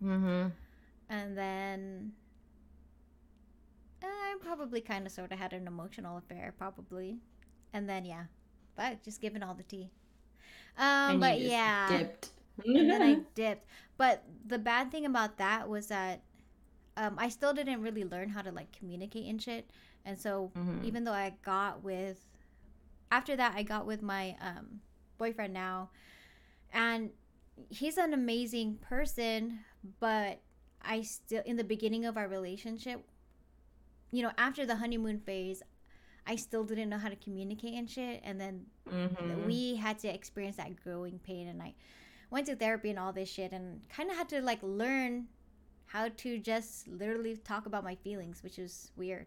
Mm-hmm. 0.02 0.48
And 1.08 1.38
then 1.38 2.12
uh, 4.02 4.06
I 4.06 4.34
probably 4.40 4.80
kind 4.80 5.06
of 5.06 5.12
sort 5.12 5.30
of 5.30 5.38
had 5.38 5.52
an 5.52 5.68
emotional 5.68 6.16
affair, 6.16 6.52
probably. 6.58 7.18
And 7.72 7.88
then 7.88 8.04
yeah, 8.04 8.24
but 8.76 9.02
just 9.02 9.20
giving 9.20 9.42
all 9.42 9.54
the 9.54 9.62
tea. 9.62 9.90
Um, 10.78 11.20
but 11.20 11.40
yeah, 11.40 11.88
dipped. 11.88 12.30
and 12.64 12.90
then 12.90 13.02
I 13.02 13.14
dipped. 13.34 13.66
But 13.96 14.22
the 14.46 14.58
bad 14.58 14.90
thing 14.90 15.06
about 15.06 15.38
that 15.38 15.68
was 15.68 15.88
that 15.88 16.22
um, 16.96 17.14
I 17.18 17.28
still 17.28 17.52
didn't 17.52 17.82
really 17.82 18.04
learn 18.04 18.28
how 18.28 18.42
to 18.42 18.50
like 18.52 18.72
communicate 18.72 19.26
and 19.26 19.40
shit. 19.40 19.70
And 20.04 20.18
so 20.18 20.50
mm-hmm. 20.56 20.84
even 20.84 21.04
though 21.04 21.12
I 21.12 21.34
got 21.42 21.82
with 21.82 22.18
after 23.10 23.36
that, 23.36 23.52
I 23.54 23.62
got 23.62 23.86
with 23.86 24.02
my 24.02 24.36
um, 24.40 24.80
boyfriend 25.18 25.52
now, 25.52 25.90
and 26.72 27.10
he's 27.68 27.98
an 27.98 28.14
amazing 28.14 28.78
person, 28.80 29.60
but 30.00 30.40
I 30.82 31.02
still, 31.02 31.42
in 31.44 31.56
the 31.56 31.64
beginning 31.64 32.06
of 32.06 32.16
our 32.16 32.26
relationship, 32.26 33.04
you 34.10 34.22
know, 34.22 34.32
after 34.38 34.64
the 34.64 34.76
honeymoon 34.76 35.20
phase, 35.20 35.62
I 36.26 36.36
still 36.36 36.64
didn't 36.64 36.88
know 36.88 36.98
how 36.98 37.08
to 37.08 37.16
communicate 37.16 37.74
and 37.74 37.90
shit. 37.90 38.20
And 38.24 38.40
then 38.40 38.66
mm-hmm. 38.90 39.46
we 39.46 39.76
had 39.76 39.98
to 40.00 40.08
experience 40.08 40.56
that 40.56 40.82
growing 40.82 41.18
pain. 41.24 41.48
And 41.48 41.62
I 41.62 41.74
went 42.30 42.46
to 42.46 42.56
therapy 42.56 42.90
and 42.90 42.98
all 42.98 43.12
this 43.12 43.28
shit 43.28 43.52
and 43.52 43.80
kind 43.88 44.10
of 44.10 44.16
had 44.16 44.28
to 44.30 44.40
like 44.40 44.60
learn 44.62 45.26
how 45.86 46.08
to 46.08 46.38
just 46.38 46.88
literally 46.88 47.36
talk 47.36 47.66
about 47.66 47.84
my 47.84 47.94
feelings, 47.96 48.42
which 48.42 48.56
was 48.58 48.90
weird. 48.96 49.26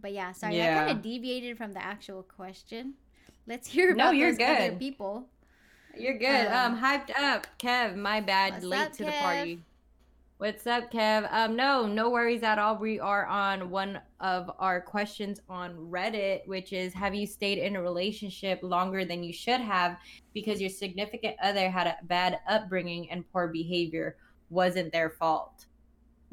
But 0.00 0.12
yeah, 0.12 0.32
sorry, 0.32 0.56
yeah. 0.56 0.82
I 0.82 0.84
kind 0.86 0.98
of 0.98 1.02
deviated 1.02 1.56
from 1.56 1.72
the 1.72 1.82
actual 1.82 2.22
question. 2.22 2.94
Let's 3.46 3.68
hear 3.68 3.92
about 3.92 4.04
no, 4.04 4.10
you're 4.10 4.30
those 4.30 4.38
good. 4.38 4.60
other 4.60 4.76
people. 4.76 5.28
You're 5.96 6.18
good. 6.18 6.46
Um, 6.46 6.74
um, 6.74 6.82
hyped 6.82 7.16
up, 7.18 7.46
Kev. 7.58 7.96
My 7.96 8.20
bad, 8.20 8.62
late 8.64 8.80
up, 8.80 8.92
to 8.94 9.04
Kev? 9.04 9.06
the 9.06 9.12
party. 9.12 9.62
What's 10.38 10.66
up, 10.66 10.90
Kev? 10.90 11.28
Um, 11.32 11.54
no, 11.56 11.86
no 11.86 12.10
worries 12.10 12.42
at 12.42 12.58
all. 12.58 12.76
We 12.76 12.98
are 12.98 13.24
on 13.26 13.70
one 13.70 14.00
of 14.20 14.50
our 14.58 14.80
questions 14.80 15.40
on 15.48 15.74
Reddit, 15.76 16.46
which 16.46 16.72
is 16.72 16.92
Have 16.92 17.14
you 17.14 17.26
stayed 17.26 17.58
in 17.58 17.76
a 17.76 17.82
relationship 17.82 18.58
longer 18.62 19.04
than 19.04 19.22
you 19.22 19.32
should 19.32 19.60
have 19.60 19.96
because 20.34 20.60
your 20.60 20.70
significant 20.70 21.36
other 21.42 21.70
had 21.70 21.86
a 21.86 21.96
bad 22.04 22.40
upbringing 22.48 23.10
and 23.10 23.24
poor 23.32 23.48
behavior? 23.48 24.16
Wasn't 24.50 24.92
their 24.92 25.10
fault 25.10 25.66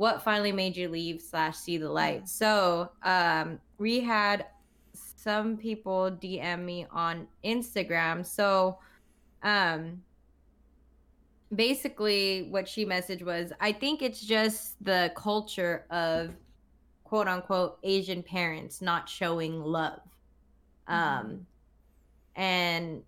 what 0.01 0.23
finally 0.23 0.51
made 0.51 0.75
you 0.75 0.89
leave 0.89 1.21
slash 1.21 1.55
see 1.55 1.77
the 1.77 1.87
light 1.87 2.27
so 2.27 2.89
um 3.03 3.59
we 3.77 3.99
had 3.99 4.47
some 4.93 5.55
people 5.55 6.17
dm 6.19 6.63
me 6.63 6.87
on 6.91 7.27
instagram 7.45 8.25
so 8.25 8.79
um 9.43 10.01
basically 11.53 12.47
what 12.49 12.67
she 12.67 12.85
messaged 12.85 13.23
was 13.23 13.51
i 13.59 13.71
think 13.71 14.01
it's 14.01 14.21
just 14.21 14.83
the 14.83 15.11
culture 15.15 15.85
of 15.89 16.31
quote 17.03 17.27
unquote 17.27 17.77
asian 17.83 18.23
parents 18.23 18.81
not 18.81 19.09
showing 19.09 19.61
love. 19.61 19.99
Mm-hmm. 20.89 20.93
um 20.93 21.47
and 22.35 23.03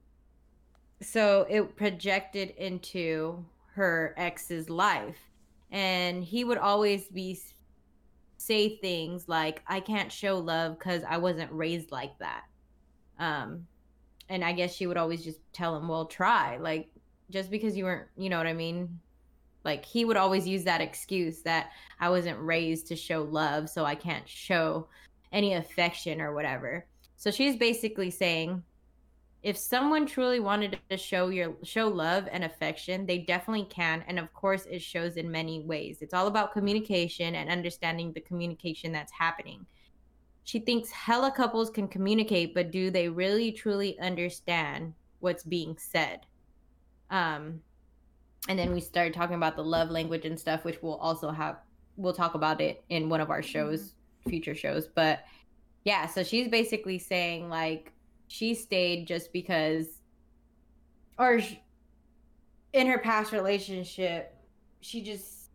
so 1.02 1.46
it 1.50 1.76
projected 1.76 2.52
into 2.52 3.46
her 3.76 4.14
ex's 4.18 4.70
life. 4.70 5.18
And 5.72 6.24
he 6.24 6.44
would 6.44 6.58
always 6.58 7.06
be 7.08 7.40
say 8.38 8.78
things 8.78 9.30
like 9.30 9.64
i 9.68 9.80
can't 9.80 10.12
show 10.12 10.38
love 10.38 10.78
because 10.78 11.04
i 11.10 11.18
wasn't 11.18 11.52
raised 11.52 11.92
like 11.92 12.18
that. 12.20 12.44
Um 13.20 13.68
and 14.30 14.44
i 14.44 14.52
guess 14.52 14.76
she 14.76 14.88
would 14.88 14.98
always 14.98 15.24
just 15.24 15.40
tell 15.54 15.76
him 15.76 15.88
well 15.88 16.06
try 16.06 16.58
like 16.58 16.90
just 17.34 17.50
because 17.52 17.76
you 17.76 17.84
weren't 17.84 18.08
you 18.16 18.30
know 18.30 18.38
what 18.38 18.48
i 18.48 18.54
mean 18.54 19.00
like 19.66 19.84
he 19.84 20.06
would 20.06 20.18
always 20.18 20.48
use 20.48 20.64
that 20.64 20.82
excuse 20.82 21.42
that 21.42 21.72
i 22.00 22.10
wasn't 22.10 22.40
raised 22.40 22.88
to 22.88 22.96
show 22.96 23.24
love 23.24 23.70
so 23.70 23.84
i 23.84 23.96
can't 23.96 24.28
show 24.30 24.88
any 25.34 25.56
affection 25.56 26.22
or 26.22 26.34
whatever 26.34 26.86
So 27.24 27.32
she's 27.32 27.56
basically 27.56 28.12
saying 28.12 28.64
if 29.44 29.58
someone 29.58 30.06
truly 30.06 30.42
wanted 30.42 30.80
to 30.90 30.98
show 30.98 31.30
your 31.30 31.56
show 31.64 31.88
love 31.88 32.28
and 32.32 32.44
affection, 32.44 33.06
they 33.06 33.20
definitely 33.20 33.66
can 33.66 34.04
and 34.08 34.20
of 34.20 34.34
course 34.34 34.66
it 34.70 34.82
shows 34.82 35.16
in 35.16 35.30
many 35.30 35.62
ways. 35.62 36.00
It's 36.02 36.14
all 36.14 36.28
about 36.28 36.54
communication 36.54 37.36
and 37.36 37.50
understanding 37.50 38.14
the 38.14 38.22
communication 38.22 38.92
that's 38.92 39.12
happening. 39.12 39.66
She 40.44 40.60
thinks 40.60 40.92
hella 40.92 41.32
couples 41.32 41.70
can 41.70 41.88
communicate, 41.88 42.54
but 42.54 42.72
do 42.72 42.92
they 42.92 43.08
really 43.08 43.54
truly 43.54 43.98
understand 44.00 44.94
what's 45.20 45.44
being 45.44 45.78
said? 45.78 46.26
Um 47.10 47.62
and 48.50 48.60
then 48.60 48.74
we 48.74 48.82
started 48.82 49.14
talking 49.14 49.36
about 49.36 49.56
the 49.56 49.64
love 49.64 49.90
language 49.90 50.26
and 50.26 50.40
stuff 50.40 50.66
which 50.66 50.82
we'll 50.82 50.96
also 50.96 51.32
have 51.32 51.58
we'll 51.96 52.14
talk 52.14 52.34
about 52.34 52.60
it 52.60 52.84
in 52.90 53.10
one 53.10 53.22
of 53.22 53.30
our 53.30 53.44
shows, 53.44 53.82
mm-hmm. 53.82 54.30
future 54.30 54.56
shows, 54.56 54.88
but 54.88 55.24
yeah, 55.86 56.08
so 56.08 56.24
she's 56.24 56.48
basically 56.48 56.98
saying 56.98 57.50
like 57.50 57.94
she 58.28 58.56
stayed 58.56 59.06
just 59.06 59.32
because 59.32 60.00
or 61.20 61.40
in 62.74 62.88
her 62.88 62.98
past 62.98 63.32
relationship 63.32 64.36
she 64.82 65.02
just 65.02 65.50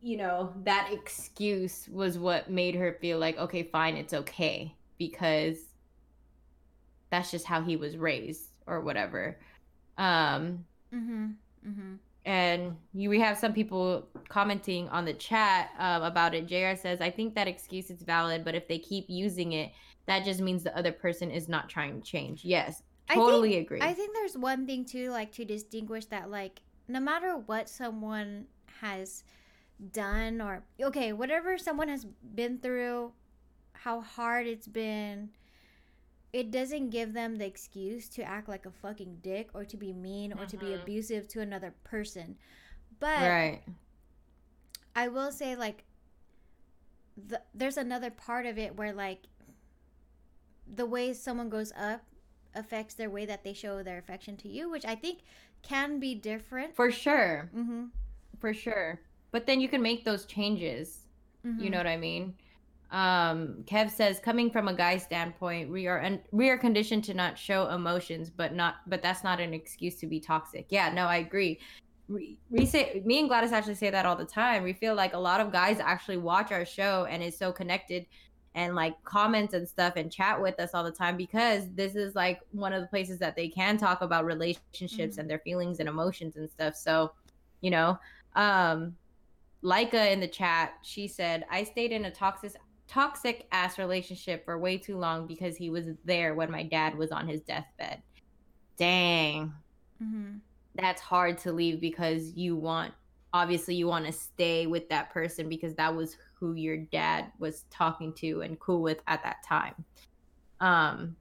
you 0.00 0.16
know 0.16 0.52
that 0.64 0.90
excuse 0.92 1.88
was 1.90 2.18
what 2.18 2.50
made 2.50 2.74
her 2.74 2.96
feel 3.00 3.18
like 3.18 3.36
okay 3.38 3.64
fine 3.64 3.96
it's 3.96 4.14
okay 4.14 4.74
because 4.98 5.58
that's 7.10 7.30
just 7.30 7.46
how 7.46 7.60
he 7.60 7.76
was 7.76 7.96
raised 7.96 8.50
or 8.66 8.80
whatever 8.80 9.38
um 9.98 10.64
mm-hmm. 10.94 11.26
Mm-hmm. 11.68 11.94
and 12.24 12.76
you, 12.92 13.08
we 13.10 13.20
have 13.20 13.38
some 13.38 13.52
people 13.52 14.06
commenting 14.28 14.88
on 14.90 15.04
the 15.04 15.14
chat 15.14 15.70
um, 15.78 16.02
about 16.02 16.34
it 16.34 16.46
jr 16.46 16.78
says 16.80 17.00
i 17.00 17.10
think 17.10 17.34
that 17.34 17.48
excuse 17.48 17.90
is 17.90 18.02
valid 18.02 18.44
but 18.44 18.54
if 18.54 18.68
they 18.68 18.78
keep 18.78 19.06
using 19.08 19.52
it 19.52 19.72
that 20.06 20.24
just 20.24 20.40
means 20.40 20.62
the 20.62 20.76
other 20.76 20.92
person 20.92 21.30
is 21.30 21.48
not 21.48 21.68
trying 21.68 22.00
to 22.00 22.06
change. 22.06 22.44
Yes, 22.44 22.82
totally 23.12 23.50
I 23.50 23.52
think, 23.52 23.66
agree. 23.66 23.80
I 23.80 23.94
think 23.94 24.14
there's 24.14 24.36
one 24.36 24.66
thing 24.66 24.84
too, 24.84 25.10
like 25.10 25.32
to 25.32 25.44
distinguish 25.44 26.06
that, 26.06 26.30
like 26.30 26.60
no 26.88 27.00
matter 27.00 27.36
what 27.36 27.68
someone 27.68 28.46
has 28.80 29.24
done 29.92 30.40
or 30.40 30.62
okay, 30.80 31.12
whatever 31.12 31.56
someone 31.56 31.88
has 31.88 32.04
been 32.34 32.58
through, 32.58 33.12
how 33.72 34.00
hard 34.00 34.46
it's 34.46 34.68
been, 34.68 35.30
it 36.34 36.50
doesn't 36.50 36.90
give 36.90 37.12
them 37.12 37.36
the 37.36 37.46
excuse 37.46 38.08
to 38.08 38.22
act 38.24 38.48
like 38.48 38.66
a 38.66 38.70
fucking 38.72 39.18
dick 39.22 39.50
or 39.54 39.64
to 39.64 39.76
be 39.76 39.92
mean 39.92 40.32
or 40.32 40.38
mm-hmm. 40.38 40.46
to 40.46 40.56
be 40.56 40.66
mm-hmm. 40.66 40.82
abusive 40.82 41.28
to 41.28 41.40
another 41.40 41.72
person. 41.84 42.34
But 42.98 43.20
right. 43.20 43.60
I 44.96 45.06
will 45.06 45.30
say 45.30 45.54
like 45.54 45.84
the, 47.28 47.40
there's 47.54 47.76
another 47.76 48.10
part 48.10 48.46
of 48.46 48.58
it 48.58 48.76
where 48.76 48.92
like 48.92 49.20
the 50.74 50.84
way 50.84 51.12
someone 51.12 51.50
goes 51.50 51.72
up 51.78 52.02
affects 52.56 52.94
their 52.94 53.10
way 53.10 53.26
that 53.26 53.44
they 53.44 53.52
show 53.52 53.84
their 53.84 53.98
affection 53.98 54.36
to 54.38 54.48
you, 54.48 54.68
which 54.68 54.84
I 54.84 54.96
think 54.96 55.20
can 55.62 56.00
be 56.00 56.16
different. 56.16 56.74
For 56.74 56.90
sure. 56.90 57.48
Mm-hmm. 57.56 57.84
For 58.40 58.52
sure. 58.52 59.00
But 59.30 59.46
then 59.46 59.60
you 59.60 59.68
can 59.68 59.82
make 59.82 60.04
those 60.04 60.24
changes. 60.24 61.06
Mm-hmm. 61.46 61.62
You 61.62 61.70
know 61.70 61.78
what 61.78 61.86
I 61.86 61.96
mean? 61.96 62.34
Um, 62.94 63.64
Kev 63.64 63.90
says, 63.90 64.20
coming 64.20 64.52
from 64.52 64.68
a 64.68 64.72
guy 64.72 64.98
standpoint, 64.98 65.68
we 65.68 65.88
are 65.88 66.00
un- 66.00 66.22
we 66.30 66.48
are 66.48 66.56
conditioned 66.56 67.02
to 67.04 67.14
not 67.14 67.36
show 67.36 67.68
emotions, 67.70 68.30
but 68.30 68.54
not 68.54 68.76
but 68.86 69.02
that's 69.02 69.24
not 69.24 69.40
an 69.40 69.52
excuse 69.52 69.96
to 69.96 70.06
be 70.06 70.20
toxic. 70.20 70.66
Yeah, 70.68 70.92
no, 70.94 71.06
I 71.06 71.16
agree. 71.16 71.58
We, 72.06 72.38
we 72.50 72.64
say 72.66 73.02
me 73.04 73.18
and 73.18 73.28
Gladys 73.28 73.50
actually 73.50 73.74
say 73.74 73.90
that 73.90 74.06
all 74.06 74.14
the 74.14 74.24
time. 74.24 74.62
We 74.62 74.74
feel 74.74 74.94
like 74.94 75.12
a 75.12 75.18
lot 75.18 75.40
of 75.40 75.50
guys 75.50 75.80
actually 75.80 76.18
watch 76.18 76.52
our 76.52 76.64
show 76.64 77.08
and 77.10 77.20
is 77.20 77.36
so 77.36 77.50
connected 77.50 78.06
and 78.54 78.76
like 78.76 78.94
comments 79.02 79.54
and 79.54 79.68
stuff 79.68 79.94
and 79.96 80.12
chat 80.12 80.40
with 80.40 80.60
us 80.60 80.70
all 80.72 80.84
the 80.84 80.92
time 80.92 81.16
because 81.16 81.64
this 81.74 81.96
is 81.96 82.14
like 82.14 82.42
one 82.52 82.72
of 82.72 82.80
the 82.80 82.86
places 82.86 83.18
that 83.18 83.34
they 83.34 83.48
can 83.48 83.76
talk 83.76 84.02
about 84.02 84.24
relationships 84.24 84.92
mm-hmm. 85.14 85.20
and 85.20 85.28
their 85.28 85.40
feelings 85.40 85.80
and 85.80 85.88
emotions 85.88 86.36
and 86.36 86.48
stuff. 86.48 86.76
So, 86.76 87.10
you 87.60 87.72
know, 87.72 87.98
um 88.36 88.94
Leica 89.64 90.12
in 90.12 90.20
the 90.20 90.28
chat, 90.28 90.74
she 90.82 91.08
said, 91.08 91.44
I 91.50 91.64
stayed 91.64 91.90
in 91.90 92.04
a 92.04 92.10
toxic 92.10 92.52
toxic 92.86 93.46
ass 93.52 93.78
relationship 93.78 94.44
for 94.44 94.58
way 94.58 94.76
too 94.76 94.96
long 94.96 95.26
because 95.26 95.56
he 95.56 95.70
was 95.70 95.86
there 96.04 96.34
when 96.34 96.50
my 96.50 96.62
dad 96.62 96.96
was 96.96 97.10
on 97.10 97.26
his 97.26 97.40
deathbed. 97.42 98.02
Dang. 98.76 99.52
Mm-hmm. 100.02 100.36
That's 100.74 101.00
hard 101.00 101.38
to 101.38 101.52
leave 101.52 101.80
because 101.80 102.32
you 102.34 102.56
want 102.56 102.92
obviously 103.32 103.74
you 103.74 103.88
want 103.88 104.06
to 104.06 104.12
stay 104.12 104.66
with 104.66 104.88
that 104.88 105.10
person 105.10 105.48
because 105.48 105.74
that 105.74 105.94
was 105.94 106.16
who 106.38 106.54
your 106.54 106.76
dad 106.76 107.32
was 107.38 107.64
talking 107.70 108.12
to 108.12 108.42
and 108.42 108.60
cool 108.60 108.80
with 108.80 109.00
at 109.06 109.22
that 109.22 109.36
time. 109.46 109.74
Um 110.60 111.16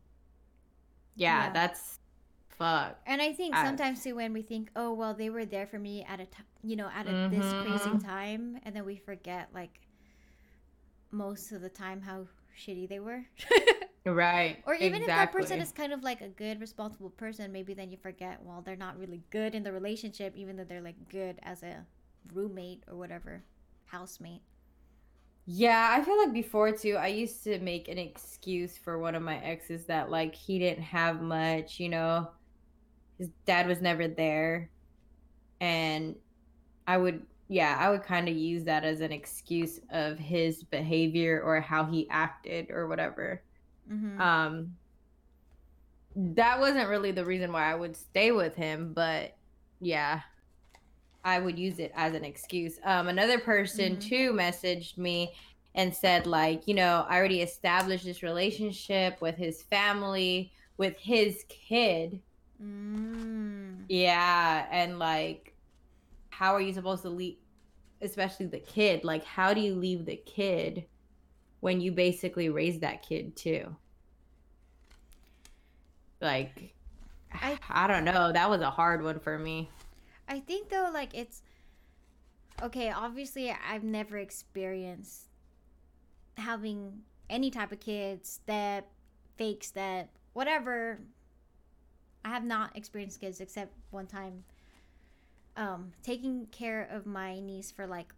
yeah, 1.15 1.45
yeah. 1.45 1.53
that's 1.53 1.99
fuck. 2.49 2.97
And 3.05 3.21
I 3.21 3.33
think 3.33 3.55
I, 3.55 3.65
sometimes 3.65 4.03
too 4.03 4.15
when 4.15 4.33
we 4.33 4.41
think, 4.41 4.69
"Oh, 4.75 4.93
well, 4.93 5.13
they 5.13 5.29
were 5.29 5.45
there 5.45 5.67
for 5.67 5.79
me 5.79 6.03
at 6.07 6.19
a 6.19 6.25
time, 6.25 6.45
you 6.63 6.75
know, 6.75 6.89
at 6.93 7.07
a, 7.07 7.11
mm-hmm. 7.11 7.35
this 7.35 7.53
crazy 7.53 7.89
mm-hmm. 7.89 8.07
time," 8.07 8.59
and 8.63 8.75
then 8.75 8.85
we 8.85 8.95
forget 8.95 9.49
like 9.53 9.79
most 11.13 11.51
of 11.51 11.61
the 11.61 11.69
time 11.69 12.01
how 12.01 12.25
shitty 12.59 12.89
they 12.89 12.99
were. 12.99 13.23
right. 14.05 14.57
Or 14.65 14.73
even 14.73 15.01
exactly. 15.01 15.01
if 15.01 15.07
that 15.07 15.31
person 15.31 15.61
is 15.61 15.71
kind 15.71 15.93
of 15.93 16.03
like 16.03 16.21
a 16.21 16.27
good, 16.27 16.59
responsible 16.59 17.09
person, 17.11 17.51
maybe 17.51 17.73
then 17.73 17.91
you 17.91 17.97
forget, 17.97 18.39
well, 18.43 18.61
they're 18.61 18.75
not 18.75 18.97
really 18.97 19.23
good 19.29 19.55
in 19.55 19.63
the 19.63 19.71
relationship, 19.71 20.35
even 20.35 20.57
though 20.57 20.63
they're 20.63 20.81
like 20.81 21.09
good 21.09 21.39
as 21.43 21.63
a 21.63 21.85
roommate 22.33 22.83
or 22.89 22.97
whatever, 22.97 23.43
housemate. 23.85 24.41
Yeah, 25.45 25.89
I 25.91 26.03
feel 26.03 26.17
like 26.17 26.33
before 26.33 26.71
too, 26.71 26.95
I 26.95 27.07
used 27.07 27.43
to 27.43 27.59
make 27.59 27.89
an 27.89 27.97
excuse 27.97 28.77
for 28.77 28.97
one 28.97 29.13
of 29.13 29.21
my 29.21 29.37
exes 29.39 29.85
that 29.85 30.09
like 30.09 30.33
he 30.33 30.57
didn't 30.57 30.83
have 30.83 31.21
much, 31.21 31.79
you 31.79 31.89
know. 31.89 32.29
His 33.17 33.29
dad 33.45 33.67
was 33.67 33.81
never 33.81 34.07
there. 34.07 34.69
And 35.59 36.15
I 36.87 36.97
would 36.97 37.25
yeah, 37.53 37.77
I 37.79 37.89
would 37.89 38.03
kind 38.03 38.27
of 38.27 38.35
use 38.35 38.63
that 38.63 38.83
as 38.83 39.01
an 39.01 39.11
excuse 39.11 39.79
of 39.91 40.17
his 40.17 40.63
behavior 40.63 41.41
or 41.43 41.61
how 41.61 41.85
he 41.85 42.09
acted 42.09 42.71
or 42.71 42.87
whatever. 42.87 43.41
Mm-hmm. 43.91 44.21
Um 44.21 44.75
that 46.15 46.59
wasn't 46.59 46.89
really 46.89 47.11
the 47.11 47.25
reason 47.25 47.51
why 47.51 47.71
I 47.71 47.75
would 47.75 47.95
stay 47.95 48.31
with 48.31 48.55
him, 48.55 48.93
but 48.93 49.35
yeah, 49.81 50.21
I 51.23 51.39
would 51.39 51.57
use 51.57 51.79
it 51.79 51.91
as 51.95 52.13
an 52.13 52.23
excuse. 52.23 52.79
Um, 52.83 53.07
another 53.07 53.39
person 53.39 53.93
mm-hmm. 53.93 54.09
too 54.09 54.33
messaged 54.33 54.97
me 54.97 55.33
and 55.75 55.95
said, 55.95 56.27
like, 56.27 56.67
you 56.67 56.75
know, 56.75 57.05
I 57.09 57.17
already 57.17 57.41
established 57.41 58.05
this 58.05 58.21
relationship 58.21 59.21
with 59.21 59.35
his 59.35 59.63
family, 59.63 60.51
with 60.77 60.97
his 60.97 61.45
kid. 61.49 62.21
Mm. 62.63 63.85
Yeah. 63.89 64.67
And 64.69 64.99
like, 64.99 65.55
how 66.29 66.53
are 66.53 66.61
you 66.61 66.73
supposed 66.73 67.03
to 67.03 67.09
leave, 67.09 67.37
especially 68.03 68.47
the 68.47 68.59
kid? 68.59 69.03
Like, 69.03 69.23
how 69.23 69.53
do 69.53 69.61
you 69.61 69.75
leave 69.75 70.05
the 70.05 70.15
kid 70.15 70.85
when 71.61 71.81
you 71.81 71.91
basically 71.91 72.49
raise 72.49 72.79
that 72.79 73.01
kid 73.07 73.35
too? 73.35 73.75
Like, 76.21 76.73
I, 77.33 77.57
I 77.69 77.87
don't 77.87 78.05
know. 78.05 78.31
That 78.31 78.49
was 78.49 78.61
a 78.61 78.69
hard 78.69 79.03
one 79.03 79.19
for 79.19 79.37
me. 79.37 79.69
I 80.27 80.39
think 80.39 80.69
though, 80.69 80.89
like 80.93 81.13
it's 81.13 81.41
okay. 82.61 82.91
Obviously, 82.91 83.51
I've 83.51 83.83
never 83.83 84.17
experienced 84.17 85.27
having 86.37 87.01
any 87.29 87.51
type 87.51 87.71
of 87.71 87.79
kid, 87.79 88.25
step, 88.25 88.89
fake 89.37 89.63
step, 89.63 90.09
whatever. 90.33 90.99
I 92.25 92.29
have 92.29 92.45
not 92.45 92.75
experienced 92.77 93.19
kids 93.19 93.41
except 93.41 93.73
one 93.91 94.07
time. 94.07 94.43
Um, 95.55 95.91
taking 96.01 96.47
care 96.47 96.87
of 96.91 97.05
my 97.05 97.39
niece 97.39 97.69
for 97.69 97.85
like 97.85 98.13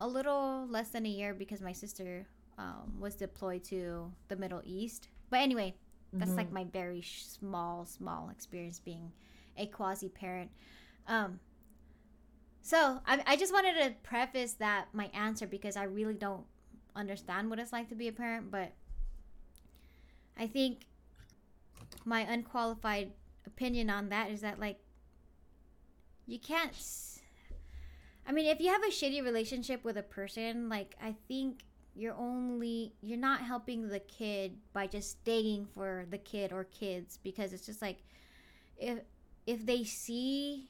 a 0.00 0.06
little 0.06 0.66
less 0.68 0.90
than 0.90 1.06
a 1.06 1.08
year 1.08 1.32
because 1.32 1.60
my 1.60 1.72
sister 1.72 2.26
um, 2.58 3.00
was 3.00 3.14
deployed 3.14 3.64
to 3.64 4.12
the 4.28 4.36
Middle 4.36 4.62
East. 4.64 5.08
But 5.30 5.40
anyway, 5.40 5.74
that's 6.12 6.30
mm-hmm. 6.30 6.38
like 6.38 6.52
my 6.52 6.64
very 6.64 7.02
small, 7.02 7.84
small 7.84 8.30
experience 8.30 8.78
being 8.78 9.12
a 9.56 9.66
quasi 9.66 10.08
parent. 10.08 10.50
Um, 11.08 11.40
so 12.62 13.00
I, 13.06 13.22
I 13.26 13.36
just 13.36 13.52
wanted 13.52 13.74
to 13.82 13.94
preface 14.02 14.54
that 14.54 14.88
my 14.92 15.10
answer 15.14 15.46
because 15.46 15.76
I 15.76 15.84
really 15.84 16.14
don't 16.14 16.44
understand 16.94 17.50
what 17.50 17.58
it's 17.58 17.72
like 17.72 17.88
to 17.90 17.94
be 17.94 18.08
a 18.08 18.12
parent, 18.12 18.50
but 18.50 18.72
I 20.36 20.46
think 20.46 20.86
my 22.04 22.20
unqualified 22.20 23.12
opinion 23.46 23.90
on 23.90 24.08
that 24.08 24.30
is 24.30 24.40
that 24.40 24.58
like 24.58 24.78
you 26.26 26.38
can't 26.38 26.74
I 28.28 28.32
mean, 28.32 28.46
if 28.46 28.60
you 28.60 28.72
have 28.72 28.82
a 28.82 28.88
shitty 28.88 29.22
relationship 29.22 29.84
with 29.84 29.96
a 29.96 30.02
person, 30.02 30.68
like 30.68 30.96
I 31.00 31.14
think 31.28 31.62
you're 31.94 32.14
only 32.14 32.92
you're 33.00 33.18
not 33.18 33.40
helping 33.40 33.88
the 33.88 34.00
kid 34.00 34.58
by 34.72 34.86
just 34.86 35.10
staying 35.22 35.66
for 35.66 36.06
the 36.10 36.18
kid 36.18 36.52
or 36.52 36.64
kids 36.64 37.18
because 37.22 37.52
it's 37.52 37.64
just 37.64 37.80
like 37.80 38.02
if 38.76 38.98
if 39.46 39.64
they 39.64 39.82
see 39.82 40.68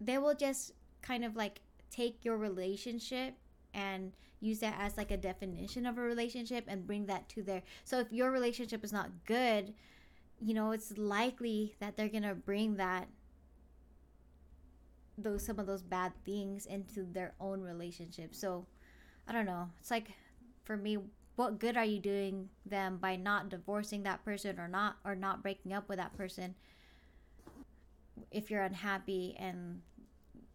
they 0.00 0.18
will 0.18 0.34
just 0.34 0.72
kind 1.00 1.24
of 1.24 1.34
like 1.34 1.60
take 1.90 2.24
your 2.24 2.36
relationship 2.36 3.34
and 3.72 4.12
use 4.40 4.58
that 4.58 4.76
as 4.78 4.98
like 4.98 5.10
a 5.10 5.16
definition 5.16 5.86
of 5.86 5.96
a 5.96 6.02
relationship 6.02 6.64
and 6.68 6.86
bring 6.86 7.06
that 7.06 7.26
to 7.30 7.42
their 7.42 7.62
so 7.84 7.98
if 8.00 8.12
your 8.12 8.30
relationship 8.30 8.84
is 8.84 8.92
not 8.92 9.08
good 9.24 9.72
you 10.40 10.52
know 10.52 10.72
it's 10.72 10.98
likely 10.98 11.74
that 11.78 11.96
they're 11.96 12.08
gonna 12.08 12.34
bring 12.34 12.76
that 12.76 13.08
those 15.18 15.44
some 15.44 15.58
of 15.58 15.66
those 15.66 15.82
bad 15.82 16.12
things 16.24 16.66
into 16.66 17.04
their 17.12 17.34
own 17.40 17.60
relationship 17.60 18.34
so 18.34 18.66
i 19.28 19.32
don't 19.32 19.46
know 19.46 19.68
it's 19.80 19.90
like 19.90 20.12
for 20.64 20.76
me 20.76 20.98
what 21.36 21.58
good 21.58 21.76
are 21.76 21.84
you 21.84 22.00
doing 22.00 22.48
them 22.66 22.98
by 22.98 23.16
not 23.16 23.48
divorcing 23.48 24.02
that 24.04 24.24
person 24.24 24.58
or 24.58 24.68
not 24.68 24.96
or 25.04 25.14
not 25.14 25.42
breaking 25.42 25.72
up 25.72 25.88
with 25.88 25.98
that 25.98 26.16
person 26.16 26.54
if 28.30 28.50
you're 28.50 28.62
unhappy 28.62 29.36
and 29.38 29.80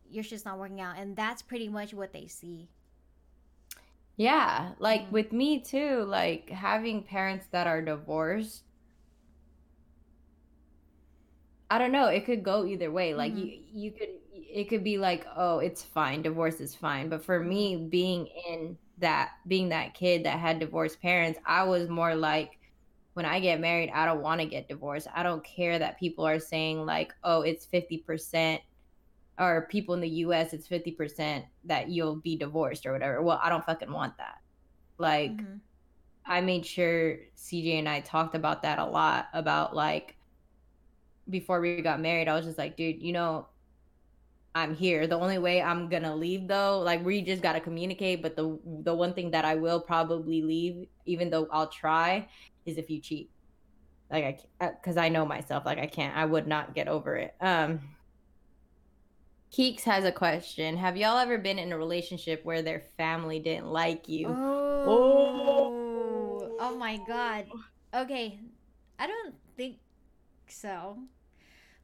you're 0.10 0.24
just 0.24 0.46
not 0.46 0.60
working 0.60 0.82
out 0.82 0.98
and 0.98 1.16
that's 1.16 1.42
pretty 1.42 1.70
much 1.70 1.94
what 1.94 2.14
they 2.14 2.28
see 2.28 2.70
Yeah, 4.18 4.74
like 4.78 5.08
Mhm. 5.08 5.12
with 5.12 5.32
me 5.34 5.60
too, 5.60 6.04
like 6.04 6.50
having 6.52 7.02
parents 7.04 7.48
that 7.48 7.66
are 7.66 7.82
divorced, 7.82 8.64
I 11.70 11.78
don't 11.78 11.92
know, 11.92 12.08
it 12.08 12.26
could 12.26 12.44
go 12.44 12.66
either 12.66 12.92
way. 12.92 13.14
Like 13.14 13.34
Mhm. 13.34 13.36
you 13.36 13.60
you 13.72 13.92
could 13.92 14.10
it 14.54 14.66
could 14.70 14.84
be 14.84 14.98
like, 14.98 15.26
"Oh, 15.36 15.60
it's 15.60 15.84
fine, 15.84 16.22
divorce 16.22 16.60
is 16.62 16.76
fine." 16.76 17.10
But 17.10 17.24
for 17.24 17.40
me 17.40 17.78
being 17.90 18.28
in 18.48 18.78
that 18.98 19.32
being 19.48 19.70
that 19.70 19.94
kid 19.94 20.26
that 20.26 20.40
had 20.40 20.60
divorced 20.60 21.02
parents, 21.02 21.40
I 21.46 21.64
was 21.64 21.90
more 21.90 22.16
like 22.16 22.60
when 23.14 23.26
I 23.26 23.40
get 23.40 23.60
married, 23.62 23.92
I 23.92 24.06
don't 24.06 24.22
want 24.22 24.42
to 24.42 24.48
get 24.48 24.68
divorced. 24.70 25.08
I 25.14 25.24
don't 25.24 25.44
care 25.46 25.80
that 25.80 26.00
people 26.00 26.26
are 26.28 26.40
saying 26.40 26.86
like, 26.86 27.14
"Oh, 27.24 27.42
it's 27.42 27.66
50% 27.66 28.62
or 29.40 29.68
people 29.72 29.96
in 29.96 30.02
the 30.02 30.10
US 30.10 30.54
it's 30.54 30.68
50% 30.68 31.46
that 31.66 31.90
you'll 31.90 32.18
be 32.18 32.38
divorced 32.38 32.86
or 32.86 32.94
whatever." 32.94 33.22
Well, 33.24 33.40
I 33.44 33.50
don't 33.50 33.66
fucking 33.66 33.92
want 33.94 34.18
that. 34.18 34.38
Like 35.00 35.44
Mhm. 35.44 35.62
I 36.26 36.42
made 36.42 36.66
sure 36.66 37.20
CJ 37.36 37.80
and 37.80 37.90
I 37.90 38.02
talked 38.02 38.36
about 38.36 38.64
that 38.64 38.80
a 38.80 38.86
lot 38.86 39.28
about 39.34 39.76
like 39.76 40.18
before 41.30 41.62
we 41.62 41.82
got 41.82 42.02
married, 42.02 42.28
I 42.28 42.36
was 42.36 42.46
just 42.46 42.58
like, 42.58 42.76
dude, 42.76 43.02
you 43.02 43.14
know, 43.14 43.49
I'm 44.56 44.76
here. 44.76 45.06
The 45.08 45.20
only 45.20 45.38
way 45.38 45.62
I'm 45.62 45.90
gonna 45.90 46.16
leave 46.16 46.48
though, 46.48 46.80
like 46.80 47.06
we 47.06 47.22
just 47.22 47.42
gotta 47.42 47.60
communicate. 47.60 48.22
But 48.22 48.36
the 48.36 48.60
the 48.84 48.94
one 48.94 49.14
thing 49.14 49.32
that 49.32 49.46
I 49.46 49.56
will 49.56 49.80
probably 49.80 50.42
leave, 50.42 50.88
even 51.06 51.30
though 51.30 51.48
I'll 51.52 51.70
try, 51.70 52.28
is 52.66 52.78
if 52.78 52.90
you 52.90 53.00
cheat. 53.00 53.30
Like 54.12 54.26
I, 54.26 54.38
can't, 54.60 54.82
because 54.82 54.98
I 54.98 55.10
know 55.10 55.26
myself. 55.26 55.66
Like 55.66 55.78
I 55.78 55.86
can't. 55.86 56.18
I 56.18 56.26
would 56.26 56.48
not 56.48 56.74
get 56.74 56.88
over 56.88 57.16
it. 57.16 57.36
Um, 57.40 57.80
Keeks 59.54 59.84
has 59.84 60.04
a 60.04 60.12
question. 60.12 60.78
Have 60.78 60.96
y'all 60.98 61.18
ever 61.18 61.38
been 61.38 61.60
in 61.60 61.72
a 61.72 61.78
relationship 61.78 62.44
where 62.46 62.62
their 62.62 62.84
family 62.98 63.40
didn't 63.40 63.68
like 63.68 64.08
you? 64.08 64.28
Oh, 64.28 65.66
oh 66.60 66.78
my 66.78 67.00
God. 67.08 67.48
Okay, 67.94 68.40
I 69.00 69.08
don't 69.08 69.34
think 69.58 69.78
so. 70.48 71.00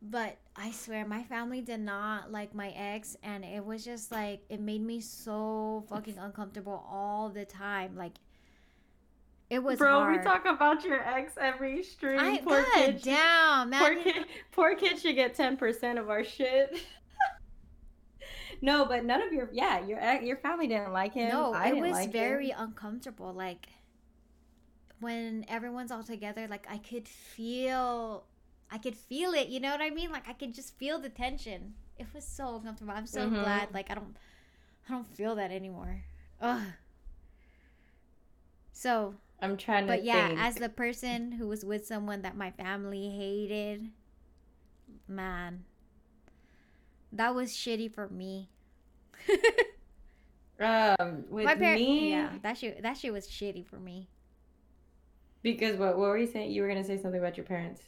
But 0.02 0.38
I 0.56 0.72
swear, 0.72 1.06
my 1.06 1.24
family 1.24 1.62
did 1.62 1.80
not 1.80 2.32
like 2.32 2.54
my 2.54 2.70
ex, 2.70 3.18
and 3.24 3.44
it 3.44 3.66
was 3.66 3.84
just 3.84 4.12
like, 4.12 4.42
it 4.50 4.60
made 4.60 4.82
me 4.84 5.00
so 5.02 5.84
fucking 5.90 6.18
uncomfortable 6.18 6.86
all 6.90 7.30
the 7.30 7.46
time. 7.46 7.96
Like, 7.96 8.14
it 9.50 9.64
was 9.64 9.78
Bro, 9.80 9.92
hard. 10.00 10.18
we 10.18 10.24
talk 10.24 10.46
about 10.46 10.84
your 10.84 11.02
ex 11.08 11.34
every 11.40 11.82
stream. 11.84 12.20
I, 12.20 12.38
poor 12.40 12.62
God 12.62 12.74
kid. 12.74 13.02
damn, 13.04 13.70
man. 13.72 13.80
Poor 13.82 13.96
kid, 14.04 14.26
poor 14.52 14.76
kid 14.76 15.00
should 15.00 15.16
get 15.16 15.34
ten 15.36 15.58
percent 15.58 15.98
of 15.98 16.10
our 16.10 16.24
shit. 16.24 16.78
no, 18.62 18.86
but 18.86 19.06
none 19.06 19.22
of 19.22 19.34
your 19.34 19.50
yeah 19.52 19.86
your 19.86 20.00
ex- 20.00 20.24
your 20.26 20.38
family 20.38 20.68
didn't 20.68 20.94
like 20.94 21.14
him. 21.14 21.30
No, 21.30 21.54
I 21.54 21.70
it 21.70 21.78
was 21.78 21.92
like 21.92 22.12
very 22.12 22.50
him. 22.50 22.58
uncomfortable. 22.60 23.34
Like 23.34 23.68
when 25.00 25.46
everyone's 25.48 25.92
all 25.92 26.04
together, 26.04 26.48
like 26.48 26.68
I 26.70 26.78
could 26.78 27.08
feel, 27.08 28.26
I 28.72 28.78
could 28.78 28.96
feel 28.96 29.32
it. 29.34 29.48
You 29.48 29.60
know 29.60 29.72
what 29.72 29.82
I 29.82 29.90
mean? 29.90 30.12
Like 30.12 30.28
I 30.28 30.34
could 30.34 30.54
just 30.54 30.78
feel 30.78 31.00
the 31.00 31.10
tension. 31.10 31.76
It 31.98 32.08
was 32.14 32.26
so 32.26 32.56
uncomfortable. 32.56 32.94
I'm 32.94 33.08
so 33.08 33.28
Mhm. 33.30 33.42
glad. 33.42 33.74
Like 33.74 33.90
I 33.92 33.96
don't, 33.96 34.16
I 34.90 34.92
don't 34.94 35.08
feel 35.08 35.36
that 35.36 35.52
anymore. 35.52 36.04
Ugh. 36.42 36.62
So, 38.74 39.16
I'm 39.42 39.56
trying 39.58 39.84
to. 39.88 39.94
but 39.94 40.04
yeah, 40.04 40.28
think. 40.28 40.40
as 40.40 40.56
the 40.56 40.70
person 40.70 41.34
who 41.34 41.48
was 41.48 41.64
with 41.64 41.86
someone 41.86 42.22
that 42.24 42.36
my 42.36 42.52
family 42.52 43.10
hated, 43.10 43.90
man, 45.08 45.64
that 47.12 47.34
was 47.34 47.52
shitty 47.52 47.94
for 47.94 48.10
me. 48.10 48.50
um 50.60 51.26
with 51.30 51.46
my 51.46 51.56
parents, 51.56 51.82
me, 51.82 52.10
yeah, 52.12 52.30
that 52.42 52.58
shit, 52.58 52.82
that 52.82 52.98
shit 52.98 53.12
was 53.14 53.28
shitty 53.28 53.66
for 53.66 53.78
me. 53.78 54.08
because 55.42 55.78
what 55.78 55.98
what 55.98 56.10
were 56.10 56.18
you 56.18 56.28
saying? 56.28 56.52
You 56.52 56.62
were 56.62 56.68
gonna 56.68 56.84
say 56.84 56.98
something 57.02 57.20
about 57.20 57.38
your 57.38 57.46
parents. 57.46 57.82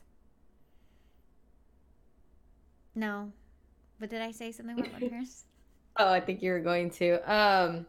No. 2.98 3.32
But 3.99 4.10
did 4.10 4.24
I 4.24 4.32
say 4.32 4.52
something 4.52 4.80
about 4.80 4.91
my 5.02 5.07
parents? 5.07 5.45
Oh, 5.98 6.11
I 6.11 6.19
think 6.19 6.41
you 6.41 6.52
were 6.52 6.60
going 6.60 6.90
to. 6.91 7.32
Um, 7.32 7.86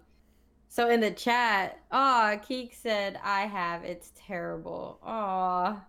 so 0.69 0.91
in 0.91 1.01
the 1.01 1.11
chat, 1.11 1.81
aw, 1.91 2.37
Keek 2.47 2.75
said, 2.75 3.19
"I 3.25 3.43
have. 3.43 3.85
It's 3.85 4.13
terrible. 4.15 4.99
Aw, 5.03 5.83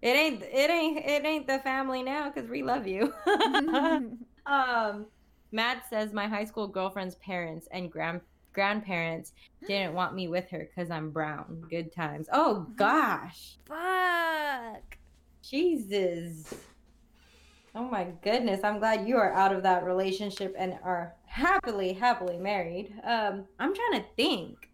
it 0.00 0.16
ain't. 0.16 0.42
It 0.42 0.70
ain't. 0.70 0.98
It 1.04 1.24
ain't 1.24 1.46
the 1.48 1.58
family 1.58 2.04
now 2.04 2.30
because 2.30 2.48
we 2.48 2.62
love 2.62 2.86
you." 2.86 3.12
um, 4.46 5.06
Matt 5.50 5.88
says 5.90 6.12
my 6.12 6.28
high 6.28 6.44
school 6.44 6.68
girlfriend's 6.68 7.16
parents 7.16 7.66
and 7.72 7.90
grand 7.90 8.20
grandparents 8.52 9.32
didn't 9.66 9.94
want 9.94 10.14
me 10.14 10.28
with 10.28 10.48
her 10.50 10.68
because 10.68 10.90
I'm 10.90 11.10
brown. 11.10 11.64
Good 11.68 11.92
times. 11.92 12.28
Oh 12.32 12.66
gosh, 12.76 13.56
Fuck. 13.66 14.98
Jesus. 15.42 16.54
Oh 17.74 17.84
my 17.84 18.08
goodness. 18.22 18.64
I'm 18.64 18.78
glad 18.78 19.06
you 19.06 19.16
are 19.16 19.32
out 19.32 19.54
of 19.54 19.62
that 19.62 19.84
relationship 19.84 20.54
and 20.58 20.78
are 20.82 21.14
happily, 21.24 21.92
happily 21.92 22.36
married. 22.36 22.92
Um, 23.04 23.46
I'm 23.58 23.74
trying 23.74 24.02
to 24.02 24.06
think. 24.16 24.68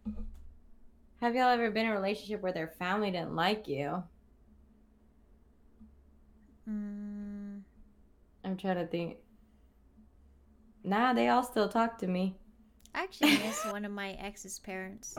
Have 1.20 1.34
y'all 1.34 1.48
ever 1.50 1.70
been 1.70 1.86
in 1.86 1.92
a 1.92 1.94
relationship 1.94 2.42
where 2.42 2.52
their 2.52 2.74
family 2.78 3.10
didn't 3.10 3.34
like 3.34 3.68
you? 3.68 4.02
Mm, 6.68 7.60
I'm 8.44 8.56
trying 8.56 8.76
to 8.76 8.86
think. 8.86 9.18
Nah, 10.84 11.12
they 11.12 11.28
all 11.28 11.42
still 11.42 11.68
talk 11.68 11.98
to 11.98 12.06
me. 12.06 12.36
I 12.94 13.02
actually 13.02 13.38
miss 13.38 13.64
one 13.66 13.84
of 13.84 13.92
my 13.92 14.12
ex's 14.12 14.58
parents. 14.58 15.18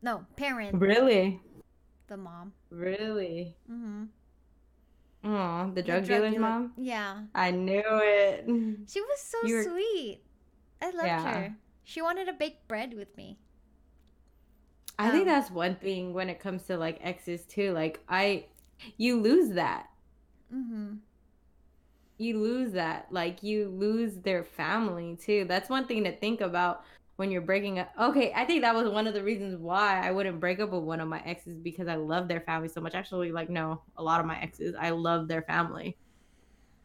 No, 0.00 0.24
parent. 0.36 0.80
Really? 0.80 1.40
The 2.08 2.16
mom. 2.16 2.52
Really? 2.70 3.56
Mm-hmm. 3.70 4.04
Oh, 5.24 5.70
the 5.72 5.82
drug 5.82 6.06
dealer's 6.06 6.36
mom? 6.36 6.72
Yeah. 6.76 7.22
I 7.34 7.50
knew 7.52 7.82
it. 7.86 8.44
She 8.88 9.00
was 9.00 9.20
so 9.20 9.38
were- 9.44 9.62
sweet. 9.64 10.22
I 10.80 10.86
loved 10.86 11.06
Yeah. 11.06 11.32
her. 11.34 11.56
She 11.84 12.02
wanted 12.02 12.26
to 12.26 12.32
bake 12.32 12.66
bread 12.68 12.94
with 12.94 13.16
me. 13.16 13.38
I 14.98 15.10
think 15.10 15.22
Um, 15.22 15.28
that's 15.28 15.50
one 15.50 15.76
thing 15.76 16.12
when 16.12 16.28
it 16.28 16.38
comes 16.40 16.64
to 16.64 16.76
like 16.76 16.98
exes 17.02 17.44
too. 17.44 17.72
Like 17.72 18.00
I 18.08 18.46
you 18.96 19.20
lose 19.20 19.50
that. 19.54 19.88
Mm-hmm. 20.52 20.96
you 22.18 22.38
lose 22.38 22.72
that 22.72 23.06
like 23.10 23.42
you 23.42 23.68
lose 23.68 24.16
their 24.18 24.44
family 24.44 25.16
too 25.16 25.44
that's 25.48 25.68
one 25.70 25.86
thing 25.86 26.04
to 26.04 26.14
think 26.14 26.40
about 26.40 26.84
when 27.22 27.30
you're 27.30 27.40
breaking 27.40 27.78
up. 27.78 27.88
Okay 28.00 28.32
i 28.34 28.44
think 28.44 28.62
that 28.62 28.74
was 28.74 28.88
one 28.88 29.06
of 29.06 29.14
the 29.14 29.22
reasons 29.22 29.56
why 29.56 30.04
i 30.04 30.10
wouldn't 30.10 30.40
break 30.40 30.58
up 30.58 30.72
with 30.72 30.82
one 30.82 30.98
of 30.98 31.06
my 31.06 31.22
exes 31.24 31.56
because 31.56 31.86
i 31.86 31.94
love 31.94 32.26
their 32.26 32.40
family 32.40 32.66
so 32.66 32.80
much. 32.80 32.96
Actually 32.96 33.30
like 33.30 33.48
no 33.48 33.80
a 33.96 34.02
lot 34.02 34.18
of 34.18 34.26
my 34.26 34.40
exes 34.40 34.74
i 34.80 34.90
love 34.90 35.28
their 35.28 35.42
family. 35.42 35.96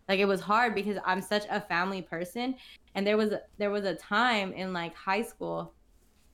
Like 0.08 0.20
it 0.20 0.26
was 0.26 0.40
hard 0.40 0.76
because 0.76 1.00
i'm 1.08 1.24
such 1.24 1.46
a 1.50 1.60
family 1.60 2.04
person. 2.04 2.54
And 2.94 3.08
there 3.08 3.18
was 3.18 3.34
there 3.58 3.72
was 3.72 3.86
a 3.86 3.96
time 3.96 4.54
in 4.54 4.74
like 4.74 4.94
high 4.94 5.24
school 5.24 5.74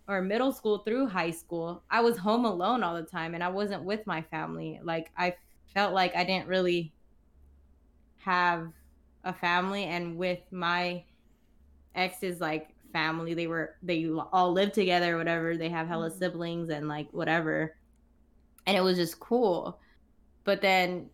or 0.09 0.21
middle 0.21 0.51
school 0.51 0.79
through 0.79 1.07
high 1.07 1.31
school 1.31 1.81
i 1.89 2.01
was 2.01 2.17
home 2.17 2.43
alone 2.43 2.83
all 2.83 2.95
the 2.95 3.03
time 3.03 3.35
and 3.35 3.41
i 3.41 3.47
wasn't 3.47 3.85
with 3.85 4.05
my 4.05 4.21
family. 4.21 4.81
Like 4.83 5.11
i 5.17 5.33
felt 5.73 5.93
like 5.93 6.13
i 6.13 6.25
didn't 6.25 6.49
really 6.49 6.91
have 8.17 8.67
a 9.23 9.33
family 9.33 9.85
and 9.85 10.17
with 10.17 10.41
my 10.51 11.05
ex's 11.95 12.41
like 12.41 12.67
family 12.93 13.33
they 13.33 13.47
were 13.47 13.75
they 13.83 14.07
all 14.31 14.53
live 14.53 14.71
together 14.71 15.17
whatever 15.17 15.57
they 15.57 15.69
have 15.69 15.87
hella 15.87 16.09
Mhm. 16.09 16.19
siblings 16.19 16.69
and 16.69 16.87
like 16.87 17.09
whatever 17.11 17.75
and 18.65 18.77
it 18.77 18.81
was 18.81 18.97
just 18.97 19.19
cool 19.19 19.79
but 20.45 20.61
then 20.61 21.09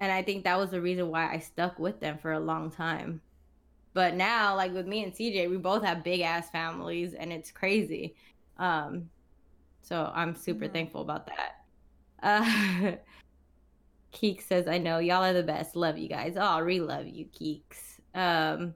and 0.00 0.10
i 0.12 0.22
think 0.22 0.44
that 0.44 0.58
was 0.58 0.70
the 0.70 0.80
reason 0.80 1.10
why 1.10 1.30
i 1.32 1.38
stuck 1.38 1.78
with 1.78 2.00
them 2.00 2.18
for 2.18 2.32
a 2.32 2.40
long 2.40 2.70
time 2.70 3.20
but 3.92 4.14
now 4.14 4.56
like 4.56 4.72
with 4.72 4.86
me 4.86 5.04
and 5.04 5.12
cj 5.12 5.50
we 5.50 5.56
both 5.58 5.84
have 5.84 6.04
big 6.04 6.20
ass 6.20 6.48
families 6.50 7.14
and 7.14 7.32
it's 7.32 7.50
crazy 7.50 8.14
um 8.58 9.10
so 9.82 10.10
i'm 10.14 10.34
super 10.34 10.68
thankful 10.68 11.02
about 11.02 11.26
that 11.26 11.64
uh 12.22 12.92
Keek 14.14 14.42
says, 14.42 14.68
I 14.68 14.78
know 14.78 14.98
y'all 15.00 15.24
are 15.24 15.32
the 15.32 15.42
best. 15.42 15.74
Love 15.74 15.98
you 15.98 16.08
guys. 16.08 16.36
Oh, 16.38 16.60
re 16.60 16.80
love 16.80 17.08
you, 17.08 17.26
Keeks. 17.26 17.98
Um, 18.14 18.74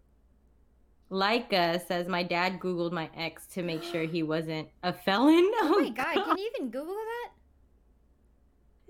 Leica 1.11 1.85
says 1.87 2.07
my 2.07 2.23
dad 2.23 2.61
googled 2.61 2.93
my 2.93 3.09
ex 3.17 3.47
to 3.47 3.63
make 3.63 3.83
sure 3.83 4.03
he 4.03 4.23
wasn't 4.23 4.69
a 4.83 4.93
felon. 4.93 5.51
Oh, 5.61 5.81
my 5.81 5.89
god, 5.91 6.15
can 6.15 6.39
you 6.39 6.51
even 6.55 6.71
Google 6.71 6.95
that? 6.95 7.31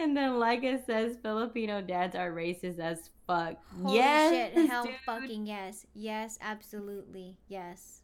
And 0.00 0.16
then 0.16 0.32
Leica 0.32 0.84
says 0.84 1.16
Filipino 1.22 1.80
dads 1.82 2.14
are 2.14 2.30
racist 2.30 2.78
as 2.78 3.10
fuck. 3.26 3.56
Holy 3.82 3.96
yes, 3.96 4.54
shit, 4.54 4.70
hell 4.70 4.84
dude. 4.84 4.94
fucking 5.04 5.46
yes. 5.46 5.86
Yes, 5.94 6.38
absolutely. 6.40 7.36
Yes. 7.48 8.02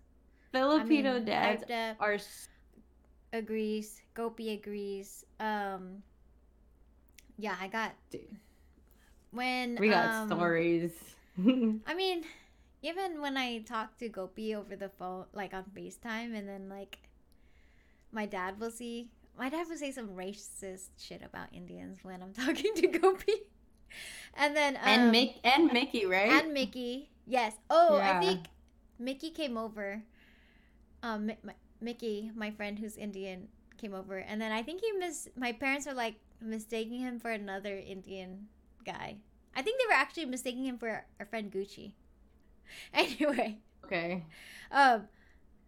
Filipino 0.53 1.11
I 1.11 1.15
mean, 1.15 1.25
dads 1.25 1.65
are 2.01 2.19
agrees. 3.33 4.01
Gopi 4.15 4.51
agrees. 4.53 5.25
Um 5.41 6.03
Yeah, 7.37 7.57
I 7.61 7.69
got 7.69 7.93
Dude. 8.11 8.23
when 9.33 9.77
we 9.81 9.89
got 9.89 10.07
um, 10.15 10.29
stories. 10.29 10.93
I 11.87 11.95
mean, 11.95 12.25
even 12.85 13.23
when 13.23 13.37
I 13.39 13.61
talk 13.65 13.97
to 13.99 14.11
Gopi 14.11 14.55
over 14.55 14.77
the 14.77 14.91
phone, 14.91 15.25
like 15.33 15.55
on 15.55 15.65
FaceTime, 15.75 16.37
and 16.37 16.47
then 16.47 16.69
like 16.69 16.99
my 18.13 18.27
dad 18.27 18.61
will 18.61 18.71
see, 18.71 19.09
my 19.39 19.49
dad 19.49 19.67
will 19.71 19.79
say 19.79 19.91
some 19.91 20.09
racist 20.09 20.91
shit 20.99 21.23
about 21.25 21.49
Indians 21.51 22.05
when 22.05 22.23
I'm 22.23 22.33
talking 22.45 22.75
to 22.77 22.87
Gopi. 22.87 23.49
And 24.37 24.55
then, 24.55 24.77
um, 24.77 24.83
and 24.85 25.15
Mick 25.15 25.41
and 25.45 25.73
Mickey, 25.73 26.05
right? 26.05 26.31
and 26.31 26.53
Mickey, 26.53 27.09
yes. 27.27 27.55
Oh, 27.71 27.97
Yeah. 27.97 28.19
I 28.19 28.21
think 28.21 28.47
Mickey 28.99 29.31
came 29.31 29.57
over. 29.57 30.03
Um, 31.03 31.27
Mi- 31.27 31.39
my, 31.43 31.55
Mickey, 31.81 32.31
my 32.35 32.51
friend 32.51 32.79
who's 32.79 32.97
Indian, 32.97 33.49
came 33.79 33.95
over, 33.95 34.19
and 34.19 34.41
then 34.41 34.53
I 34.53 34.63
think 34.63 34.81
he 34.83 34.93
mis. 34.93 35.29
My 35.37 35.53
parents 35.53 35.87
were 35.87 35.95
like 35.95 36.17
mistaking 36.41 37.01
him 37.01 37.19
for 37.19 37.31
another 37.31 37.77
Indian 37.77 38.49
guy. 38.85 39.17
I 39.57 39.63
think 39.63 39.81
they 39.81 39.87
were 39.87 40.01
actually 40.01 40.27
mistaking 40.27 40.65
him 40.65 40.77
for 40.77 41.05
our 41.21 41.27
friend 41.27 41.53
Gucci. 41.53 41.93
Anyway, 42.95 43.59
okay. 43.85 44.25
um, 44.71 45.09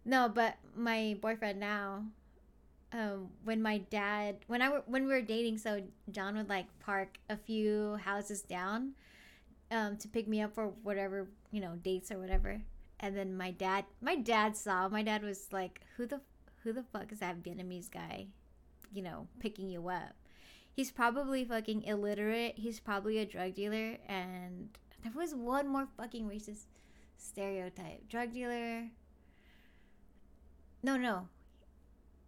no, 0.05 0.29
but 0.29 0.55
my 0.75 1.17
boyfriend 1.21 1.59
now, 1.59 2.03
um, 2.93 3.29
when 3.43 3.61
my 3.61 3.79
dad, 3.79 4.37
when 4.47 4.61
I 4.61 4.69
were, 4.69 4.83
when 4.85 5.05
we 5.05 5.13
were 5.13 5.21
dating, 5.21 5.57
so 5.57 5.81
John 6.11 6.35
would 6.37 6.49
like 6.49 6.65
park 6.79 7.17
a 7.29 7.35
few 7.35 7.95
houses 8.03 8.41
down, 8.41 8.93
um, 9.71 9.97
to 9.97 10.07
pick 10.07 10.27
me 10.27 10.41
up 10.41 10.53
for 10.53 10.67
whatever 10.83 11.27
you 11.51 11.59
know 11.59 11.75
dates 11.83 12.11
or 12.11 12.19
whatever. 12.19 12.61
And 12.99 13.15
then 13.15 13.37
my 13.37 13.51
dad, 13.51 13.85
my 14.01 14.15
dad 14.15 14.55
saw. 14.55 14.87
My 14.89 15.03
dad 15.03 15.23
was 15.23 15.47
like, 15.51 15.81
"Who 15.97 16.05
the 16.05 16.21
who 16.63 16.73
the 16.73 16.83
fuck 16.83 17.11
is 17.11 17.19
that 17.19 17.43
Vietnamese 17.43 17.91
guy, 17.91 18.27
you 18.93 19.01
know, 19.01 19.27
picking 19.39 19.69
you 19.69 19.89
up?" 19.89 20.15
He's 20.77 20.91
probably 20.91 21.43
fucking 21.43 21.83
illiterate. 21.83 22.53
He's 22.57 22.79
probably 22.79 23.17
a 23.17 23.25
drug 23.25 23.55
dealer. 23.55 23.97
And 24.07 24.69
there 25.03 25.11
was 25.15 25.33
one 25.33 25.67
more 25.67 25.87
fucking 25.97 26.29
racist 26.29 26.65
stereotype. 27.17 28.07
Drug 28.09 28.33
dealer. 28.33 28.85
No 30.83 30.97
no. 30.97 31.27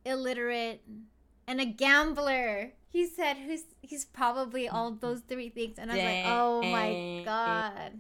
Illiterate 0.06 0.82
and 1.48 1.62
a 1.62 1.66
gambler. 1.66 2.74
He 2.90 3.06
said 3.06 3.38
who's 3.38 3.64
he's 3.82 4.06
probably 4.06 4.68
all 4.68 4.92
those 4.92 5.22
three 5.22 5.50
things. 5.50 5.78
And 5.78 5.92
i 5.92 5.96
was 5.96 6.04
like 6.04 6.26
oh 6.26 6.62
my 6.64 7.22
god. 7.26 8.00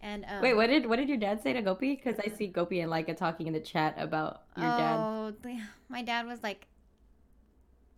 And 0.00 0.26
um, 0.28 0.42
Wait, 0.42 0.52
what 0.52 0.66
did 0.66 0.86
what 0.86 0.96
did 0.96 1.08
your 1.08 1.16
dad 1.16 1.42
say 1.42 1.54
to 1.54 1.62
Gopi? 1.62 1.96
Because 1.96 2.20
I 2.22 2.28
see 2.28 2.46
Gopi 2.46 2.80
and 2.80 2.92
Leica 2.92 3.16
talking 3.16 3.46
in 3.46 3.54
the 3.54 3.60
chat 3.60 3.94
about 3.96 4.42
your 4.54 4.66
dad. 4.66 4.96
oh 4.98 5.32
my 5.88 6.02
dad 6.02 6.26
was 6.26 6.42
like 6.42 6.66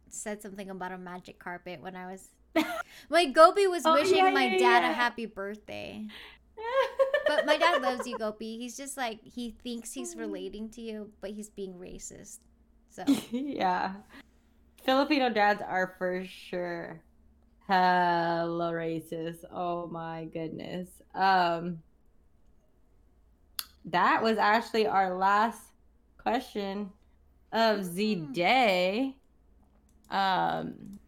said 0.08 0.40
something 0.40 0.70
about 0.70 0.92
a 0.92 0.98
magic 0.98 1.38
carpet 1.38 1.80
when 1.82 1.96
i 1.96 2.10
was 2.10 2.28
like 3.10 3.32
gopi 3.32 3.66
was 3.66 3.84
Oh, 3.84 3.94
wishing 3.94 4.16
yeah, 4.16 4.30
my 4.32 4.48
yeah, 4.48 4.56
dad 4.58 4.82
a 4.84 4.92
happy 4.92 5.26
birthday 5.26 6.06
but 7.26 7.44
my 7.46 7.56
dad 7.56 7.82
loves 7.82 8.06
you, 8.06 8.16
Gopi. 8.16 8.58
He's 8.58 8.76
just 8.76 8.96
like 8.96 9.20
he 9.22 9.50
thinks 9.62 9.92
he's 9.92 10.16
relating 10.16 10.70
to 10.70 10.80
you, 10.80 11.12
but 11.20 11.30
he's 11.30 11.50
being 11.50 11.74
racist. 11.74 12.38
So 12.90 13.04
yeah. 13.30 13.94
Filipino 14.84 15.30
dads 15.30 15.62
are 15.62 15.94
for 15.98 16.24
sure 16.24 17.02
hella 17.66 18.72
racist. 18.72 19.44
Oh 19.52 19.86
my 19.88 20.26
goodness. 20.26 20.88
Um 21.14 21.82
that 23.84 24.22
was 24.22 24.38
actually 24.38 24.86
our 24.86 25.16
last 25.16 25.60
question 26.18 26.90
of 27.52 27.94
the 27.94 28.16
Hmm. 28.16 28.32
day. 28.32 29.16
Um 30.10 30.98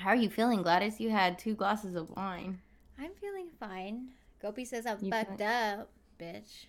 how 0.00 0.10
are 0.10 0.16
you 0.16 0.30
feeling, 0.30 0.62
Gladys? 0.62 1.00
You 1.00 1.10
had 1.10 1.38
two 1.38 1.54
glasses 1.54 1.94
of 1.94 2.10
wine. 2.10 2.60
I'm 2.98 3.12
feeling 3.20 3.48
fine. 3.58 4.08
Gopi 4.40 4.64
says 4.64 4.86
I'm 4.86 4.98
You 5.00 5.10
fucked 5.10 5.40
up, 5.40 5.90
bitch. 6.18 6.66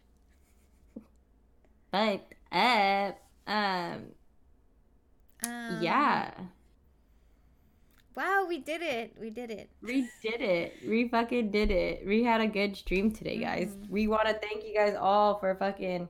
But 1.91 2.25
up. 2.51 3.19
Um 3.47 4.11
Um, 5.45 5.79
yeah. 5.81 6.31
Wow, 8.15 8.45
we 8.47 8.59
did 8.59 8.81
it. 8.81 9.15
We 9.19 9.29
did 9.29 9.49
it. 9.49 9.69
We 9.81 10.09
did 10.21 10.41
it. 10.41 10.75
We 10.87 11.07
fucking 11.07 11.49
did 11.51 11.71
it. 11.71 12.05
We 12.05 12.23
had 12.23 12.41
a 12.41 12.47
good 12.47 12.75
stream 12.75 13.11
today, 13.11 13.37
guys. 13.39 13.69
Mhm. 13.73 13.89
We 13.89 14.07
want 14.07 14.27
to 14.27 14.33
thank 14.33 14.65
you 14.65 14.75
guys 14.75 14.95
all 14.99 15.39
for 15.39 15.55
fucking 15.55 16.09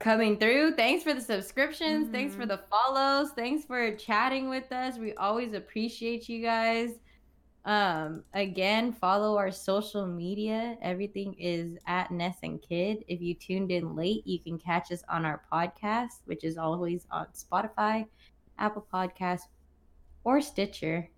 coming 0.00 0.36
through. 0.38 0.72
Thanks 0.74 1.04
for 1.04 1.14
the 1.14 1.20
subscriptions. 1.20 2.08
Thanks 2.10 2.34
for 2.34 2.42
Mhm. 2.44 2.48
the 2.48 2.58
follows. 2.70 3.30
Thanks 3.32 3.64
for 3.64 3.94
chatting 3.94 4.48
with 4.48 4.72
us. 4.72 4.98
We 4.98 5.14
always 5.14 5.52
appreciate 5.52 6.28
you 6.28 6.42
guys. 6.42 6.98
Um, 7.66 8.24
again, 8.32 8.92
follow 8.92 9.36
our 9.36 9.50
social 9.52 10.06
media. 10.06 10.78
Everything 10.80 11.34
is 11.34 11.76
at 11.86 12.10
Ness 12.10 12.38
and 12.42 12.60
Kidd. 12.62 13.04
If 13.06 13.20
you 13.20 13.34
tuned 13.34 13.70
in 13.70 13.94
late, 13.94 14.26
you 14.26 14.38
can 14.40 14.58
catch 14.58 14.90
us 14.90 15.04
on 15.08 15.26
our 15.26 15.42
podcast, 15.52 16.22
which 16.24 16.42
is 16.42 16.56
always 16.56 17.06
on 17.10 17.26
Spotify, 17.34 18.06
Apple 18.58 18.86
Podcasts, 18.92 19.48
or 20.24 20.40
Stitcher. 20.40 21.10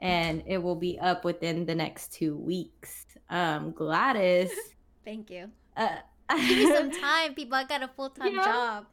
And 0.00 0.42
it 0.46 0.58
will 0.58 0.76
be 0.76 0.98
up 0.98 1.24
within 1.24 1.66
the 1.66 1.74
next 1.74 2.12
two 2.14 2.36
weeks. 2.36 3.06
Um, 3.28 3.72
Gladys. 3.72 4.50
Thank 5.04 5.30
you. 5.30 5.50
uh, 5.76 5.96
Give 6.30 6.58
me 6.58 6.74
some 6.74 6.90
time, 7.00 7.34
people. 7.34 7.56
I 7.56 7.64
got 7.64 7.82
a 7.82 7.88
full 7.88 8.10
time 8.10 8.34
job. 8.34 8.86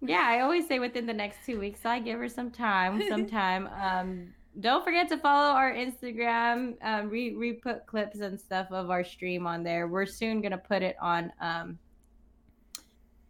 Yeah, 0.00 0.24
I 0.24 0.40
always 0.40 0.66
say 0.66 0.78
within 0.78 1.06
the 1.06 1.12
next 1.12 1.38
two 1.46 1.60
weeks. 1.60 1.80
So 1.82 1.88
I 1.88 2.00
give 2.00 2.18
her 2.18 2.28
some 2.28 2.50
time, 2.50 3.02
some 3.08 3.26
time. 3.28 3.68
Um, 3.80 4.34
don't 4.60 4.84
forget 4.84 5.08
to 5.08 5.16
follow 5.16 5.54
our 5.54 5.72
Instagram. 5.72 6.74
Um, 6.82 7.10
we 7.10 7.36
we 7.36 7.52
put 7.54 7.86
clips 7.86 8.20
and 8.20 8.38
stuff 8.38 8.66
of 8.70 8.90
our 8.90 9.04
stream 9.04 9.46
on 9.46 9.62
there. 9.62 9.86
We're 9.86 10.06
soon 10.06 10.42
gonna 10.42 10.58
put 10.58 10.82
it 10.82 10.96
on 11.00 11.32
um 11.40 11.78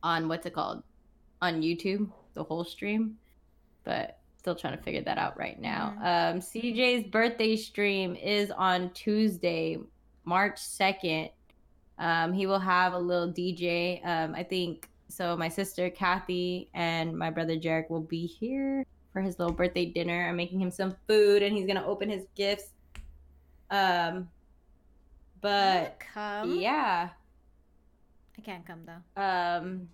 on 0.03 0.29
what's 0.29 0.47
it 0.47 0.55
called 0.55 0.83
on 1.41 1.61
YouTube, 1.61 2.11
the 2.35 2.43
whole 2.43 2.65
stream. 2.65 3.19
But 3.85 4.19
still 4.39 4.57
trying 4.57 4.77
to 4.77 4.83
figure 4.83 5.03
that 5.03 5.19
out 5.19 5.39
right 5.39 5.61
now. 5.61 5.95
Um, 6.01 6.41
CJ's 6.41 7.09
birthday 7.09 7.55
stream 7.55 8.17
is 8.17 8.51
on 8.51 8.91
Tuesday, 8.91 9.79
March 10.25 10.59
second. 10.59 11.31
Um, 12.03 12.33
he 12.33 12.47
will 12.47 12.59
have 12.59 12.95
a 12.95 12.99
little 12.99 13.33
DJ. 13.33 14.05
Um, 14.05 14.35
I 14.35 14.43
think 14.43 14.89
so. 15.09 15.37
My 15.37 15.49
sister 15.49 15.89
Kathy 15.89 16.69
and 16.75 17.17
my 17.17 17.31
brother 17.31 17.57
Jarek 17.57 17.89
will 17.91 18.01
be 18.03 18.27
here 18.27 18.85
for 19.13 19.21
his 19.23 19.39
little 19.39 19.55
birthday 19.55 19.87
dinner. 19.87 20.27
I'm 20.29 20.37
making 20.37 20.61
him 20.61 20.71
some 20.71 20.97
food, 21.07 21.43
and 21.43 21.55
he's 21.57 21.67
gonna 21.67 21.87
open 21.87 22.09
his 22.11 22.25
gifts. 22.35 22.71
Um, 23.71 24.29
but 25.41 26.01
come. 26.13 26.59
yeah, 26.59 27.11
I 28.39 28.41
can't 28.43 28.67
come 28.67 28.81
though. 28.85 29.23
um, 29.23 29.89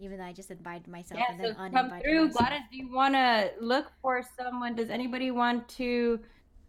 Even 0.00 0.18
though 0.18 0.24
I 0.24 0.32
just 0.32 0.50
invited 0.50 0.88
myself 0.88 1.20
yeah. 1.20 1.32
and 1.32 1.40
So 1.40 1.46
then 1.48 1.54
come 1.56 1.74
uninvited 1.76 2.04
through, 2.04 2.24
myself. 2.26 2.38
Gladys. 2.38 2.62
Do 2.70 2.76
you 2.76 2.92
want 2.92 3.14
to 3.14 3.50
look 3.60 3.92
for 4.02 4.22
someone? 4.38 4.74
Does 4.74 4.90
anybody 4.90 5.30
want 5.30 5.68
to 5.70 6.20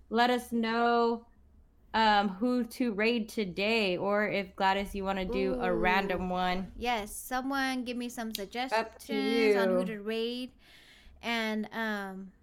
let 0.10 0.30
us 0.30 0.52
know? 0.52 1.26
Um, 1.96 2.28
who 2.28 2.66
to 2.66 2.92
raid 2.92 3.30
today, 3.30 3.96
or 3.96 4.28
if 4.28 4.54
Gladys, 4.58 4.94
you 4.94 5.06
want 5.06 5.18
to 5.18 5.24
do 5.24 5.58
a 5.62 5.74
random 5.74 6.30
one. 6.30 6.70
Yes, 6.78 7.16
someone 7.16 7.86
give 7.86 7.96
me 7.96 8.10
some 8.10 8.36
suggestions 8.36 9.56
on 9.56 9.70
who 9.70 9.86
to 9.86 10.02
raid. 10.02 10.52
And 11.24 11.70
um 11.72 12.34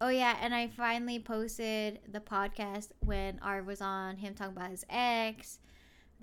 oh 0.00 0.08
yeah, 0.08 0.38
and 0.40 0.54
I 0.54 0.68
finally 0.68 1.18
posted 1.18 2.00
the 2.10 2.20
podcast 2.20 2.88
when 3.04 3.38
Arv 3.42 3.66
was 3.66 3.82
on 3.82 4.16
him 4.16 4.32
talking 4.32 4.56
about 4.56 4.70
his 4.70 4.86
ex, 4.88 5.58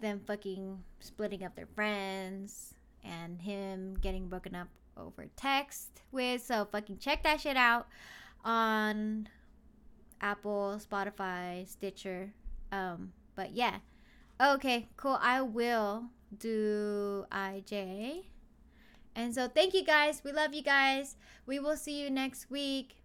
them 0.01 0.19
fucking 0.25 0.83
splitting 0.99 1.43
up 1.43 1.55
their 1.55 1.67
friends, 1.75 2.73
and 3.03 3.39
him 3.39 3.93
getting 4.01 4.29
broken 4.29 4.55
up 4.55 4.69
over 4.97 5.27
text 5.35 6.01
with. 6.11 6.43
So 6.43 6.67
fucking 6.71 6.97
check 6.97 7.21
that 7.21 7.39
shit 7.39 7.55
out 7.55 7.87
on 8.43 9.29
Apple, 10.21 10.79
Spotify, 10.81 11.67
Stitcher. 11.67 12.33
Um, 12.73 13.13
but 13.35 13.51
yeah. 13.53 13.77
Okay, 14.41 14.89
cool. 14.97 15.19
I 15.21 15.41
will 15.41 16.05
do 16.35 17.25
IJ. 17.31 18.25
And 19.15 19.33
so 19.33 19.47
thank 19.47 19.75
you 19.75 19.83
guys. 19.83 20.23
We 20.25 20.31
love 20.31 20.55
you 20.55 20.63
guys. 20.63 21.15
We 21.45 21.59
will 21.59 21.77
see 21.77 22.01
you 22.01 22.09
next 22.09 22.49
week. 22.49 23.02